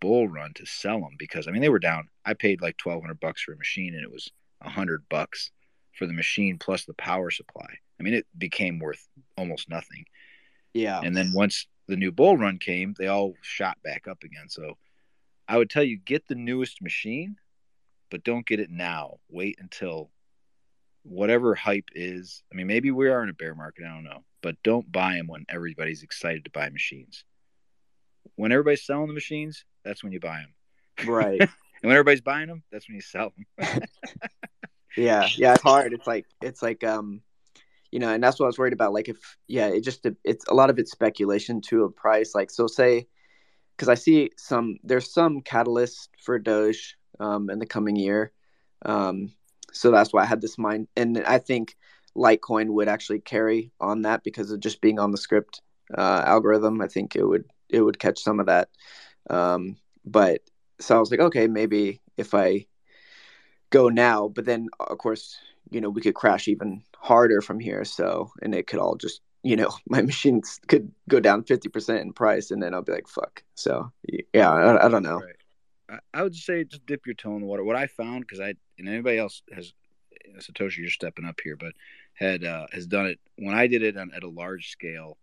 bull 0.00 0.28
run 0.28 0.52
to 0.54 0.66
sell 0.66 1.00
them 1.00 1.16
because 1.18 1.48
I 1.48 1.50
mean 1.50 1.62
they 1.62 1.68
were 1.68 1.78
down. 1.78 2.08
I 2.24 2.34
paid 2.34 2.60
like 2.60 2.76
twelve 2.76 3.00
hundred 3.00 3.20
bucks 3.20 3.42
for 3.42 3.52
a 3.52 3.56
machine 3.56 3.94
and 3.94 4.02
it 4.02 4.10
was 4.10 4.30
a 4.64 4.70
hundred 4.70 5.04
bucks 5.08 5.50
for 5.92 6.06
the 6.06 6.12
machine 6.12 6.58
plus 6.58 6.84
the 6.84 6.94
power 6.94 7.30
supply. 7.30 7.66
I 7.98 8.02
mean 8.02 8.14
it 8.14 8.26
became 8.36 8.78
worth 8.78 9.06
almost 9.36 9.68
nothing. 9.68 10.04
Yeah, 10.72 11.00
And 11.04 11.16
then 11.16 11.32
once 11.32 11.68
the 11.86 11.96
new 11.96 12.10
bull 12.10 12.36
run 12.36 12.58
came, 12.58 12.94
they 12.98 13.06
all 13.06 13.34
shot 13.42 13.78
back 13.84 14.08
up 14.08 14.24
again. 14.24 14.48
So 14.48 14.76
I 15.46 15.56
would 15.56 15.70
tell 15.70 15.84
you 15.84 15.96
get 15.96 16.26
the 16.26 16.34
newest 16.34 16.82
machine, 16.82 17.36
but 18.10 18.24
don't 18.24 18.44
get 18.46 18.58
it 18.58 18.70
now. 18.70 19.18
Wait 19.28 19.56
until 19.60 20.10
whatever 21.04 21.54
hype 21.54 21.90
is. 21.94 22.42
I 22.52 22.56
mean 22.56 22.66
maybe 22.66 22.90
we 22.90 23.08
are 23.08 23.22
in 23.22 23.28
a 23.28 23.34
bear 23.34 23.54
market, 23.54 23.84
I 23.84 23.94
don't 23.94 24.04
know, 24.04 24.24
but 24.42 24.56
don't 24.64 24.90
buy 24.90 25.14
them 25.16 25.28
when 25.28 25.44
everybody's 25.48 26.02
excited 26.02 26.44
to 26.44 26.50
buy 26.50 26.68
machines. 26.70 27.24
When 28.36 28.50
everybody's 28.50 28.84
selling 28.84 29.08
the 29.08 29.14
machines, 29.14 29.64
that's 29.84 30.02
when 30.02 30.12
you 30.12 30.18
buy 30.20 30.40
them. 30.40 31.08
right. 31.08 31.40
And 31.82 31.90
when 31.90 31.96
everybody's 31.98 32.22
buying 32.22 32.48
them, 32.48 32.62
that's 32.72 32.88
when 32.88 32.94
you 32.94 33.02
sell 33.02 33.34
them. 33.58 33.82
yeah 34.96 35.28
yeah 35.36 35.54
it's 35.54 35.62
hard. 35.62 35.92
It's 35.92 36.06
like 36.06 36.26
it's 36.42 36.62
like 36.62 36.84
um 36.84 37.20
you 37.90 37.98
know 37.98 38.12
and 38.12 38.22
that's 38.22 38.38
what 38.38 38.46
i 38.46 38.48
was 38.48 38.58
worried 38.58 38.72
about. 38.72 38.92
Like 38.92 39.08
if 39.08 39.36
yeah 39.48 39.68
it 39.68 39.82
just 39.82 40.06
it's 40.24 40.46
a 40.48 40.54
lot 40.54 40.70
of 40.70 40.78
it's 40.78 40.90
speculation 40.90 41.60
to 41.62 41.84
a 41.84 41.90
price. 41.90 42.34
Like 42.34 42.50
so 42.50 42.66
say 42.66 43.06
because 43.76 43.88
i 43.88 43.94
see 43.94 44.30
some 44.36 44.78
there's 44.84 45.12
some 45.12 45.40
catalyst 45.40 46.10
for 46.22 46.38
doge 46.38 46.96
um 47.20 47.50
in 47.50 47.58
the 47.58 47.66
coming 47.66 47.96
year. 47.96 48.32
Um 48.84 49.32
so 49.72 49.90
that's 49.90 50.12
why 50.12 50.22
i 50.22 50.26
had 50.26 50.40
this 50.40 50.56
mind 50.56 50.86
and 50.96 51.18
i 51.26 51.38
think 51.38 51.76
litecoin 52.16 52.68
would 52.68 52.86
actually 52.86 53.18
carry 53.18 53.72
on 53.80 54.02
that 54.02 54.22
because 54.22 54.52
of 54.52 54.60
just 54.60 54.80
being 54.80 55.00
on 55.00 55.10
the 55.10 55.18
Scrypt 55.18 55.60
uh 55.96 56.22
algorithm. 56.26 56.80
I 56.80 56.86
think 56.86 57.16
it 57.16 57.24
would 57.24 57.44
it 57.68 57.80
would 57.80 57.98
catch 57.98 58.20
some 58.20 58.38
of 58.40 58.46
that. 58.46 58.68
Um 59.30 59.76
but 60.04 60.42
so 60.80 60.96
i 60.96 61.00
was 61.00 61.10
like 61.10 61.20
okay 61.20 61.46
maybe 61.46 62.00
if 62.16 62.34
i 62.34 62.66
go 63.74 63.88
now 63.88 64.28
but 64.28 64.44
then 64.44 64.68
of 64.78 64.98
course 64.98 65.36
you 65.70 65.80
know 65.80 65.90
we 65.90 66.00
could 66.00 66.14
crash 66.14 66.46
even 66.46 66.82
harder 66.96 67.40
from 67.40 67.58
here 67.58 67.84
so 67.84 68.30
and 68.42 68.54
it 68.54 68.66
could 68.68 68.78
all 68.78 68.94
just 68.94 69.20
you 69.42 69.56
know 69.56 69.70
my 69.88 70.00
machines 70.00 70.60
could 70.68 70.90
go 71.08 71.18
down 71.18 71.42
50% 71.42 72.00
in 72.00 72.12
price 72.12 72.50
and 72.50 72.62
then 72.62 72.72
i'll 72.72 72.82
be 72.82 72.92
like 72.92 73.08
fuck 73.08 73.42
so 73.54 73.90
yeah 74.32 74.50
i, 74.50 74.86
I 74.86 74.88
don't 74.88 75.02
know 75.02 75.20
Right. 75.20 76.00
I, 76.14 76.22
would 76.22 76.34
say 76.34 76.64
just 76.64 76.86
dip 76.86 77.06
your 77.06 77.14
toe 77.14 77.34
in 77.34 77.40
the 77.40 77.46
water. 77.46 77.62
What 77.62 77.76
I 77.76 77.86
found, 77.86 78.22
because 78.22 78.40
I 78.40 78.54
and 78.78 78.88
anybody 78.88 79.18
else 79.18 79.42
has 79.52 79.72
Satoshi, 80.38 80.78
you're 80.78 80.88
stepping 80.90 81.24
up 81.24 81.38
here, 81.42 81.56
but 81.56 81.72
had 82.14 82.44
uh, 82.44 82.66
has 82.72 82.86
done 82.86 83.06
it 83.06 83.20
when 83.36 83.54
I 83.54 83.66
did 83.66 83.82
it 83.82 83.96
on, 83.96 84.10
at 84.14 84.22
a 84.22 84.28
large 84.28 84.70
scale. 84.70 85.18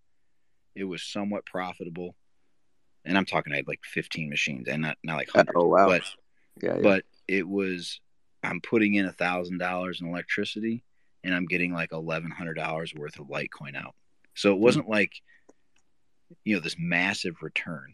It 0.76 0.84
was 0.84 1.04
somewhat 1.04 1.46
profitable, 1.46 2.16
and 3.04 3.18
I'm 3.18 3.26
talking 3.26 3.52
I 3.52 3.58
had 3.58 3.68
like 3.68 3.84
15 3.84 4.30
machines, 4.30 4.68
and 4.68 4.84
not 4.84 4.98
not 5.04 5.18
like 5.18 5.30
hundreds. 5.30 5.56
oh 5.56 5.68
wow 5.68 5.88
But 5.88 6.04
yeah, 6.62 6.76
yeah. 6.76 6.82
but 6.82 7.06
it 7.28 7.48
was 7.48 8.00
I'm 8.44 8.62
putting 8.62 8.96
in 8.96 9.06
a 9.06 9.12
thousand 9.12 9.60
dollars 9.60 10.02
in 10.02 10.08
electricity 10.08 10.84
and 11.24 11.34
I'm 11.34 11.46
getting 11.46 11.74
like 11.74 11.92
eleven 11.92 12.32
hundred 12.32 12.56
dollars 12.56 12.94
worth 12.96 13.20
of 13.20 13.28
Litecoin 13.28 13.76
out. 13.76 13.96
So 14.34 14.54
it 14.54 14.60
wasn't 14.60 14.90
like 14.90 15.12
you 16.44 16.56
know 16.56 16.62
this 16.62 16.78
massive 16.80 17.42
return. 17.42 17.94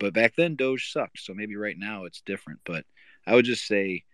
But 0.00 0.14
back 0.14 0.34
then 0.36 0.56
Doge 0.56 0.90
sucked, 0.92 1.20
so 1.20 1.34
maybe 1.34 1.56
right 1.56 1.78
now 1.78 2.04
it's 2.04 2.20
different. 2.22 2.60
But 2.64 2.84
I 3.26 3.34
would 3.34 3.44
just 3.44 3.66
say 3.66 4.04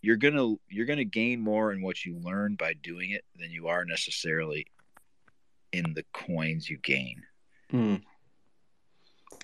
you're 0.00 0.16
gonna 0.16 0.54
you're 0.68 0.86
gonna 0.86 1.04
gain 1.04 1.40
more 1.40 1.72
in 1.72 1.82
what 1.82 2.04
you 2.04 2.18
learn 2.18 2.54
by 2.54 2.74
doing 2.74 3.10
it 3.10 3.24
than 3.38 3.50
you 3.50 3.68
are 3.68 3.84
necessarily 3.84 4.66
in 5.72 5.94
the 5.94 6.04
coins 6.12 6.68
you 6.68 6.78
gain. 6.78 7.22
Hmm. 7.70 7.96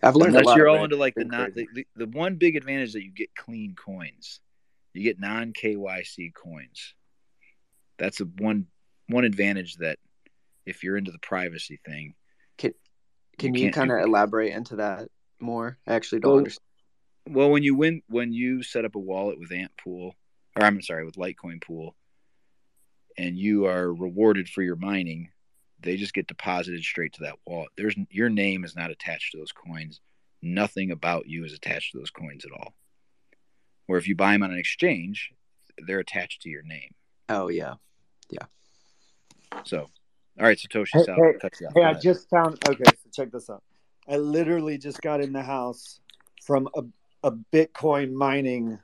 i've 0.03 0.17
learned 0.17 0.35
a 0.35 0.39
Unless 0.39 0.47
lot 0.47 0.57
you're 0.57 0.67
of 0.67 0.77
all 0.77 0.81
it. 0.81 0.85
into 0.85 0.97
like 0.97 1.15
the 1.15 1.27
not 1.27 1.55
the, 1.55 1.69
the, 1.75 1.87
the 1.95 2.07
one 2.07 2.37
big 2.37 2.57
advantage 2.57 2.95
that 2.95 3.05
you 3.05 3.11
get 3.11 3.35
clean 3.35 3.75
coins. 3.75 4.41
You 4.95 5.03
get 5.03 5.21
non 5.21 5.53
KYC 5.53 6.33
coins. 6.35 6.95
That's 7.99 8.21
a 8.21 8.25
one 8.25 8.67
one 9.09 9.25
advantage 9.25 9.77
that 9.77 9.99
if 10.65 10.83
you're 10.83 10.97
into 10.97 11.11
the 11.11 11.19
privacy 11.19 11.79
thing, 11.85 12.15
can 13.39 13.55
you 13.55 13.67
you, 13.67 13.73
kind 13.73 13.91
of 13.91 14.01
elaborate 14.01 14.53
into 14.53 14.77
that 14.77 15.09
more 15.41 15.79
i 15.87 15.95
actually 15.95 16.21
don't 16.21 16.31
Well, 16.31 16.39
understand 16.39 16.65
well 17.29 17.51
when 17.51 17.63
you 17.63 17.75
win 17.75 18.03
when 18.09 18.33
you 18.33 18.63
set 18.63 18.85
up 18.85 18.95
a 18.95 19.01
wallet 19.01 19.39
with 19.39 19.51
AntPool 19.51 20.13
or 20.57 20.63
I'm 20.63 20.81
sorry 20.83 21.05
with 21.05 21.17
Litecoin 21.17 21.63
Pool 21.63 21.97
and 23.17 23.37
you 23.37 23.67
are 23.67 23.93
rewarded 23.93 24.49
for 24.49 24.63
your 24.63 24.77
mining, 24.77 25.31
they 25.81 25.97
just 25.97 26.15
get 26.15 26.27
deposited 26.27 26.83
straight 26.83 27.13
to 27.15 27.23
that 27.23 27.39
wallet. 27.47 27.71
There's 27.77 27.97
your 28.11 28.29
name 28.29 28.65
is 28.65 28.77
not 28.77 28.91
attached 28.91 29.33
to 29.33 29.39
those 29.39 29.53
coins. 29.53 30.01
Nothing 30.43 30.91
about 30.91 31.27
you 31.27 31.45
is 31.45 31.53
attached 31.53 31.93
to 31.93 31.99
those 31.99 32.11
coins 32.11 32.45
at 32.45 32.53
all. 32.53 32.75
Where 33.87 33.99
if 33.99 34.09
you 34.09 34.15
buy 34.15 34.33
them 34.33 34.43
on 34.43 34.51
an 34.53 34.59
exchange, 34.59 35.31
they're 35.87 35.99
attached 36.01 36.43
to 36.43 36.49
your 36.49 36.63
name. 36.63 36.95
oh 37.29 37.49
yeah 37.49 37.75
yeah. 38.31 38.47
So, 39.65 39.79
all 39.81 40.47
right, 40.47 40.59
Satoshi, 40.59 40.89
Hey, 40.93 41.05
Sal, 41.05 41.17
hey, 41.17 41.33
cut 41.41 41.53
you 41.61 41.67
off. 41.67 41.75
Hey, 41.75 41.81
Go 41.81 41.87
I 41.87 41.91
ahead. 41.91 42.03
just 42.03 42.29
found. 42.31 42.59
Okay, 42.69 42.85
so 42.85 43.11
check 43.13 43.33
this 43.33 43.49
out. 43.49 43.63
I 44.09 44.17
literally 44.17 44.77
just 44.79 45.01
got 45.01 45.21
in 45.23 45.33
the 45.33 45.43
house 45.43 46.01
from 46.43 46.69
a, 46.75 46.83
a 47.23 47.33
Bitcoin 47.53 48.13
mining 48.13 48.79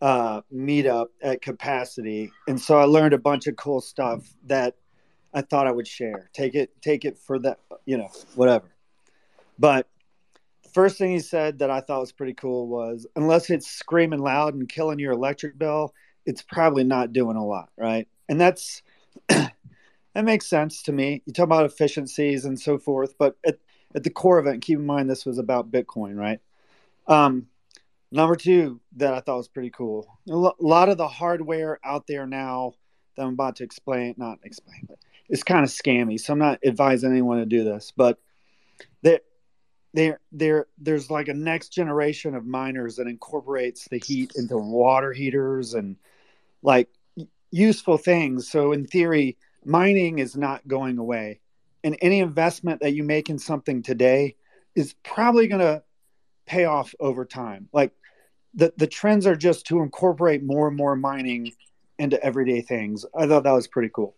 uh, 0.00 0.40
meetup 0.52 1.08
at 1.22 1.42
Capacity, 1.42 2.30
and 2.48 2.60
so 2.60 2.78
I 2.78 2.84
learned 2.84 3.14
a 3.14 3.18
bunch 3.18 3.46
of 3.46 3.56
cool 3.56 3.80
stuff 3.80 4.26
that 4.46 4.76
I 5.34 5.42
thought 5.42 5.66
I 5.66 5.72
would 5.72 5.88
share. 5.88 6.30
Take 6.32 6.54
it, 6.54 6.70
take 6.80 7.04
it 7.04 7.18
for 7.18 7.38
that, 7.40 7.58
you 7.84 7.98
know, 7.98 8.08
whatever. 8.34 8.74
But 9.58 9.86
first 10.72 10.98
thing 10.98 11.12
he 11.12 11.20
said 11.20 11.58
that 11.58 11.70
I 11.70 11.80
thought 11.80 12.00
was 12.00 12.12
pretty 12.12 12.34
cool 12.34 12.68
was, 12.68 13.06
unless 13.16 13.50
it's 13.50 13.66
screaming 13.66 14.20
loud 14.20 14.54
and 14.54 14.68
killing 14.68 14.98
your 14.98 15.12
electric 15.12 15.58
bill, 15.58 15.94
it's 16.26 16.42
probably 16.42 16.84
not 16.84 17.12
doing 17.12 17.36
a 17.36 17.44
lot, 17.44 17.70
right? 17.76 18.08
And 18.28 18.40
that's 18.40 18.82
that 19.28 19.54
makes 20.14 20.46
sense 20.46 20.82
to 20.84 20.92
me. 20.92 21.22
You 21.26 21.32
talk 21.32 21.44
about 21.44 21.66
efficiencies 21.66 22.44
and 22.44 22.58
so 22.58 22.78
forth, 22.78 23.14
but 23.18 23.36
at, 23.46 23.58
at 23.94 24.04
the 24.04 24.10
core 24.10 24.38
of 24.38 24.46
it, 24.46 24.60
keep 24.62 24.78
in 24.78 24.86
mind 24.86 25.10
this 25.10 25.26
was 25.26 25.38
about 25.38 25.70
Bitcoin, 25.70 26.16
right? 26.16 26.40
Um, 27.06 27.46
number 28.10 28.36
two 28.36 28.80
that 28.96 29.14
I 29.14 29.20
thought 29.20 29.38
was 29.38 29.48
pretty 29.48 29.70
cool. 29.70 30.06
A 30.28 30.36
lo- 30.36 30.56
lot 30.60 30.88
of 30.88 30.98
the 30.98 31.08
hardware 31.08 31.78
out 31.84 32.06
there 32.06 32.26
now 32.26 32.74
that 33.16 33.24
I'm 33.24 33.34
about 33.34 33.56
to 33.56 33.64
explain, 33.64 34.14
not 34.16 34.38
explain, 34.44 34.86
but 34.88 34.98
it's 35.28 35.42
kind 35.42 35.64
of 35.64 35.70
scammy. 35.70 36.20
So 36.20 36.32
I'm 36.32 36.38
not 36.38 36.60
advising 36.64 37.10
anyone 37.10 37.38
to 37.38 37.46
do 37.46 37.64
this, 37.64 37.92
but 37.96 38.18
there, 39.02 39.20
there, 39.94 40.20
there, 40.32 40.66
there's 40.78 41.10
like 41.10 41.28
a 41.28 41.34
next 41.34 41.68
generation 41.70 42.34
of 42.34 42.46
miners 42.46 42.96
that 42.96 43.06
incorporates 43.06 43.86
the 43.88 43.98
heat 43.98 44.32
into 44.36 44.56
water 44.56 45.12
heaters 45.12 45.74
and 45.74 45.96
like 46.62 46.88
useful 47.50 47.98
things. 47.98 48.50
So 48.50 48.72
in 48.72 48.86
theory, 48.86 49.36
mining 49.64 50.18
is 50.18 50.36
not 50.36 50.66
going 50.66 50.98
away. 50.98 51.40
And 51.84 51.96
any 52.00 52.20
investment 52.20 52.80
that 52.80 52.94
you 52.94 53.02
make 53.02 53.28
in 53.28 53.38
something 53.38 53.82
today 53.82 54.36
is 54.74 54.94
probably 55.02 55.48
going 55.48 55.60
to 55.60 55.82
pay 56.46 56.64
off 56.64 56.94
over 56.98 57.24
time. 57.24 57.68
Like 57.72 57.92
the, 58.54 58.72
the 58.76 58.86
trends 58.86 59.26
are 59.26 59.36
just 59.36 59.66
to 59.66 59.80
incorporate 59.80 60.42
more 60.42 60.68
and 60.68 60.76
more 60.76 60.96
mining 60.96 61.52
into 61.98 62.22
everyday 62.24 62.62
things. 62.62 63.04
I 63.14 63.26
thought 63.26 63.42
that 63.44 63.52
was 63.52 63.66
pretty 63.68 63.90
cool. 63.94 64.14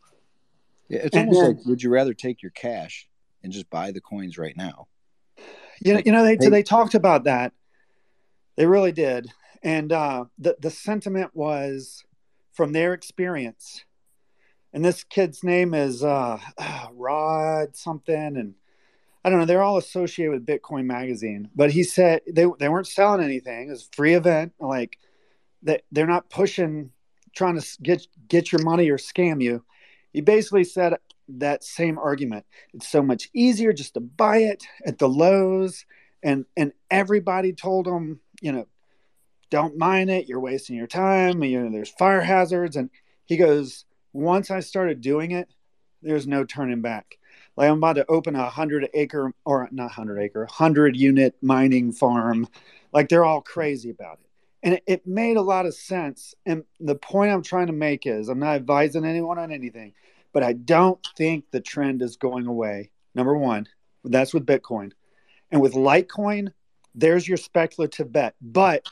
Yeah, 0.89 1.01
it's 1.05 1.16
And 1.16 1.29
almost 1.29 1.41
then- 1.41 1.57
like 1.57 1.66
would 1.66 1.83
you 1.83 1.91
rather 1.91 2.14
take 2.14 2.43
your 2.43 2.51
cash 2.53 3.09
and 3.43 3.53
just 3.53 3.68
buy 3.70 3.91
the 3.91 4.01
coins 4.01 4.39
right 4.39 4.57
now? 4.57 4.87
You 5.81 5.95
know, 5.95 6.03
you 6.05 6.12
know 6.12 6.25
they 6.25 6.37
they- 6.37 6.45
they 6.51 6.62
talked 6.62 6.95
about 6.95 7.25
that. 7.25 7.53
They 8.57 8.66
really 8.66 8.93
did, 8.93 9.33
and 9.62 9.93
uh, 9.93 10.27
the 10.39 10.57
the 10.61 10.70
sentiment 10.70 11.31
was 11.35 12.05
from 12.53 12.72
their 12.72 12.95
experience. 12.95 13.85
And 14.72 14.85
this 14.85 15.05
kid's 15.05 15.45
name 15.45 15.72
is 15.72 16.03
uh, 16.03 16.39
Rod 16.93 17.77
something, 17.77 18.14
and 18.37 18.55
I 19.25 19.31
don't 19.31 19.39
know. 19.39 19.45
They're 19.45 19.62
all 19.62 19.77
associated 19.79 20.33
with 20.33 20.47
Bitcoin 20.47 20.85
Magazine, 20.87 21.49
but 21.55 21.70
he 21.70 21.83
said 21.85 22.22
they 22.31 22.47
they 22.59 22.68
weren't 22.68 22.87
selling 22.87 23.22
anything. 23.25 23.68
It 23.68 23.70
was 23.70 23.89
a 23.93 23.97
free 23.97 24.14
event. 24.14 24.53
Like 24.61 24.99
that, 25.62 25.83
they're 25.93 26.07
not 26.07 26.31
pushing, 26.31 26.91
trying 27.35 27.59
to 27.61 27.66
get 27.83 28.07
get 28.29 28.53
your 28.53 28.62
money 28.62 28.89
or 28.91 28.99
scam 28.99 29.43
you. 29.43 29.64
He 30.12 30.20
basically 30.20 30.64
said 30.64 30.95
that 31.29 31.64
same 31.64 31.99
argument. 31.99 32.47
It's 32.72 32.89
so 32.89 33.03
much 33.03 33.31
easier 33.35 33.72
just 33.72 33.95
to 33.95 34.01
buy 34.01 34.39
it 34.39 34.64
at 34.87 34.99
the 34.99 35.09
lows, 35.09 35.85
and 36.22 36.45
and 36.57 36.72
everybody 36.91 37.53
told 37.53 37.87
him, 37.87 38.20
you 38.41 38.53
know, 38.53 38.66
don't 39.51 39.79
mine 39.79 40.09
it. 40.09 40.29
You're 40.29 40.41
wasting 40.41 40.77
your 40.77 40.87
time. 40.87 41.43
You 41.43 41.62
know, 41.62 41.70
there's 41.70 41.91
fire 41.91 42.20
hazards, 42.20 42.77
and 42.77 42.91
he 43.25 43.37
goes. 43.37 43.85
Once 44.12 44.49
I 44.49 44.61
started 44.61 45.01
doing 45.01 45.33
it, 45.33 45.49
there's 46.01 46.27
no 46.27 46.45
turning 46.45 46.83
back. 46.83 47.18
Like 47.57 47.70
I'm 47.70 47.79
about 47.79 47.95
to 47.95 48.07
open 48.09 48.35
a 48.37 48.49
hundred 48.49 48.89
acre 48.95 49.33
or 49.45 49.68
not 49.72 49.93
hundred 49.93 50.20
acre, 50.20 50.47
hundred 50.47 50.97
unit 50.97 51.35
mining 51.43 51.93
farm. 51.93 52.49
Like 52.93 53.09
they're 53.09 53.25
all 53.25 53.41
crazy 53.41 53.91
about 53.91 54.20
it. 54.20 54.27
And 54.62 54.75
it, 54.75 54.83
it 54.87 55.07
made 55.07 55.37
a 55.37 55.43
lot 55.43 55.66
of 55.66 55.75
sense. 55.75 56.35
And 56.47 56.64
the 56.81 56.95
point 56.95 57.33
I'm 57.33 57.43
trying 57.43 57.66
to 57.66 57.72
make 57.72 58.07
is 58.07 58.29
I'm 58.29 58.39
not 58.39 58.57
advising 58.57 59.05
anyone 59.05 59.39
on 59.39 59.53
anything, 59.53 59.95
but 60.35 60.43
I 60.43 60.53
don't 60.53 60.99
think 61.16 61.47
the 61.51 61.61
trend 61.61 62.03
is 62.03 62.16
going 62.16 62.47
away. 62.47 62.91
Number 63.14 63.35
one, 63.39 63.68
that's 64.03 64.35
with 64.35 64.45
Bitcoin. 64.45 64.93
And 65.51 65.62
with 65.62 65.74
Litecoin, 65.74 66.53
there's 66.95 67.26
your 67.26 67.37
speculative 67.37 68.12
bet. 68.12 68.35
But 68.43 68.85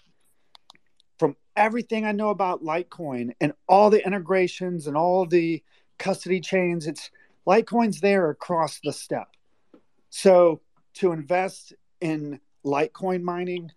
from 1.18 1.36
everything 1.56 2.06
I 2.06 2.12
know 2.12 2.30
about 2.30 2.62
Litecoin 2.62 3.32
and 3.40 3.52
all 3.68 3.90
the 3.90 4.06
integrations 4.06 4.86
and 4.86 4.96
all 4.96 5.26
the 5.26 5.62
custody 5.98 6.40
chains, 6.40 6.86
it's 6.86 7.10
Litecoin's 7.46 8.00
there 8.00 8.30
across 8.30 8.78
the 8.78 8.92
step. 8.92 9.28
So 10.10 10.60
to 10.94 11.10
invest 11.10 11.74
in 12.00 12.38
Litecoin 12.64 13.22
mining, 13.22 13.72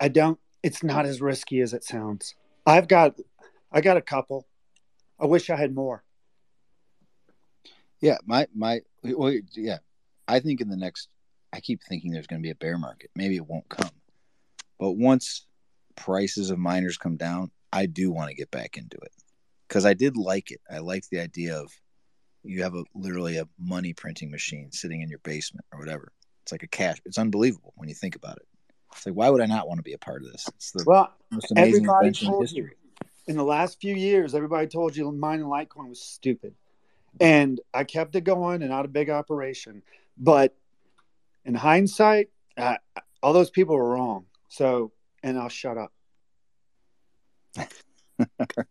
I 0.00 0.08
don't. 0.08 0.38
It's 0.62 0.82
not 0.82 1.04
as 1.04 1.20
risky 1.20 1.60
as 1.60 1.74
it 1.74 1.84
sounds. 1.84 2.36
I've 2.64 2.88
got, 2.88 3.18
I 3.70 3.82
got 3.82 3.96
a 3.98 4.02
couple. 4.02 4.46
I 5.20 5.26
wish 5.26 5.50
I 5.50 5.56
had 5.56 5.74
more. 5.74 6.04
Yeah, 8.02 8.18
my 8.26 8.46
my 8.54 8.80
well, 9.02 9.32
yeah. 9.54 9.78
I 10.28 10.40
think 10.40 10.60
in 10.60 10.68
the 10.68 10.76
next, 10.76 11.08
I 11.52 11.60
keep 11.60 11.80
thinking 11.82 12.10
there's 12.10 12.26
going 12.26 12.42
to 12.42 12.46
be 12.46 12.50
a 12.50 12.56
bear 12.56 12.76
market. 12.76 13.10
Maybe 13.16 13.36
it 13.36 13.46
won't 13.46 13.68
come, 13.68 13.90
but 14.78 14.92
once 14.92 15.46
prices 15.96 16.50
of 16.50 16.58
miners 16.58 16.98
come 16.98 17.16
down, 17.16 17.50
I 17.72 17.86
do 17.86 18.10
want 18.10 18.28
to 18.28 18.34
get 18.34 18.50
back 18.50 18.76
into 18.76 18.96
it 18.96 19.12
because 19.68 19.86
I 19.86 19.94
did 19.94 20.16
like 20.16 20.50
it. 20.50 20.60
I 20.70 20.78
liked 20.78 21.10
the 21.10 21.20
idea 21.20 21.56
of 21.56 21.70
you 22.42 22.64
have 22.64 22.74
a 22.74 22.84
literally 22.94 23.38
a 23.38 23.48
money 23.58 23.94
printing 23.94 24.30
machine 24.30 24.72
sitting 24.72 25.00
in 25.00 25.08
your 25.08 25.20
basement 25.20 25.64
or 25.72 25.78
whatever. 25.78 26.12
It's 26.42 26.52
like 26.52 26.64
a 26.64 26.68
cash. 26.68 26.98
It's 27.04 27.18
unbelievable 27.18 27.72
when 27.76 27.88
you 27.88 27.94
think 27.94 28.16
about 28.16 28.38
it. 28.38 28.46
It's 28.92 29.06
like 29.06 29.14
why 29.14 29.30
would 29.30 29.40
I 29.40 29.46
not 29.46 29.68
want 29.68 29.78
to 29.78 29.84
be 29.84 29.92
a 29.92 29.98
part 29.98 30.22
of 30.22 30.32
this? 30.32 30.48
It's 30.56 30.72
the 30.72 30.84
Well, 30.84 31.12
most 31.30 31.52
amazing 31.52 31.84
invention 31.84 32.34
in 32.34 32.40
history. 32.40 32.62
you 32.62 32.70
in 33.26 33.36
the 33.36 33.44
last 33.44 33.80
few 33.80 33.94
years, 33.94 34.34
everybody 34.34 34.66
told 34.66 34.96
you 34.96 35.10
mining 35.12 35.46
Litecoin 35.46 35.88
was 35.88 36.02
stupid. 36.02 36.54
And 37.20 37.60
I 37.72 37.84
kept 37.84 38.16
it 38.16 38.22
going 38.24 38.62
and 38.62 38.70
not 38.70 38.84
a 38.84 38.88
big 38.88 39.10
operation. 39.10 39.82
But 40.16 40.56
in 41.44 41.54
hindsight, 41.54 42.30
all 43.22 43.32
those 43.32 43.50
people 43.50 43.76
were 43.76 43.90
wrong. 43.90 44.26
So, 44.48 44.92
and 45.22 45.38
I'll 45.38 45.48
shut 45.48 45.78
up. 45.78 45.92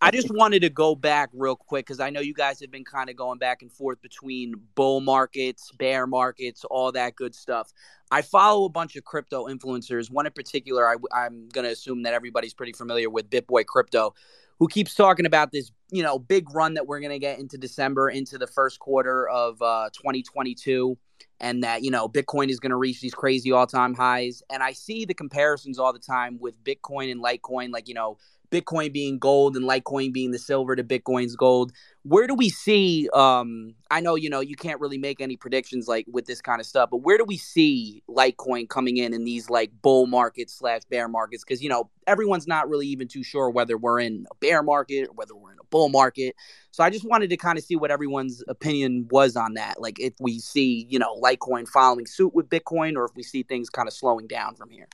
I 0.01 0.11
just 0.11 0.29
wanted 0.31 0.61
to 0.61 0.69
go 0.69 0.95
back 0.95 1.29
real 1.33 1.55
quick 1.55 1.85
because 1.85 1.99
I 1.99 2.09
know 2.09 2.19
you 2.19 2.33
guys 2.33 2.59
have 2.61 2.71
been 2.71 2.85
kind 2.85 3.09
of 3.09 3.15
going 3.15 3.37
back 3.37 3.61
and 3.61 3.71
forth 3.71 4.01
between 4.01 4.55
bull 4.75 5.01
markets, 5.01 5.71
bear 5.77 6.07
markets, 6.07 6.63
all 6.65 6.91
that 6.93 7.15
good 7.15 7.35
stuff. 7.35 7.71
I 8.11 8.21
follow 8.21 8.65
a 8.65 8.69
bunch 8.69 8.95
of 8.95 9.03
crypto 9.03 9.47
influencers. 9.47 10.11
One 10.11 10.25
in 10.25 10.31
particular, 10.33 10.87
I, 10.87 11.25
am 11.25 11.49
going 11.49 11.65
to 11.65 11.71
assume 11.71 12.03
that 12.03 12.13
everybody's 12.13 12.53
pretty 12.53 12.73
familiar 12.73 13.09
with 13.09 13.29
BitBoy 13.29 13.65
Crypto, 13.65 14.13
who 14.59 14.67
keeps 14.67 14.95
talking 14.95 15.25
about 15.25 15.51
this, 15.51 15.71
you 15.91 16.03
know, 16.03 16.17
big 16.17 16.53
run 16.53 16.73
that 16.75 16.87
we're 16.87 16.99
going 16.99 17.11
to 17.11 17.19
get 17.19 17.39
into 17.39 17.57
December, 17.57 18.09
into 18.09 18.37
the 18.37 18.47
first 18.47 18.79
quarter 18.79 19.27
of 19.29 19.61
uh, 19.61 19.89
2022 19.93 20.97
and 21.39 21.63
that 21.63 21.83
you 21.83 21.91
know 21.91 22.07
bitcoin 22.07 22.49
is 22.49 22.59
going 22.59 22.69
to 22.69 22.77
reach 22.77 23.01
these 23.01 23.13
crazy 23.13 23.51
all-time 23.51 23.93
highs. 23.93 24.41
And 24.49 24.63
i 24.63 24.71
see 24.71 25.05
the 25.05 25.13
comparisons 25.13 25.79
all 25.79 25.91
the 25.91 25.99
time 25.99 26.37
with 26.39 26.63
bitcoin 26.63 27.11
and 27.11 27.21
litecoin 27.21 27.71
like 27.71 27.87
you 27.87 27.93
know 27.93 28.17
bitcoin 28.51 28.91
being 28.91 29.17
gold 29.17 29.55
and 29.55 29.65
litecoin 29.65 30.11
being 30.11 30.31
the 30.31 30.39
silver 30.39 30.75
to 30.75 30.83
bitcoin's 30.83 31.35
gold 31.35 31.71
where 32.03 32.27
do 32.27 32.33
we 32.35 32.49
see 32.49 33.09
um 33.13 33.73
i 33.89 33.99
know 33.99 34.15
you 34.15 34.29
know 34.29 34.39
you 34.39 34.55
can't 34.55 34.79
really 34.79 34.97
make 34.97 35.21
any 35.21 35.37
predictions 35.37 35.87
like 35.87 36.05
with 36.11 36.25
this 36.25 36.41
kind 36.41 36.59
of 36.59 36.67
stuff 36.67 36.89
but 36.89 36.97
where 36.97 37.17
do 37.17 37.23
we 37.23 37.37
see 37.37 38.03
litecoin 38.09 38.67
coming 38.67 38.97
in 38.97 39.13
in 39.13 39.23
these 39.23 39.49
like 39.49 39.71
bull 39.81 40.05
markets 40.05 40.53
slash 40.53 40.81
bear 40.89 41.07
markets 41.07 41.43
because 41.43 41.63
you 41.63 41.69
know 41.69 41.89
everyone's 42.07 42.47
not 42.47 42.69
really 42.69 42.87
even 42.87 43.07
too 43.07 43.23
sure 43.23 43.49
whether 43.49 43.77
we're 43.77 43.99
in 43.99 44.25
a 44.29 44.35
bear 44.35 44.61
market 44.61 45.07
or 45.07 45.13
whether 45.13 45.35
we're 45.35 45.53
in 45.53 45.59
a 45.59 45.65
bull 45.69 45.89
market 45.89 46.35
so 46.71 46.85
I 46.85 46.89
just 46.89 47.05
wanted 47.05 47.29
to 47.31 47.37
kind 47.37 47.57
of 47.57 47.65
see 47.65 47.75
what 47.75 47.91
everyone's 47.91 48.43
opinion 48.47 49.07
was 49.11 49.35
on 49.35 49.55
that. 49.55 49.81
Like 49.81 49.99
if 49.99 50.13
we 50.19 50.39
see, 50.39 50.87
you 50.89 50.99
know, 50.99 51.19
Litecoin 51.21 51.67
following 51.67 52.05
suit 52.05 52.33
with 52.33 52.49
Bitcoin 52.49 52.95
or 52.95 53.05
if 53.05 53.11
we 53.15 53.23
see 53.23 53.43
things 53.43 53.69
kind 53.69 53.87
of 53.87 53.93
slowing 53.93 54.25
down 54.25 54.55
from 54.55 54.69
here. 54.69 54.87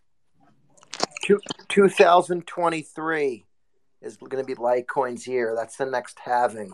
Two, 1.24 1.40
2023 1.70 3.46
is 4.02 4.18
going 4.18 4.44
to 4.44 4.44
be 4.44 4.56
Litecoin's 4.56 5.28
year. 5.28 5.54
That's 5.56 5.78
the 5.78 5.86
next 5.86 6.20
halving. 6.20 6.74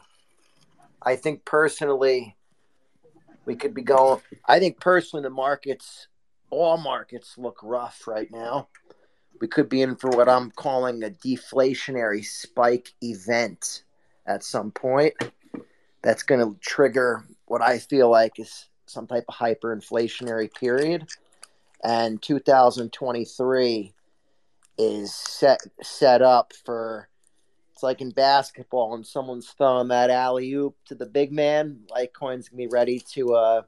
I 1.01 1.15
think 1.15 1.45
personally, 1.45 2.35
we 3.45 3.55
could 3.55 3.73
be 3.73 3.81
going. 3.81 4.21
I 4.47 4.59
think 4.59 4.79
personally, 4.79 5.23
the 5.23 5.29
markets, 5.29 6.07
all 6.49 6.77
markets 6.77 7.37
look 7.37 7.59
rough 7.63 8.07
right 8.07 8.29
now. 8.31 8.69
We 9.41 9.47
could 9.47 9.67
be 9.67 9.81
in 9.81 9.95
for 9.95 10.09
what 10.09 10.29
I'm 10.29 10.51
calling 10.51 11.03
a 11.03 11.09
deflationary 11.09 12.23
spike 12.23 12.93
event 13.01 13.83
at 14.25 14.43
some 14.43 14.71
point. 14.71 15.15
That's 16.01 16.23
going 16.23 16.39
to 16.39 16.59
trigger 16.59 17.25
what 17.45 17.61
I 17.61 17.79
feel 17.79 18.09
like 18.09 18.39
is 18.39 18.69
some 18.85 19.07
type 19.07 19.25
of 19.27 19.35
hyperinflationary 19.35 20.53
period. 20.53 21.07
And 21.83 22.21
2023 22.21 23.93
is 24.77 25.13
set 25.13 25.59
set 25.81 26.21
up 26.21 26.53
for 26.65 27.09
like 27.83 28.01
in 28.01 28.09
basketball 28.11 28.95
and 28.95 29.05
someone's 29.05 29.49
throwing 29.57 29.89
that 29.89 30.09
alley 30.09 30.51
oop 30.53 30.75
to 30.85 30.95
the 30.95 31.05
big 31.05 31.31
man. 31.31 31.81
Litecoin's 31.91 32.49
gonna 32.49 32.57
be 32.57 32.67
ready 32.67 32.99
to 33.13 33.35
uh, 33.35 33.61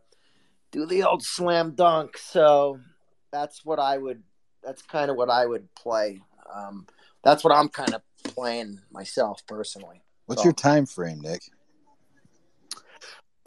do 0.72 0.86
the 0.86 1.04
old 1.04 1.24
slam 1.24 1.72
dunk. 1.76 2.18
So 2.18 2.80
that's 3.32 3.64
what 3.66 3.80
I 3.80 3.98
would. 3.98 4.24
That's 4.64 4.82
kind 4.82 5.12
of 5.12 5.18
what 5.18 5.30
I 5.30 5.46
would 5.46 5.74
play. 5.76 6.22
Um, 6.54 6.88
that's 7.24 7.44
what 7.44 7.54
I'm 7.54 7.70
kind 7.70 7.94
of 7.94 8.02
playing 8.24 8.80
myself 8.92 9.46
personally. 9.48 10.02
What's 10.26 10.42
So- 10.42 10.46
your 10.46 10.54
time 10.54 10.86
frame, 10.86 11.20
Nick? 11.22 11.42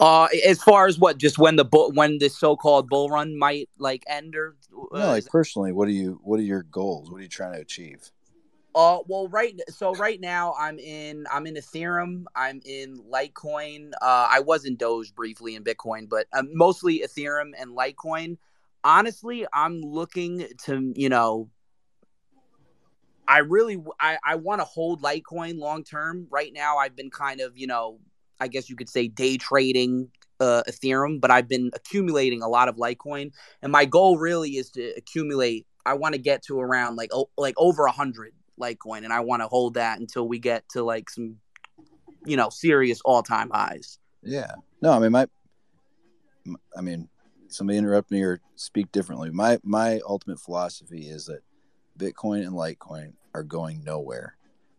Uh, 0.01 0.29
as 0.47 0.63
far 0.63 0.87
as 0.87 0.97
what, 0.97 1.17
just 1.17 1.37
when 1.37 1.57
the 1.57 1.65
bull, 1.65 1.91
when 1.91 2.19
the 2.19 2.29
so-called 2.29 2.87
bull 2.87 3.09
run 3.09 3.37
might 3.37 3.67
like 3.77 4.01
end 4.07 4.33
or, 4.33 4.55
uh, 4.93 4.97
No, 4.97 5.07
like 5.07 5.25
personally, 5.25 5.73
what 5.73 5.89
are 5.89 5.91
you? 5.91 6.21
What 6.23 6.39
are 6.39 6.43
your 6.43 6.63
goals? 6.63 7.11
What 7.11 7.17
are 7.17 7.21
you 7.21 7.27
trying 7.27 7.53
to 7.55 7.59
achieve? 7.59 8.09
Uh, 8.79 8.99
well, 9.07 9.27
right. 9.27 9.59
So 9.67 9.91
right 9.95 10.21
now, 10.21 10.55
I'm 10.57 10.79
in. 10.79 11.25
I'm 11.29 11.45
in 11.47 11.55
Ethereum. 11.55 12.23
I'm 12.33 12.61
in 12.63 12.97
Litecoin. 13.11 13.91
Uh, 14.01 14.27
I 14.31 14.39
was 14.39 14.63
in 14.63 14.77
Doge 14.77 15.13
briefly 15.13 15.55
in 15.55 15.65
Bitcoin, 15.65 16.07
but 16.07 16.27
um, 16.31 16.47
mostly 16.53 16.99
Ethereum 16.99 17.51
and 17.59 17.75
Litecoin. 17.75 18.37
Honestly, 18.85 19.45
I'm 19.53 19.81
looking 19.81 20.47
to 20.63 20.93
you 20.95 21.09
know. 21.09 21.49
I 23.27 23.39
really 23.39 23.83
I 23.99 24.17
I 24.25 24.35
want 24.35 24.61
to 24.61 24.65
hold 24.65 25.01
Litecoin 25.01 25.59
long 25.59 25.83
term. 25.83 26.27
Right 26.29 26.53
now, 26.53 26.77
I've 26.77 26.95
been 26.95 27.11
kind 27.11 27.41
of 27.41 27.57
you 27.57 27.67
know 27.67 27.99
I 28.39 28.47
guess 28.47 28.69
you 28.69 28.77
could 28.77 28.87
say 28.87 29.09
day 29.09 29.35
trading 29.35 30.09
uh, 30.39 30.63
Ethereum, 30.69 31.19
but 31.19 31.31
I've 31.31 31.49
been 31.49 31.69
accumulating 31.73 32.41
a 32.41 32.47
lot 32.47 32.69
of 32.69 32.77
Litecoin, 32.77 33.33
and 33.61 33.73
my 33.73 33.83
goal 33.83 34.17
really 34.17 34.51
is 34.51 34.69
to 34.71 34.93
accumulate. 34.95 35.67
I 35.85 35.95
want 35.95 36.15
to 36.15 36.21
get 36.21 36.43
to 36.43 36.61
around 36.61 36.95
like 36.95 37.09
oh, 37.11 37.29
like 37.37 37.55
over 37.57 37.83
a 37.83 37.91
hundred 37.91 38.31
Litecoin, 38.59 39.03
and 39.03 39.13
I 39.13 39.21
want 39.21 39.41
to 39.41 39.47
hold 39.47 39.75
that 39.75 39.99
until 39.99 40.27
we 40.27 40.39
get 40.39 40.67
to 40.69 40.83
like 40.83 41.09
some, 41.09 41.37
you 42.25 42.37
know, 42.37 42.49
serious 42.49 43.01
all 43.05 43.23
time 43.23 43.49
highs. 43.49 43.99
Yeah. 44.21 44.53
No, 44.81 44.91
I 44.91 44.99
mean 44.99 45.11
my. 45.11 45.27
I 46.75 46.81
mean, 46.81 47.09
somebody 47.47 47.77
interrupt 47.77 48.11
me 48.11 48.23
or 48.23 48.39
speak 48.55 48.91
differently. 48.91 49.29
My 49.29 49.59
my 49.63 49.99
ultimate 50.07 50.39
philosophy 50.39 51.09
is 51.09 51.25
that 51.25 51.41
Bitcoin 51.97 52.41
and 52.41 52.53
Litecoin 52.53 53.13
are 53.33 53.43
going 53.43 53.83
nowhere, 53.83 54.35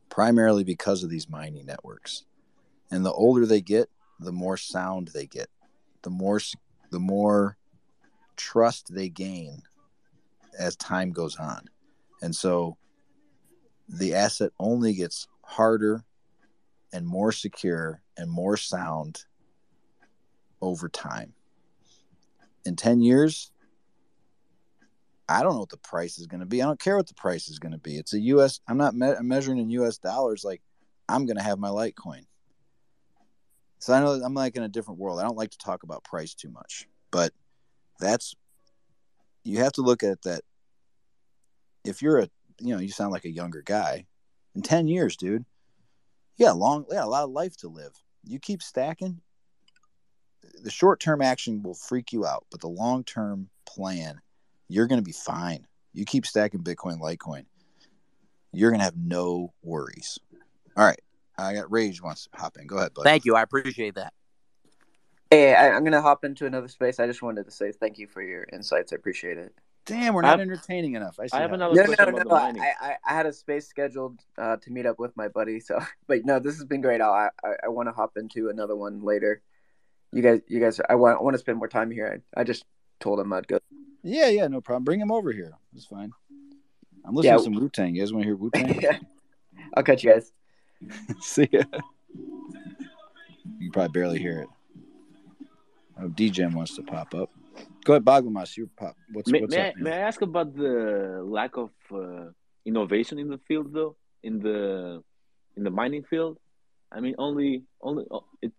primarily 0.08 0.64
because 0.64 1.02
of 1.02 1.10
these 1.10 1.28
mining 1.28 1.66
networks. 1.66 2.24
And 2.90 3.04
the 3.04 3.12
older 3.12 3.46
they 3.46 3.60
get, 3.60 3.88
the 4.18 4.32
more 4.32 4.56
sound 4.56 5.08
they 5.08 5.26
get, 5.26 5.48
the 6.02 6.10
more 6.10 6.40
the 6.90 6.98
more 6.98 7.56
trust 8.36 8.92
they 8.92 9.08
gain 9.08 9.62
as 10.58 10.76
time 10.76 11.12
goes 11.12 11.36
on. 11.36 11.68
And 12.22 12.34
so 12.34 12.76
the 13.90 14.14
asset 14.14 14.52
only 14.58 14.94
gets 14.94 15.26
harder 15.42 16.04
and 16.92 17.06
more 17.06 17.32
secure 17.32 18.02
and 18.16 18.30
more 18.30 18.56
sound 18.56 19.24
over 20.62 20.88
time. 20.88 21.32
In 22.64 22.76
10 22.76 23.00
years, 23.00 23.50
I 25.28 25.42
don't 25.42 25.54
know 25.54 25.60
what 25.60 25.70
the 25.70 25.76
price 25.76 26.18
is 26.18 26.26
going 26.26 26.40
to 26.40 26.46
be. 26.46 26.62
I 26.62 26.66
don't 26.66 26.80
care 26.80 26.96
what 26.96 27.06
the 27.06 27.14
price 27.14 27.48
is 27.48 27.58
going 27.58 27.72
to 27.72 27.78
be. 27.78 27.96
It's 27.96 28.14
a 28.14 28.20
US 28.20 28.60
I'm 28.68 28.76
not 28.76 28.94
me- 28.94 29.14
measuring 29.22 29.58
in 29.58 29.70
US 29.70 29.98
dollars 29.98 30.44
like 30.44 30.62
I'm 31.08 31.26
going 31.26 31.36
to 31.36 31.42
have 31.42 31.58
my 31.58 31.68
Litecoin. 31.68 32.26
So 33.80 33.94
I 33.94 34.00
know 34.00 34.12
I'm 34.12 34.34
like 34.34 34.56
in 34.56 34.62
a 34.62 34.68
different 34.68 35.00
world. 35.00 35.18
I 35.18 35.22
don't 35.22 35.36
like 35.36 35.50
to 35.50 35.58
talk 35.58 35.82
about 35.82 36.04
price 36.04 36.34
too 36.34 36.50
much, 36.50 36.86
but 37.10 37.32
that's 37.98 38.34
you 39.42 39.58
have 39.58 39.72
to 39.72 39.82
look 39.82 40.02
at 40.02 40.22
that. 40.22 40.42
If 41.84 42.02
you're 42.02 42.18
a, 42.18 42.28
you 42.60 42.74
know, 42.74 42.80
you 42.80 42.88
sound 42.88 43.12
like 43.12 43.24
a 43.24 43.30
younger 43.30 43.62
guy. 43.62 44.06
In 44.54 44.62
ten 44.62 44.88
years, 44.88 45.16
dude, 45.16 45.44
you 46.36 46.46
got 46.46 46.54
a 46.54 46.58
long, 46.58 46.84
yeah, 46.90 47.04
a 47.04 47.06
lot 47.06 47.24
of 47.24 47.30
life 47.30 47.56
to 47.58 47.68
live. 47.68 47.92
You 48.24 48.38
keep 48.38 48.62
stacking. 48.62 49.20
The 50.62 50.70
short 50.70 51.00
term 51.00 51.22
action 51.22 51.62
will 51.62 51.74
freak 51.74 52.12
you 52.12 52.26
out, 52.26 52.46
but 52.50 52.60
the 52.60 52.68
long 52.68 53.04
term 53.04 53.48
plan, 53.66 54.20
you're 54.68 54.86
going 54.86 55.00
to 55.00 55.04
be 55.04 55.12
fine. 55.12 55.66
You 55.92 56.04
keep 56.04 56.26
stacking 56.26 56.62
Bitcoin, 56.62 57.00
Litecoin, 57.00 57.44
you're 58.52 58.70
going 58.70 58.80
to 58.80 58.84
have 58.84 58.96
no 58.96 59.52
worries. 59.62 60.18
All 60.76 60.84
right. 60.84 61.00
I 61.38 61.54
got 61.54 61.70
Rage 61.70 62.02
wants 62.02 62.24
to 62.26 62.38
hop 62.38 62.56
in. 62.58 62.66
Go 62.66 62.76
ahead, 62.76 62.94
bud. 62.94 63.04
Thank 63.04 63.24
you. 63.24 63.34
I 63.34 63.42
appreciate 63.42 63.94
that. 63.94 64.12
Hey, 65.30 65.54
I, 65.54 65.70
I'm 65.70 65.84
gonna 65.84 66.02
hop 66.02 66.24
into 66.24 66.46
another 66.46 66.68
space. 66.68 66.98
I 66.98 67.06
just 67.06 67.22
wanted 67.22 67.44
to 67.44 67.50
say 67.50 67.72
thank 67.72 67.98
you 67.98 68.06
for 68.06 68.20
your 68.20 68.46
insights. 68.52 68.92
I 68.92 68.96
appreciate 68.96 69.38
it. 69.38 69.54
Damn, 69.90 70.14
we're 70.14 70.24
I 70.24 70.30
not 70.30 70.40
entertaining 70.40 70.94
enough. 70.94 71.18
I, 71.20 71.26
see 71.26 71.36
I 71.36 71.40
have 71.40 71.50
how- 71.50 71.54
another 71.56 71.74
No, 71.74 71.84
question 71.84 72.14
no, 72.14 72.20
about 72.22 72.54
no. 72.54 72.62
I. 72.62 72.72
I, 72.80 72.96
I 73.06 73.12
had 73.14 73.26
a 73.26 73.32
space 73.32 73.66
scheduled 73.68 74.20
uh, 74.38 74.56
to 74.56 74.70
meet 74.72 74.86
up 74.86 74.98
with 74.98 75.16
my 75.16 75.28
buddy. 75.28 75.60
So, 75.60 75.78
but 76.06 76.24
no, 76.24 76.38
this 76.38 76.56
has 76.56 76.64
been 76.64 76.80
great. 76.80 77.00
I'll, 77.00 77.12
I 77.12 77.28
I, 77.44 77.52
I 77.64 77.68
want 77.68 77.88
to 77.88 77.92
hop 77.92 78.16
into 78.16 78.48
another 78.48 78.76
one 78.76 79.00
later. 79.00 79.42
You 80.12 80.22
guys, 80.22 80.40
you 80.48 80.60
guys, 80.60 80.80
I 80.88 80.94
want 80.94 81.18
I 81.18 81.22
want 81.22 81.34
to 81.34 81.38
spend 81.38 81.58
more 81.58 81.68
time 81.68 81.90
here. 81.90 82.20
I, 82.36 82.40
I 82.40 82.44
just 82.44 82.64
told 83.00 83.20
him 83.20 83.32
I'd 83.32 83.46
go. 83.48 83.58
Yeah, 84.02 84.28
yeah, 84.28 84.46
no 84.48 84.60
problem. 84.60 84.84
Bring 84.84 85.00
him 85.00 85.12
over 85.12 85.30
here. 85.32 85.52
It's 85.74 85.84
fine. 85.84 86.12
I'm 87.04 87.14
listening 87.14 87.32
Yeah. 87.32 87.36
to 87.38 87.42
some 87.44 87.54
Wu 87.54 87.68
Tang. 87.68 87.94
You 87.94 88.02
guys 88.02 88.12
want 88.12 88.22
to 88.22 88.28
hear 88.28 88.36
Wu 88.36 88.50
Tang? 88.50 88.80
I'll 89.76 89.82
catch 89.82 90.02
you 90.04 90.12
guys. 90.12 90.32
See 91.20 91.48
ya. 91.52 91.62
You 92.14 93.66
can 93.66 93.70
probably 93.72 93.92
barely 93.92 94.18
hear 94.18 94.40
it. 94.40 94.48
Oh, 96.00 96.08
DJM 96.08 96.54
wants 96.54 96.74
to 96.76 96.82
pop 96.82 97.14
up. 97.14 97.30
Go 97.84 97.94
ahead, 97.94 98.04
Baglamas. 98.04 98.56
You 98.56 98.68
pop. 98.76 98.96
What's 99.12 99.30
May, 99.30 99.40
what's 99.40 99.54
may, 99.54 99.68
I, 99.68 99.72
may 99.76 99.92
I 99.92 99.98
ask 99.98 100.20
about 100.22 100.54
the 100.54 101.22
lack 101.24 101.56
of 101.56 101.70
uh, 101.92 102.26
innovation 102.64 103.18
in 103.18 103.28
the 103.28 103.38
field, 103.48 103.72
though, 103.72 103.96
in 104.22 104.38
the 104.40 105.02
in 105.56 105.64
the 105.64 105.70
mining 105.70 106.04
field? 106.04 106.38
I 106.92 107.00
mean, 107.00 107.14
only 107.18 107.64
only 107.80 108.04
it, 108.42 108.52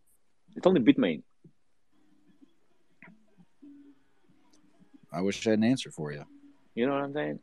it's 0.56 0.66
only 0.66 0.82
Bitmain. 0.82 1.24
I 5.14 5.22
wish 5.22 5.46
I 5.46 5.52
had 5.52 5.60
an 5.60 5.66
answer 5.66 5.92
for 5.92 6.14
you. 6.14 6.24
You 6.74 6.88
know 6.88 6.94
what 6.94 7.04
I'm 7.04 7.14
saying? 7.14 7.40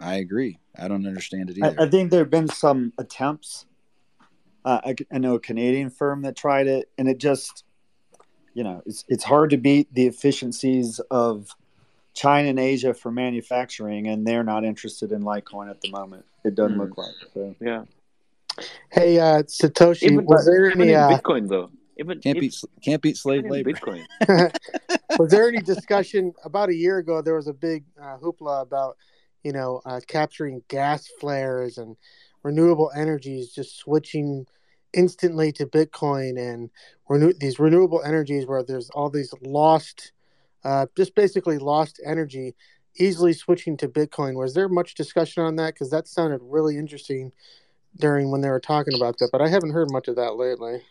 I 0.00 0.16
agree. 0.16 0.58
I 0.78 0.88
don't 0.88 1.06
understand 1.06 1.50
it 1.50 1.58
I, 1.62 1.66
either. 1.68 1.82
I 1.82 1.88
think 1.88 2.10
there 2.10 2.20
have 2.20 2.30
been 2.30 2.48
some 2.48 2.92
attempts. 2.98 3.66
Uh, 4.64 4.80
I, 4.84 4.94
I 5.12 5.18
know 5.18 5.34
a 5.34 5.40
Canadian 5.40 5.90
firm 5.90 6.22
that 6.22 6.34
tried 6.34 6.66
it, 6.66 6.90
and 6.98 7.06
it 7.06 7.18
just, 7.18 7.64
you 8.56 8.64
know, 8.64 8.82
it's 8.86 9.04
it's 9.06 9.22
hard 9.22 9.50
to 9.50 9.58
beat 9.58 9.92
the 9.92 10.06
efficiencies 10.06 10.98
of 11.10 11.54
China 12.14 12.48
and 12.48 12.58
Asia 12.58 12.94
for 12.94 13.12
manufacturing, 13.12 14.08
and 14.08 14.26
they're 14.26 14.42
not 14.42 14.64
interested 14.64 15.12
in 15.12 15.22
Litecoin 15.22 15.68
at 15.68 15.82
the 15.82 15.90
moment. 15.90 16.24
It 16.42 16.54
doesn't 16.54 16.78
Mm. 16.78 16.80
look 16.80 16.96
like 16.96 17.14
so. 17.34 17.54
Yeah. 17.60 17.84
Hey, 18.90 19.20
uh, 19.20 19.42
Satoshi, 19.42 20.04
Even, 20.04 20.24
was 20.24 20.46
there 20.46 20.70
even 20.70 20.80
any 20.80 20.92
in 20.92 20.98
uh, 20.98 21.08
Bitcoin, 21.10 21.50
though. 21.50 21.70
Even 21.98 22.18
can't 22.20 22.40
beat 22.40 22.54
can't 22.82 23.02
beat 23.02 23.18
slave 23.18 23.44
labor. 23.44 23.72
Bitcoin. 23.72 24.06
was 25.18 25.30
there 25.30 25.46
any 25.48 25.60
discussion 25.60 26.32
about 26.42 26.70
a 26.70 26.74
year 26.74 26.96
ago? 26.96 27.20
There 27.20 27.36
was 27.36 27.48
a 27.48 27.52
big 27.52 27.84
uh, 28.00 28.16
hoopla 28.16 28.62
about 28.62 28.96
you 29.44 29.52
know 29.52 29.82
uh, 29.84 30.00
capturing 30.06 30.62
gas 30.68 31.08
flares 31.20 31.76
and 31.76 31.94
renewable 32.42 32.90
energies, 32.96 33.52
just 33.52 33.76
switching 33.76 34.46
instantly 34.92 35.52
to 35.52 35.66
Bitcoin 35.66 36.38
and 36.38 36.70
renew 37.08 37.32
these 37.32 37.58
renewable 37.58 38.02
energies 38.02 38.46
where 38.46 38.62
there's 38.62 38.90
all 38.90 39.10
these 39.10 39.32
lost, 39.42 40.12
uh, 40.64 40.86
just 40.96 41.14
basically 41.14 41.58
lost 41.58 42.00
energy, 42.04 42.54
easily 42.96 43.32
switching 43.32 43.76
to 43.76 43.88
Bitcoin. 43.88 44.34
Was 44.34 44.54
there 44.54 44.68
much 44.68 44.94
discussion 44.94 45.42
on 45.42 45.56
that? 45.56 45.74
Because 45.74 45.90
that 45.90 46.08
sounded 46.08 46.40
really 46.42 46.78
interesting 46.78 47.32
during 47.98 48.30
when 48.30 48.40
they 48.40 48.50
were 48.50 48.60
talking 48.60 48.94
about 48.94 49.18
that, 49.18 49.30
but 49.32 49.40
I 49.40 49.48
haven't 49.48 49.70
heard 49.70 49.90
much 49.90 50.08
of 50.08 50.16
that 50.16 50.36
lately. 50.36 50.82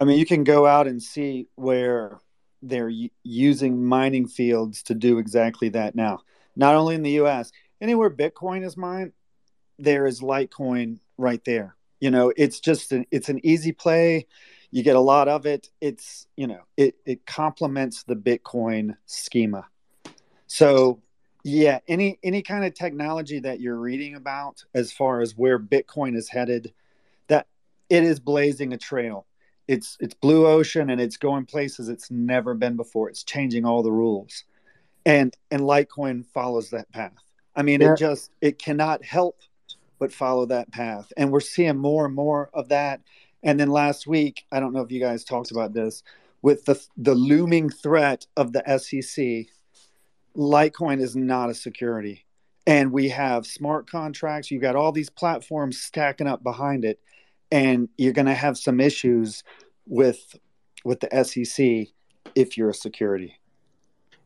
I 0.00 0.04
mean, 0.04 0.18
you 0.18 0.26
can 0.26 0.44
go 0.44 0.66
out 0.66 0.86
and 0.86 1.02
see 1.02 1.48
where 1.56 2.18
they're 2.62 2.92
using 3.22 3.84
mining 3.84 4.26
fields 4.26 4.82
to 4.84 4.94
do 4.94 5.18
exactly 5.18 5.68
that 5.70 5.94
now. 5.94 6.20
Not 6.56 6.74
only 6.74 6.94
in 6.94 7.02
the 7.02 7.12
U.S., 7.12 7.52
anywhere 7.80 8.10
Bitcoin 8.10 8.64
is 8.64 8.76
mined, 8.76 9.12
there 9.78 10.06
is 10.06 10.20
Litecoin 10.20 10.98
right 11.16 11.44
there. 11.44 11.76
You 12.00 12.10
know, 12.10 12.32
it's 12.36 12.60
just 12.60 12.92
an, 12.92 13.06
it's 13.10 13.28
an 13.28 13.40
easy 13.44 13.72
play. 13.72 14.26
You 14.70 14.82
get 14.82 14.96
a 14.96 15.00
lot 15.00 15.28
of 15.28 15.46
it. 15.46 15.70
It's 15.80 16.26
you 16.36 16.46
know, 16.46 16.62
it 16.76 16.96
it 17.04 17.26
complements 17.26 18.02
the 18.04 18.16
Bitcoin 18.16 18.96
schema. 19.06 19.66
So 20.46 21.00
yeah, 21.44 21.80
any 21.88 22.18
any 22.22 22.42
kind 22.42 22.64
of 22.64 22.74
technology 22.74 23.40
that 23.40 23.60
you're 23.60 23.78
reading 23.78 24.14
about 24.14 24.64
as 24.74 24.92
far 24.92 25.20
as 25.20 25.36
where 25.36 25.58
Bitcoin 25.58 26.16
is 26.16 26.28
headed, 26.28 26.72
that 27.28 27.46
it 27.88 28.04
is 28.04 28.20
blazing 28.20 28.72
a 28.72 28.78
trail 28.78 29.26
it's 29.68 29.98
it's 30.00 30.14
blue 30.14 30.46
ocean 30.46 30.90
and 30.90 31.00
it's 31.00 31.18
going 31.18 31.44
places 31.44 31.88
it's 31.88 32.10
never 32.10 32.54
been 32.54 32.74
before 32.74 33.08
it's 33.08 33.22
changing 33.22 33.64
all 33.64 33.82
the 33.82 33.92
rules 33.92 34.44
and 35.06 35.36
and 35.50 35.60
litecoin 35.60 36.24
follows 36.26 36.70
that 36.70 36.90
path 36.90 37.12
i 37.54 37.62
mean 37.62 37.80
Yeah. 37.80 37.92
it 37.92 37.98
just 37.98 38.32
it 38.40 38.58
cannot 38.58 39.04
help 39.04 39.40
but 39.98 40.12
follow 40.12 40.46
that 40.46 40.70
path. 40.70 41.12
And 41.16 41.30
we're 41.30 41.40
seeing 41.40 41.76
more 41.76 42.06
and 42.06 42.14
more 42.14 42.50
of 42.54 42.68
that. 42.68 43.00
And 43.42 43.58
then 43.58 43.68
last 43.68 44.06
week 44.06 44.44
i 44.50 44.58
don't 44.58 44.72
know 44.72 44.80
if 44.80 44.90
you 44.90 45.00
guys 45.00 45.22
talked 45.22 45.52
about 45.52 45.72
this 45.72 46.02
with 46.42 46.64
the 46.64 46.80
the 46.96 47.14
looming 47.14 47.70
threat 47.70 48.26
of 48.36 48.52
the 48.52 48.62
sec 48.78 49.46
litecoin 50.38 51.00
is 51.00 51.16
not 51.16 51.50
a 51.50 51.54
security. 51.54 52.24
And 52.66 52.92
we 52.92 53.08
have 53.08 53.46
smart 53.46 53.90
contracts. 53.90 54.50
You've 54.50 54.62
got 54.62 54.76
all 54.76 54.92
these 54.92 55.10
platforms 55.10 55.80
stacking 55.80 56.26
up 56.26 56.42
behind 56.42 56.84
it. 56.84 57.00
And 57.50 57.88
you're 57.96 58.12
going 58.12 58.26
to 58.26 58.34
have 58.34 58.56
some 58.56 58.80
issues 58.80 59.42
with 59.86 60.38
with 60.84 61.00
the 61.00 61.24
SEC 61.24 61.88
if 62.34 62.56
you're 62.56 62.70
a 62.70 62.74
security. 62.74 63.34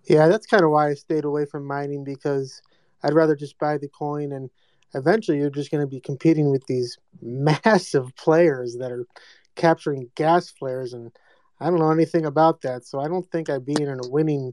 Yeah, 0.05 0.29
that's 0.29 0.47
kind 0.47 0.65
of 0.65 0.71
why 0.71 0.91
I 0.91 0.95
stayed 0.95 1.25
away 1.25 1.47
from 1.47 1.65
mining 1.65 2.05
because 2.05 2.61
I'd 3.03 3.15
rather 3.15 3.37
just 3.37 3.59
buy 3.59 3.79
the 3.79 3.89
coin 3.89 4.33
and 4.33 4.51
eventually 4.95 5.39
you're 5.39 5.51
just 5.51 5.71
going 5.71 5.81
to 5.81 5.87
be 5.87 6.01
competing 6.01 6.51
with 6.51 6.67
these 6.67 6.99
massive 7.23 8.15
players 8.17 8.77
that 8.77 8.93
are 8.93 9.07
capturing 9.55 10.11
gas 10.15 10.51
flares 10.51 10.93
and 10.93 11.13
I 11.61 11.67
don't 11.67 11.79
know 11.79 11.93
anything 11.93 12.27
about 12.27 12.63
that, 12.63 12.85
so 12.85 12.99
I 12.99 13.07
don't 13.07 13.31
think 13.31 13.49
I'd 13.49 13.65
be 13.65 13.81
in 13.81 13.89
a 13.89 14.09
winning 14.09 14.53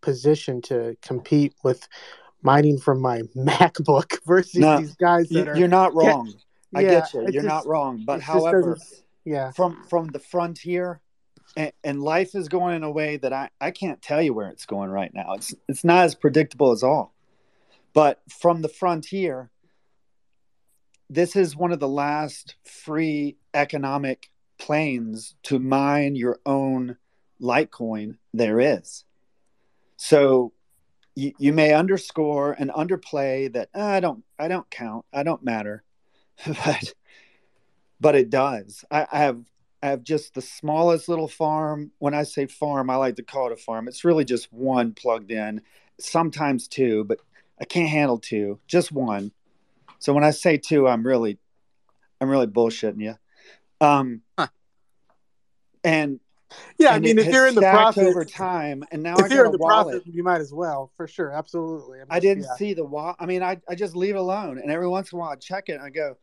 position 0.00 0.62
to 0.62 0.96
compete 1.02 1.54
with 1.62 1.86
mining 2.42 2.78
from 2.78 3.00
my 3.00 3.22
MacBook 3.36 4.18
versus 4.26 4.56
No, 4.56 4.78
these 4.78 4.94
guys 4.94 5.28
that 5.30 5.48
are 5.48 5.56
you're 5.56 5.68
not 5.68 5.94
wrong. 5.94 6.32
I 6.74 6.82
get 6.82 7.12
you. 7.12 7.26
You're 7.30 7.42
not 7.42 7.66
wrong. 7.66 8.04
But 8.06 8.22
however, 8.22 8.78
yeah. 9.24 9.50
from 9.52 9.84
from 9.88 10.08
the 10.08 10.18
frontier, 10.18 11.00
and, 11.56 11.72
and 11.84 12.02
life 12.02 12.34
is 12.34 12.48
going 12.48 12.76
in 12.76 12.82
a 12.84 12.90
way 12.90 13.18
that 13.18 13.32
I 13.32 13.50
I 13.60 13.70
can't 13.70 14.00
tell 14.00 14.22
you 14.22 14.32
where 14.32 14.48
it's 14.48 14.64
going 14.64 14.90
right 14.90 15.12
now. 15.12 15.34
It's 15.34 15.54
it's 15.68 15.84
not 15.84 16.04
as 16.04 16.14
predictable 16.14 16.72
as 16.72 16.82
all. 16.82 17.14
But 17.92 18.20
from 18.28 18.62
the 18.62 18.68
frontier, 18.68 19.50
this 21.08 21.36
is 21.36 21.56
one 21.56 21.72
of 21.72 21.80
the 21.80 21.88
last 21.88 22.56
free 22.64 23.36
economic 23.54 24.30
planes 24.58 25.34
to 25.44 25.58
mine 25.58 26.16
your 26.16 26.40
own 26.46 26.96
Litecoin 27.40 28.16
there 28.32 28.58
is. 28.60 29.04
So 29.96 30.52
you, 31.14 31.32
you 31.38 31.52
may 31.52 31.72
underscore 31.74 32.52
and 32.52 32.70
underplay 32.70 33.52
that 33.52 33.68
"Ah, 33.74 33.90
I 33.92 34.00
don't 34.00 34.24
I 34.38 34.48
don't 34.48 34.68
count 34.70 35.04
I 35.12 35.22
don't 35.22 35.44
matter, 35.44 35.84
but 36.46 36.94
but 38.00 38.14
it 38.14 38.30
does. 38.30 38.84
I, 38.90 39.06
I 39.10 39.18
have 39.18 39.42
I 39.82 39.88
have 39.88 40.02
just 40.02 40.34
the 40.34 40.42
smallest 40.42 41.08
little 41.08 41.28
farm. 41.28 41.92
When 41.98 42.14
I 42.14 42.22
say 42.24 42.46
farm, 42.46 42.90
I 42.90 42.96
like 42.96 43.16
to 43.16 43.22
call 43.22 43.46
it 43.46 43.52
a 43.52 43.56
farm. 43.56 43.88
It's 43.88 44.04
really 44.04 44.24
just 44.24 44.52
one 44.52 44.92
plugged 44.92 45.30
in, 45.30 45.62
sometimes 45.98 46.68
two, 46.68 47.04
but 47.04 47.18
I 47.60 47.64
can't 47.64 47.88
handle 47.88 48.18
two. 48.18 48.58
Just 48.66 48.92
one. 48.92 49.32
So 49.98 50.12
when 50.12 50.24
I 50.24 50.30
say 50.30 50.56
two, 50.56 50.86
I'm 50.86 51.06
really 51.06 51.38
I'm 52.20 52.28
really 52.28 52.46
bullshitting 52.46 53.00
you. 53.00 53.14
Um, 53.80 54.22
Huh. 54.38 54.48
and 55.84 56.20
Yeah, 56.78 56.90
I 56.90 56.98
mean, 56.98 57.18
if 57.18 57.26
you're 57.26 57.46
in 57.46 57.54
the 57.54 57.60
profit, 57.60 58.04
over 58.04 58.24
time. 58.24 58.84
And 58.90 59.02
now 59.02 59.16
I 59.16 59.26
if 59.26 59.32
you're 59.32 59.44
in 59.44 59.48
a 59.48 59.52
the 59.52 59.58
wallet. 59.58 59.96
profit, 60.02 60.14
you 60.14 60.22
might 60.22 60.40
as 60.40 60.52
well, 60.52 60.90
for 60.96 61.06
sure, 61.06 61.32
absolutely. 61.32 61.98
I 62.08 62.20
didn't 62.20 62.44
yeah. 62.44 62.56
see 62.56 62.74
the 62.74 62.84
wallet. 62.84 63.16
I 63.18 63.26
mean, 63.26 63.42
I, 63.42 63.58
I 63.68 63.74
just 63.74 63.96
leave 63.96 64.14
it 64.14 64.18
alone. 64.18 64.58
And 64.58 64.70
every 64.70 64.88
once 64.88 65.12
in 65.12 65.16
a 65.16 65.20
while 65.20 65.30
I 65.30 65.36
check 65.36 65.68
it 65.68 65.72
and 65.72 65.82
I 65.82 65.90
go, 65.90 66.16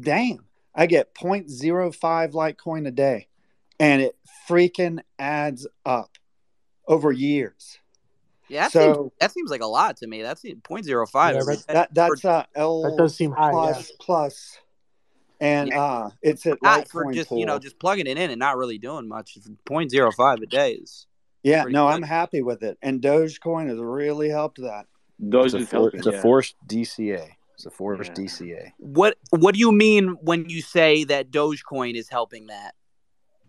damn, 0.00 0.46
I 0.74 0.86
get 0.86 1.14
0.05 1.14 2.32
Litecoin 2.32 2.86
a 2.86 2.90
day. 2.90 3.28
And 3.78 4.00
it 4.00 4.16
freaking 4.48 5.00
adds 5.18 5.66
up 5.84 6.10
over 6.88 7.12
years. 7.12 7.78
Yeah, 8.48 8.64
that, 8.64 8.72
So- 8.72 8.94
seems, 8.94 9.12
that 9.20 9.32
seems 9.32 9.50
like 9.50 9.60
a 9.62 9.66
lot 9.66 9.96
to 9.98 10.06
me. 10.06 10.22
That's 10.22 10.42
0.05. 10.42 11.32
Yeah, 11.34 11.40
every 11.40 11.56
that- 11.56 11.66
That 11.68 11.94
that's 11.94 12.24
uh 12.24 12.44
L 12.54 12.82
That 12.82 12.96
does 12.96 13.14
seem 13.16 13.32
high, 13.32 13.46
yeah. 13.48 13.52
plus 13.52 13.92
plus. 14.00 14.58
And 15.40 15.72
uh 15.72 16.10
it's 16.22 16.46
at 16.46 16.62
not 16.62 16.88
for 16.88 17.12
just 17.12 17.28
pool. 17.28 17.38
you 17.38 17.46
know 17.46 17.58
just 17.58 17.78
plugging 17.78 18.06
it 18.06 18.16
in 18.16 18.30
and 18.30 18.38
not 18.38 18.56
really 18.56 18.78
doing 18.78 19.06
much. 19.08 19.36
0.05 19.38 20.42
a 20.42 20.46
day 20.46 20.72
is 20.74 21.06
yeah, 21.42 21.62
no, 21.64 21.86
good. 21.86 21.94
I'm 21.94 22.02
happy 22.02 22.42
with 22.42 22.62
it. 22.62 22.76
And 22.82 23.00
Dogecoin 23.00 23.68
has 23.68 23.78
really 23.78 24.28
helped 24.30 24.60
that. 24.62 24.86
Those 25.18 25.54
It's 25.54 25.54
a, 25.54 25.58
is 25.58 25.68
for, 25.68 25.76
helping. 25.76 25.98
it's 25.98 26.06
a 26.08 26.20
forced 26.20 26.56
DCA. 26.66 27.28
It's 27.54 27.66
a 27.66 27.70
forced 27.70 28.10
Yeah. 28.18 28.24
DCA. 28.24 28.72
what. 28.78 29.16
What 29.30 29.54
do 29.54 29.60
you 29.60 29.70
mean 29.72 30.16
when 30.22 30.48
you 30.48 30.60
say 30.62 31.04
that 31.04 31.30
Dogecoin 31.30 31.94
is 31.94 32.08
helping 32.08 32.46
that? 32.48 32.74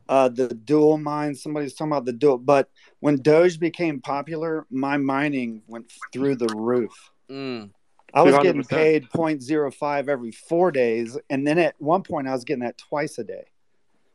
Uh 0.09 0.29
the 0.29 0.47
dual 0.49 0.97
mine 0.97 1.35
somebody's 1.35 1.73
talking 1.73 1.91
about 1.91 2.05
the 2.05 2.13
dual 2.13 2.37
but 2.37 2.69
when 2.99 3.15
doge 3.21 3.59
became 3.59 3.99
popular 3.99 4.65
my 4.69 4.97
mining 4.97 5.61
went 5.67 5.91
through 6.13 6.35
the 6.35 6.53
roof 6.55 7.11
Mm. 7.29 7.71
i 8.13 8.21
was 8.21 8.35
getting 8.37 8.61
200%. 8.63 8.69
paid 8.69 9.09
0.05 9.09 10.07
every 10.07 10.31
four 10.31 10.71
days 10.71 11.17
and 11.29 11.45
then 11.45 11.57
at 11.59 11.75
one 11.79 12.03
point 12.03 12.27
i 12.27 12.31
was 12.31 12.45
getting 12.45 12.63
that 12.63 12.77
twice 12.77 13.17
a 13.17 13.23
day 13.23 13.43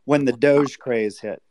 when 0.06 0.24
the 0.24 0.32
doge 0.32 0.78
craze 0.78 1.18
hit 1.20 1.42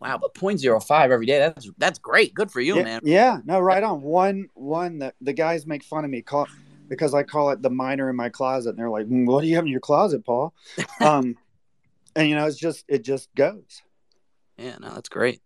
Wow, 0.00 0.18
but 0.18 0.34
0.05 0.34 1.10
every 1.10 1.26
day. 1.26 1.38
That's 1.38 1.70
that's 1.78 1.98
great. 2.00 2.34
Good 2.34 2.50
for 2.50 2.60
you, 2.60 2.76
yeah, 2.76 2.82
man. 2.82 3.00
yeah 3.04 3.38
no 3.44 3.60
right 3.60 3.82
on 3.84 4.02
one 4.02 4.48
one 4.54 4.98
the, 4.98 5.14
the 5.20 5.32
guys 5.32 5.64
make 5.64 5.84
fun 5.84 6.04
of 6.04 6.10
me 6.10 6.22
call 6.22 6.48
because 6.88 7.14
i 7.14 7.22
call 7.22 7.50
it 7.50 7.62
the 7.62 7.70
miner 7.70 8.10
in 8.10 8.16
my 8.16 8.28
closet 8.28 8.70
and 8.70 8.78
they're 8.80 8.90
like 8.90 9.06
"Mm, 9.06 9.26
what 9.26 9.42
do 9.42 9.46
you 9.46 9.54
have 9.54 9.64
in 9.64 9.70
your 9.70 9.78
closet 9.80 10.24
paul 10.24 10.52
um 11.00 11.36
and 12.16 12.28
you 12.28 12.34
know 12.34 12.46
it's 12.46 12.58
just 12.58 12.84
it 12.88 13.04
just 13.04 13.34
goes 13.34 13.82
Yeah, 14.58 14.76
no, 14.80 14.90
that's 14.94 15.08
great. 15.08 15.40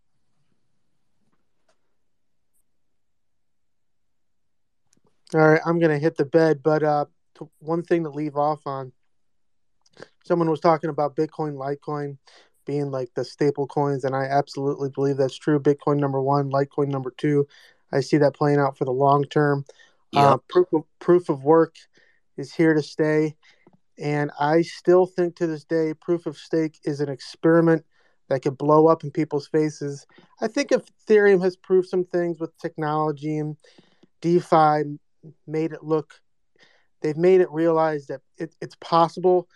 All 5.35 5.41
right, 5.41 5.61
I'm 5.67 5.79
gonna 5.79 5.99
hit 5.99 6.17
the 6.17 6.25
bed, 6.25 6.63
but 6.63 6.83
uh, 6.83 7.07
t- 7.39 7.47
one 7.59 7.83
thing 7.83 8.05
to 8.05 8.11
leave 8.11 8.37
off 8.37 8.61
on. 8.67 8.93
Someone 10.25 10.51
was 10.51 10.61
talking 10.61 10.91
about 10.91 11.17
Bitcoin, 11.17 11.55
Litecoin 11.55 12.19
being 12.65 12.91
like 12.91 13.11
the 13.15 13.25
staple 13.25 13.67
coins, 13.67 14.05
and 14.05 14.15
I 14.15 14.25
absolutely 14.25 14.91
believe 14.91 15.17
that's 15.17 15.37
true. 15.37 15.59
Bitcoin 15.59 15.99
number 15.99 16.21
one, 16.21 16.51
Litecoin 16.51 16.89
number 16.89 17.13
two. 17.17 17.47
I 17.93 18.01
see 18.01 18.19
that 18.19 18.35
playing 18.35 18.59
out 18.59 18.77
for 18.77 18.85
the 18.85 18.93
long 18.93 19.25
term. 19.25 19.65
Uh, 20.15 20.39
proof 20.49 20.69
of 20.73 20.85
proof 21.01 21.29
of 21.29 21.43
work 21.45 21.75
is 22.37 22.55
here 22.55 22.75
to 22.75 22.83
stay, 22.83 23.37
and 23.99 24.31
I 24.39 24.63
still 24.63 25.07
think 25.07 25.37
to 25.37 25.47
this 25.47 25.65
day, 25.65 25.95
proof 25.95 26.27
of 26.27 26.37
stake 26.37 26.79
is 26.85 27.01
an 27.01 27.09
experiment 27.09 27.85
that 28.29 28.43
could 28.43 28.59
blow 28.59 28.89
up 28.89 29.05
in 29.05 29.11
people's 29.11 29.47
faces. 29.49 30.07
I 30.41 30.49
think 30.49 30.71
Ethereum 30.71 31.43
has 31.43 31.57
proved 31.57 31.89
some 31.89 32.05
things 32.05 32.41
with 32.41 32.57
technology 32.59 33.39
and 33.39 33.57
DeFi 34.21 34.99
made 35.47 35.73
it 35.73 35.83
look 35.83 36.21
they've 37.03 37.17
made 37.17 37.41
it 37.41 37.51
realize 37.51 38.07
that 38.07 38.21
it, 38.37 38.55
it's 38.61 38.77
possible. 38.77 39.49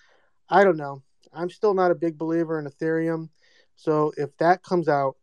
I 0.48 0.64
don't 0.64 0.76
know. 0.76 1.02
I'm 1.32 1.50
still 1.50 1.74
not 1.74 1.90
a 1.90 1.96
big 1.96 2.18
believer 2.18 2.58
in 2.58 2.66
ethereum. 2.66 3.28
So 3.76 4.12
if 4.16 4.36
that 4.38 4.62
comes 4.62 4.88
out 4.88 5.16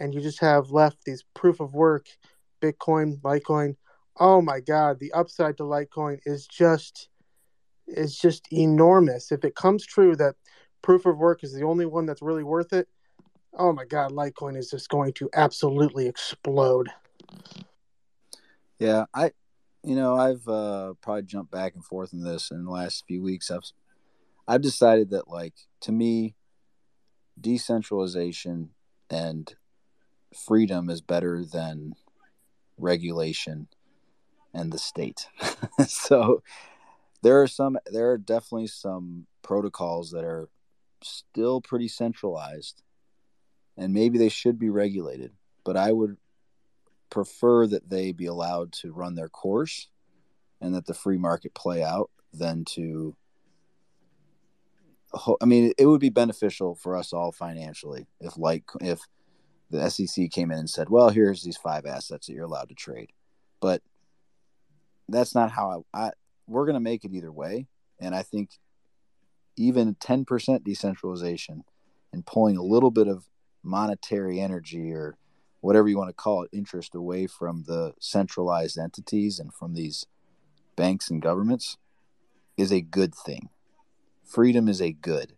and 0.00 0.14
you 0.14 0.20
just 0.20 0.40
have 0.40 0.70
left 0.70 1.04
these 1.04 1.24
proof 1.34 1.60
of 1.60 1.74
work 1.74 2.06
bitcoin 2.60 3.20
litecoin 3.20 3.76
oh 4.18 4.42
my 4.42 4.58
god 4.58 4.98
the 4.98 5.12
upside 5.12 5.56
to 5.56 5.62
litecoin 5.62 6.18
is 6.26 6.44
just 6.46 7.08
is 7.88 8.16
just 8.16 8.46
enormous 8.52 9.32
if 9.32 9.44
it 9.44 9.54
comes 9.54 9.84
true 9.84 10.14
that 10.14 10.34
proof 10.82 11.06
of 11.06 11.18
work 11.18 11.42
is 11.42 11.52
the 11.52 11.64
only 11.64 11.86
one 11.86 12.06
that's 12.06 12.22
really 12.22 12.44
worth 12.44 12.72
it 12.72 12.88
oh 13.58 13.72
my 13.72 13.84
god 13.84 14.12
litecoin 14.12 14.56
is 14.56 14.70
just 14.70 14.88
going 14.88 15.12
to 15.12 15.28
absolutely 15.34 16.06
explode 16.06 16.88
Yeah, 18.78 19.06
I, 19.12 19.32
you 19.82 19.96
know, 19.96 20.16
I've 20.16 20.46
uh, 20.46 20.94
probably 21.00 21.22
jumped 21.22 21.50
back 21.50 21.74
and 21.74 21.84
forth 21.84 22.12
in 22.12 22.22
this 22.22 22.50
in 22.50 22.64
the 22.64 22.70
last 22.70 23.04
few 23.06 23.22
weeks. 23.22 23.50
I've, 23.50 23.64
I've 24.46 24.62
decided 24.62 25.10
that, 25.10 25.28
like, 25.28 25.54
to 25.82 25.92
me, 25.92 26.36
decentralization 27.40 28.70
and 29.10 29.54
freedom 30.46 30.90
is 30.90 31.00
better 31.00 31.44
than 31.44 31.94
regulation 32.76 33.68
and 34.54 34.72
the 34.72 34.78
state. 34.78 35.28
so 35.86 36.42
there 37.22 37.42
are 37.42 37.46
some, 37.46 37.78
there 37.90 38.10
are 38.12 38.18
definitely 38.18 38.68
some 38.68 39.26
protocols 39.42 40.10
that 40.10 40.24
are 40.24 40.48
still 41.02 41.60
pretty 41.60 41.88
centralized, 41.88 42.82
and 43.76 43.92
maybe 43.92 44.18
they 44.18 44.28
should 44.28 44.58
be 44.58 44.70
regulated. 44.70 45.32
But 45.64 45.76
I 45.76 45.92
would 45.92 46.16
prefer 47.10 47.66
that 47.66 47.88
they 47.88 48.12
be 48.12 48.26
allowed 48.26 48.72
to 48.72 48.92
run 48.92 49.14
their 49.14 49.28
course 49.28 49.88
and 50.60 50.74
that 50.74 50.86
the 50.86 50.94
free 50.94 51.18
market 51.18 51.54
play 51.54 51.82
out 51.82 52.10
than 52.32 52.64
to 52.64 53.16
I 55.40 55.46
mean 55.46 55.72
it 55.78 55.86
would 55.86 56.00
be 56.00 56.10
beneficial 56.10 56.74
for 56.74 56.94
us 56.94 57.14
all 57.14 57.32
financially 57.32 58.06
if 58.20 58.36
like 58.36 58.64
if 58.80 59.00
the 59.70 59.88
SEC 59.90 60.30
came 60.30 60.50
in 60.50 60.58
and 60.58 60.70
said, 60.70 60.88
"Well, 60.88 61.10
here's 61.10 61.42
these 61.42 61.56
five 61.56 61.84
assets 61.84 62.26
that 62.26 62.32
you're 62.32 62.44
allowed 62.44 62.70
to 62.70 62.74
trade." 62.74 63.12
But 63.60 63.82
that's 65.08 65.34
not 65.34 65.50
how 65.50 65.84
I, 65.92 65.98
I 66.06 66.10
we're 66.48 66.64
going 66.64 66.74
to 66.74 66.80
make 66.80 67.04
it 67.04 67.12
either 67.12 67.30
way, 67.30 67.66
and 68.00 68.14
I 68.14 68.22
think 68.22 68.50
even 69.56 69.94
10% 69.94 70.64
decentralization 70.64 71.64
and 72.12 72.26
pulling 72.26 72.56
a 72.56 72.62
little 72.62 72.90
bit 72.90 73.08
of 73.08 73.24
monetary 73.62 74.40
energy 74.40 74.92
or 74.92 75.16
whatever 75.60 75.88
you 75.88 75.98
want 75.98 76.08
to 76.08 76.14
call 76.14 76.42
it, 76.42 76.50
interest 76.52 76.94
away 76.94 77.26
from 77.26 77.64
the 77.66 77.92
centralized 78.00 78.78
entities 78.78 79.38
and 79.38 79.52
from 79.52 79.74
these 79.74 80.06
banks 80.76 81.10
and 81.10 81.20
governments 81.20 81.76
is 82.56 82.72
a 82.72 82.80
good 82.80 83.14
thing. 83.14 83.48
Freedom 84.24 84.68
is 84.68 84.80
a 84.80 84.92
good. 84.92 85.34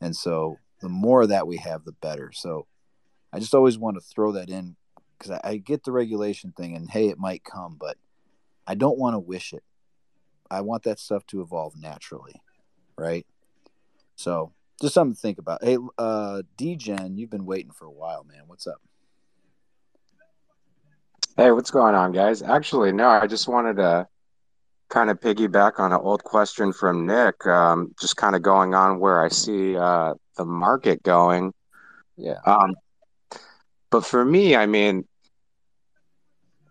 And 0.00 0.16
so 0.16 0.58
the 0.80 0.88
more 0.88 1.22
of 1.22 1.28
that 1.28 1.46
we 1.46 1.58
have, 1.58 1.84
the 1.84 1.92
better. 1.92 2.32
So 2.32 2.66
I 3.32 3.38
just 3.38 3.54
always 3.54 3.78
want 3.78 3.96
to 3.96 4.00
throw 4.00 4.32
that 4.32 4.50
in 4.50 4.76
because 5.16 5.30
I, 5.32 5.40
I 5.44 5.56
get 5.58 5.84
the 5.84 5.92
regulation 5.92 6.52
thing 6.56 6.74
and 6.74 6.90
hey, 6.90 7.08
it 7.08 7.18
might 7.18 7.44
come, 7.44 7.76
but 7.78 7.96
I 8.66 8.74
don't 8.74 8.98
want 8.98 9.14
to 9.14 9.20
wish 9.20 9.52
it. 9.52 9.62
I 10.50 10.62
want 10.62 10.82
that 10.84 10.98
stuff 10.98 11.26
to 11.28 11.40
evolve 11.40 11.74
naturally. 11.76 12.34
Right. 12.96 13.26
So 14.16 14.52
just 14.80 14.94
something 14.94 15.14
to 15.14 15.20
think 15.20 15.38
about. 15.38 15.62
Hey, 15.62 15.78
uh, 15.98 16.42
DGen, 16.58 17.16
you've 17.16 17.30
been 17.30 17.46
waiting 17.46 17.70
for 17.70 17.86
a 17.86 17.90
while, 17.90 18.24
man. 18.24 18.42
What's 18.46 18.66
up? 18.66 18.80
Hey, 21.36 21.52
what's 21.52 21.70
going 21.70 21.94
on, 21.94 22.12
guys? 22.12 22.42
Actually, 22.42 22.92
no, 22.92 23.08
I 23.08 23.26
just 23.26 23.48
wanted 23.48 23.76
to 23.76 24.06
kind 24.90 25.08
of 25.08 25.20
piggyback 25.20 25.78
on 25.78 25.92
an 25.92 26.00
old 26.02 26.24
question 26.24 26.72
from 26.72 27.06
Nick, 27.06 27.46
um, 27.46 27.94
just 28.00 28.16
kind 28.16 28.34
of 28.34 28.42
going 28.42 28.74
on 28.74 28.98
where 28.98 29.22
I 29.22 29.28
see 29.28 29.76
uh, 29.76 30.14
the 30.36 30.44
market 30.44 31.02
going. 31.02 31.52
Yeah. 32.16 32.40
Um, 32.44 32.74
but 33.90 34.04
for 34.04 34.24
me, 34.24 34.56
I 34.56 34.66
mean, 34.66 35.06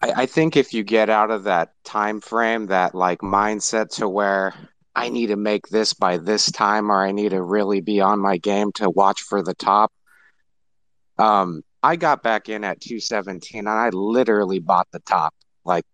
I, 0.02 0.24
I 0.24 0.26
think 0.26 0.58
if 0.58 0.74
you 0.74 0.84
get 0.84 1.10
out 1.10 1.32
of 1.32 1.44
that 1.44 1.74
time 1.84 2.22
frame, 2.22 2.68
that 2.68 2.96
like 2.96 3.20
mindset 3.20 3.90
to 3.98 4.08
where 4.08 4.54
I 4.96 5.10
need 5.10 5.28
to 5.28 5.36
make 5.36 5.68
this 5.68 5.94
by 5.94 6.18
this 6.18 6.52
time, 6.52 6.92
or 6.92 7.04
I 7.04 7.12
need 7.12 7.30
to 7.30 7.42
really 7.42 7.82
be 7.82 8.02
on 8.02 8.20
my 8.20 8.38
game 8.38 8.72
to 8.74 8.90
watch 8.90 9.22
for 9.22 9.42
the 9.42 9.54
top. 9.54 9.92
Um, 11.18 11.64
I 11.82 11.96
got 11.96 12.24
back 12.24 12.50
in 12.50 12.64
at 12.64 12.82
217 12.82 13.60
and 13.60 13.70
I 13.70 13.90
literally 13.90 14.60
bought 14.60 14.88
the 14.92 15.00
top, 15.00 15.34
like 15.64 15.86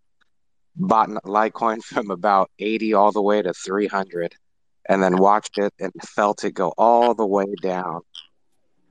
bought 0.76 1.10
Litecoin 1.10 1.84
from 1.84 2.12
about 2.12 2.49
80 2.60 2.93
all 2.93 3.12
the 3.12 3.22
way 3.22 3.41
to 3.41 3.53
300 3.53 4.36
and 4.88 5.01
then 5.01 5.18
watched 5.18 5.58
it 5.58 5.74
and 5.80 5.91
felt 6.03 6.43
it 6.43 6.51
go 6.51 6.74
all 6.78 7.14
the 7.16 7.26
way 7.26 7.53
down. 7.62 8.01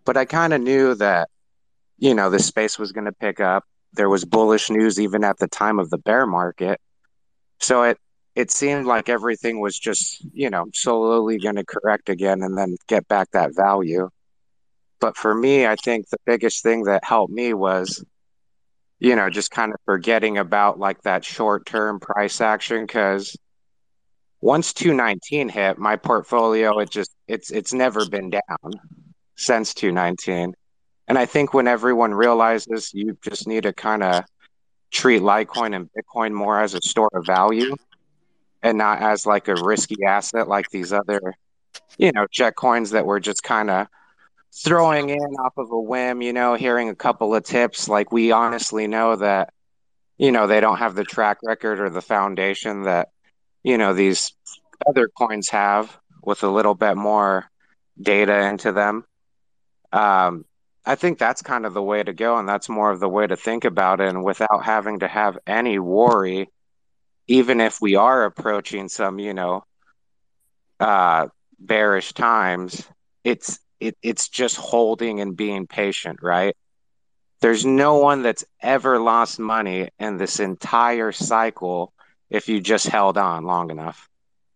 But 0.05 0.17
I 0.17 0.25
kind 0.25 0.53
of 0.53 0.61
knew 0.61 0.95
that, 0.97 1.29
you 1.99 2.15
know, 2.15 2.31
the 2.31 2.39
space 2.39 2.79
was 2.79 2.93
going 2.93 3.07
to 3.07 3.13
pick 3.13 3.41
up. 3.41 3.65
There 3.95 4.09
was 4.09 4.25
bullish 4.25 4.71
news 4.71 5.01
even 5.01 5.25
at 5.25 5.39
the 5.39 5.49
time 5.49 5.79
of 5.79 5.91
the 5.91 5.99
bear 5.99 6.27
market. 6.27 6.81
So 7.61 7.83
it, 7.85 7.99
it 8.35 8.51
seemed 8.51 8.87
like 8.87 9.09
everything 9.09 9.61
was 9.61 9.79
just, 9.79 10.25
you 10.33 10.51
know, 10.51 10.67
slowly 10.75 11.39
going 11.39 11.57
to 11.57 11.65
correct 11.65 12.09
again 12.09 12.43
and 12.43 12.59
then 12.59 12.77
get 12.89 13.07
back 13.09 13.31
that 13.33 13.55
value. 13.55 14.09
But 15.01 15.17
for 15.17 15.35
me, 15.35 15.67
I 15.67 15.77
think 15.77 16.09
the 16.09 16.19
biggest 16.25 16.63
thing 16.63 16.85
that 16.85 17.05
helped 17.05 17.33
me 17.33 17.55
was, 17.55 18.05
you 18.99 19.15
know, 19.15 19.31
just 19.31 19.51
kind 19.51 19.73
of 19.73 19.79
forgetting 19.85 20.39
about 20.39 20.79
like 20.79 21.03
that 21.03 21.25
short 21.25 21.67
term 21.67 22.01
price 22.01 22.41
action 22.41 22.87
because 22.87 23.37
once 24.41 24.73
219 24.73 25.49
hit, 25.49 25.79
my 25.79 25.97
portfolio 25.97 26.79
it 26.79 26.91
just 26.91 27.11
it's 27.29 27.51
it's 27.51 27.73
never 27.73 28.09
been 28.09 28.31
down 28.31 28.73
since 29.37 29.75
219. 29.75 30.55
And 31.07 31.19
I 31.19 31.27
think 31.27 31.53
when 31.53 31.69
everyone 31.69 32.15
realizes 32.15 32.93
you 32.95 33.17
just 33.23 33.47
need 33.47 33.65
to 33.65 33.73
kind 33.73 34.03
of 34.03 34.25
treat 34.91 35.23
Litecoin 35.23 35.75
and 35.75 35.91
Bitcoin 35.93 36.33
more 36.33 36.61
as 36.61 36.75
a 36.75 36.81
store 36.81 37.11
of 37.13 37.27
value 37.27 37.75
and 38.63 38.79
not 38.79 39.03
as 39.03 39.27
like 39.27 39.49
a 39.49 39.55
risky 39.55 40.05
asset 40.07 40.49
like 40.49 40.71
these 40.71 40.93
other, 40.93 41.35
you 41.99 42.13
know, 42.13 42.27
jet 42.31 42.57
coins 42.57 42.91
that 42.91 43.05
we're 43.05 43.21
just 43.21 43.43
kind 43.43 43.71
of 43.71 43.87
throwing 44.55 45.11
in 45.11 45.19
off 45.19 45.55
of 45.59 45.71
a 45.73 45.81
whim, 45.81 46.23
you 46.23 46.33
know, 46.33 46.55
hearing 46.55 46.89
a 46.89 46.95
couple 46.95 47.35
of 47.35 47.43
tips. 47.43 47.89
Like 47.89 48.13
we 48.13 48.31
honestly 48.33 48.87
know 48.87 49.17
that, 49.17 49.53
you 50.17 50.33
know, 50.33 50.47
they 50.47 50.61
don't 50.61 50.79
have 50.79 50.95
the 50.95 51.05
track 51.05 51.39
record 51.43 51.81
or 51.81 51.91
the 51.91 52.01
foundation 52.01 52.85
that, 52.85 53.09
you 53.63 53.77
know, 53.77 53.93
these 53.93 54.33
other 54.89 55.09
coins 55.09 55.49
have 55.51 55.99
with 56.23 56.43
a 56.45 56.49
little 56.49 56.75
bit 56.75 56.97
more 56.97 57.51
data 58.01 58.47
into 58.49 58.73
them. 58.73 59.05
Um, 59.93 60.45
I 60.87 60.97
think 60.97 61.19
that's 61.19 61.43
kind 61.43 61.65
of 61.65 61.73
the 61.73 61.83
way 61.83 62.03
to 62.03 62.13
go, 62.13 62.37
and 62.37 62.49
that's 62.49 62.69
more 62.69 62.91
of 62.91 63.01
the 63.01 63.09
way 63.09 63.27
to 63.27 63.37
think 63.37 63.65
about 63.65 64.01
it, 64.01 64.09
and 64.09 64.23
without 64.23 64.65
having 64.65 64.99
to 65.01 65.09
have 65.09 65.39
any 65.47 65.79
worry, 65.79 66.51
even 67.27 67.61
if 67.61 67.81
we 67.81 67.97
are 67.97 68.25
approaching 68.25 68.89
some, 68.89 69.19
you 69.19 69.33
know, 69.33 69.65
uh, 70.81 71.29
bearish 71.59 72.13
times, 72.13 72.87
it's 73.23 73.59
it, 73.81 73.97
it's 74.03 74.29
just 74.29 74.57
holding 74.57 75.21
and 75.21 75.37
being 75.37 75.67
patient, 75.67 76.21
right? 76.23 76.55
There's 77.41 77.65
no 77.65 77.97
one 77.97 78.23
that's 78.23 78.45
ever 78.61 78.99
lost 78.99 79.39
money 79.39 79.91
in 79.99 80.17
this 80.17 80.41
entire 80.41 81.13
cycle 81.13 81.93
if 82.31 82.49
you 82.49 82.61
just 82.61 82.87
held 82.87 83.19
on 83.19 83.45
long 83.45 83.71
enough. 83.71 84.09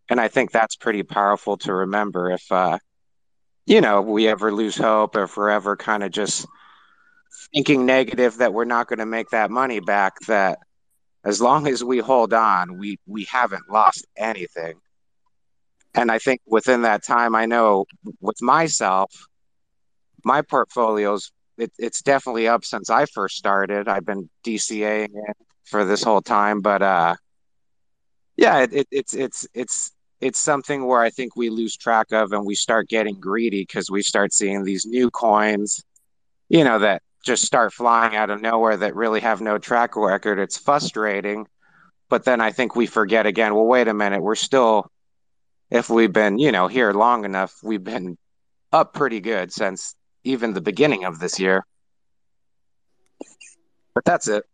And 0.09 0.21
I 0.21 0.29
think 0.29 0.51
that's 0.51 0.77
pretty 0.77 1.03
powerful 1.03 1.59
to 1.59 1.75
remember 1.75 2.31
if 2.31 2.51
uh, 2.51 2.79
you 3.69 3.83
know, 3.83 4.01
we 4.01 4.27
ever 4.29 4.51
lose 4.51 4.79
hope 4.79 5.15
or 5.15 5.27
forever 5.27 5.77
kind 5.77 6.03
of 6.03 6.11
just 6.11 6.47
thinking 7.53 7.85
negative 7.85 8.39
that 8.39 8.55
we're 8.55 8.65
not 8.65 8.89
going 8.89 8.99
to 8.99 9.07
make 9.07 9.29
that 9.29 9.51
money 9.51 9.79
back, 9.79 10.19
that 10.27 10.59
as 11.23 11.39
long 11.39 11.67
as 11.69 11.85
we 11.85 11.99
hold 11.99 12.33
on, 12.33 12.79
we, 12.79 12.99
we 13.07 13.25
haven't 13.25 13.69
lost 13.71 14.07
anything. 14.17 14.81
And 15.95 16.11
I 16.11 16.19
think 16.19 16.41
within 16.47 16.83
that 16.83 17.05
time, 17.05 17.35
I 17.35 17.45
know 17.45 17.85
with 18.23 18.41
myself, 18.41 19.13
my 20.25 20.41
portfolios, 20.41 21.31
it, 21.59 21.71
it's 21.79 22.01
definitely 22.01 22.49
up 22.49 22.65
since 22.65 22.89
I 22.89 23.05
first 23.05 23.37
started. 23.37 23.87
I've 23.87 24.07
been 24.07 24.31
DCAing 24.47 25.11
it 25.13 25.37
for 25.65 25.85
this 25.85 26.03
whole 26.03 26.23
time, 26.23 26.63
but 26.63 26.81
uh, 26.81 27.17
yeah, 28.35 28.61
it, 28.61 28.73
it, 28.73 28.89
it's 28.91 29.15
it's 29.15 29.47
it's 29.53 29.93
it's 30.21 30.39
something 30.39 30.85
where 30.85 31.01
I 31.01 31.11
think 31.11 31.37
we 31.37 31.49
lose 31.49 31.77
track 31.77 32.13
of 32.13 32.33
and 32.33 32.45
we 32.45 32.55
start 32.55 32.89
getting 32.89 33.21
greedy 33.21 33.63
because 33.63 33.91
we 33.91 34.03
start 34.03 34.33
seeing 34.33 34.65
these 34.65 34.85
new 34.85 35.11
coins, 35.11 35.85
you 36.49 36.65
know, 36.65 36.81
that 36.81 37.03
just 37.25 37.45
start 37.45 37.73
flying 37.73 38.17
out 38.17 38.31
of 38.31 38.41
nowhere 38.41 38.77
that 38.77 38.97
really 38.97 39.21
have 39.21 39.41
no 39.41 39.59
track 39.59 39.97
record. 39.97 40.39
It's 40.39 40.59
frustrating. 40.59 41.47
But 42.09 42.25
then 42.25 42.41
I 42.41 42.53
think 42.53 42.75
we 42.75 42.87
forget 42.87 43.27
again, 43.27 43.55
well, 43.55 43.67
wait 43.67 43.87
a 43.87 43.95
minute, 43.95 44.23
we're 44.23 44.35
still, 44.35 44.91
if 45.71 45.91
we've 45.91 46.13
been, 46.13 46.39
you 46.39 46.53
know, 46.53 46.67
here 46.67 46.93
long 46.93 47.25
enough, 47.25 47.55
we've 47.63 47.85
been 47.85 48.17
up 48.73 48.95
pretty 48.95 49.21
good 49.21 49.53
since 49.53 49.95
even 50.25 50.53
the 50.53 50.61
beginning 50.61 51.05
of 51.05 51.19
this 51.19 51.39
year. 51.39 51.65
But 53.95 54.05
that's 54.05 54.29
it. 54.29 54.45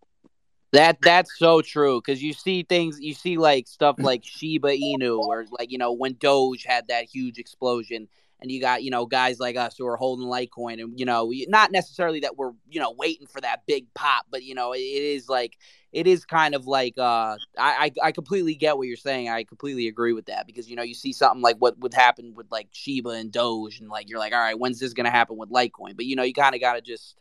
That 0.74 0.98
that's 1.02 1.38
so 1.38 1.62
true 1.62 2.00
because 2.00 2.20
you 2.20 2.32
see 2.32 2.64
things, 2.64 2.98
you 3.00 3.14
see 3.14 3.38
like 3.38 3.68
stuff 3.68 3.94
like 4.00 4.24
Shiba 4.24 4.70
Inu 4.70 5.20
or 5.20 5.46
like 5.56 5.70
you 5.70 5.78
know 5.78 5.92
when 5.92 6.14
Doge 6.14 6.64
had 6.64 6.88
that 6.88 7.04
huge 7.04 7.38
explosion, 7.38 8.08
and 8.40 8.50
you 8.50 8.60
got 8.60 8.82
you 8.82 8.90
know 8.90 9.06
guys 9.06 9.38
like 9.38 9.56
us 9.56 9.76
who 9.78 9.86
are 9.86 9.96
holding 9.96 10.26
Litecoin, 10.26 10.82
and 10.82 10.98
you 10.98 11.06
know 11.06 11.32
not 11.46 11.70
necessarily 11.70 12.18
that 12.20 12.36
we're 12.36 12.50
you 12.68 12.80
know 12.80 12.90
waiting 12.90 13.28
for 13.28 13.40
that 13.40 13.62
big 13.68 13.86
pop, 13.94 14.26
but 14.32 14.42
you 14.42 14.56
know 14.56 14.74
it 14.74 14.80
is 14.80 15.28
like 15.28 15.56
it 15.92 16.08
is 16.08 16.24
kind 16.24 16.56
of 16.56 16.66
like 16.66 16.94
uh 16.98 17.36
I 17.56 17.92
I 18.02 18.10
completely 18.10 18.56
get 18.56 18.76
what 18.76 18.88
you're 18.88 18.96
saying. 18.96 19.28
I 19.28 19.44
completely 19.44 19.86
agree 19.86 20.12
with 20.12 20.26
that 20.26 20.44
because 20.44 20.68
you 20.68 20.74
know 20.74 20.82
you 20.82 20.94
see 20.94 21.12
something 21.12 21.40
like 21.40 21.56
what 21.58 21.78
would 21.78 21.94
happen 21.94 22.34
with 22.34 22.50
like 22.50 22.66
Shiba 22.72 23.10
and 23.10 23.30
Doge, 23.30 23.78
and 23.78 23.88
like 23.88 24.08
you're 24.08 24.18
like 24.18 24.32
all 24.32 24.40
right, 24.40 24.58
when's 24.58 24.80
this 24.80 24.92
gonna 24.92 25.10
happen 25.10 25.36
with 25.36 25.50
Litecoin? 25.50 25.94
But 25.94 26.06
you 26.06 26.16
know 26.16 26.24
you 26.24 26.34
kind 26.34 26.56
of 26.56 26.60
got 26.60 26.74
to 26.74 26.80
just 26.80 27.14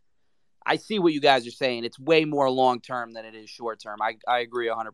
I 0.66 0.78
see 0.78 1.00
what 1.00 1.14
you 1.14 1.22
guys 1.22 1.48
are 1.48 1.52
saying. 1.52 1.84
It's 1.84 2.00
way 2.00 2.26
more 2.26 2.50
long 2.50 2.80
term 2.80 3.14
than 3.14 3.26
it 3.26 3.36
is 3.36 3.50
short 3.50 3.82
term. 3.82 4.02
I, 4.02 4.18
I 4.28 4.40
agree 4.40 4.68
100%. 4.68 4.92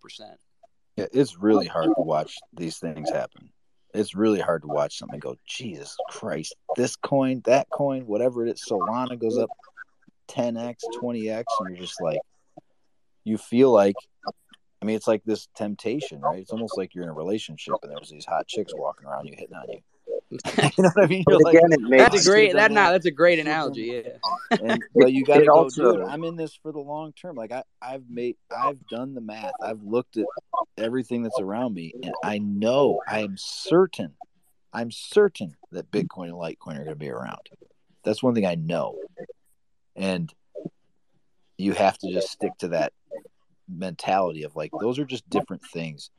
Yeah, 0.96 1.06
it's 1.14 1.38
really 1.38 1.68
hard 1.68 1.88
to 1.96 2.02
watch 2.02 2.38
these 2.54 2.78
things 2.78 3.10
happen. 3.10 3.52
It's 3.94 4.14
really 4.14 4.40
hard 4.40 4.62
to 4.64 4.68
watch 4.68 4.98
something 4.98 5.20
go, 5.20 5.36
Jesus 5.48 5.96
Christ, 6.10 6.56
this 6.76 6.96
coin, 6.96 7.42
that 7.46 7.68
coin, 7.72 8.06
whatever 8.06 8.46
it 8.46 8.52
is, 8.52 8.64
Solana 8.70 9.20
goes 9.20 9.38
up 9.38 9.50
10x, 10.30 10.76
20x, 11.02 11.44
and 11.60 11.70
you're 11.70 11.86
just 11.86 12.02
like, 12.02 12.20
you 13.24 13.38
feel 13.38 13.72
like, 13.72 13.96
I 14.82 14.86
mean, 14.86 14.96
it's 14.96 15.08
like 15.08 15.24
this 15.26 15.48
temptation, 15.56 16.22
right? 16.22 16.40
It's 16.40 16.52
almost 16.52 16.78
like 16.78 16.94
you're 16.94 17.04
in 17.04 17.10
a 17.10 17.14
relationship 17.14 17.76
and 17.82 17.92
there's 17.92 18.10
these 18.10 18.26
hot 18.26 18.48
chicks 18.48 18.74
walking 18.76 19.08
around 19.08 19.26
you 19.26 19.36
hitting 19.38 19.56
on 19.56 19.70
you. 19.70 19.80
you 20.32 20.84
know 20.84 20.92
what 20.94 21.04
I 21.04 21.08
mean? 21.08 21.24
Like, 21.28 21.58
that's 21.90 22.26
a 22.26 22.30
great 22.30 22.54
that 22.54 22.72
nah, 22.72 22.92
that's 22.92 23.08
a 23.08 23.12
great 23.12 23.40
analogy. 23.40 24.04
Yeah. 24.06 24.60
And, 24.62 24.84
but 24.96 25.12
you 25.12 25.26
got 25.26 25.38
to 25.38 25.46
go, 25.46 25.54
also, 25.54 25.98
dude. 25.98 26.08
I'm 26.08 26.24
in 26.24 26.36
this 26.36 26.56
for 26.56 26.72
the 26.72 26.80
long 26.80 27.14
term. 27.14 27.36
Like 27.36 27.52
I, 27.52 27.64
I've 27.82 28.04
made, 28.10 28.36
I've 28.56 28.86
done 28.88 29.16
the 29.16 29.22
math. 29.22 29.54
I've 29.62 29.82
looked 29.82 30.18
at 30.18 30.26
everything 30.78 31.24
that's 31.24 31.40
around 31.40 31.74
me, 31.74 31.94
and 32.04 32.14
I 32.24 32.38
know, 32.38 33.00
I 33.08 33.22
am 33.22 33.36
certain, 33.38 34.14
I'm 34.72 34.92
certain 34.92 35.56
that 35.72 35.90
Bitcoin 35.90 36.26
and 36.26 36.34
Litecoin 36.34 36.76
are 36.76 36.84
going 36.84 36.90
to 36.90 36.96
be 36.96 37.10
around. 37.10 37.50
That's 38.04 38.22
one 38.22 38.36
thing 38.36 38.46
I 38.46 38.56
know, 38.56 38.98
and 39.96 40.32
you 41.58 41.74
have 41.74 41.98
to 41.98 42.14
just 42.14 42.30
stick 42.30 42.52
to 42.60 42.70
that 42.70 42.94
mentality 43.68 44.44
of 44.44 44.56
like 44.56 44.72
those 44.80 44.98
are 44.98 45.06
just 45.06 45.30
different 45.30 45.64
things 45.74 46.10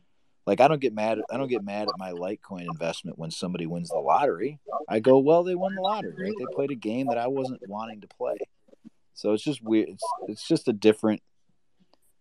like 0.51 0.61
I 0.61 0.67
don't 0.67 0.81
get 0.81 0.93
mad. 0.93 1.21
I 1.31 1.37
don't 1.37 1.47
get 1.47 1.63
mad 1.63 1.87
at 1.87 1.97
my 1.97 2.11
Litecoin 2.11 2.67
investment 2.69 3.17
when 3.17 3.31
somebody 3.31 3.67
wins 3.67 3.89
the 3.89 4.01
lottery. 4.01 4.59
I 4.89 4.99
go, 4.99 5.21
well, 5.21 5.45
they 5.45 5.55
won 5.55 5.77
the 5.77 5.81
lottery, 5.81 6.13
right? 6.19 6.35
They 6.37 6.45
played 6.53 6.73
a 6.73 6.75
game 6.75 7.07
that 7.07 7.19
I 7.19 7.29
wasn't 7.29 7.61
wanting 7.69 8.01
to 8.01 8.09
play. 8.09 8.37
So 9.15 9.33
it's 9.33 9.45
just 9.45 9.63
weird. 9.63 9.91
It's 9.91 10.05
it's 10.27 10.49
just 10.49 10.67
a 10.67 10.73
different. 10.73 11.23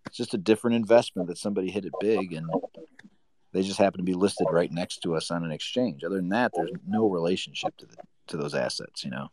It's 0.06 0.18
just 0.18 0.36
a 0.36 0.38
different 0.38 0.76
investment 0.76 1.28
that 1.30 1.40
somebody 1.40 1.72
hit 1.72 1.86
it 1.86 1.94
big 2.00 2.34
and 2.34 2.48
they 3.52 3.64
just 3.64 3.80
happen 3.80 3.98
to 3.98 4.04
be 4.04 4.14
listed 4.14 4.46
right 4.52 4.72
next 4.72 5.00
to 5.00 5.16
us 5.16 5.32
on 5.32 5.44
an 5.44 5.52
exchange. 5.52 6.04
Other 6.04 6.18
than 6.18 6.30
that, 6.30 6.52
there's 6.56 6.70
no 6.88 7.10
relationship 7.10 7.76
to 7.78 7.88
the, 7.88 7.96
to 8.28 8.38
those 8.38 8.54
assets. 8.54 9.04
You 9.04 9.10
know. 9.10 9.30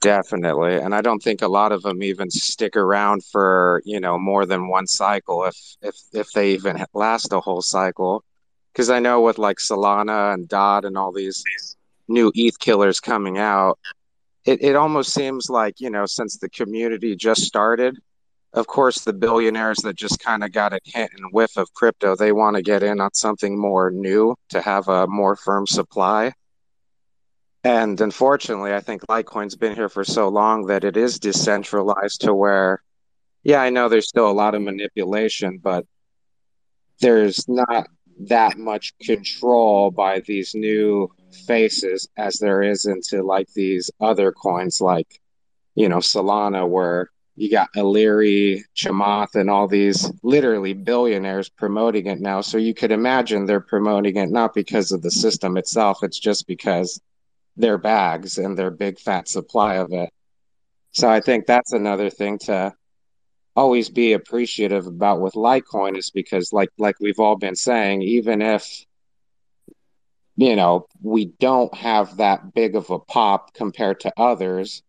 Definitely. 0.00 0.76
And 0.76 0.94
I 0.94 1.00
don't 1.00 1.20
think 1.22 1.42
a 1.42 1.48
lot 1.48 1.72
of 1.72 1.82
them 1.82 2.02
even 2.04 2.30
stick 2.30 2.76
around 2.76 3.24
for, 3.24 3.82
you 3.84 3.98
know, 3.98 4.16
more 4.18 4.46
than 4.46 4.68
one 4.68 4.86
cycle 4.86 5.44
if 5.44 5.56
if 5.82 5.96
if 6.12 6.30
they 6.32 6.52
even 6.52 6.84
last 6.94 7.32
a 7.32 7.40
whole 7.40 7.62
cycle. 7.62 8.24
Cuz 8.74 8.90
I 8.90 9.00
know 9.00 9.20
with 9.22 9.38
like 9.38 9.58
Solana 9.58 10.34
and 10.34 10.48
DOT 10.48 10.84
and 10.84 10.96
all 10.96 11.10
these 11.12 11.42
new 12.06 12.30
ETH 12.34 12.58
killers 12.60 13.00
coming 13.00 13.38
out, 13.38 13.78
it 14.44 14.62
it 14.62 14.76
almost 14.76 15.12
seems 15.12 15.50
like, 15.50 15.80
you 15.80 15.90
know, 15.90 16.06
since 16.06 16.38
the 16.38 16.48
community 16.50 17.16
just 17.16 17.42
started, 17.42 17.98
of 18.52 18.66
course 18.68 19.00
the 19.04 19.12
billionaires 19.12 19.78
that 19.78 19.96
just 19.96 20.20
kind 20.20 20.44
of 20.44 20.52
got 20.52 20.72
a 20.72 20.80
hint 20.84 21.10
and 21.16 21.32
whiff 21.32 21.56
of 21.56 21.72
crypto, 21.74 22.14
they 22.14 22.30
want 22.32 22.54
to 22.56 22.62
get 22.62 22.84
in 22.84 23.00
on 23.00 23.12
something 23.14 23.58
more 23.60 23.90
new 23.90 24.36
to 24.50 24.60
have 24.60 24.88
a 24.88 25.08
more 25.08 25.34
firm 25.36 25.66
supply. 25.66 26.32
And 27.68 28.00
unfortunately, 28.00 28.72
I 28.72 28.80
think 28.80 29.02
Litecoin's 29.10 29.54
been 29.54 29.74
here 29.74 29.90
for 29.90 30.02
so 30.02 30.30
long 30.30 30.68
that 30.68 30.84
it 30.84 30.96
is 30.96 31.18
decentralized 31.18 32.22
to 32.22 32.32
where, 32.32 32.82
yeah, 33.42 33.60
I 33.60 33.68
know 33.68 33.90
there's 33.90 34.08
still 34.08 34.30
a 34.30 34.32
lot 34.32 34.54
of 34.54 34.62
manipulation, 34.62 35.58
but 35.62 35.84
there's 37.02 37.46
not 37.46 37.86
that 38.20 38.56
much 38.56 38.94
control 39.02 39.90
by 39.90 40.20
these 40.20 40.54
new 40.54 41.10
faces 41.46 42.08
as 42.16 42.38
there 42.38 42.62
is 42.62 42.86
into 42.86 43.22
like 43.22 43.52
these 43.52 43.90
other 44.00 44.32
coins 44.32 44.80
like, 44.80 45.20
you 45.74 45.90
know, 45.90 45.98
Solana, 45.98 46.66
where 46.66 47.10
you 47.36 47.50
got 47.50 47.68
Illyri, 47.76 48.64
Chamath, 48.74 49.34
and 49.34 49.50
all 49.50 49.68
these 49.68 50.10
literally 50.22 50.72
billionaires 50.72 51.50
promoting 51.50 52.06
it 52.06 52.18
now. 52.18 52.40
So 52.40 52.56
you 52.56 52.72
could 52.72 52.92
imagine 52.92 53.44
they're 53.44 53.60
promoting 53.60 54.16
it 54.16 54.30
not 54.30 54.54
because 54.54 54.90
of 54.90 55.02
the 55.02 55.10
system 55.10 55.58
itself, 55.58 55.98
it's 56.02 56.18
just 56.18 56.46
because 56.46 56.98
their 57.58 57.76
bags 57.76 58.38
and 58.38 58.56
their 58.56 58.70
big 58.70 58.98
fat 58.98 59.28
supply 59.28 59.74
of 59.74 59.92
it. 59.92 60.10
So 60.92 61.08
I 61.08 61.20
think 61.20 61.46
that's 61.46 61.72
another 61.72 62.08
thing 62.08 62.38
to 62.40 62.72
always 63.54 63.90
be 63.90 64.12
appreciative 64.12 64.86
about 64.86 65.20
with 65.20 65.34
Litecoin 65.34 65.98
is 65.98 66.10
because 66.10 66.52
like 66.52 66.70
like 66.78 66.94
we've 67.00 67.18
all 67.18 67.36
been 67.36 67.56
saying, 67.56 68.02
even 68.02 68.40
if 68.40 68.84
you 70.36 70.56
know 70.56 70.86
we 71.02 71.26
don't 71.26 71.74
have 71.74 72.16
that 72.18 72.54
big 72.54 72.76
of 72.76 72.90
a 72.90 72.98
pop 72.98 73.52
compared 73.54 74.00
to 74.00 74.12
others, 74.16 74.82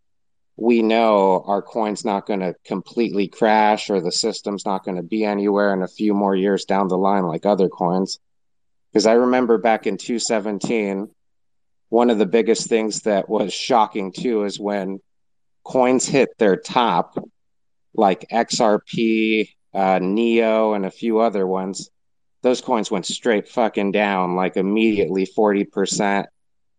we 0.56 0.84
know 0.84 1.44
our 1.48 1.62
coin's 1.62 2.06
not 2.06 2.28
going 2.28 2.42
to 2.42 2.54
completely 2.66 3.28
crash 3.28 3.90
or 3.90 4.00
the 4.00 4.12
system's 4.12 4.66
not 4.66 4.84
going 4.86 4.98
to 4.98 5.04
be 5.04 5.26
anywhere 5.26 5.74
in 5.74 5.82
a 5.82 5.88
few 5.88 6.14
more 6.14 6.36
years 6.36 6.66
down 6.66 6.88
the 6.88 6.98
line 6.98 7.26
like 7.26 7.46
other 7.46 7.70
coins. 7.70 8.20
Because 8.92 9.06
I 9.06 9.14
remember 9.14 9.58
back 9.58 9.88
in 9.88 9.98
2017, 9.98 11.10
one 11.90 12.10
of 12.10 12.18
the 12.18 12.26
biggest 12.26 12.68
things 12.68 13.02
that 13.02 13.28
was 13.28 13.54
shocking 13.54 14.12
too 14.12 14.44
is 14.44 14.60
when 14.60 15.00
coins 15.64 16.08
hit 16.08 16.38
their 16.38 16.56
top, 16.56 17.18
like 17.94 18.28
XRP, 18.32 19.50
uh, 19.74 20.00
Neo, 20.02 20.74
and 20.74 20.86
a 20.86 20.92
few 20.92 21.20
other 21.20 21.46
ones, 21.46 21.90
those 22.42 22.62
coins 22.62 22.90
went 22.90 23.06
straight 23.06 23.50
fucking 23.50 23.92
down, 23.92 24.36
like 24.36 24.56
immediately 24.56 25.26
40%, 25.26 26.26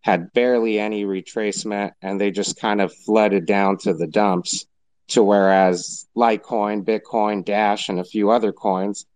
had 0.00 0.32
barely 0.32 0.78
any 0.78 1.04
retracement, 1.04 1.92
and 2.00 2.20
they 2.20 2.30
just 2.30 2.58
kind 2.58 2.80
of 2.80 2.94
flooded 2.94 3.46
down 3.46 3.76
to 3.78 3.92
the 3.92 4.06
dumps. 4.06 4.66
To 5.08 5.24
whereas 5.24 6.06
Litecoin, 6.16 6.84
Bitcoin, 6.84 7.44
Dash, 7.44 7.88
and 7.88 7.98
a 7.98 8.04
few 8.04 8.30
other 8.30 8.52
coins, 8.52 9.06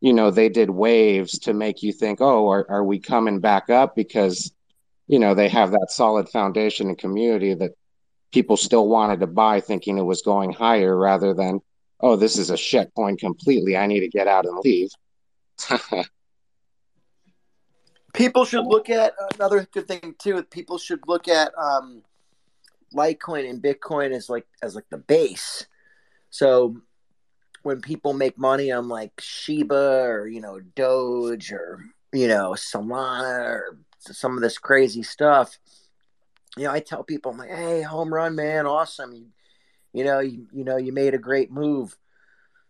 you 0.00 0.12
know, 0.12 0.30
they 0.30 0.48
did 0.48 0.70
waves 0.70 1.38
to 1.40 1.52
make 1.52 1.82
you 1.82 1.92
think, 1.92 2.20
oh, 2.20 2.48
are, 2.48 2.66
are 2.68 2.82
we 2.82 2.98
coming 2.98 3.38
back 3.38 3.70
up? 3.70 3.94
Because, 3.94 4.50
you 5.12 5.18
know, 5.18 5.34
they 5.34 5.50
have 5.50 5.72
that 5.72 5.88
solid 5.90 6.26
foundation 6.30 6.88
and 6.88 6.96
community 6.96 7.52
that 7.52 7.72
people 8.32 8.56
still 8.56 8.88
wanted 8.88 9.20
to 9.20 9.26
buy 9.26 9.60
thinking 9.60 9.98
it 9.98 10.06
was 10.06 10.22
going 10.22 10.50
higher 10.50 10.96
rather 10.96 11.34
than, 11.34 11.60
oh, 12.00 12.16
this 12.16 12.38
is 12.38 12.48
a 12.48 12.56
shit 12.56 12.90
coin 12.96 13.18
completely. 13.18 13.76
I 13.76 13.86
need 13.86 14.00
to 14.00 14.08
get 14.08 14.26
out 14.26 14.46
and 14.46 14.58
leave. 14.64 14.88
people 18.14 18.46
should 18.46 18.64
look 18.64 18.88
at 18.88 19.12
another 19.34 19.68
good 19.70 19.86
thing 19.86 20.14
too. 20.18 20.42
People 20.44 20.78
should 20.78 21.06
look 21.06 21.28
at 21.28 21.52
um, 21.58 22.02
Litecoin 22.94 23.50
and 23.50 23.62
Bitcoin 23.62 24.12
as 24.12 24.30
like 24.30 24.46
as 24.62 24.74
like 24.74 24.88
the 24.88 24.96
base. 24.96 25.66
So 26.30 26.78
when 27.64 27.82
people 27.82 28.14
make 28.14 28.38
money 28.38 28.72
on 28.72 28.88
like 28.88 29.12
Shiba 29.20 30.04
or 30.04 30.26
you 30.26 30.40
know 30.40 30.58
Doge 30.74 31.52
or 31.52 31.84
you 32.14 32.28
know 32.28 32.52
Solana 32.52 33.40
or 33.40 33.78
some 34.02 34.36
of 34.36 34.42
this 34.42 34.58
crazy 34.58 35.02
stuff, 35.02 35.58
you 36.56 36.64
know 36.64 36.72
I 36.72 36.80
tell 36.80 37.02
people 37.02 37.32
I'm 37.32 37.38
like, 37.38 37.50
hey, 37.50 37.82
home 37.82 38.12
run, 38.12 38.34
man, 38.34 38.66
awesome. 38.66 39.12
You, 39.12 39.26
you 39.92 40.04
know, 40.04 40.20
you, 40.20 40.46
you 40.52 40.64
know, 40.64 40.76
you 40.76 40.92
made 40.92 41.14
a 41.14 41.18
great 41.18 41.50
move. 41.50 41.96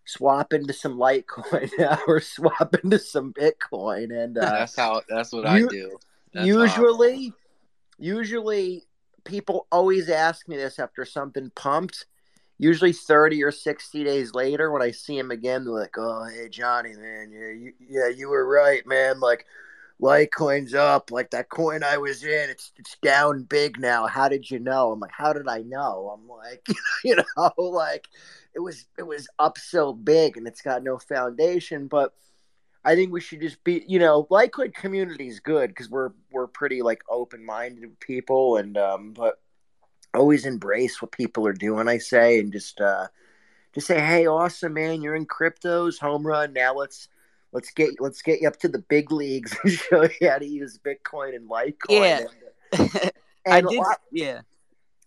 Swap 0.04 0.52
into 0.52 0.72
some 0.72 0.98
Litecoin 0.98 1.98
or 2.08 2.20
swap 2.20 2.74
into 2.82 2.98
some 2.98 3.32
Bitcoin, 3.32 4.12
and 4.12 4.36
uh, 4.36 4.58
that's 4.58 4.76
how. 4.76 5.02
That's 5.08 5.32
what 5.32 5.44
you, 5.44 5.66
I 5.66 5.70
do. 5.70 5.98
That's 6.34 6.46
usually, 6.46 7.32
usually 7.98 8.84
people 9.24 9.68
always 9.70 10.08
ask 10.08 10.48
me 10.48 10.56
this 10.56 10.80
after 10.80 11.04
something 11.04 11.52
pumped. 11.54 12.06
Usually, 12.58 12.92
thirty 12.92 13.44
or 13.44 13.52
sixty 13.52 14.02
days 14.02 14.34
later, 14.34 14.72
when 14.72 14.82
I 14.82 14.90
see 14.90 15.16
him 15.16 15.30
again, 15.30 15.64
they're 15.64 15.72
like, 15.72 15.96
"Oh, 15.96 16.24
hey 16.24 16.48
Johnny, 16.48 16.94
man, 16.94 17.30
yeah, 17.32 17.50
you, 17.50 17.72
yeah, 17.88 18.08
you 18.08 18.28
were 18.28 18.46
right, 18.46 18.84
man. 18.84 19.20
Like, 19.20 19.46
Litecoin's 20.02 20.74
up. 20.74 21.10
Like 21.10 21.30
that 21.30 21.48
coin 21.48 21.84
I 21.84 21.98
was 21.98 22.24
in, 22.24 22.50
it's 22.50 22.72
it's 22.76 22.96
down 23.02 23.44
big 23.44 23.78
now. 23.78 24.06
How 24.06 24.28
did 24.28 24.50
you 24.50 24.58
know? 24.58 24.92
I'm 24.92 25.00
like, 25.00 25.12
how 25.12 25.32
did 25.32 25.48
I 25.48 25.58
know? 25.58 26.12
I'm 26.12 26.28
like, 26.28 26.66
you 27.04 27.16
know, 27.16 27.52
like 27.56 28.08
it 28.54 28.60
was 28.60 28.86
it 28.98 29.04
was 29.04 29.28
up 29.38 29.58
so 29.58 29.92
big 29.92 30.36
and 30.36 30.46
it's 30.46 30.62
got 30.62 30.82
no 30.82 30.98
foundation, 30.98 31.86
but 31.86 32.14
I 32.84 32.96
think 32.96 33.12
we 33.12 33.20
should 33.20 33.40
just 33.40 33.62
be, 33.62 33.84
you 33.86 34.00
know, 34.00 34.26
Litecoin 34.30 34.74
community 34.74 35.28
is 35.28 35.38
good 35.40 35.68
because 35.68 35.88
we're 35.88 36.10
we're 36.32 36.48
pretty 36.48 36.82
like 36.82 37.02
open 37.08 37.44
minded 37.44 37.98
people, 38.00 38.56
and 38.56 38.76
um, 38.76 39.12
but 39.12 39.40
always 40.14 40.46
embrace 40.46 41.00
what 41.00 41.12
people 41.12 41.46
are 41.46 41.52
doing. 41.52 41.88
I 41.88 41.98
say, 41.98 42.40
and 42.40 42.52
just 42.52 42.80
uh, 42.80 43.06
just 43.72 43.86
say, 43.86 44.00
hey, 44.00 44.26
awesome, 44.26 44.74
man, 44.74 45.00
you're 45.00 45.14
in 45.14 45.26
cryptos, 45.26 46.00
home 46.00 46.26
run. 46.26 46.52
Now 46.52 46.74
let's 46.74 47.08
let's 47.52 47.70
get 47.70 48.00
let's 48.00 48.22
get 48.22 48.40
you 48.40 48.48
up 48.48 48.58
to 48.60 48.68
the 48.68 48.78
big 48.78 49.12
leagues 49.12 49.56
and 49.64 49.72
show 49.72 50.02
you 50.20 50.30
how 50.30 50.38
to 50.38 50.46
use 50.46 50.78
Bitcoin 50.78 51.36
and 51.36 51.48
Litecoin. 51.48 51.74
Yeah, 51.88 52.24
and, 52.72 53.12
I 53.46 53.60
did. 53.60 53.78
Lot, 53.78 54.00
yeah. 54.10 54.40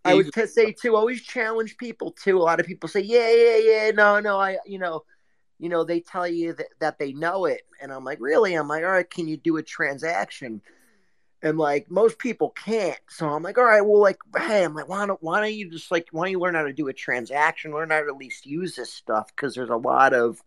I 0.04 0.14
would 0.14 0.32
say 0.50 0.72
too. 0.72 0.96
Always 0.96 1.24
challenge 1.24 1.78
people 1.78 2.12
too. 2.12 2.38
A 2.38 2.43
lot 2.43 2.60
of 2.60 2.68
people 2.68 2.88
say, 2.88 3.02
"Yeah, 3.02 3.32
yeah, 3.32 3.58
yeah." 3.58 3.91
No, 3.91 4.20
no. 4.20 4.39
I, 4.39 4.58
you 4.68 4.78
know, 4.78 5.04
you 5.60 5.70
know, 5.70 5.84
they 5.84 6.00
tell 6.00 6.28
you 6.28 6.54
that, 6.54 6.68
that 6.80 7.00
they 7.00 7.14
know 7.14 7.46
it. 7.46 7.62
And 7.82 7.91
I'm 7.91 8.04
like, 8.04 8.20
really? 8.20 8.56
I'm 8.56 8.68
like, 8.68 8.84
all 8.84 8.91
right, 8.91 9.10
can 9.10 9.28
you 9.28 9.38
do 9.38 9.58
a 9.58 9.64
transaction? 9.64 10.62
And 11.41 11.58
like 11.58 11.89
most 11.91 12.18
people 12.18 12.50
can't. 12.52 13.00
So 13.10 13.30
I'm 13.30 13.43
like, 13.43 13.58
all 13.58 13.66
right, 13.66 13.82
well, 13.82 14.02
like, 14.02 14.18
hey, 14.36 14.64
I'm 14.64 14.74
like, 14.74 14.89
why 14.89 15.06
don't 15.06 15.22
why 15.22 15.41
don't 15.41 15.54
you 15.54 15.70
just 15.70 15.91
like 15.91 16.08
why 16.12 16.26
don't 16.26 16.32
you 16.32 16.39
learn 16.39 16.56
how 16.56 16.64
to 16.64 16.74
do 16.74 16.88
a 16.88 16.93
transaction, 16.93 17.72
learn 17.72 17.91
how 17.91 18.02
to 18.02 18.08
at 18.08 18.18
least 18.18 18.46
use 18.46 18.76
this 18.76 18.91
stuff? 18.91 19.28
Because 19.36 19.54
there's 19.54 19.70
a 19.70 19.76
lot 19.76 20.14
of 20.14 20.41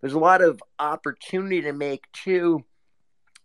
there's 0.00 0.14
a 0.14 0.18
lot 0.18 0.42
of 0.42 0.62
opportunity 0.78 1.62
to 1.62 1.72
make 1.72 2.10
too 2.12 2.64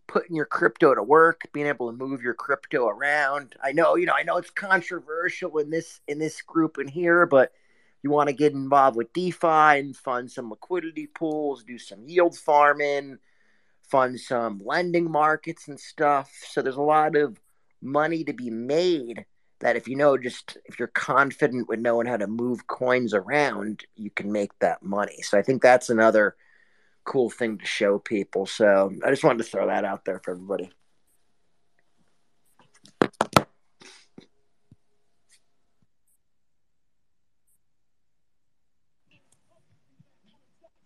putting 0.07 0.35
your 0.35 0.45
crypto 0.45 0.93
to 0.93 1.01
work, 1.01 1.41
being 1.53 1.67
able 1.67 1.89
to 1.89 1.97
move 1.97 2.21
your 2.21 2.33
crypto 2.33 2.87
around. 2.87 3.55
I 3.63 3.71
know, 3.71 3.95
you 3.95 4.05
know, 4.05 4.13
I 4.15 4.23
know 4.23 4.37
it's 4.37 4.51
controversial 4.51 5.57
in 5.57 5.69
this 5.69 6.01
in 6.07 6.19
this 6.19 6.41
group 6.41 6.77
in 6.77 6.87
here, 6.87 7.25
but 7.25 7.51
you 8.03 8.09
want 8.09 8.27
to 8.27 8.35
get 8.35 8.53
involved 8.53 8.97
with 8.97 9.13
DeFi 9.13 9.79
and 9.79 9.95
fund 9.95 10.29
some 10.29 10.49
liquidity 10.49 11.07
pools, 11.07 11.63
do 11.63 11.77
some 11.77 12.07
yield 12.07 12.37
farming, 12.37 13.17
fund 13.83 14.19
some 14.19 14.61
lending 14.63 15.09
markets 15.09 15.67
and 15.67 15.79
stuff. 15.79 16.31
So 16.47 16.61
there's 16.61 16.75
a 16.75 16.81
lot 16.81 17.15
of 17.15 17.39
money 17.81 18.23
to 18.25 18.33
be 18.33 18.49
made 18.49 19.25
that 19.59 19.75
if 19.75 19.87
you 19.87 19.95
know 19.95 20.17
just 20.17 20.57
if 20.65 20.77
you're 20.79 20.87
confident 20.89 21.67
with 21.69 21.79
knowing 21.79 22.07
how 22.07 22.17
to 22.17 22.27
move 22.27 22.67
coins 22.67 23.13
around, 23.13 23.85
you 23.95 24.09
can 24.09 24.31
make 24.31 24.51
that 24.59 24.83
money. 24.83 25.21
So 25.21 25.37
I 25.37 25.41
think 25.41 25.61
that's 25.61 25.89
another 25.89 26.35
cool 27.05 27.29
thing 27.29 27.57
to 27.57 27.65
show 27.65 27.99
people. 27.99 28.45
So 28.45 28.91
I 29.05 29.09
just 29.09 29.23
wanted 29.23 29.43
to 29.43 29.49
throw 29.49 29.67
that 29.67 29.85
out 29.85 30.05
there 30.05 30.19
for 30.23 30.31
everybody. 30.31 30.71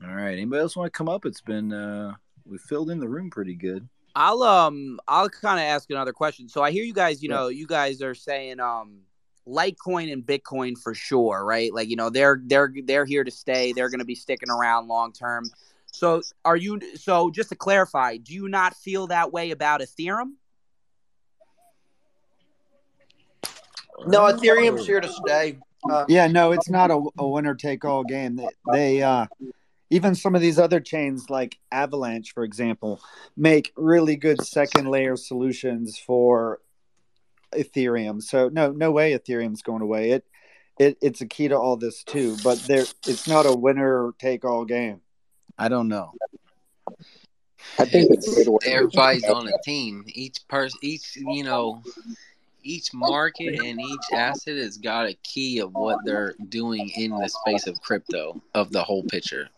All 0.03 0.15
right. 0.15 0.33
Anybody 0.33 0.61
else 0.61 0.75
want 0.75 0.91
to 0.93 0.97
come 0.97 1.09
up? 1.09 1.25
It's 1.25 1.41
been 1.41 1.73
uh 1.73 2.13
we 2.45 2.57
filled 2.57 2.89
in 2.89 2.99
the 2.99 3.09
room 3.09 3.29
pretty 3.29 3.55
good. 3.55 3.87
I'll 4.19 4.41
um 4.41 4.99
I'll 5.07 5.29
kind 5.29 5.59
of 5.59 5.65
ask 5.65 5.91
another 5.91 6.11
question. 6.11 6.49
So 6.49 6.63
I 6.63 6.71
hear 6.71 6.83
you 6.83 6.93
guys, 6.93 7.21
you 7.21 7.29
know, 7.29 7.49
you 7.49 7.67
guys 7.67 8.01
are 8.01 8.15
saying 8.15 8.59
um 8.59 9.01
Litecoin 9.47 10.11
and 10.11 10.25
Bitcoin 10.25 10.75
for 10.75 10.95
sure, 10.95 11.45
right? 11.45 11.71
Like, 11.71 11.87
you 11.87 11.95
know, 11.95 12.09
they're 12.09 12.41
they're 12.43 12.73
they're 12.83 13.05
here 13.05 13.23
to 13.23 13.29
stay. 13.29 13.73
They're 13.73 13.89
going 13.89 13.99
to 13.99 14.05
be 14.05 14.15
sticking 14.15 14.49
around 14.49 14.87
long 14.87 15.13
term. 15.13 15.45
So, 15.91 16.23
are 16.43 16.57
you 16.57 16.79
so 16.95 17.29
just 17.29 17.49
to 17.49 17.55
clarify, 17.55 18.17
do 18.17 18.33
you 18.33 18.49
not 18.49 18.75
feel 18.75 19.05
that 19.07 19.31
way 19.31 19.51
about 19.51 19.81
Ethereum? 19.81 20.31
No, 24.07 24.21
Ethereum's 24.21 24.87
here 24.87 24.99
to 24.99 25.09
stay. 25.09 25.59
Uh, 25.87 26.05
yeah, 26.07 26.25
no, 26.25 26.53
it's 26.53 26.71
not 26.71 26.89
a, 26.89 26.99
a 27.19 27.27
winner 27.27 27.53
take 27.53 27.85
all 27.85 28.03
game. 28.03 28.35
They, 28.35 28.47
they 28.71 29.03
uh 29.03 29.27
even 29.89 30.15
some 30.15 30.35
of 30.35 30.41
these 30.41 30.59
other 30.59 30.79
chains 30.79 31.29
like 31.29 31.57
Avalanche, 31.71 32.33
for 32.33 32.43
example, 32.43 33.01
make 33.35 33.71
really 33.75 34.15
good 34.15 34.41
second 34.45 34.87
layer 34.87 35.15
solutions 35.15 35.97
for 35.97 36.59
Ethereum. 37.53 38.21
So 38.21 38.49
no, 38.49 38.71
no 38.71 38.91
way 38.91 39.17
Ethereum's 39.17 39.61
going 39.61 39.81
away. 39.81 40.11
It, 40.11 40.25
it 40.77 40.97
it's 41.01 41.21
a 41.21 41.25
key 41.25 41.47
to 41.47 41.57
all 41.57 41.77
this 41.77 42.03
too, 42.03 42.37
but 42.43 42.59
there 42.67 42.85
it's 43.07 43.27
not 43.27 43.45
a 43.45 43.53
winner 43.53 44.13
take 44.19 44.45
all 44.45 44.65
game. 44.65 45.01
I 45.57 45.69
don't 45.69 45.87
know. 45.87 46.13
I 47.79 47.85
think 47.85 48.09
it's 48.11 48.47
everybody's 48.65 49.23
on 49.25 49.47
a 49.47 49.61
team. 49.63 50.03
Each 50.07 50.39
person, 50.47 50.79
each 50.83 51.15
you 51.15 51.43
know, 51.43 51.81
each 52.63 52.93
market 52.93 53.59
and 53.59 53.79
each 53.79 54.13
asset 54.13 54.57
has 54.57 54.77
got 54.77 55.07
a 55.07 55.13
key 55.23 55.59
of 55.59 55.73
what 55.73 55.99
they're 56.05 56.35
doing 56.49 56.91
in 56.95 57.11
the 57.11 57.27
space 57.27 57.65
of 57.65 57.79
crypto 57.81 58.41
of 58.53 58.71
the 58.71 58.83
whole 58.83 59.03
picture. 59.03 59.49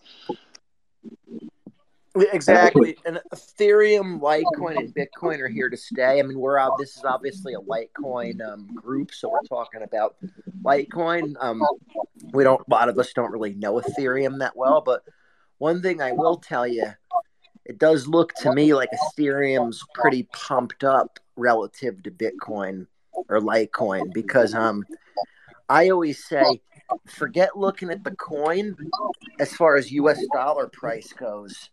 Exactly, 2.15 2.97
and 3.05 3.21
Ethereum, 3.33 4.19
Litecoin, 4.19 4.77
and 4.77 4.93
Bitcoin 4.93 5.39
are 5.39 5.47
here 5.47 5.69
to 5.69 5.77
stay. 5.77 6.19
I 6.19 6.23
mean, 6.23 6.39
we're 6.39 6.57
out. 6.57 6.77
This 6.77 6.97
is 6.97 7.03
obviously 7.05 7.53
a 7.53 7.59
Litecoin 7.59 8.41
um, 8.45 8.67
group, 8.73 9.13
so 9.13 9.29
we're 9.29 9.43
talking 9.47 9.83
about 9.83 10.15
Litecoin. 10.63 11.35
Um, 11.39 11.61
we 12.33 12.43
don't. 12.43 12.61
A 12.61 12.71
lot 12.71 12.89
of 12.89 12.97
us 12.97 13.13
don't 13.13 13.31
really 13.31 13.53
know 13.53 13.79
Ethereum 13.79 14.39
that 14.39 14.55
well, 14.55 14.81
but 14.81 15.03
one 15.59 15.81
thing 15.81 16.01
I 16.01 16.11
will 16.11 16.37
tell 16.37 16.65
you, 16.65 16.87
it 17.65 17.77
does 17.77 18.07
look 18.07 18.33
to 18.35 18.53
me 18.53 18.73
like 18.73 18.89
Ethereum's 18.91 19.83
pretty 19.93 20.23
pumped 20.33 20.83
up 20.83 21.19
relative 21.35 22.01
to 22.03 22.11
Bitcoin 22.11 22.87
or 23.29 23.39
Litecoin 23.39 24.11
because 24.13 24.53
um 24.55 24.83
I 25.69 25.89
always 25.89 26.25
say 26.25 26.61
forget 27.05 27.57
looking 27.57 27.89
at 27.89 28.03
the 28.03 28.11
coin 28.11 28.75
as 29.39 29.53
far 29.53 29.75
as 29.75 29.91
US 29.91 30.19
dollar 30.33 30.67
price 30.67 31.13
goes. 31.13 31.69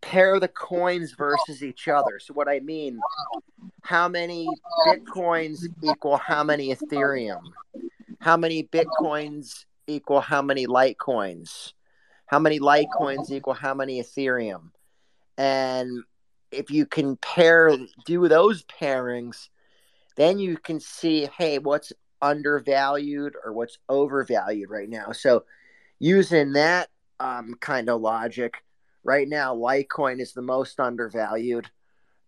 Pair 0.00 0.38
the 0.38 0.48
coins 0.48 1.12
versus 1.12 1.62
each 1.62 1.88
other. 1.88 2.18
So 2.20 2.34
what 2.34 2.48
I 2.48 2.60
mean, 2.60 2.98
how 3.82 4.08
many 4.08 4.48
bitcoins 4.86 5.64
equal 5.82 6.16
how 6.16 6.44
many 6.44 6.74
Ethereum? 6.74 7.42
How 8.20 8.36
many 8.36 8.64
bitcoins 8.64 9.64
equal 9.86 10.20
how 10.20 10.42
many 10.42 10.66
Litecoins? 10.66 11.72
How 12.26 12.38
many 12.38 12.60
Litecoins 12.60 13.30
equal 13.30 13.54
how 13.54 13.74
many 13.74 14.00
Ethereum? 14.02 14.70
And 15.36 16.02
if 16.50 16.70
you 16.70 16.86
can 16.86 17.16
pair 17.16 17.76
do 18.06 18.28
those 18.28 18.64
pairings, 18.64 19.48
then 20.16 20.38
you 20.38 20.56
can 20.58 20.80
see, 20.80 21.28
hey, 21.38 21.58
what's 21.58 21.92
undervalued 22.20 23.34
or 23.44 23.52
what's 23.52 23.78
overvalued 23.88 24.70
right 24.70 24.88
now. 24.88 25.12
So, 25.12 25.44
using 25.98 26.52
that 26.52 26.88
um, 27.20 27.54
kind 27.60 27.88
of 27.88 28.00
logic, 28.00 28.62
right 29.04 29.28
now, 29.28 29.54
Litecoin 29.54 30.20
is 30.20 30.32
the 30.32 30.42
most 30.42 30.78
undervalued. 30.78 31.70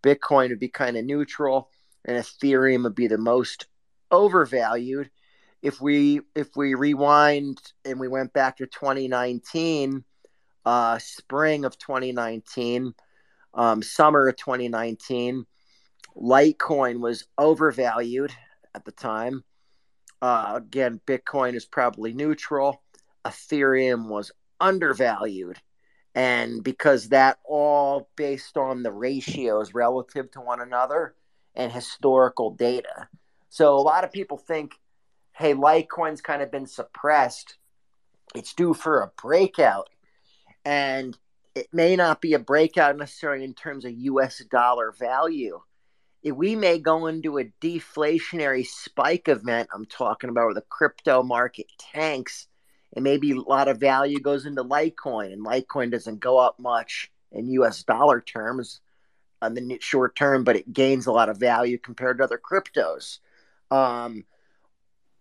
Bitcoin 0.02 0.48
would 0.48 0.58
be 0.58 0.68
kind 0.68 0.96
of 0.96 1.04
neutral, 1.04 1.70
and 2.04 2.16
Ethereum 2.16 2.84
would 2.84 2.94
be 2.94 3.06
the 3.06 3.18
most 3.18 3.66
overvalued. 4.10 5.10
If 5.62 5.80
we 5.80 6.22
if 6.34 6.56
we 6.56 6.74
rewind 6.74 7.58
and 7.84 8.00
we 8.00 8.08
went 8.08 8.32
back 8.32 8.56
to 8.56 8.66
2019, 8.66 10.04
uh, 10.64 10.98
spring 10.98 11.64
of 11.64 11.78
2019, 11.78 12.94
um, 13.52 13.82
summer 13.82 14.28
of 14.28 14.36
2019, 14.36 15.44
Litecoin 16.16 17.00
was 17.00 17.26
overvalued 17.36 18.32
at 18.74 18.84
the 18.84 18.92
time. 18.92 19.44
Uh, 20.22 20.54
again, 20.56 21.00
Bitcoin 21.06 21.54
is 21.54 21.64
probably 21.64 22.12
neutral. 22.12 22.82
Ethereum 23.24 24.08
was 24.08 24.32
undervalued. 24.60 25.56
And 26.14 26.62
because 26.62 27.10
that 27.10 27.38
all 27.44 28.08
based 28.16 28.56
on 28.56 28.82
the 28.82 28.92
ratios 28.92 29.74
relative 29.74 30.30
to 30.32 30.40
one 30.40 30.60
another 30.60 31.14
and 31.54 31.70
historical 31.70 32.50
data. 32.50 33.08
So 33.48 33.76
a 33.76 33.80
lot 33.80 34.04
of 34.04 34.12
people 34.12 34.36
think, 34.36 34.74
hey, 35.32 35.54
Litecoin's 35.54 36.20
kind 36.20 36.42
of 36.42 36.50
been 36.50 36.66
suppressed. 36.66 37.56
It's 38.34 38.54
due 38.54 38.74
for 38.74 39.02
a 39.02 39.12
breakout. 39.20 39.88
And 40.64 41.16
it 41.54 41.68
may 41.72 41.96
not 41.96 42.20
be 42.20 42.34
a 42.34 42.38
breakout 42.38 42.96
necessarily 42.96 43.44
in 43.44 43.54
terms 43.54 43.84
of 43.84 43.92
US 43.92 44.38
dollar 44.50 44.92
value 44.92 45.60
we 46.24 46.54
may 46.54 46.78
go 46.78 47.06
into 47.06 47.38
a 47.38 47.52
deflationary 47.60 48.66
spike 48.66 49.28
event. 49.28 49.68
I'm 49.74 49.86
talking 49.86 50.30
about 50.30 50.46
where 50.46 50.54
the 50.54 50.60
crypto 50.62 51.22
market 51.22 51.66
tanks 51.78 52.46
and 52.94 53.04
maybe 53.04 53.30
a 53.32 53.40
lot 53.40 53.68
of 53.68 53.78
value 53.78 54.18
goes 54.18 54.46
into 54.46 54.64
Litecoin, 54.64 55.32
and 55.32 55.44
Litecoin 55.44 55.90
doesn't 55.90 56.20
go 56.20 56.38
up 56.38 56.58
much 56.58 57.10
in 57.32 57.50
US 57.50 57.82
dollar 57.84 58.20
terms 58.20 58.80
on 59.40 59.54
the 59.54 59.78
short 59.80 60.16
term, 60.16 60.44
but 60.44 60.56
it 60.56 60.72
gains 60.72 61.06
a 61.06 61.12
lot 61.12 61.28
of 61.28 61.38
value 61.38 61.78
compared 61.78 62.18
to 62.18 62.24
other 62.24 62.38
cryptos. 62.38 63.20
Um, 63.70 64.24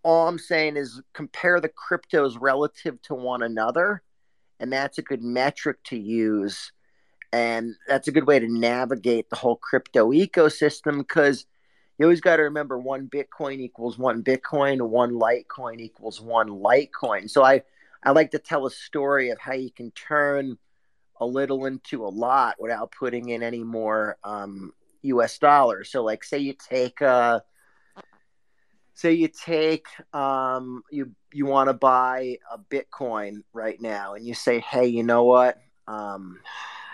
all 0.04 0.28
I'm 0.28 0.40
saying 0.40 0.78
is 0.78 1.02
compare 1.14 1.62
the 1.62 1.70
cryptos 1.70 2.38
relative 2.40 3.02
to 3.04 3.14
one 3.14 3.44
another, 3.44 4.02
and 4.60 4.74
that's 4.74 4.98
a 4.98 5.04
good 5.04 5.22
metric 5.22 5.78
to 5.86 5.98
use 5.98 6.72
and 7.32 7.76
that's 7.88 8.08
a 8.08 8.12
good 8.12 8.28
way 8.28 8.40
to 8.40 8.48
navigate 8.48 9.30
the 9.30 9.36
whole 9.36 9.56
crypto 9.56 10.12
ecosystem 10.12 10.98
because 10.98 11.46
you 11.98 12.06
always 12.06 12.22
got 12.22 12.38
to 12.38 12.44
remember 12.44 12.80
one 12.80 13.08
Bitcoin 13.08 13.60
equals 13.60 13.98
one 13.98 14.24
Bitcoin, 14.24 14.82
one 14.88 15.12
Litecoin 15.12 15.80
equals 15.80 16.22
one 16.22 16.48
Litecoin. 16.48 17.30
So 17.30 17.44
I, 17.44 17.64
I 18.04 18.12
like 18.12 18.32
to 18.32 18.40
tell 18.40 18.66
a 18.66 18.72
story 18.72 19.30
of 19.30 19.40
how 19.40 19.54
you 19.54 19.70
can 19.70 19.92
turn 19.92 20.58
a 21.20 21.26
little 21.26 21.66
into 21.66 22.06
a 22.06 22.08
lot 22.08 22.56
without 22.60 22.94
putting 22.98 23.30
in 23.30 23.44
any 23.44 23.64
more 23.64 24.18
um, 24.24 24.74
U.S. 25.02 25.38
dollars. 25.38 25.92
So, 25.92 26.04
like, 26.04 26.24
say 26.24 26.38
you 26.38 26.54
take 26.54 27.02
a, 27.02 27.08
uh, 27.08 27.40
say 28.94 29.14
you 29.14 29.28
take 29.28 29.88
um, 30.14 30.84
you 30.92 31.12
you 31.34 31.46
want 31.46 31.68
to 31.68 31.74
buy 31.74 32.38
a 32.52 32.58
Bitcoin 32.58 33.44
right 33.52 33.80
now, 33.82 34.14
and 34.14 34.26
you 34.26 34.34
say, 34.34 34.60
hey, 34.60 34.88
you 34.88 35.04
know 35.04 35.26
what? 35.26 35.58
Um, 35.88 36.40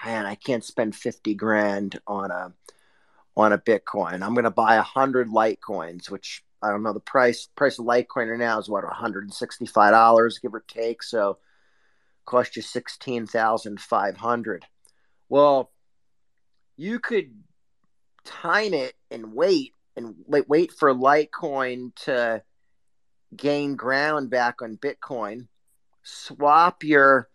man, 0.06 0.26
I 0.26 0.36
can't 0.36 0.64
spend 0.64 0.96
50 0.96 1.34
grand 1.34 2.00
on 2.08 2.32
a 2.32 2.54
on 3.38 3.52
a 3.52 3.58
Bitcoin. 3.58 4.22
I'm 4.22 4.34
going 4.34 4.46
to 4.46 4.52
buy 4.52 4.76
a 4.76 4.82
hundred 4.82 5.28
Litecoins, 5.28 6.10
which 6.10 6.44
I 6.62 6.70
don't 6.70 6.84
know 6.84 6.94
the 6.94 7.00
price 7.00 7.50
price 7.56 7.80
of 7.80 7.86
Litecoin 7.86 8.30
right 8.30 8.40
now 8.40 8.60
is 8.60 8.70
what 8.70 8.84
165 8.84 9.92
dollars, 9.92 10.40
give 10.40 10.54
or 10.54 10.64
take. 10.68 11.04
So 11.04 11.40
cost 12.26 12.56
you 12.56 12.62
sixteen 12.62 13.26
thousand 13.26 13.82
five 13.82 14.18
hundred. 14.18 14.66
Well, 15.28 15.72
you 16.78 17.00
could 17.00 17.32
time 18.24 18.74
it 18.74 18.94
and 19.12 19.34
wait 19.34 19.74
and 19.96 20.16
wait 20.28 20.72
for 20.72 20.94
Litecoin 20.94 21.96
to 21.96 22.44
gain 23.36 23.76
ground 23.76 24.30
back 24.30 24.62
on 24.62 24.78
Bitcoin. 24.78 25.48
Swap 26.04 26.84
your 26.84 27.30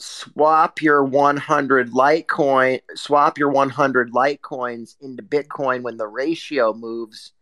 swap 0.00 0.80
your 0.80 1.04
100 1.04 1.90
Litecoin, 1.90 2.80
swap 2.94 3.38
your 3.38 3.50
100 3.50 4.12
Litecoins 4.12 4.96
into 5.00 5.22
Bitcoin 5.22 5.82
when 5.82 5.98
the 5.98 6.06
ratio 6.06 6.72
moves, 6.72 7.32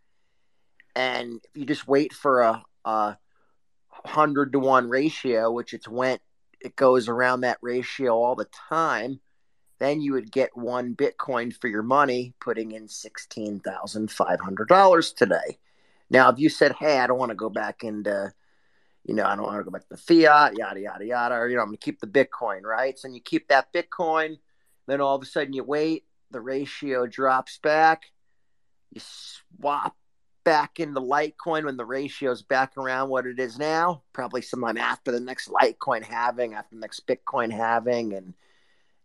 and 0.96 1.40
if 1.44 1.50
you 1.56 1.64
just 1.64 1.86
wait 1.86 2.12
for 2.12 2.42
a, 2.42 2.64
a 2.84 3.18
hundred 3.90 4.52
to 4.52 4.58
one 4.58 4.88
ratio, 4.88 5.50
which 5.52 5.72
it's 5.72 5.88
went, 5.88 6.20
it 6.60 6.74
goes 6.74 7.08
around 7.08 7.42
that 7.42 7.58
ratio 7.62 8.14
all 8.14 8.34
the 8.34 8.48
time. 8.68 9.20
Then 9.78 10.00
you 10.00 10.14
would 10.14 10.32
get 10.32 10.56
one 10.56 10.96
Bitcoin 10.96 11.54
for 11.54 11.68
your 11.68 11.84
money, 11.84 12.34
putting 12.40 12.72
in 12.72 12.88
sixteen 12.88 13.60
thousand 13.60 14.10
five 14.10 14.40
hundred 14.40 14.66
dollars 14.66 15.12
today. 15.12 15.58
Now, 16.10 16.30
if 16.30 16.38
you 16.40 16.48
said, 16.48 16.72
"Hey, 16.72 16.98
I 16.98 17.06
don't 17.06 17.18
want 17.18 17.30
to 17.30 17.36
go 17.36 17.48
back 17.48 17.84
into 17.84 18.32
you 19.08 19.14
know, 19.14 19.24
I 19.24 19.34
don't 19.34 19.46
want 19.46 19.58
to 19.58 19.64
go 19.64 19.70
back 19.70 19.88
to 19.88 19.88
the 19.88 19.96
fiat, 19.96 20.58
yada, 20.58 20.80
yada, 20.80 21.04
yada. 21.04 21.34
Or, 21.34 21.48
you 21.48 21.56
know, 21.56 21.62
I'm 21.62 21.68
going 21.68 21.78
to 21.78 21.84
keep 21.84 21.98
the 21.98 22.06
Bitcoin, 22.06 22.62
right? 22.62 22.96
So 22.98 23.08
you 23.08 23.20
keep 23.20 23.48
that 23.48 23.72
Bitcoin, 23.72 24.38
then 24.86 25.00
all 25.00 25.16
of 25.16 25.22
a 25.22 25.26
sudden 25.26 25.54
you 25.54 25.64
wait, 25.64 26.04
the 26.30 26.42
ratio 26.42 27.06
drops 27.06 27.58
back, 27.58 28.02
you 28.92 29.00
swap 29.02 29.96
back 30.44 30.78
into 30.78 31.00
Litecoin 31.00 31.64
when 31.64 31.78
the 31.78 31.86
ratio 31.86 32.30
is 32.30 32.42
back 32.42 32.76
around 32.76 33.08
what 33.08 33.26
it 33.26 33.40
is 33.40 33.58
now, 33.58 34.02
probably 34.12 34.42
sometime 34.42 34.76
after 34.76 35.10
the 35.10 35.20
next 35.20 35.48
Litecoin 35.48 36.02
halving, 36.02 36.52
after 36.52 36.74
the 36.74 36.80
next 36.80 37.06
Bitcoin 37.06 37.50
halving, 37.50 38.12
and 38.12 38.34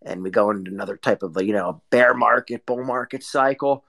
and 0.02 0.22
we 0.22 0.30
go 0.30 0.50
into 0.50 0.70
another 0.70 0.98
type 0.98 1.24
of 1.24 1.42
you 1.42 1.54
know 1.54 1.82
bear 1.90 2.14
market, 2.14 2.66
bull 2.66 2.84
market 2.84 3.24
cycle. 3.24 3.86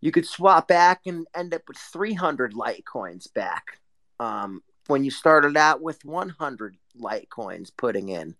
You 0.00 0.12
could 0.12 0.26
swap 0.26 0.68
back 0.68 1.02
and 1.06 1.26
end 1.34 1.54
up 1.54 1.62
with 1.68 1.76
300 1.76 2.54
Litecoins 2.54 3.32
back. 3.34 3.78
Um, 4.18 4.62
when 4.86 5.04
you 5.04 5.10
started 5.10 5.56
out 5.56 5.80
with 5.80 6.04
100 6.04 6.76
Litecoins 6.98 7.70
putting 7.76 8.08
in. 8.08 8.34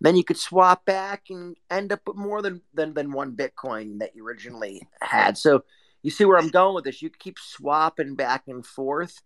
Then 0.00 0.16
you 0.16 0.22
could 0.22 0.36
swap 0.36 0.84
back 0.84 1.24
and 1.28 1.56
end 1.70 1.92
up 1.92 2.02
with 2.06 2.16
more 2.16 2.40
than, 2.40 2.62
than, 2.72 2.94
than 2.94 3.12
one 3.12 3.36
Bitcoin 3.36 3.98
that 3.98 4.14
you 4.14 4.24
originally 4.24 4.82
had. 5.02 5.36
So 5.36 5.64
you 6.02 6.10
see 6.10 6.24
where 6.24 6.38
I'm 6.38 6.50
going 6.50 6.74
with 6.74 6.84
this. 6.84 7.02
You 7.02 7.10
keep 7.10 7.38
swapping 7.38 8.14
back 8.14 8.44
and 8.46 8.64
forth, 8.64 9.20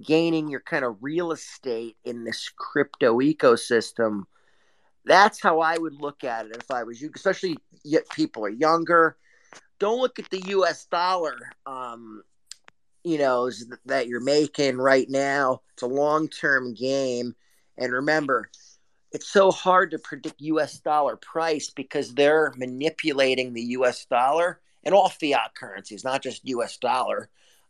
gaining 0.00 0.48
your 0.48 0.60
kind 0.60 0.84
of 0.84 0.98
real 1.00 1.32
estate 1.32 1.96
in 2.04 2.24
this 2.24 2.48
crypto 2.56 3.18
ecosystem. 3.18 4.22
That's 5.04 5.42
how 5.42 5.60
I 5.60 5.76
would 5.76 6.00
look 6.00 6.22
at 6.22 6.46
it 6.46 6.56
if 6.56 6.70
I 6.70 6.84
was 6.84 7.02
you, 7.02 7.10
especially 7.14 7.56
yet 7.84 8.08
people 8.10 8.44
are 8.44 8.50
younger. 8.50 9.16
Don't 9.80 9.98
look 9.98 10.20
at 10.20 10.30
the 10.30 10.42
US 10.50 10.86
dollar 10.86 11.36
um, 11.66 12.22
you 13.04 13.18
know 13.18 13.50
that 13.86 14.08
you're 14.08 14.20
making 14.20 14.78
right 14.78 15.08
now. 15.08 15.62
It's 15.72 15.82
a 15.82 15.86
long 15.86 16.28
term 16.28 16.74
game, 16.74 17.34
and 17.76 17.92
remember, 17.92 18.50
it's 19.12 19.28
so 19.28 19.50
hard 19.50 19.90
to 19.90 19.98
predict 19.98 20.40
U.S. 20.40 20.78
dollar 20.80 21.16
price 21.16 21.70
because 21.70 22.14
they're 22.14 22.52
manipulating 22.56 23.52
the 23.52 23.62
U.S. 23.62 24.06
dollar 24.06 24.60
and 24.84 24.94
all 24.94 25.08
fiat 25.08 25.54
currencies, 25.54 26.04
not 26.04 26.22
just 26.22 26.48
U.S. 26.48 26.76
dollar. 26.78 27.28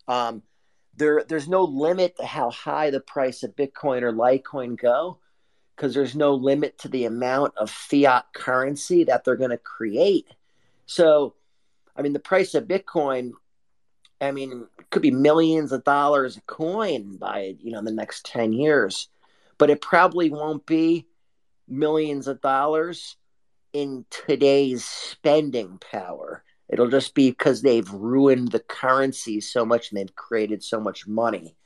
Um, 0.09 0.43
there, 0.97 1.25
there's 1.29 1.49
no 1.49 1.65
limit 1.65 2.17
to 2.17 2.27
how 2.27 2.51
high 2.51 2.91
the 2.91 3.01
price 3.01 3.43
of 3.43 3.57
Bitcoin 3.57 4.03
or 4.03 4.13
Litecoin 4.13 4.79
go 4.79 5.19
because 5.75 5.95
there's 5.95 6.15
no 6.15 6.35
limit 6.35 6.79
to 6.79 6.89
the 6.89 7.07
amount 7.07 7.55
of 7.57 7.71
fiat 7.71 8.27
currency 8.35 9.05
that 9.05 9.25
they're 9.25 9.37
going 9.37 9.51
to 9.51 9.59
create. 9.59 10.29
So, 10.87 11.35
I 11.97 12.03
mean, 12.03 12.13
the 12.13 12.19
price 12.19 12.55
of 12.55 12.65
Bitcoin 12.65 13.33
I 14.23 14.31
mean, 14.31 14.67
it 14.79 14.91
could 14.91 15.03
be 15.03 15.11
millions 15.11 15.73
of 15.73 15.85
dollars 15.85 16.37
a 16.37 16.41
coin 16.43 17.17
by 17.17 17.57
you 17.61 17.73
know 17.73 17.83
the 17.83 17.93
next 17.93 18.25
ten 18.25 18.53
years, 18.53 19.09
but 19.59 19.71
it 19.71 19.81
probably 19.81 20.31
won't 20.31 20.65
be 20.65 21.07
millions 21.69 22.29
of 22.29 22.41
dollars 22.41 23.17
in 23.73 24.05
today's 24.11 24.85
spending 24.85 25.79
power. 25.79 26.45
It'll 26.69 26.89
just 26.89 27.15
be 27.15 27.31
because 27.31 27.63
they've 27.63 27.91
ruined 27.91 28.53
the 28.53 28.61
currency 28.61 29.41
so 29.41 29.65
much 29.65 29.91
and 29.91 29.99
they've 29.99 30.15
created 30.15 30.63
so 30.63 30.81
much 30.81 31.07
money. 31.07 31.57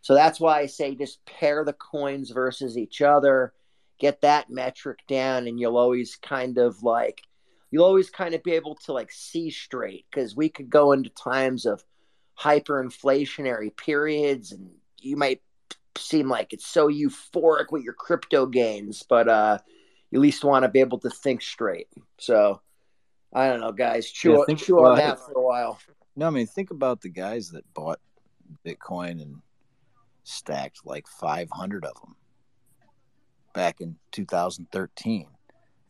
So 0.00 0.14
that's 0.14 0.40
why 0.40 0.60
I 0.60 0.66
say 0.66 0.94
just 0.94 1.24
pair 1.26 1.64
the 1.64 1.72
coins 1.72 2.30
versus 2.30 2.76
each 2.76 3.02
other, 3.02 3.52
get 3.98 4.20
that 4.22 4.50
metric 4.50 4.98
down, 5.06 5.46
and 5.46 5.60
you'll 5.60 5.76
always 5.76 6.16
kind 6.16 6.58
of 6.58 6.82
like 6.82 7.22
you'll 7.72 7.84
always 7.84 8.10
kind 8.10 8.34
of 8.34 8.42
be 8.44 8.52
able 8.52 8.76
to 8.76 8.92
like 8.92 9.10
see 9.10 9.50
straight 9.50 10.06
because 10.08 10.36
we 10.36 10.48
could 10.48 10.70
go 10.70 10.92
into 10.92 11.10
times 11.10 11.66
of 11.66 11.82
hyperinflationary 12.38 13.76
periods 13.76 14.52
and 14.52 14.70
you 15.00 15.16
might 15.16 15.42
seem 15.98 16.28
like 16.28 16.52
it's 16.52 16.66
so 16.66 16.88
euphoric 16.88 17.72
with 17.72 17.82
your 17.82 17.92
crypto 17.92 18.46
gains 18.46 19.02
but 19.08 19.28
uh 19.28 19.58
you 20.10 20.18
at 20.18 20.22
least 20.22 20.44
want 20.44 20.62
to 20.62 20.68
be 20.68 20.80
able 20.80 20.98
to 20.98 21.10
think 21.10 21.42
straight. 21.42 21.88
So 22.18 22.60
i 23.32 23.48
don't 23.48 23.60
know 23.60 23.72
guys. 23.72 24.10
Chew, 24.10 24.32
yeah, 24.32 24.44
think, 24.46 24.60
chew 24.60 24.76
well, 24.76 24.92
on 24.92 24.98
that 24.98 25.18
for 25.18 25.32
a 25.32 25.42
while. 25.42 25.80
No 26.14 26.26
i 26.26 26.30
mean 26.30 26.46
think 26.46 26.70
about 26.70 27.00
the 27.00 27.08
guys 27.08 27.50
that 27.50 27.64
bought 27.74 27.98
Bitcoin 28.64 29.22
and 29.22 29.36
stacked 30.24 30.80
like 30.84 31.08
500 31.08 31.84
of 31.84 31.94
them 31.94 32.14
back 33.54 33.80
in 33.80 33.96
2013. 34.12 35.26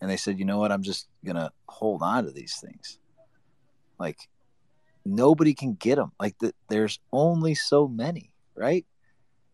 And 0.02 0.10
they 0.10 0.16
said, 0.16 0.40
you 0.40 0.44
know 0.44 0.58
what? 0.58 0.72
I'm 0.72 0.82
just 0.82 1.06
to 1.24 1.52
hold 1.68 2.02
on 2.02 2.24
to 2.24 2.32
these 2.32 2.56
things. 2.60 2.98
Like, 4.00 4.18
nobody 5.06 5.54
can 5.54 5.74
get 5.74 5.94
them. 5.94 6.10
Like, 6.18 6.36
the, 6.40 6.52
there's 6.68 6.98
only 7.12 7.54
so 7.54 7.86
many, 7.86 8.32
right? 8.56 8.84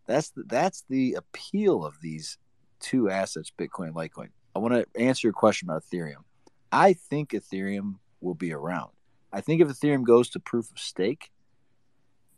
That's 0.06 0.30
the, 0.30 0.44
that's 0.46 0.84
the 0.88 1.18
appeal 1.18 1.84
of 1.84 2.00
these 2.00 2.38
two 2.80 3.10
assets, 3.10 3.52
Bitcoin, 3.58 3.88
and 3.88 3.94
Litecoin. 3.94 4.30
I 4.56 4.60
want 4.60 4.72
to 4.72 4.86
answer 4.98 5.26
your 5.26 5.34
question 5.34 5.68
about 5.68 5.84
Ethereum. 5.84 6.24
I 6.72 6.94
think 6.94 7.32
Ethereum 7.32 7.96
will 8.22 8.34
be 8.34 8.54
around. 8.54 8.92
I 9.30 9.42
think 9.42 9.60
if 9.60 9.68
Ethereum 9.68 10.02
goes 10.02 10.30
to 10.30 10.40
proof 10.40 10.70
of 10.70 10.78
stake, 10.78 11.30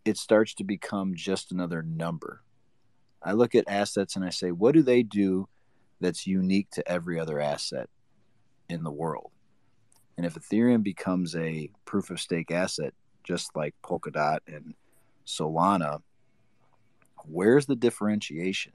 it 0.04 0.16
starts 0.16 0.52
to 0.54 0.64
become 0.64 1.14
just 1.14 1.52
another 1.52 1.80
number. 1.80 2.42
I 3.22 3.34
look 3.34 3.54
at 3.54 3.68
assets 3.68 4.16
and 4.16 4.24
I 4.24 4.30
say, 4.30 4.50
what 4.50 4.74
do 4.74 4.82
they 4.82 5.04
do 5.04 5.48
that's 6.00 6.26
unique 6.26 6.70
to 6.72 6.88
every 6.90 7.20
other 7.20 7.38
asset 7.38 7.88
in 8.70 8.82
the 8.82 8.90
world? 8.90 9.30
And 10.16 10.26
if 10.26 10.34
Ethereum 10.34 10.82
becomes 10.82 11.34
a 11.34 11.70
proof 11.84 12.10
of 12.10 12.20
stake 12.20 12.50
asset, 12.50 12.94
just 13.24 13.54
like 13.56 13.74
Polkadot 13.82 14.40
and 14.46 14.74
Solana, 15.26 16.02
where's 17.26 17.66
the 17.66 17.76
differentiation? 17.76 18.72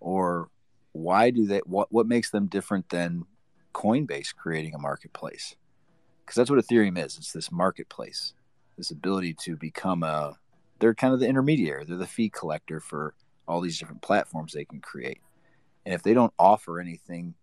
Or 0.00 0.48
why 0.92 1.30
do 1.30 1.46
they 1.46 1.60
what 1.64 1.92
what 1.92 2.06
makes 2.06 2.30
them 2.30 2.46
different 2.46 2.88
than 2.88 3.24
Coinbase 3.72 4.34
creating 4.34 4.74
a 4.74 4.78
marketplace? 4.78 5.56
Because 6.20 6.36
that's 6.36 6.50
what 6.50 6.64
Ethereum 6.64 6.98
is. 6.98 7.18
It's 7.18 7.32
this 7.32 7.50
marketplace, 7.50 8.34
this 8.76 8.90
ability 8.90 9.34
to 9.44 9.56
become 9.56 10.02
a 10.02 10.38
they're 10.78 10.94
kind 10.94 11.14
of 11.14 11.20
the 11.20 11.28
intermediary. 11.28 11.84
They're 11.84 11.96
the 11.96 12.06
fee 12.06 12.30
collector 12.30 12.80
for 12.80 13.14
all 13.46 13.60
these 13.60 13.78
different 13.78 14.02
platforms 14.02 14.52
they 14.52 14.64
can 14.64 14.80
create. 14.80 15.20
And 15.84 15.94
if 15.94 16.02
they 16.02 16.14
don't 16.14 16.32
offer 16.38 16.80
anything 16.80 17.34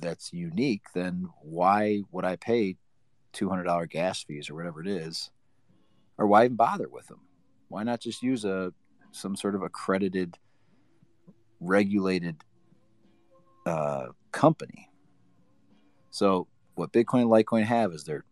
that's 0.00 0.32
unique, 0.32 0.84
then 0.94 1.28
why 1.42 2.02
would 2.12 2.24
I 2.24 2.36
pay 2.36 2.76
$200 3.34 3.90
gas 3.90 4.22
fees 4.22 4.50
or 4.50 4.54
whatever 4.54 4.80
it 4.80 4.88
is? 4.88 5.30
Or 6.16 6.26
why 6.26 6.44
even 6.44 6.56
bother 6.56 6.88
with 6.88 7.06
them? 7.06 7.20
Why 7.68 7.82
not 7.82 8.00
just 8.00 8.22
use 8.22 8.44
a 8.44 8.72
some 9.12 9.36
sort 9.36 9.54
of 9.54 9.62
accredited 9.62 10.38
regulated 11.60 12.36
uh, 13.66 14.08
company. 14.32 14.88
So 16.10 16.46
what 16.74 16.92
Bitcoin 16.92 17.22
and 17.22 17.30
Litecoin 17.30 17.64
have 17.64 17.92
is 17.92 18.04
they're 18.04 18.24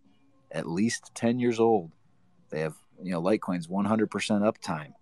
at 0.51 0.69
least 0.69 1.11
10 1.15 1.39
years 1.39 1.61
old. 1.61 1.93
They 2.51 2.61
have, 2.61 2.75
you 3.03 3.13
know, 3.13 3.21
Litecoin's 3.21 3.67
100% 3.67 4.09
uptime. 4.09 4.93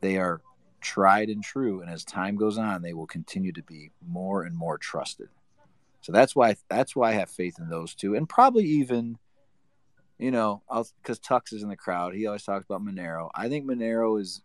They 0.00 0.18
are 0.18 0.40
tried 0.80 1.30
and 1.30 1.42
true. 1.42 1.80
And 1.80 1.90
as 1.90 2.04
time 2.04 2.36
goes 2.36 2.58
on, 2.58 2.82
they 2.82 2.92
will 2.92 3.06
continue 3.06 3.52
to 3.52 3.62
be 3.62 3.90
more 4.06 4.42
and 4.42 4.56
more 4.56 4.76
trusted. 4.76 5.28
So 6.04 6.12
that's 6.12 6.36
why, 6.36 6.56
that's 6.68 6.94
why 6.94 7.10
I 7.10 7.14
have 7.14 7.30
faith 7.30 7.54
in 7.58 7.70
those 7.70 7.94
two. 7.94 8.14
And 8.14 8.28
probably 8.28 8.66
even, 8.66 9.16
you 10.18 10.30
know, 10.30 10.62
because 10.68 11.18
Tux 11.18 11.54
is 11.54 11.62
in 11.62 11.70
the 11.70 11.78
crowd. 11.78 12.14
He 12.14 12.26
always 12.26 12.42
talks 12.42 12.66
about 12.66 12.84
Monero. 12.84 13.30
I 13.34 13.48
think 13.48 13.64
Monero 13.64 14.20
is 14.20 14.42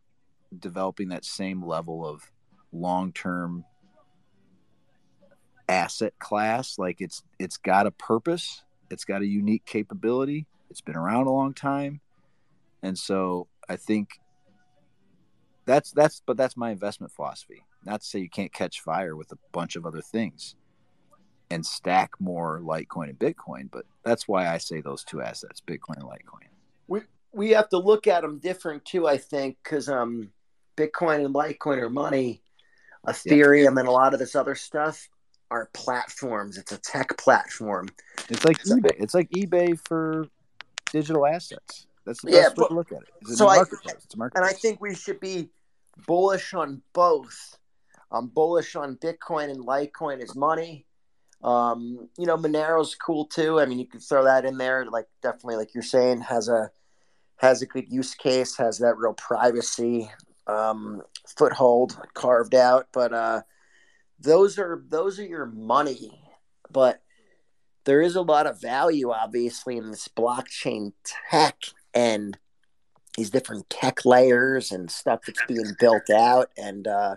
developing 0.58 1.10
that 1.10 1.26
same 1.26 1.62
level 1.62 2.08
of 2.08 2.32
long 2.72 3.12
term 3.12 3.66
asset 5.68 6.14
class. 6.18 6.80
Like 6.80 7.02
it's 7.02 7.24
it's 7.40 7.58
got 7.58 7.88
a 7.88 7.92
purpose, 7.92 8.64
it's 8.90 9.04
got 9.04 9.22
a 9.22 9.28
unique 9.28 9.66
capability, 9.66 10.48
it's 10.70 10.80
been 10.80 10.96
around 10.96 11.28
a 11.28 11.34
long 11.34 11.54
time. 11.54 12.00
And 12.82 12.98
so 12.98 13.50
I 13.68 13.76
think 13.76 14.12
that's 15.66 15.92
that's 15.92 16.22
but 16.26 16.38
that's 16.38 16.56
my 16.56 16.72
investment 16.72 17.12
philosophy. 17.12 17.66
Not 17.86 18.00
to 18.00 18.08
say 18.08 18.20
you 18.20 18.30
can't 18.30 18.54
catch 18.54 18.80
fire 18.80 19.18
with 19.18 19.34
a 19.34 19.38
bunch 19.52 19.76
of 19.76 19.86
other 19.86 20.02
things 20.02 20.56
and 21.52 21.66
stack 21.66 22.12
more 22.20 22.60
Litecoin 22.60 23.10
and 23.10 23.20
Bitcoin, 23.20 23.70
but 23.72 23.86
that's 24.04 24.28
why 24.28 24.48
I 24.48 24.58
say 24.58 24.82
those 24.82 25.04
two 25.04 25.22
assets, 25.22 25.62
Bitcoin 25.66 25.98
and 25.98 26.06
Litecoin. 26.06 26.48
We 26.88 27.02
we 27.32 27.52
have 27.52 27.70
to 27.70 27.78
look 27.78 28.08
at 28.08 28.22
them 28.22 28.40
different 28.40 28.86
too, 28.86 29.08
I 29.08 29.18
think, 29.18 29.58
because 29.64 29.90
um, 29.90 30.32
Bitcoin 30.78 31.26
and 31.26 31.34
Litecoin 31.34 31.78
are 31.78 31.90
money, 31.90 32.42
Ethereum 33.08 33.74
yeah. 33.76 33.80
and 33.80 33.88
a 33.88 33.92
lot 33.92 34.14
of 34.14 34.20
this 34.20 34.36
other 34.36 34.56
stuff 34.56 35.10
are 35.52 35.70
platforms. 35.74 36.58
It's 36.58 36.72
a 36.72 36.78
tech 36.78 37.18
platform. 37.18 37.90
It's 38.30 38.46
like 38.46 38.62
so, 38.62 38.76
eBay. 38.76 38.96
It's 39.00 39.14
like 39.14 39.30
eBay 39.32 39.80
for 39.88 40.28
digital 40.92 41.26
assets. 41.26 41.88
That's 42.06 42.22
the 42.22 42.32
best 42.32 42.56
yeah, 42.58 42.62
way 42.64 42.68
to 42.68 42.74
look 42.74 42.92
at 42.92 43.02
it. 43.02 43.10
It's 43.22 43.38
so 43.38 43.48
I, 43.48 43.62
it's 43.62 44.14
a 44.14 44.18
marketplace. 44.18 44.34
And 44.36 44.46
I 44.46 44.54
think 44.54 44.82
we 44.82 44.96
should 44.96 45.20
be 45.20 45.50
bullish 46.08 46.54
on 46.54 46.82
both. 46.94 47.58
I'm 48.12 48.28
bullish 48.28 48.76
on 48.76 48.96
Bitcoin 48.98 49.52
and 49.52 49.66
Litecoin 49.66 50.22
as 50.22 50.36
money. 50.36 50.86
Um, 51.44 52.10
you 52.18 52.26
know, 52.26 52.38
Monero's 52.38 52.96
cool 52.96 53.26
too. 53.26 53.60
I 53.60 53.66
mean, 53.66 53.80
you 53.80 53.86
could 53.86 54.04
throw 54.04 54.26
that 54.26 54.46
in 54.46 54.58
there. 54.58 54.86
Like 54.86 55.08
definitely, 55.22 55.56
like 55.56 55.74
you're 55.74 55.84
saying, 55.84 56.22
has 56.22 56.50
a 56.50 56.72
has 57.38 57.62
a 57.62 57.66
good 57.66 57.90
use 57.90 58.16
case, 58.16 58.58
has 58.58 58.80
that 58.80 58.98
real 58.98 59.14
privacy 59.14 60.12
um, 60.48 61.02
foothold 61.38 61.98
carved 62.14 62.56
out. 62.56 62.88
But 62.92 63.14
uh, 63.14 63.42
those 64.20 64.60
are 64.60 64.84
those 64.90 65.20
are 65.20 65.26
your 65.26 65.46
money. 65.46 66.22
But 66.72 67.02
there 67.86 68.02
is 68.02 68.16
a 68.16 68.22
lot 68.22 68.46
of 68.46 68.62
value, 68.62 69.12
obviously, 69.12 69.78
in 69.78 69.90
this 69.90 70.08
blockchain 70.08 70.94
tech 71.32 71.56
and 71.94 72.38
these 73.18 73.30
different 73.30 73.70
tech 73.70 74.06
layers 74.06 74.72
and 74.72 74.92
stuff 74.92 75.22
that's 75.26 75.42
being 75.48 75.76
built 75.80 76.10
out. 76.10 76.52
And 76.58 76.88
uh, 76.88 77.16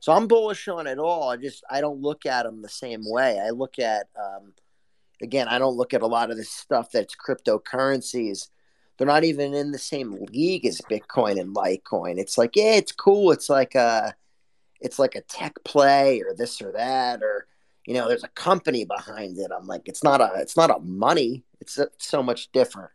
so 0.00 0.12
I'm 0.12 0.26
bullish 0.26 0.66
on 0.68 0.86
it 0.86 0.98
all. 0.98 1.30
I 1.30 1.36
just 1.36 1.62
I 1.70 1.80
don't 1.80 2.00
look 2.00 2.26
at 2.26 2.42
them 2.44 2.62
the 2.62 2.68
same 2.68 3.02
way. 3.04 3.40
I 3.40 3.50
look 3.50 3.78
at 3.78 4.08
um, 4.18 4.54
again, 5.22 5.46
I 5.48 5.58
don't 5.58 5.76
look 5.76 5.94
at 5.94 6.02
a 6.02 6.06
lot 6.06 6.30
of 6.30 6.36
this 6.36 6.50
stuff 6.50 6.90
that's 6.90 7.14
cryptocurrencies 7.14 8.48
they're 9.00 9.06
not 9.06 9.24
even 9.24 9.54
in 9.54 9.70
the 9.70 9.78
same 9.78 10.12
league 10.30 10.66
as 10.66 10.82
Bitcoin 10.82 11.40
and 11.40 11.56
Litecoin. 11.56 12.18
It's 12.18 12.36
like, 12.36 12.54
yeah, 12.54 12.74
it's 12.74 12.92
cool. 12.92 13.32
It's 13.32 13.48
like 13.48 13.74
a, 13.74 14.14
it's 14.78 14.98
like 14.98 15.14
a 15.14 15.22
tech 15.22 15.54
play 15.64 16.20
or 16.20 16.34
this 16.36 16.60
or 16.60 16.70
that, 16.72 17.22
or 17.22 17.46
you 17.86 17.94
know, 17.94 18.08
there's 18.08 18.24
a 18.24 18.28
company 18.28 18.84
behind 18.84 19.38
it. 19.38 19.50
I'm 19.56 19.66
like, 19.66 19.88
it's 19.88 20.04
not 20.04 20.20
a, 20.20 20.32
it's 20.36 20.54
not 20.54 20.68
a 20.68 20.80
money. 20.80 21.44
It's 21.62 21.78
a, 21.78 21.88
so 21.96 22.22
much 22.22 22.52
different. 22.52 22.90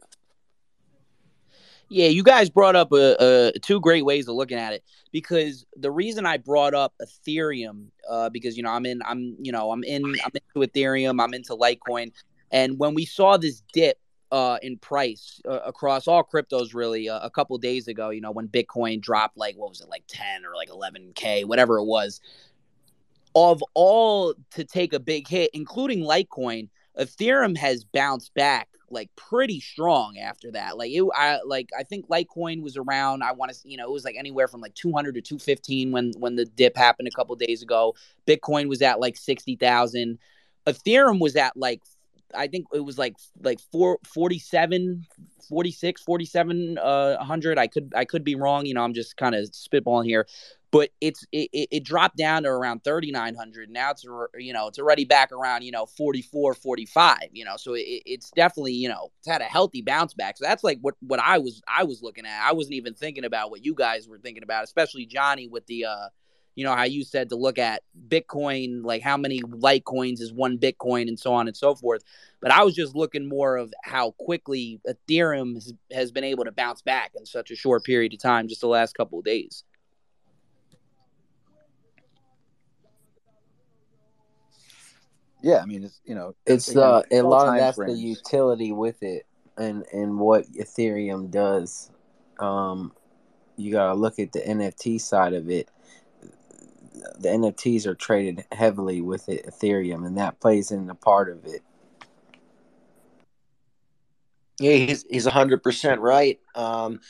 Yeah, 1.89 2.07
you 2.07 2.23
guys 2.23 2.49
brought 2.49 2.75
up 2.75 2.91
a, 2.91 3.51
a, 3.55 3.59
two 3.59 3.79
great 3.79 4.05
ways 4.05 4.27
of 4.27 4.35
looking 4.35 4.57
at 4.57 4.73
it 4.73 4.83
because 5.11 5.65
the 5.75 5.91
reason 5.91 6.25
I 6.25 6.37
brought 6.37 6.73
up 6.73 6.93
Ethereum, 7.01 7.87
uh, 8.09 8.29
because 8.29 8.57
you 8.57 8.63
know 8.63 8.71
I'm 8.71 8.85
in, 8.85 9.01
I'm 9.05 9.35
you 9.39 9.51
know 9.51 9.71
I'm 9.71 9.83
in, 9.83 10.03
I'm 10.03 10.31
into 10.33 10.67
Ethereum, 10.67 11.23
I'm 11.23 11.33
into 11.33 11.55
Litecoin, 11.55 12.11
and 12.51 12.79
when 12.79 12.95
we 12.95 13.05
saw 13.05 13.37
this 13.37 13.61
dip 13.71 13.99
uh, 14.31 14.57
in 14.61 14.77
price 14.77 15.39
uh, 15.47 15.59
across 15.65 16.07
all 16.07 16.23
cryptos 16.23 16.73
really 16.73 17.07
uh, 17.07 17.19
a 17.21 17.29
couple 17.29 17.57
days 17.57 17.87
ago 17.87 18.09
you 18.09 18.21
know 18.21 18.31
when 18.31 18.47
bitcoin 18.47 18.99
dropped 18.99 19.37
like 19.37 19.55
what 19.55 19.69
was 19.69 19.81
it 19.81 19.87
like 19.87 20.03
10 20.07 20.45
or 20.45 20.55
like 20.55 20.69
11k 20.69 21.45
whatever 21.45 21.77
it 21.77 21.85
was 21.85 22.21
of 23.35 23.63
all 23.75 24.33
to 24.51 24.63
take 24.63 24.93
a 24.93 24.99
big 24.99 25.27
hit 25.27 25.51
including 25.53 25.99
litecoin 25.99 26.67
ethereum 26.99 27.55
has 27.55 27.83
bounced 27.83 28.33
back 28.33 28.67
like 28.95 29.15
pretty 29.15 29.59
strong 29.59 30.17
after 30.17 30.49
that 30.51 30.77
like 30.77 30.91
it 30.91 31.03
i 31.15 31.39
like 31.45 31.69
i 31.77 31.83
think 31.83 32.07
litecoin 32.07 32.63
was 32.63 32.77
around 32.77 33.21
i 33.21 33.31
want 33.31 33.51
to 33.51 33.69
you 33.69 33.77
know 33.77 33.85
it 33.85 33.91
was 33.91 34.03
like 34.05 34.15
anywhere 34.17 34.47
from 34.47 34.61
like 34.61 34.73
200 34.73 35.13
to 35.13 35.21
215 35.21 35.91
when 35.91 36.11
when 36.17 36.35
the 36.35 36.45
dip 36.45 36.75
happened 36.75 37.07
a 37.07 37.11
couple 37.11 37.35
days 37.35 37.61
ago. 37.61 37.95
Bitcoin 38.27 38.67
was 38.67 38.81
at 38.81 38.99
like 38.99 39.17
60,000 39.17 40.17
ethereum 40.67 41.19
was 41.19 41.35
at 41.35 41.55
like 41.55 41.81
I 42.35 42.47
think 42.47 42.67
it 42.73 42.81
was 42.81 42.97
like 42.97 43.15
like 43.43 43.59
four, 43.71 43.99
47, 44.05 45.05
46, 45.47 46.01
47 46.01 46.77
uh 46.77 47.15
100. 47.17 47.57
I 47.57 47.67
could 47.67 47.93
I 47.95 48.05
could 48.05 48.23
be 48.23 48.35
wrong, 48.35 48.65
you 48.65 48.73
know, 48.73 48.83
I'm 48.83 48.93
just 48.93 49.17
kind 49.17 49.35
of 49.35 49.49
spitballing 49.51 50.05
here. 50.05 50.27
But 50.71 50.89
it's 50.99 51.25
it, 51.31 51.49
it 51.53 51.83
dropped 51.85 52.17
down 52.17 52.43
to 52.43 52.49
around 52.49 52.83
3900. 52.83 53.69
Now 53.69 53.91
it's 53.91 54.03
you 54.37 54.51
know, 54.51 54.67
it's 54.67 54.77
already 54.77 55.05
back 55.05 55.31
around, 55.31 55.63
you 55.63 55.71
know, 55.71 55.85
44, 55.85 56.53
45, 56.53 57.17
you 57.31 57.45
know. 57.45 57.55
So 57.55 57.75
it, 57.75 58.03
it's 58.05 58.29
definitely, 58.31 58.73
you 58.73 58.89
know, 58.89 59.11
it's 59.19 59.27
had 59.27 59.41
a 59.41 59.45
healthy 59.45 59.81
bounce 59.81 60.13
back. 60.13 60.37
So 60.37 60.43
that's 60.45 60.63
like 60.63 60.79
what 60.81 60.95
what 60.99 61.21
I 61.21 61.37
was 61.37 61.61
I 61.67 61.85
was 61.85 62.01
looking 62.01 62.25
at. 62.25 62.45
I 62.45 62.51
wasn't 62.51 62.73
even 62.75 62.93
thinking 62.93 63.23
about 63.23 63.51
what 63.51 63.63
you 63.63 63.73
guys 63.73 64.07
were 64.07 64.19
thinking 64.19 64.43
about, 64.43 64.65
especially 64.65 65.05
Johnny 65.05 65.47
with 65.47 65.65
the 65.67 65.85
uh 65.85 66.09
you 66.55 66.63
know 66.63 66.75
how 66.75 66.83
you 66.83 67.03
said 67.03 67.29
to 67.29 67.35
look 67.35 67.59
at 67.59 67.81
bitcoin 68.07 68.83
like 68.83 69.01
how 69.01 69.17
many 69.17 69.41
litecoins 69.41 70.21
is 70.21 70.33
one 70.33 70.57
bitcoin 70.57 71.07
and 71.07 71.19
so 71.19 71.33
on 71.33 71.47
and 71.47 71.55
so 71.55 71.75
forth 71.75 72.01
but 72.41 72.51
i 72.51 72.63
was 72.63 72.73
just 72.73 72.95
looking 72.95 73.27
more 73.27 73.57
of 73.57 73.73
how 73.83 74.11
quickly 74.11 74.79
ethereum 74.87 75.55
has, 75.55 75.73
has 75.91 76.11
been 76.11 76.23
able 76.23 76.43
to 76.45 76.51
bounce 76.51 76.81
back 76.81 77.11
in 77.15 77.25
such 77.25 77.51
a 77.51 77.55
short 77.55 77.83
period 77.83 78.13
of 78.13 78.19
time 78.19 78.47
just 78.47 78.61
the 78.61 78.67
last 78.67 78.95
couple 78.95 79.19
of 79.19 79.25
days 79.25 79.63
yeah 85.43 85.57
i 85.57 85.65
mean 85.65 85.83
it's 85.83 86.01
you 86.05 86.15
know 86.15 86.33
it's 86.45 86.69
again, 86.69 86.83
uh 86.83 87.01
a 87.11 87.21
lot 87.21 87.47
of 87.47 87.55
that's 87.55 87.77
frames. 87.77 87.93
the 87.93 88.07
utility 88.07 88.71
with 88.71 89.01
it 89.03 89.25
and 89.57 89.85
and 89.93 90.17
what 90.17 90.45
ethereum 90.53 91.29
does 91.29 91.91
um 92.39 92.91
you 93.57 93.71
gotta 93.71 93.93
look 93.93 94.19
at 94.19 94.31
the 94.31 94.39
NFT 94.39 94.99
side 94.99 95.33
of 95.33 95.49
it. 95.49 95.69
The 97.19 97.29
NFTs 97.29 97.85
are 97.85 97.95
traded 97.95 98.45
heavily 98.51 99.01
with 99.01 99.29
it, 99.29 99.45
Ethereum, 99.45 100.05
and 100.05 100.17
that 100.17 100.39
plays 100.39 100.71
in 100.71 100.89
a 100.89 100.95
part 100.95 101.29
of 101.29 101.45
it. 101.45 101.61
Yeah, 104.59 104.73
he's 104.73 105.05
he's 105.09 105.25
hundred 105.25 105.63
percent 105.63 106.01
right. 106.01 106.39
Um, 106.55 107.01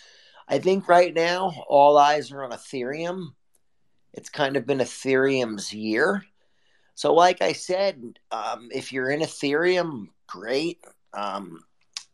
I 0.48 0.60
think 0.60 0.88
right 0.88 1.14
now 1.14 1.54
all 1.68 1.98
eyes 1.98 2.32
are 2.32 2.44
on 2.44 2.52
Ethereum. 2.52 3.34
It's 4.14 4.30
kind 4.30 4.56
of 4.58 4.66
been 4.66 4.80
Ethereum's 4.80 5.74
year. 5.74 6.24
So, 6.96 7.14
like 7.14 7.42
I 7.42 7.52
said, 7.52 8.20
um, 8.32 8.70
if 8.74 8.94
you're 8.94 9.12
in 9.12 9.20
Ethereum, 9.20 10.08
great. 10.28 10.84
Um, 11.14 11.64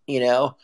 you 0.07 0.19
know, 0.19 0.57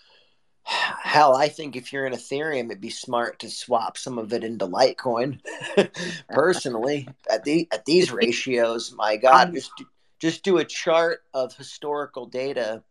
hell, 0.68 1.35
I 1.35 1.48
think 1.48 1.76
if 1.76 1.94
you're 1.94 2.06
in 2.06 2.14
Ethereum, 2.14 2.65
it'd 2.65 2.81
be 2.81 2.89
smart 2.89 3.39
to 3.39 3.49
swap 3.49 3.98
some 3.98 4.18
of 4.18 4.34
it 4.34 4.44
into 4.44 4.68
Litecoin. 4.68 5.39
Personally, 6.30 7.07
at 7.30 7.44
the 7.44 7.68
at 7.72 7.85
these 7.85 8.11
ratios, 8.11 8.94
my 8.94 9.15
God, 9.27 9.53
just 9.53 9.72
just 10.19 10.44
do 10.44 10.57
a 10.57 10.65
chart 10.65 11.23
of 11.34 11.56
historical 11.56 12.26
data 12.26 12.84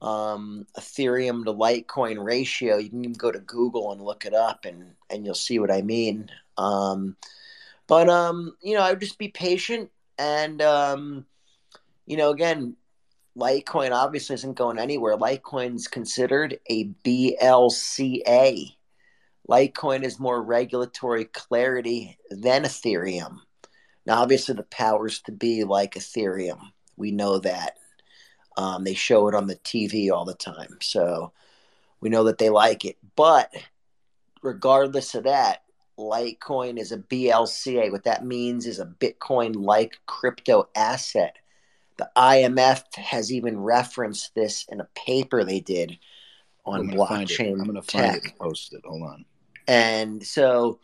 um, 0.00 0.66
Ethereum 0.78 1.44
to 1.44 1.52
Litecoin 1.52 2.22
ratio. 2.22 2.76
You 2.76 2.90
can 2.90 3.12
go 3.12 3.32
to 3.32 3.38
Google 3.38 3.92
and 3.92 4.00
look 4.00 4.24
it 4.26 4.34
up, 4.34 4.64
and 4.64 4.92
and 5.10 5.24
you'll 5.24 5.34
see 5.34 5.58
what 5.58 5.70
I 5.70 5.82
mean. 5.82 6.30
Um, 6.56 7.16
but 7.86 8.08
um, 8.08 8.56
you 8.62 8.74
know, 8.74 8.82
I 8.82 8.90
would 8.90 9.00
just 9.00 9.18
be 9.18 9.28
patient, 9.28 9.90
and 10.18 10.60
um, 10.62 11.26
you 12.06 12.16
know, 12.16 12.30
again, 12.30 12.76
Litecoin 13.36 13.90
obviously 13.92 14.34
isn't 14.34 14.54
going 14.54 14.78
anywhere. 14.78 15.16
Litecoin's 15.16 15.88
considered 15.88 16.60
a 16.70 16.88
BLCA. 17.04 18.76
Litecoin 19.48 20.04
is 20.04 20.20
more 20.20 20.42
regulatory 20.42 21.24
clarity 21.26 22.16
than 22.30 22.62
Ethereum. 22.62 23.38
Now, 24.06 24.22
obviously, 24.22 24.54
the 24.54 24.62
powers 24.64 25.20
to 25.22 25.32
be 25.32 25.64
like 25.64 25.94
Ethereum. 25.94 26.60
We 26.96 27.10
know 27.10 27.38
that. 27.40 27.76
Um, 28.56 28.84
they 28.84 28.94
show 28.94 29.28
it 29.28 29.34
on 29.34 29.48
the 29.48 29.56
TV 29.56 30.12
all 30.12 30.24
the 30.24 30.34
time. 30.34 30.78
So 30.80 31.32
we 32.00 32.08
know 32.08 32.24
that 32.24 32.38
they 32.38 32.50
like 32.50 32.84
it. 32.84 32.96
But 33.16 33.52
regardless 34.42 35.14
of 35.14 35.24
that, 35.24 35.62
Litecoin 35.98 36.78
is 36.78 36.92
a 36.92 36.98
BLCA. 36.98 37.90
What 37.90 38.04
that 38.04 38.24
means 38.24 38.66
is 38.66 38.78
a 38.78 38.86
Bitcoin 38.86 39.56
like 39.56 39.98
crypto 40.06 40.68
asset. 40.74 41.36
The 41.96 42.10
IMF 42.16 42.82
has 42.96 43.32
even 43.32 43.60
referenced 43.60 44.34
this 44.34 44.66
in 44.68 44.80
a 44.80 44.88
paper 44.94 45.44
they 45.44 45.60
did 45.60 45.98
on 46.66 46.90
I'm 46.90 46.96
blockchain 46.96 47.52
I'm 47.60 47.66
gonna 47.66 47.82
find 47.82 48.14
tech. 48.14 48.16
it 48.16 48.24
and 48.24 48.38
post 48.38 48.72
it. 48.72 48.82
Hold 48.84 49.02
on. 49.02 49.24
And 49.68 50.24
so 50.24 50.80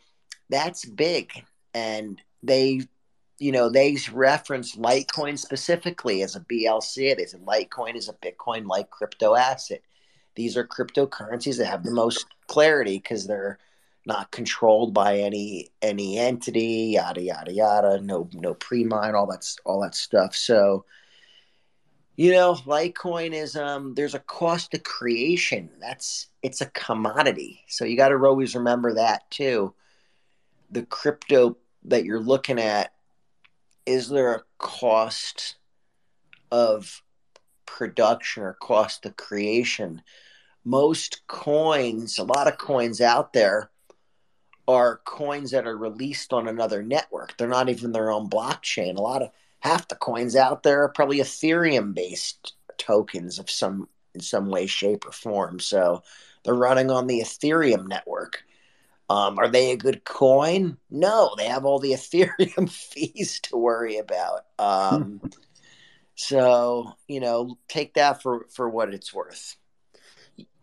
that's 0.48 0.84
big. 0.84 1.30
And 1.74 2.20
they, 2.42 2.82
you 3.38 3.52
know, 3.52 3.68
they 3.68 3.96
reference 4.12 4.76
Litecoin 4.76 5.38
specifically 5.38 6.22
as 6.22 6.36
a 6.36 6.40
BLC. 6.40 7.16
They 7.16 7.26
said 7.26 7.44
Litecoin 7.44 7.96
is 7.96 8.08
a 8.08 8.14
Bitcoin 8.14 8.66
like 8.66 8.90
crypto 8.90 9.34
asset. 9.34 9.82
These 10.36 10.56
are 10.56 10.66
cryptocurrencies 10.66 11.58
that 11.58 11.66
have 11.66 11.84
the 11.84 11.90
most 11.90 12.26
clarity 12.46 12.98
because 12.98 13.26
they're 13.26 13.58
not 14.06 14.30
controlled 14.30 14.94
by 14.94 15.18
any 15.18 15.68
any 15.82 16.18
entity, 16.18 16.92
yada 16.94 17.20
yada 17.20 17.52
yada. 17.52 18.00
No 18.00 18.28
no 18.32 18.54
pre 18.54 18.84
mine, 18.84 19.14
all 19.14 19.26
that's 19.26 19.58
all 19.64 19.80
that 19.82 19.94
stuff. 19.94 20.34
So 20.34 20.84
you 22.16 22.32
know, 22.32 22.54
Litecoin 22.54 23.32
is 23.32 23.56
um 23.56 23.94
there's 23.94 24.14
a 24.14 24.20
cost 24.20 24.72
to 24.72 24.78
creation. 24.78 25.70
That's 25.80 26.28
it's 26.42 26.60
a 26.60 26.70
commodity. 26.70 27.62
So 27.68 27.84
you 27.84 27.96
got 27.96 28.08
to 28.08 28.16
always 28.16 28.54
remember 28.54 28.94
that 28.94 29.30
too. 29.30 29.74
The 30.70 30.84
crypto 30.86 31.56
that 31.84 32.04
you're 32.04 32.20
looking 32.20 32.58
at 32.60 32.92
is 33.86 34.08
there 34.08 34.34
a 34.34 34.42
cost 34.58 35.56
of 36.50 37.02
production 37.66 38.42
or 38.42 38.54
cost 38.54 39.06
of 39.06 39.16
creation? 39.16 40.02
Most 40.64 41.26
coins, 41.26 42.18
a 42.18 42.24
lot 42.24 42.46
of 42.46 42.58
coins 42.58 43.00
out 43.00 43.32
there 43.32 43.70
are 44.68 45.00
coins 45.04 45.50
that 45.50 45.66
are 45.66 45.76
released 45.76 46.32
on 46.32 46.48
another 46.48 46.82
network. 46.82 47.36
They're 47.36 47.48
not 47.48 47.68
even 47.68 47.92
their 47.92 48.10
own 48.10 48.28
blockchain. 48.28 48.96
A 48.96 49.02
lot 49.02 49.22
of 49.22 49.30
half 49.60 49.88
the 49.88 49.94
coins 49.96 50.36
out 50.36 50.62
there 50.62 50.82
are 50.84 50.88
probably 50.88 51.18
Ethereum 51.18 51.94
based 51.94 52.54
tokens 52.78 53.38
of 53.38 53.50
some 53.50 53.88
in 54.14 54.20
some 54.20 54.48
way, 54.48 54.66
shape, 54.66 55.06
or 55.06 55.12
form. 55.12 55.60
So 55.60 56.02
they're 56.44 56.54
running 56.54 56.90
on 56.90 57.06
the 57.06 57.20
Ethereum 57.20 57.86
network. 57.86 58.44
Um, 59.08 59.38
are 59.38 59.48
they 59.48 59.72
a 59.72 59.76
good 59.76 60.04
coin? 60.04 60.76
No, 60.90 61.34
they 61.36 61.46
have 61.46 61.64
all 61.64 61.78
the 61.78 61.92
Ethereum 61.92 62.70
fees 62.70 63.40
to 63.40 63.56
worry 63.56 63.98
about. 63.98 64.46
Um, 64.58 65.20
so 66.14 66.92
you 67.08 67.20
know, 67.20 67.58
take 67.68 67.94
that 67.94 68.22
for 68.22 68.46
for 68.50 68.68
what 68.68 68.94
it's 68.94 69.12
worth. 69.14 69.56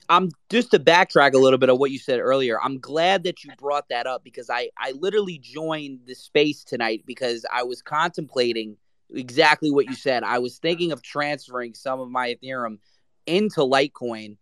I'm 0.10 0.30
just 0.50 0.72
to 0.72 0.80
backtrack 0.80 1.34
a 1.34 1.38
little 1.38 1.60
bit 1.60 1.70
of 1.70 1.78
what 1.80 1.92
you 1.92 2.00
said 2.00 2.20
earlier. 2.20 2.62
I'm 2.62 2.80
glad 2.80 3.24
that 3.24 3.44
you 3.44 3.52
brought 3.58 3.90
that 3.90 4.08
up 4.08 4.24
because 4.24 4.50
I 4.50 4.70
I 4.78 4.92
literally 4.92 5.38
joined 5.38 6.02
the 6.06 6.16
space 6.16 6.64
tonight 6.64 7.04
because 7.06 7.46
I 7.52 7.64
was 7.64 7.82
contemplating 7.82 8.78
exactly 9.14 9.72
what 9.72 9.88
you 9.88 9.96
said. 9.96 10.24
I 10.24 10.40
was 10.40 10.58
thinking 10.58 10.92
of 10.92 11.02
transferring 11.02 11.74
some 11.74 12.00
of 12.00 12.10
my 12.10 12.36
Ethereum 12.36 12.80
into 13.26 13.62
Litecoin. 13.62 14.38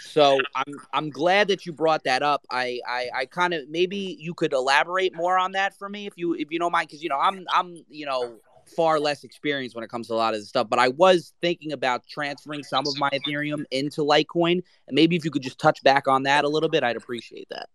So 0.00 0.40
I'm 0.56 0.74
I'm 0.92 1.10
glad 1.10 1.48
that 1.48 1.66
you 1.66 1.72
brought 1.72 2.04
that 2.04 2.22
up. 2.22 2.44
I 2.50 2.80
I, 2.86 3.08
I 3.14 3.26
kind 3.26 3.54
of 3.54 3.68
maybe 3.68 4.16
you 4.18 4.34
could 4.34 4.52
elaborate 4.52 5.14
more 5.14 5.38
on 5.38 5.52
that 5.52 5.78
for 5.78 5.88
me 5.88 6.06
if 6.06 6.14
you 6.16 6.34
if 6.34 6.50
you 6.50 6.58
don't 6.58 6.72
mind 6.72 6.88
because 6.88 7.02
you 7.02 7.08
know 7.08 7.18
I'm 7.18 7.46
I'm 7.52 7.84
you 7.88 8.06
know 8.06 8.36
far 8.66 8.98
less 9.00 9.24
experience 9.24 9.74
when 9.74 9.84
it 9.84 9.90
comes 9.90 10.08
to 10.08 10.14
a 10.14 10.16
lot 10.16 10.34
of 10.34 10.40
this 10.40 10.48
stuff. 10.48 10.68
But 10.68 10.78
I 10.78 10.88
was 10.88 11.32
thinking 11.40 11.72
about 11.72 12.06
transferring 12.06 12.62
some 12.64 12.86
of 12.86 12.98
my 12.98 13.10
Ethereum 13.10 13.64
into 13.70 14.02
Litecoin, 14.02 14.62
and 14.86 14.94
maybe 14.94 15.16
if 15.16 15.24
you 15.24 15.30
could 15.30 15.42
just 15.42 15.58
touch 15.58 15.82
back 15.82 16.08
on 16.08 16.24
that 16.24 16.44
a 16.44 16.48
little 16.48 16.68
bit, 16.68 16.82
I'd 16.82 16.96
appreciate 16.96 17.48
that. 17.50 17.68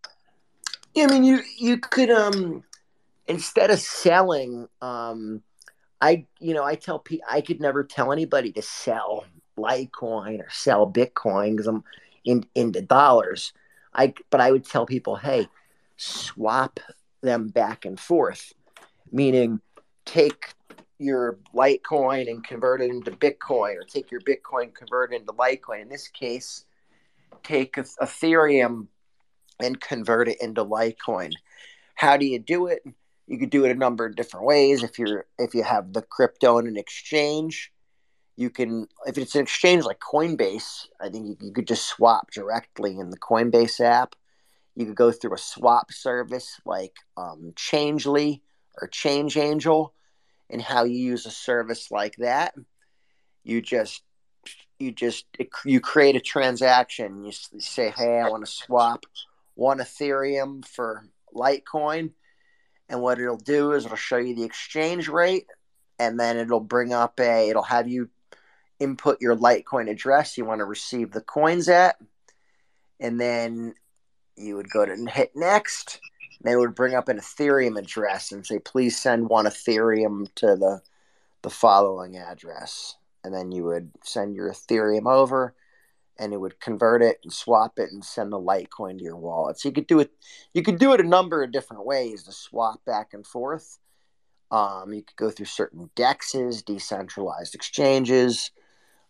Yeah, 0.95 1.06
I 1.06 1.07
mean, 1.07 1.24
you 1.24 1.41
you 1.57 1.78
could 1.78 2.10
um 2.10 2.64
instead 3.28 3.70
of 3.70 3.80
selling, 3.80 4.68
um, 4.82 5.41
I 6.02 6.26
you 6.40 6.53
know 6.53 6.64
I 6.64 6.76
tell 6.76 6.99
people 6.99 7.28
I 7.30 7.41
could 7.41 7.61
never 7.61 7.84
tell 7.84 8.11
anybody 8.11 8.52
to 8.53 8.61
sell 8.61 9.26
Litecoin 9.57 10.40
or 10.40 10.49
sell 10.49 10.91
Bitcoin 10.91 11.52
because 11.52 11.68
I'm 11.68 11.84
in 12.26 12.45
into 12.56 12.82
dollars. 12.82 13.53
I 13.94 14.14
but 14.30 14.41
I 14.41 14.52
would 14.52 14.66
tell 14.66 14.86
people, 14.86 15.16
hey, 15.16 15.48
swap 15.98 16.80
them 17.22 17.49
back 17.49 17.86
and 17.86 17.99
forth, 17.99 18.53
meaning 19.11 19.61
take 20.06 20.53
your 20.99 21.39
Litecoin 21.55 22.30
and 22.30 22.43
convert 22.43 22.81
it 22.81 22.89
into 22.89 23.11
Bitcoin, 23.11 23.76
or 23.76 23.84
take 23.84 24.11
your 24.11 24.21
Bitcoin 24.21 24.73
convert 24.73 25.13
it 25.13 25.21
into 25.21 25.34
Litecoin. 25.34 25.81
In 25.81 25.89
this 25.89 26.07
case, 26.09 26.65
take 27.43 27.73
Ethereum 27.73 28.88
and 29.59 29.80
convert 29.80 30.27
it 30.27 30.38
into 30.41 30.63
Litecoin. 30.63 31.31
How 31.95 32.17
do 32.17 32.26
you 32.26 32.39
do 32.39 32.67
it? 32.67 32.84
You 33.27 33.38
could 33.38 33.49
do 33.49 33.65
it 33.65 33.71
a 33.71 33.76
number 33.76 34.05
of 34.05 34.15
different 34.15 34.45
ways. 34.45 34.84
If 34.84 34.99
you're 34.99 35.26
if 35.38 35.53
you 35.53 35.63
have 35.63 35.93
the 35.93 36.01
crypto 36.01 36.57
in 36.57 36.67
an 36.67 36.77
exchange, 36.77 37.71
you 38.35 38.49
can 38.49 38.88
if 39.05 39.17
it's 39.17 39.35
an 39.35 39.41
exchange 39.41 39.85
like 39.85 39.99
Coinbase, 39.99 40.88
I 40.99 41.09
think 41.09 41.27
you, 41.27 41.38
you 41.41 41.51
could 41.51 41.67
just 41.67 41.88
swap 41.88 42.31
directly 42.31 42.97
in 42.97 43.09
the 43.09 43.19
Coinbase 43.19 43.80
app. 43.80 44.15
You 44.76 44.85
could 44.85 44.95
go 44.95 45.11
through 45.11 45.34
a 45.34 45.38
swap 45.38 45.91
service 45.91 46.59
like 46.65 46.93
um, 47.17 47.53
Changelly 47.55 48.41
or 48.81 48.88
Change 48.88 49.35
Angel, 49.35 49.93
and 50.49 50.61
how 50.61 50.84
you 50.84 50.97
use 50.97 51.26
a 51.26 51.31
service 51.31 51.91
like 51.91 52.15
that. 52.17 52.53
You 53.43 53.61
just 53.61 54.03
you 54.80 54.91
just 54.91 55.26
you 55.65 55.80
create 55.80 56.15
a 56.15 56.21
transaction. 56.21 57.26
You 57.26 57.31
say, 57.59 57.91
"Hey, 57.95 58.19
I 58.19 58.30
want 58.30 58.45
to 58.45 58.51
swap 58.51 59.05
one 59.55 59.80
Ethereum 59.80 60.65
for 60.65 61.05
Litecoin," 61.35 62.11
and 62.88 63.01
what 63.01 63.19
it'll 63.19 63.38
do 63.38 63.73
is 63.73 63.85
it'll 63.85 63.97
show 63.97 64.17
you 64.17 64.35
the 64.35 64.43
exchange 64.43 65.07
rate, 65.09 65.47
and 65.99 66.19
then 66.19 66.38
it'll 66.38 66.59
bring 66.59 66.93
up 66.93 67.19
a 67.19 67.49
it'll 67.49 67.63
have 67.63 67.88
you 67.88 68.09
input 68.80 69.21
your 69.21 69.35
Litecoin 69.35 69.89
address 69.89 70.38
you 70.38 70.45
want 70.45 70.59
to 70.59 70.65
receive 70.65 71.11
the 71.11 71.21
coins 71.21 71.67
at, 71.67 71.97
and 72.99 73.19
then 73.19 73.76
you 74.38 74.55
would 74.55 74.69
go 74.69 74.85
to 74.85 74.95
hit 75.11 75.31
next. 75.35 75.99
They 76.41 76.56
would 76.56 76.76
bring 76.76 76.95
up 76.95 77.10
an 77.10 77.18
Ethereum 77.18 77.78
address 77.78 78.32
and 78.32 78.45
say, 78.45 78.60
"Please 78.60 78.98
send 78.99 79.30
one 79.30 79.45
Ethereum 79.45 80.34
to 80.36 80.56
the 80.56 80.82
the 81.41 81.49
following 81.49 82.18
address," 82.18 82.95
and 83.24 83.34
then 83.34 83.52
you 83.52 83.64
would 83.66 83.91
send 84.03 84.36
your 84.36 84.49
Ethereum 84.49 85.11
over, 85.11 85.56
and 86.18 86.34
it 86.34 86.38
would 86.38 86.60
convert 86.60 87.02
it 87.02 87.20
and 87.24 87.34
swap 87.34 87.78
it 87.78 87.91
and 87.91 88.03
send 88.03 88.32
the 88.32 88.40
Litecoin 88.40 88.98
to 88.98 89.03
your 89.03 89.18
wallet. 89.18 89.60
So 89.60 89.70
you 89.70 89.74
could 89.74 89.88
do 89.88 89.99
it. 89.99 90.11
You 90.53 90.64
could 90.64 90.80
do 90.80 90.94
it 90.94 91.02
a 91.02 91.07
number 91.07 91.44
of 91.44 91.52
different 91.52 91.86
ways 91.86 92.24
to 92.24 92.32
swap 92.32 92.84
back 92.86 93.14
and 93.14 93.26
forth. 93.26 93.80
Um, 94.52 94.94
you 94.94 95.03
could 95.03 95.16
go 95.16 95.30
through 95.30 95.45
certain 95.45 95.90
dexes, 95.95 96.64
decentralized 96.64 97.53
exchanges. 97.53 98.52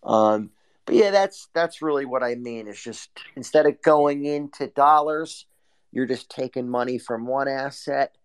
Um, 0.03 0.51
but 0.85 0.95
yeah, 0.95 1.11
that's 1.11 1.47
that's 1.53 1.81
really 1.81 2.05
what 2.05 2.23
I 2.23 2.35
mean. 2.35 2.67
Is 2.67 2.81
just 2.81 3.09
instead 3.35 3.65
of 3.65 3.81
going 3.81 4.25
into 4.25 4.67
dollars, 4.67 5.45
you're 5.91 6.05
just 6.05 6.29
taking 6.29 6.69
money 6.69 6.97
from 6.97 7.25
one 7.25 7.47
asset 7.47 8.15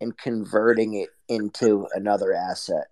and 0.00 0.16
converting 0.16 0.94
it 0.94 1.10
into 1.28 1.86
another 1.94 2.32
asset. 2.34 2.88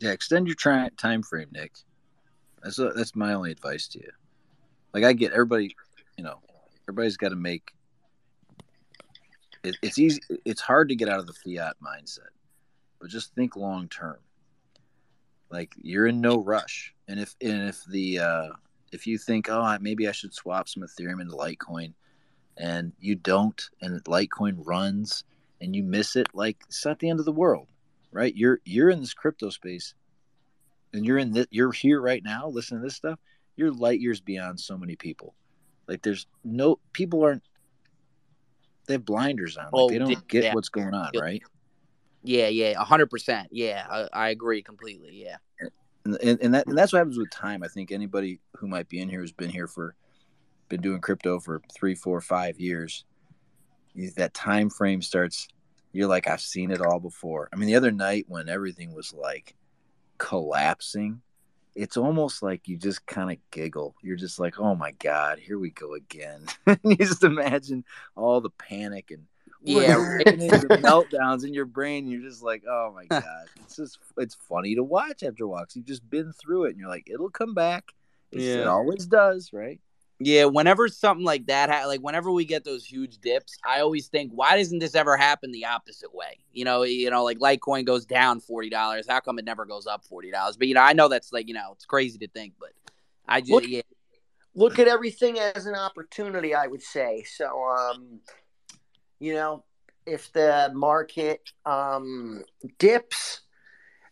Yeah, 0.00 0.10
extend 0.10 0.46
your 0.46 0.56
time 0.56 1.22
frame, 1.22 1.48
Nick. 1.52 1.72
That's 2.62 2.78
a, 2.78 2.90
that's 2.90 3.16
my 3.16 3.34
only 3.34 3.52
advice 3.52 3.88
to 3.88 4.00
you. 4.00 4.10
Like 4.92 5.04
I 5.04 5.12
get 5.12 5.32
everybody, 5.32 5.74
you 6.16 6.24
know, 6.24 6.40
everybody's 6.88 7.16
got 7.16 7.30
to 7.30 7.36
make. 7.36 7.72
It, 9.62 9.76
it's 9.82 9.98
easy. 9.98 10.20
It's 10.44 10.60
hard 10.60 10.88
to 10.90 10.94
get 10.94 11.08
out 11.08 11.20
of 11.20 11.26
the 11.26 11.32
fiat 11.32 11.76
mindset, 11.82 12.30
but 13.00 13.08
just 13.08 13.34
think 13.34 13.56
long 13.56 13.88
term. 13.88 14.18
Like 15.50 15.74
you're 15.76 16.06
in 16.06 16.20
no 16.20 16.42
rush, 16.42 16.94
and 17.08 17.18
if 17.18 17.34
and 17.40 17.68
if 17.68 17.84
the 17.84 18.18
uh, 18.18 18.48
if 18.94 19.06
you 19.06 19.18
think, 19.18 19.48
oh, 19.50 19.76
maybe 19.80 20.08
I 20.08 20.12
should 20.12 20.32
swap 20.32 20.68
some 20.68 20.82
Ethereum 20.82 21.20
into 21.20 21.34
Litecoin, 21.34 21.92
and 22.56 22.92
you 23.00 23.16
don't, 23.16 23.60
and 23.80 24.02
Litecoin 24.04 24.62
runs, 24.64 25.24
and 25.60 25.74
you 25.74 25.82
miss 25.82 26.16
it, 26.16 26.28
like 26.34 26.58
it's 26.68 26.84
not 26.84 26.98
the 27.00 27.10
end 27.10 27.18
of 27.18 27.26
the 27.26 27.32
world, 27.32 27.68
right? 28.12 28.34
You're 28.34 28.60
you're 28.64 28.90
in 28.90 29.00
this 29.00 29.14
crypto 29.14 29.50
space, 29.50 29.94
and 30.92 31.04
you're 31.04 31.18
in 31.18 31.32
this, 31.32 31.46
you're 31.50 31.72
here 31.72 32.00
right 32.00 32.22
now, 32.24 32.48
listening 32.48 32.80
to 32.80 32.86
this 32.86 32.96
stuff. 32.96 33.18
You're 33.56 33.72
light 33.72 34.00
years 34.00 34.20
beyond 34.20 34.58
so 34.58 34.76
many 34.76 34.96
people. 34.96 35.34
Like 35.86 36.02
there's 36.02 36.26
no 36.42 36.78
people 36.92 37.22
aren't 37.22 37.42
they 38.86 38.94
have 38.94 39.04
blinders 39.04 39.56
on. 39.56 39.64
Like 39.64 39.72
Oh, 39.74 39.88
they 39.88 39.98
don't 39.98 40.10
yeah. 40.10 40.18
get 40.28 40.54
what's 40.54 40.68
going 40.68 40.94
on, 40.94 41.10
right? 41.18 41.42
Yeah, 42.22 42.48
yeah, 42.48 42.82
hundred 42.82 43.10
percent. 43.10 43.48
Yeah, 43.50 43.86
I, 43.88 44.08
I 44.12 44.28
agree 44.30 44.62
completely. 44.62 45.22
Yeah. 45.22 45.36
And, 46.04 46.38
and, 46.40 46.54
that 46.54 46.66
and 46.66 46.76
that's 46.76 46.92
what 46.92 46.98
happens 46.98 47.18
with 47.18 47.30
time. 47.30 47.62
I 47.62 47.68
think 47.68 47.90
anybody 47.90 48.40
who 48.56 48.68
might 48.68 48.88
be 48.88 49.00
in 49.00 49.08
here 49.08 49.20
who's 49.20 49.32
been 49.32 49.50
here 49.50 49.66
for 49.66 49.94
been 50.68 50.80
doing 50.80 51.00
crypto 51.00 51.40
for 51.40 51.62
three, 51.74 51.94
four, 51.94 52.20
five 52.20 52.58
years, 52.60 53.04
that 54.16 54.34
time 54.34 54.70
frame 54.70 55.02
starts. 55.02 55.48
You're 55.92 56.08
like, 56.08 56.28
I've 56.28 56.40
seen 56.40 56.70
it 56.70 56.80
all 56.80 56.98
before. 56.98 57.48
I 57.52 57.56
mean, 57.56 57.68
the 57.68 57.76
other 57.76 57.92
night 57.92 58.24
when 58.28 58.48
everything 58.48 58.94
was 58.94 59.12
like 59.12 59.54
collapsing, 60.18 61.22
it's 61.74 61.96
almost 61.96 62.42
like 62.42 62.68
you 62.68 62.76
just 62.76 63.06
kind 63.06 63.30
of 63.30 63.38
giggle. 63.50 63.94
You're 64.02 64.16
just 64.16 64.38
like, 64.38 64.58
oh 64.58 64.74
my 64.74 64.92
god, 64.92 65.38
here 65.38 65.58
we 65.58 65.70
go 65.70 65.94
again. 65.94 66.46
you 66.84 66.96
just 66.96 67.24
imagine 67.24 67.84
all 68.16 68.40
the 68.40 68.50
panic 68.50 69.10
and 69.10 69.24
Yeah, 69.64 69.94
right. 69.94 70.26
meltdowns 70.26 71.44
in 71.44 71.54
your 71.54 71.64
brain. 71.64 72.06
You're 72.06 72.22
just 72.22 72.42
like, 72.42 72.62
oh 72.68 72.92
my 72.94 73.04
god, 73.20 73.46
it's 73.64 73.76
just 73.76 73.98
it's 74.18 74.34
funny 74.34 74.74
to 74.74 74.82
watch 74.84 75.22
after 75.22 75.46
walks. 75.46 75.74
You've 75.76 75.86
just 75.86 76.08
been 76.08 76.32
through 76.32 76.64
it, 76.64 76.70
and 76.70 76.78
you're 76.78 76.88
like, 76.88 77.08
it'll 77.10 77.30
come 77.30 77.54
back. 77.54 77.92
It's- 78.30 78.46
It 78.48 78.66
always 78.66 79.06
does, 79.06 79.52
right? 79.52 79.80
Yeah, 80.20 80.44
whenever 80.44 80.86
something 80.88 81.24
like 81.24 81.46
that, 81.46 81.70
ha- 81.70 81.86
like 81.86 82.00
whenever 82.00 82.30
we 82.30 82.44
get 82.44 82.62
those 82.62 82.84
huge 82.84 83.18
dips, 83.18 83.58
I 83.66 83.80
always 83.80 84.06
think, 84.06 84.30
why 84.32 84.56
doesn't 84.56 84.78
this 84.78 84.94
ever 84.94 85.16
happen 85.16 85.50
the 85.50 85.64
opposite 85.66 86.14
way? 86.14 86.38
You 86.52 86.64
know, 86.64 86.84
you 86.84 87.10
know, 87.10 87.24
like 87.24 87.38
Litecoin 87.40 87.84
goes 87.84 88.06
down 88.06 88.38
forty 88.40 88.70
dollars. 88.70 89.06
How 89.08 89.18
come 89.20 89.38
it 89.40 89.44
never 89.44 89.64
goes 89.66 89.86
up 89.88 90.04
forty 90.04 90.30
dollars? 90.30 90.56
But 90.56 90.68
you 90.68 90.74
know, 90.74 90.82
I 90.82 90.92
know 90.92 91.08
that's 91.08 91.32
like 91.32 91.48
you 91.48 91.54
know, 91.54 91.72
it's 91.72 91.84
crazy 91.84 92.18
to 92.18 92.28
think, 92.28 92.54
but 92.60 92.70
I 93.26 93.40
just 93.40 93.50
Look- 93.50 93.66
yeah, 93.68 93.82
look 94.54 94.78
at 94.78 94.86
everything 94.86 95.36
as 95.40 95.66
an 95.66 95.74
opportunity 95.74 96.54
i 96.54 96.68
would 96.68 96.80
say 96.80 97.24
so 97.24 97.60
um 97.64 98.20
you 99.18 99.34
know 99.34 99.64
if 100.06 100.32
the 100.32 100.70
market 100.74 101.52
um 101.66 102.42
dips 102.78 103.40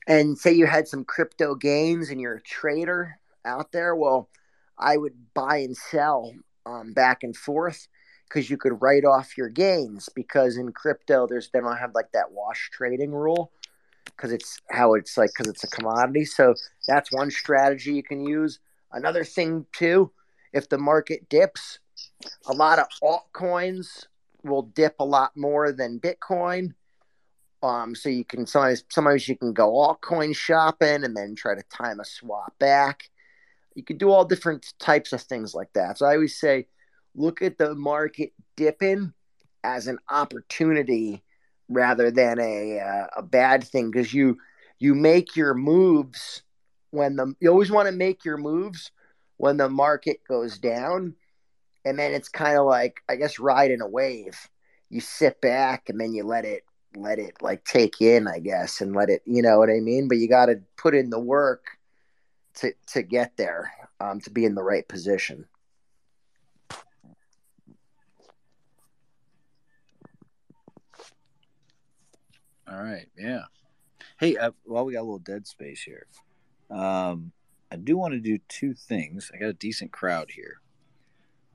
and 0.09 0.37
say 0.39 0.53
you 0.53 0.67
had 0.67 0.89
some 0.89 1.05
crypto 1.05 1.55
gains 1.55 2.11
and 2.11 2.21
you're 2.21 2.37
a 2.37 2.43
trader 2.43 3.19
out 3.45 3.73
there 3.73 3.95
well 3.95 4.29
i 4.79 4.97
would 4.97 5.15
buy 5.35 5.59
and 5.59 5.77
sell 5.77 6.33
um 6.67 6.93
back 6.93 7.23
and 7.23 7.37
forth 7.37 7.89
because 8.29 8.49
you 8.49 8.57
could 8.57 8.81
write 8.81 9.05
off 9.05 9.37
your 9.37 9.49
gains 9.49 10.09
because 10.15 10.57
in 10.57 10.73
crypto 10.73 11.27
there's 11.27 11.51
they 11.51 11.61
don't 11.61 11.77
have 11.77 11.95
like 11.95 12.11
that 12.13 12.33
wash 12.33 12.71
trading 12.73 13.13
rule 13.13 13.53
because 14.17 14.33
it's 14.33 14.61
how 14.71 14.95
it's 14.95 15.17
like 15.17 15.31
because 15.37 15.51
it's 15.51 15.65
a 15.65 15.69
commodity. 15.69 16.25
So 16.25 16.55
that's 16.87 17.13
one 17.13 17.31
strategy 17.31 17.95
you 17.95 18.03
can 18.03 18.25
use. 18.25 18.61
Another 18.93 19.25
thing 19.25 19.67
too 19.73 20.13
if 20.53 20.69
the 20.69 20.79
market 20.79 21.29
dips, 21.29 21.79
a 22.47 22.53
lot 22.53 22.79
of 22.79 22.87
altcoins 23.03 24.07
will 24.45 24.63
dip 24.63 24.97
a 24.99 25.05
lot 25.05 25.33
more 25.37 25.73
than 25.73 26.01
Bitcoin. 26.01 26.75
Um, 27.63 27.95
so 27.95 28.09
you 28.09 28.25
can 28.25 28.47
sometimes 28.47 28.85
sometimes 28.91 29.29
you 29.29 29.37
can 29.37 29.53
go 29.53 29.71
altcoin 29.71 30.35
shopping 30.35 31.05
and 31.05 31.17
then 31.17 31.37
try 31.37 31.55
to 31.55 31.63
time 31.65 32.01
a 32.01 32.05
swap 32.05 32.59
back. 32.59 33.09
You 33.75 33.85
can 33.85 33.99
do 33.99 34.11
all 34.11 34.25
different 34.25 34.75
types 34.79 35.13
of 35.13 35.23
things 35.23 35.55
like 35.55 35.73
that. 35.75 35.99
So 35.99 36.07
I 36.07 36.15
always 36.15 36.39
say, 36.39 36.67
look 37.15 37.41
at 37.41 37.59
the 37.59 37.75
market 37.75 38.33
dipping 38.57 39.13
as 39.65 39.87
an 39.87 39.99
opportunity 40.11 41.23
rather 41.69 42.11
than 42.11 42.39
a 42.41 42.81
uh, 42.81 43.07
a 43.17 43.23
bad 43.23 43.65
thing 43.65 43.91
because 43.91 44.13
you 44.13 44.39
you 44.79 44.95
make 44.95 45.37
your 45.37 45.55
moves 45.55 46.43
when 46.91 47.17
the 47.17 47.35
you 47.41 47.49
always 47.49 47.71
want 47.71 47.87
to 47.87 47.95
make 47.95 48.25
your 48.25 48.37
moves 48.37 48.91
when 49.37 49.57
the 49.57 49.69
market 49.69 50.19
goes 50.29 50.59
down 50.59 51.15
and 51.85 51.99
then 51.99 52.13
it's 52.13 52.29
kind 52.29 52.59
of 52.59 52.67
like 52.67 53.03
i 53.09 53.17
guess 53.17 53.39
riding 53.39 53.81
a 53.81 53.89
wave 53.89 54.49
you 54.91 55.01
sit 55.01 55.41
back 55.41 55.89
and 55.89 56.01
then 56.01 56.13
you 56.13 56.25
let 56.25 56.45
it 56.45 56.65
let 56.97 57.19
it 57.19 57.35
like 57.41 57.65
take 57.65 58.01
in 58.01 58.29
i 58.29 58.39
guess 58.39 58.81
and 58.81 58.95
let 58.95 59.09
it 59.09 59.23
you 59.25 59.43
know 59.43 59.59
what 59.59 59.71
i 59.71 59.81
mean 59.81 60.09
but 60.09 60.19
you 60.19 60.29
got 60.29 60.47
to 60.47 60.61
put 60.77 60.95
in 60.95 61.11
the 61.11 61.21
work 61.21 61.65
to 62.55 62.73
to 62.87 63.03
get 63.03 63.37
there 63.37 63.73
um, 64.01 64.21
to 64.21 64.31
be 64.31 64.45
in 64.45 64.55
the 64.55 64.63
right 64.63 64.87
position 64.89 65.47
All 72.73 72.83
right, 72.83 73.07
yeah. 73.19 73.43
Hey, 74.19 74.37
uh, 74.39 74.53
while 74.65 74.87
we 74.87 74.95
got 74.95 75.01
a 75.01 75.03
little 75.03 75.19
dead 75.19 75.47
space 75.47 75.83
here, 75.83 76.07
um, 76.71 77.33
I 77.71 77.77
do 77.77 77.99
want 77.99 78.15
to 78.15 78.21
do 78.21 78.39
two 78.49 78.73
things. 78.73 79.31
I 79.35 79.37
got 79.37 79.49
a 79.49 79.53
decent 79.53 79.93
crowd 79.93 80.31
here. 80.31 80.62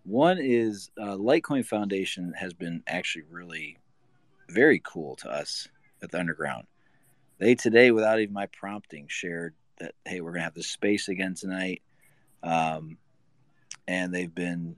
One 0.08 0.38
is 0.40 0.90
uh, 0.98 1.18
Litecoin 1.18 1.66
Foundation 1.66 2.34
has 2.38 2.54
been 2.54 2.82
actually 2.88 3.26
really 3.30 3.78
very 4.50 4.82
cool 4.82 5.18
to 5.18 5.30
us 5.30 5.68
at 6.02 6.12
the 6.12 6.20
Underground. 6.20 6.66
They 7.40 7.56
today, 7.56 7.92
without 7.92 8.22
even 8.22 8.34
my 8.34 8.46
prompting, 8.46 9.08
shared 9.10 9.54
that 9.80 9.96
hey, 10.06 10.22
we're 10.22 10.32
gonna 10.32 10.46
have 10.46 10.54
this 10.54 10.70
space 10.70 11.10
again 11.10 11.36
tonight, 11.36 11.82
um, 12.42 12.98
and 13.86 14.14
they've 14.14 14.34
been, 14.34 14.78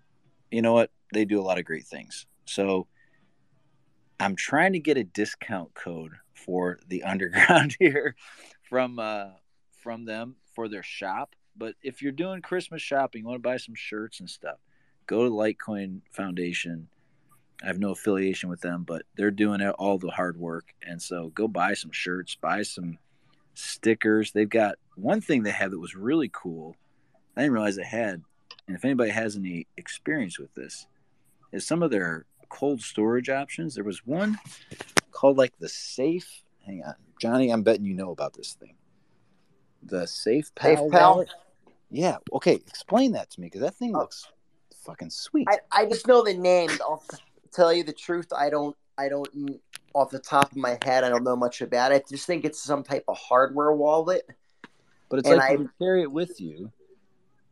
you 0.50 0.64
know 0.64 0.74
what, 0.74 0.90
they 1.14 1.26
do 1.26 1.40
a 1.40 1.44
lot 1.44 1.60
of 1.60 1.66
great 1.66 1.86
things. 1.86 2.26
So 2.46 2.88
I'm 4.20 4.36
trying 4.36 4.74
to 4.74 4.80
get 4.80 4.98
a 4.98 5.04
discount 5.04 5.76
code 5.76 6.14
for 6.34 6.80
the 6.88 7.04
underground 7.04 7.76
here 7.78 8.16
from 8.68 8.98
uh 8.98 9.28
from 9.84 10.06
them 10.06 10.38
for 10.56 10.68
their 10.68 10.82
shop. 10.82 11.36
But 11.56 11.76
if 11.84 12.02
you're 12.02 12.14
doing 12.14 12.42
Christmas 12.42 12.82
shopping, 12.82 13.22
you 13.22 13.28
want 13.28 13.44
to 13.44 13.48
buy 13.48 13.58
some 13.58 13.76
shirts 13.76 14.22
and 14.22 14.30
stuff, 14.30 14.58
go 15.10 15.24
to 15.24 15.30
Litecoin 15.32 16.02
Foundation. 16.12 16.88
I 17.64 17.68
have 17.68 17.80
no 17.80 17.92
affiliation 17.92 18.48
with 18.48 18.62
them, 18.62 18.84
but 18.84 19.02
they're 19.18 19.32
doing 19.32 19.68
all 19.68 19.98
the 19.98 20.12
hard 20.12 20.38
work. 20.38 20.74
And 20.86 21.02
so 21.02 21.30
go 21.30 21.48
buy 21.48 21.74
some 21.74 21.92
shirts, 21.92 22.36
buy 22.36 22.62
some 22.62 23.00
stickers. 23.56 24.32
They've 24.32 24.48
got 24.48 24.76
one 24.96 25.20
thing 25.20 25.42
they 25.42 25.52
have 25.52 25.72
that 25.72 25.80
was 25.80 25.96
really 25.96 26.30
cool. 26.32 26.76
I 27.36 27.42
didn't 27.42 27.54
realize 27.54 27.76
they 27.76 27.84
had. 27.84 28.22
And 28.68 28.78
if 28.78 28.86
anybody 28.86 29.10
has 29.10 29.36
any 29.36 29.66
experience 29.78 30.38
with 30.38 30.54
this, 30.54 30.86
is 31.52 31.66
some 31.66 31.82
of 31.82 31.90
their 31.90 32.26
cold 32.50 32.82
storage 32.82 33.30
options. 33.30 33.74
There 33.74 33.84
was 33.84 34.06
one 34.06 34.38
called 35.12 35.38
like 35.38 35.58
the 35.60 35.70
safe. 35.70 36.44
Hang 36.66 36.84
on, 36.86 36.94
Johnny. 37.20 37.50
I'm 37.50 37.64
betting 37.64 37.86
you 37.86 37.96
know 37.96 38.12
about 38.12 38.34
this 38.34 38.54
thing. 38.54 38.76
The 39.82 40.04
SafePal. 40.04 40.62
Safe 40.62 40.92
Pal? 40.92 41.26
Yeah. 41.90 42.18
Okay. 42.32 42.54
Explain 42.54 43.14
that 43.14 43.32
to 43.32 43.42
me 43.42 43.48
because 43.48 43.62
that 43.62 43.76
thing 43.76 43.96
oh. 43.96 44.00
looks 44.00 44.28
fucking 44.90 45.10
sweet. 45.12 45.48
I, 45.50 45.60
I 45.72 45.86
just 45.86 46.08
know 46.08 46.24
the 46.24 46.34
name 46.34 46.70
I'll 46.82 47.04
tell 47.52 47.72
you 47.74 47.84
the 47.84 47.94
truth 47.94 48.28
i 48.32 48.48
don't 48.50 48.76
i 48.98 49.10
don't 49.10 49.28
off 49.96 50.12
the 50.12 50.20
top 50.20 50.52
of 50.52 50.58
my 50.58 50.78
head 50.84 51.04
i 51.04 51.10
don't 51.10 51.24
know 51.24 51.36
much 51.36 51.62
about 51.62 51.92
it. 51.92 52.04
I 52.08 52.10
just 52.10 52.28
think 52.28 52.46
it's 52.46 52.62
some 52.62 52.84
type 52.84 53.04
of 53.08 53.18
hardware 53.18 53.72
wallet. 53.72 54.28
But 55.10 55.20
it's 55.20 55.28
And 55.30 55.38
like 55.38 55.50
I- 55.50 55.54
you 55.54 55.70
carry 55.80 56.04
it 56.04 56.12
with 56.12 56.40
you, 56.40 56.72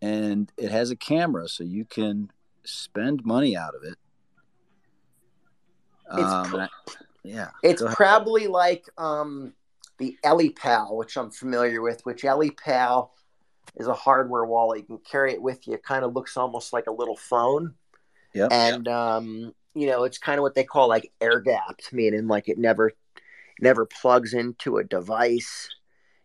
and 0.02 0.52
it 0.58 0.70
has 0.70 0.92
a 0.92 0.96
camera, 0.96 1.48
so 1.48 1.64
you 1.64 1.86
can 1.86 2.30
spend 2.64 3.26
money 3.26 3.58
out 3.58 3.74
of 3.74 3.84
it. 3.84 3.98
It's 6.12 6.32
Um, 6.32 6.56
I- 6.56 6.70
yeah, 7.24 7.50
It's 7.64 7.84
probably 7.96 8.46
like 8.48 8.88
um, 9.00 9.54
the 9.98 10.18
Ellipal, 10.24 10.96
which 10.96 11.18
I'm 11.18 11.32
familiar 11.32 11.82
with, 11.82 12.06
which 12.06 12.22
Ellipal 12.22 13.10
is 13.76 13.88
a 13.88 13.94
hardware 13.94 14.46
wallet. 14.46 14.80
You 14.80 14.86
can 14.86 14.98
carry 15.00 15.34
it 15.34 15.42
with 15.42 15.68
you. 15.68 15.74
It 15.74 15.84
kind 15.84 16.04
of 16.04 16.14
looks 16.14 16.38
almost 16.38 16.74
like 16.74 16.88
a 16.88 16.92
little 16.92 17.18
phone. 17.18 17.76
Yep. 18.34 18.50
And, 18.52 18.88
um, 18.88 19.54
you 19.74 19.88
know, 19.88 20.04
it's 20.04 20.18
kind 20.18 20.40
of 20.40 20.44
what 20.44 20.56
they 20.56 20.64
call 20.64 20.88
like 20.88 21.12
air 21.22 21.40
gapped, 21.40 21.92
meaning 21.94 22.28
like 22.28 22.50
it 22.50 22.58
never, 22.58 22.92
never 23.60 23.86
plugs 23.86 24.34
into 24.34 24.78
a 24.78 24.84
device. 24.84 25.70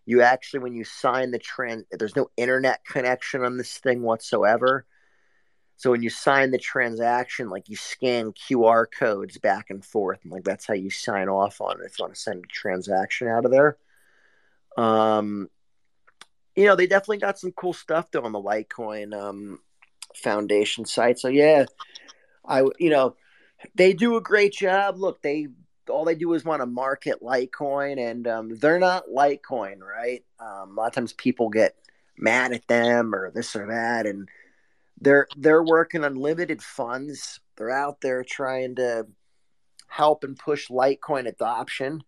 You 0.04 0.22
actually, 0.22 0.60
when 0.60 0.74
you 0.74 0.84
sign 0.84 1.30
the 1.30 1.38
trend, 1.38 1.84
there's 1.90 2.16
no 2.16 2.30
internet 2.36 2.84
connection 2.84 3.44
on 3.44 3.56
this 3.56 3.78
thing 3.78 4.02
whatsoever. 4.02 4.86
So 5.76 5.90
when 5.90 6.02
you 6.02 6.10
sign 6.10 6.52
the 6.52 6.58
transaction, 6.58 7.50
like 7.50 7.68
you 7.68 7.74
scan 7.74 8.32
QR 8.32 8.86
codes 8.88 9.38
back 9.38 9.66
and 9.68 9.84
forth, 9.84 10.20
and 10.22 10.32
like 10.32 10.44
that's 10.44 10.64
how 10.64 10.74
you 10.74 10.90
sign 10.90 11.28
off 11.28 11.60
on 11.60 11.80
it 11.80 11.86
if 11.86 11.98
you 11.98 12.04
want 12.04 12.14
to 12.14 12.20
send 12.20 12.44
a 12.44 12.46
transaction 12.46 13.26
out 13.26 13.44
of 13.44 13.50
there. 13.50 13.76
Um, 14.76 15.48
you 16.56 16.66
know, 16.66 16.76
they 16.76 16.86
definitely 16.86 17.18
got 17.18 17.38
some 17.38 17.52
cool 17.52 17.72
stuff 17.72 18.10
though 18.10 18.22
on 18.22 18.32
the 18.32 18.40
Litecoin 18.40 19.18
um, 19.18 19.60
Foundation 20.14 20.84
site. 20.84 21.18
So 21.18 21.28
yeah, 21.28 21.66
I 22.46 22.62
you 22.78 22.90
know 22.90 23.16
they 23.74 23.92
do 23.92 24.16
a 24.16 24.20
great 24.20 24.52
job. 24.52 24.98
Look, 24.98 25.22
they 25.22 25.48
all 25.88 26.04
they 26.04 26.14
do 26.14 26.32
is 26.34 26.44
want 26.44 26.62
to 26.62 26.66
market 26.66 27.22
Litecoin, 27.22 27.98
and 27.98 28.26
um, 28.26 28.58
they're 28.58 28.78
not 28.78 29.08
Litecoin, 29.08 29.80
right? 29.80 30.24
Um, 30.38 30.70
a 30.70 30.80
lot 30.80 30.88
of 30.88 30.94
times 30.94 31.12
people 31.12 31.48
get 31.48 31.76
mad 32.18 32.52
at 32.52 32.66
them 32.68 33.14
or 33.14 33.30
this 33.30 33.56
or 33.56 33.66
that, 33.68 34.06
and 34.06 34.28
they're 35.00 35.28
they're 35.36 35.64
working 35.64 36.04
on 36.04 36.14
limited 36.14 36.62
funds. 36.62 37.40
They're 37.56 37.70
out 37.70 38.00
there 38.00 38.24
trying 38.24 38.76
to 38.76 39.06
help 39.88 40.24
and 40.24 40.38
push 40.38 40.68
Litecoin 40.68 41.26
adoption. 41.26 42.02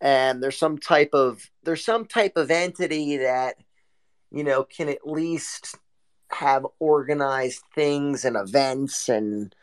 And 0.00 0.42
there's 0.42 0.58
some 0.58 0.78
type 0.78 1.10
of 1.12 1.50
there's 1.62 1.84
some 1.84 2.06
type 2.06 2.36
of 2.36 2.50
entity 2.50 3.18
that 3.18 3.56
you 4.30 4.44
know 4.44 4.64
can 4.64 4.88
at 4.88 5.06
least 5.06 5.76
have 6.30 6.66
organized 6.78 7.62
things 7.74 8.24
and 8.24 8.36
events 8.36 9.08
and 9.08 9.54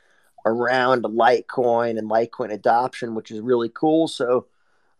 around 0.46 1.04
Litecoin 1.04 1.98
and 1.98 2.10
Litecoin 2.10 2.52
adoption, 2.52 3.16
which 3.16 3.32
is 3.32 3.40
really 3.42 3.70
cool. 3.70 4.08
So 4.08 4.48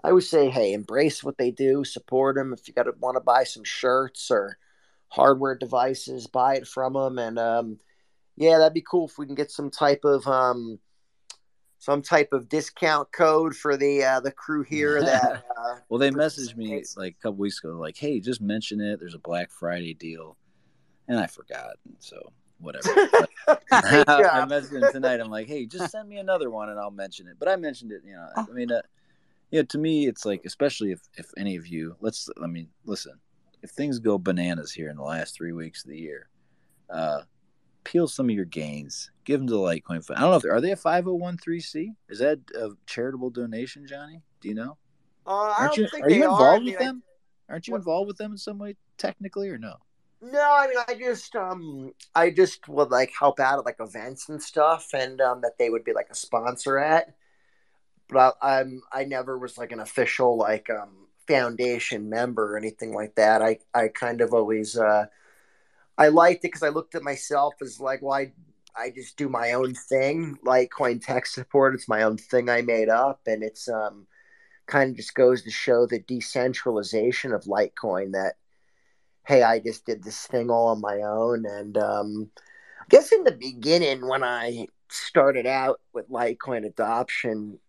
I 0.04 0.12
would 0.12 0.24
say, 0.24 0.50
hey, 0.50 0.74
embrace 0.74 1.24
what 1.24 1.38
they 1.38 1.52
do, 1.52 1.84
support 1.84 2.36
them. 2.36 2.54
If 2.54 2.68
you 2.68 2.74
got 2.74 2.84
to 2.84 2.94
want 3.00 3.16
to 3.16 3.22
buy 3.22 3.44
some 3.44 3.64
shirts 3.64 4.30
or 4.30 4.58
hardware 5.08 5.56
devices, 5.56 6.28
buy 6.28 6.56
it 6.56 6.68
from 6.68 6.94
them, 6.94 7.20
and 7.20 7.40
um, 7.40 7.80
yeah, 8.36 8.58
that'd 8.58 8.74
be 8.74 8.82
cool 8.82 9.08
if 9.08 9.18
we 9.18 9.26
can 9.26 9.36
get 9.36 9.52
some 9.52 9.70
type 9.70 10.04
of 10.04 10.28
um, 10.28 10.80
some 11.84 12.02
type 12.02 12.32
of 12.32 12.48
discount 12.48 13.12
code 13.12 13.54
for 13.54 13.76
the 13.76 14.02
uh, 14.04 14.20
the 14.22 14.32
crew 14.32 14.64
here. 14.64 15.02
That 15.02 15.44
uh, 15.58 15.76
well, 15.90 16.00
they 16.00 16.12
messaged 16.12 16.56
me 16.56 16.82
like 16.96 17.18
a 17.20 17.22
couple 17.22 17.40
weeks 17.40 17.62
ago, 17.62 17.74
like, 17.74 17.98
"Hey, 17.98 18.22
just 18.22 18.40
mention 18.40 18.80
it. 18.80 19.02
There's 19.02 19.16
a 19.16 19.20
Black 19.20 19.52
Friday 19.52 19.94
deal," 19.94 20.38
and 21.10 21.20
I 21.20 21.28
forgot. 21.28 21.76
So 22.00 22.32
whatever. 22.60 22.88
I 23.48 24.46
messaged 24.48 24.82
him 24.82 24.92
tonight. 24.94 25.20
I'm 25.20 25.30
like, 25.30 25.48
hey, 25.48 25.66
just 25.66 25.92
send 25.92 26.08
me 26.08 26.20
another 26.20 26.50
one 26.50 26.70
and 26.70 26.80
I'll 26.80 26.90
mention 26.90 27.28
it. 27.28 27.36
But 27.38 27.50
I 27.50 27.58
mentioned 27.58 27.92
it. 27.92 28.02
You 28.06 28.14
know, 28.14 28.30
I 28.38 28.46
mean, 28.54 28.72
uh, 28.72 28.82
yeah, 29.52 29.64
to 29.64 29.78
me, 29.78 30.08
it's 30.08 30.26
like, 30.26 30.46
especially 30.46 30.94
if 30.94 31.02
if 31.18 31.32
any 31.38 31.58
of 31.58 31.68
you, 31.68 31.98
let's, 32.00 32.30
I 32.42 32.48
mean, 32.48 32.70
listen, 32.86 33.20
if 33.62 33.72
things 33.72 34.00
go 34.00 34.18
bananas 34.18 34.72
here 34.72 34.90
in 34.90 34.96
the 34.96 35.04
last 35.04 35.36
three 35.36 35.52
weeks 35.52 35.84
of 35.84 35.90
the 35.90 36.00
year, 36.00 36.30
uh, 36.90 37.24
peel 37.84 38.08
some 38.08 38.30
of 38.30 38.36
your 38.36 38.46
gains, 38.46 39.12
give 39.26 39.40
them 39.40 39.48
to 39.48 39.54
the 39.54 39.60
Litecoin 39.60 40.06
Fund. 40.06 40.18
I 40.18 40.22
don't 40.22 40.32
know 40.32 40.38
if 40.38 40.46
are 40.46 40.62
they 40.62 40.72
a 40.72 40.76
five 40.76 41.04
hundred 41.06 41.16
one 41.16 41.38
three 41.38 41.60
C? 41.60 41.94
Is 42.10 42.20
that 42.20 42.40
a 42.56 42.70
charitable 42.86 43.30
donation, 43.30 43.88
Johnny? 43.88 44.22
Do 44.42 44.50
you 44.50 44.56
know? 44.56 44.78
Uh, 45.26 45.54
Aren't 45.58 45.78
you, 45.78 45.88
think 45.88 46.06
are 46.06 46.10
you 46.10 46.24
involved 46.24 46.42
are. 46.42 46.54
I 46.54 46.58
with 46.58 46.66
mean, 46.66 46.78
them? 46.80 47.04
Aren't 47.50 47.68
you 47.68 47.76
involved 47.76 48.08
with 48.08 48.18
them 48.18 48.32
in 48.32 48.38
some 48.38 48.58
way, 48.58 48.76
technically, 48.98 49.50
or 49.50 49.58
no? 49.58 49.76
No, 50.22 50.56
I 50.56 50.68
mean, 50.68 50.78
I 50.88 50.94
just, 50.96 51.36
um, 51.36 51.94
I 52.16 52.30
just 52.30 52.68
would 52.68 52.92
like 52.92 53.12
help 53.18 53.40
out 53.40 53.60
at 53.60 53.66
like 53.66 53.78
events 53.80 54.30
and 54.30 54.42
stuff, 54.42 54.90
and 54.94 55.20
um, 55.22 55.42
that 55.42 55.58
they 55.58 55.70
would 55.70 55.84
be 55.84 55.94
like 55.94 56.08
a 56.10 56.16
sponsor 56.16 56.78
at. 56.78 57.16
But 58.10 58.38
I, 58.42 58.60
I'm, 58.60 58.82
I 58.92 59.06
never 59.06 59.38
was 59.38 59.58
like 59.58 59.72
an 59.72 59.80
official 59.80 60.38
like 60.38 60.70
um 60.70 61.08
foundation 61.28 62.10
member 62.10 62.54
or 62.54 62.58
anything 62.58 62.94
like 62.94 63.16
that. 63.16 63.42
I, 63.42 63.60
I 63.74 63.88
kind 63.88 64.20
of 64.20 64.34
always, 64.34 64.78
uh, 64.78 65.06
I 65.98 66.08
liked 66.08 66.40
it 66.40 66.48
because 66.48 66.64
I 66.64 66.70
looked 66.70 66.96
at 66.96 67.04
myself 67.04 67.56
as 67.62 67.80
like, 67.80 68.02
well, 68.02 68.14
I, 68.14 68.32
I 68.76 68.90
just 68.90 69.18
do 69.18 69.30
my 69.30 69.54
own 69.54 69.74
thing, 69.76 70.38
like 70.44 70.72
coin 70.72 71.00
tech 71.00 71.26
support. 71.26 71.76
It's 71.76 71.88
my 71.88 72.04
own 72.04 72.18
thing 72.18 72.50
I 72.50 72.62
made 72.62 72.90
up, 72.90 73.22
and 73.28 73.44
it's 73.44 73.70
um, 73.70 74.08
kind 74.66 74.92
of 74.92 74.98
just 74.98 75.14
goes 75.14 75.44
to 75.44 75.52
show 75.52 75.86
the 75.86 76.00
decentralization 76.00 77.34
of 77.34 77.44
Litecoin 77.44 78.14
that 78.14 78.36
hey, 79.26 79.44
I 79.44 79.60
just 79.60 79.86
did 79.86 80.04
this 80.04 80.28
thing 80.28 80.50
all 80.50 80.68
on 80.68 80.82
my 80.82 80.98
own. 81.02 81.46
And 81.46 81.78
um, 81.78 82.30
I 82.82 82.86
guess 82.90 83.12
in 83.12 83.24
the 83.24 83.32
beginning, 83.32 84.08
when 84.08 84.24
I 84.24 84.68
started 84.90 85.46
out 85.46 85.80
with 85.94 86.10
Litecoin 86.10 86.66
adoption, 86.66 87.60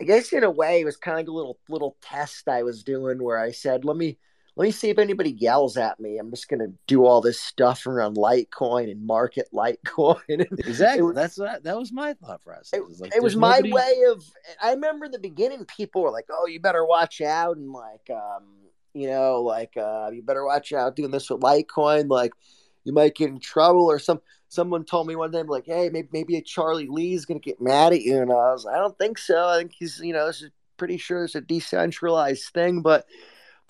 I 0.00 0.04
guess 0.04 0.32
in 0.32 0.44
a 0.44 0.50
way 0.50 0.80
it 0.80 0.84
was 0.84 0.96
kind 0.96 1.20
of 1.20 1.28
a 1.28 1.36
little 1.36 1.58
little 1.68 1.96
test 2.00 2.48
I 2.48 2.62
was 2.62 2.82
doing 2.82 3.22
where 3.22 3.38
I 3.38 3.50
said, 3.50 3.84
let 3.84 3.96
me 3.96 4.18
let 4.60 4.66
me 4.66 4.72
see 4.72 4.90
if 4.90 4.98
anybody 4.98 5.30
yells 5.38 5.78
at 5.78 5.98
me. 5.98 6.18
I'm 6.18 6.28
just 6.28 6.46
gonna 6.46 6.66
do 6.86 7.06
all 7.06 7.22
this 7.22 7.40
stuff 7.40 7.86
around 7.86 8.18
Litecoin 8.18 8.90
and 8.90 9.06
market 9.06 9.48
Litecoin. 9.54 10.46
Exactly. 10.58 11.08
it- 11.08 11.14
That's 11.14 11.38
what, 11.38 11.64
that 11.64 11.78
was 11.78 11.92
my 11.92 12.12
thought 12.12 12.44
process. 12.44 12.78
It's 12.90 13.00
like, 13.00 13.16
it 13.16 13.22
was 13.22 13.32
there's 13.32 13.36
my 13.40 13.62
way 13.64 14.02
of 14.10 14.22
i 14.62 14.72
remember 14.72 15.06
in 15.06 15.12
the 15.12 15.18
beginning 15.18 15.64
people 15.64 16.02
were 16.02 16.10
like 16.10 16.26
oh 16.30 16.46
you 16.46 16.60
better 16.60 16.84
watch 16.84 17.22
out 17.22 17.56
and 17.56 17.72
like 17.72 18.10
um 18.10 18.44
you 18.92 19.08
know 19.08 19.40
like 19.40 19.74
uh 19.78 20.10
you 20.12 20.20
better 20.22 20.44
watch 20.44 20.74
out 20.74 20.94
doing 20.94 21.10
this 21.10 21.30
with 21.30 21.40
litecoin 21.40 22.10
like 22.10 22.32
you 22.84 22.92
might 22.92 23.14
get 23.14 23.30
in 23.30 23.40
trouble 23.40 23.86
or 23.90 23.98
some 23.98 24.20
someone 24.48 24.84
told 24.84 25.06
me 25.06 25.16
one 25.16 25.30
day 25.30 25.42
like 25.42 25.64
hey 25.64 25.88
maybe 25.90 26.08
maybe 26.12 26.38
charlie 26.42 26.86
lee's 26.88 27.24
gonna 27.24 27.40
get 27.40 27.62
mad 27.62 27.94
at 27.94 28.02
you 28.02 28.20
and 28.20 28.30
i 28.30 28.52
was 28.52 28.66
i 28.66 28.76
don't 28.76 28.98
think 28.98 29.16
so 29.16 29.48
i 29.48 29.56
think 29.58 29.72
he's 29.72 30.00
you 30.04 30.12
know 30.12 30.26
this 30.26 30.42
is 30.42 30.50
pretty 30.76 30.98
sure 30.98 31.24
it's 31.24 31.34
a 31.34 31.40
decentralized 31.40 32.52
thing 32.52 32.82
but 32.82 33.06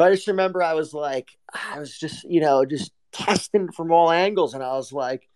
but 0.01 0.11
i 0.11 0.15
just 0.15 0.29
remember 0.29 0.63
i 0.63 0.73
was 0.73 0.95
like 0.95 1.37
i 1.53 1.79
was 1.79 1.99
just 1.99 2.25
you 2.25 2.41
know 2.41 2.65
just 2.65 2.93
testing 3.13 3.71
from 3.71 3.93
all 3.93 4.11
angles. 4.11 4.55
And 4.55 4.63
i 4.63 4.73
was 4.73 4.93
like 4.93 5.29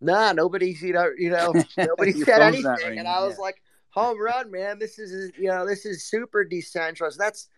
nah 0.00 0.32
nobody's 0.32 0.80
you 0.80 0.92
know 0.92 1.10
you 1.18 1.30
know 1.30 1.52
nobody 1.76 2.12
said 2.12 2.40
anything. 2.40 2.98
and 2.98 3.08
i 3.08 3.24
was 3.24 3.34
yeah. 3.38 3.42
like 3.42 3.62
home 3.96 4.20
run 4.20 4.50
man. 4.50 4.78
This 4.78 4.98
is 4.98 5.32
you 5.36 5.48
know 5.48 5.66
this 5.66 5.86
is 5.86 6.04
super 6.04 6.44
decentralized. 6.44 7.18
That's 7.18 7.48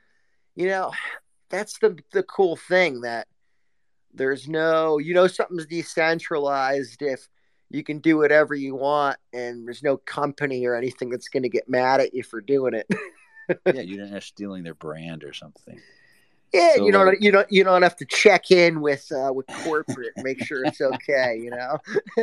you 0.54 0.68
know 0.68 0.92
that's 1.50 1.78
the 1.80 1.98
the 2.12 2.22
cool 2.22 2.56
thing 2.56 3.02
that 3.02 3.26
there's 4.14 4.48
no 4.48 4.98
you 4.98 5.14
know 5.14 5.26
something's 5.26 5.66
decentralized 5.66 7.02
if 7.02 7.28
you 7.70 7.82
can 7.82 7.98
do 7.98 8.16
whatever 8.16 8.54
you 8.54 8.74
want 8.74 9.18
and 9.32 9.66
there's 9.66 9.82
no 9.82 9.98
company 9.98 10.64
or 10.64 10.74
anything 10.74 11.10
that's 11.10 11.28
going 11.28 11.42
to 11.42 11.50
get 11.50 11.68
mad 11.68 12.00
at 12.00 12.14
you 12.14 12.22
for 12.22 12.40
doing 12.40 12.72
it. 12.72 12.88
Yeah, 13.64 13.80
you 13.80 13.96
didn't 13.96 14.12
have 14.12 14.24
stealing 14.24 14.62
their 14.62 14.74
brand 14.74 15.24
or 15.24 15.32
something. 15.32 15.80
Yeah 16.52 16.76
So, 16.76 16.84
you 16.86 16.92
don't 16.92 17.06
like- 17.06 17.20
you 17.20 17.30
don't 17.30 17.50
you 17.52 17.64
don't 17.64 17.82
have 17.82 17.96
to 17.96 18.04
check 18.06 18.50
in 18.50 18.80
with 18.80 19.10
uh 19.12 19.32
with 19.32 19.46
corporate 19.64 20.12
make 20.18 20.42
sure 20.44 20.64
it's 20.64 20.80
okay 20.80 21.38
you 21.42 21.50
know 21.50 21.78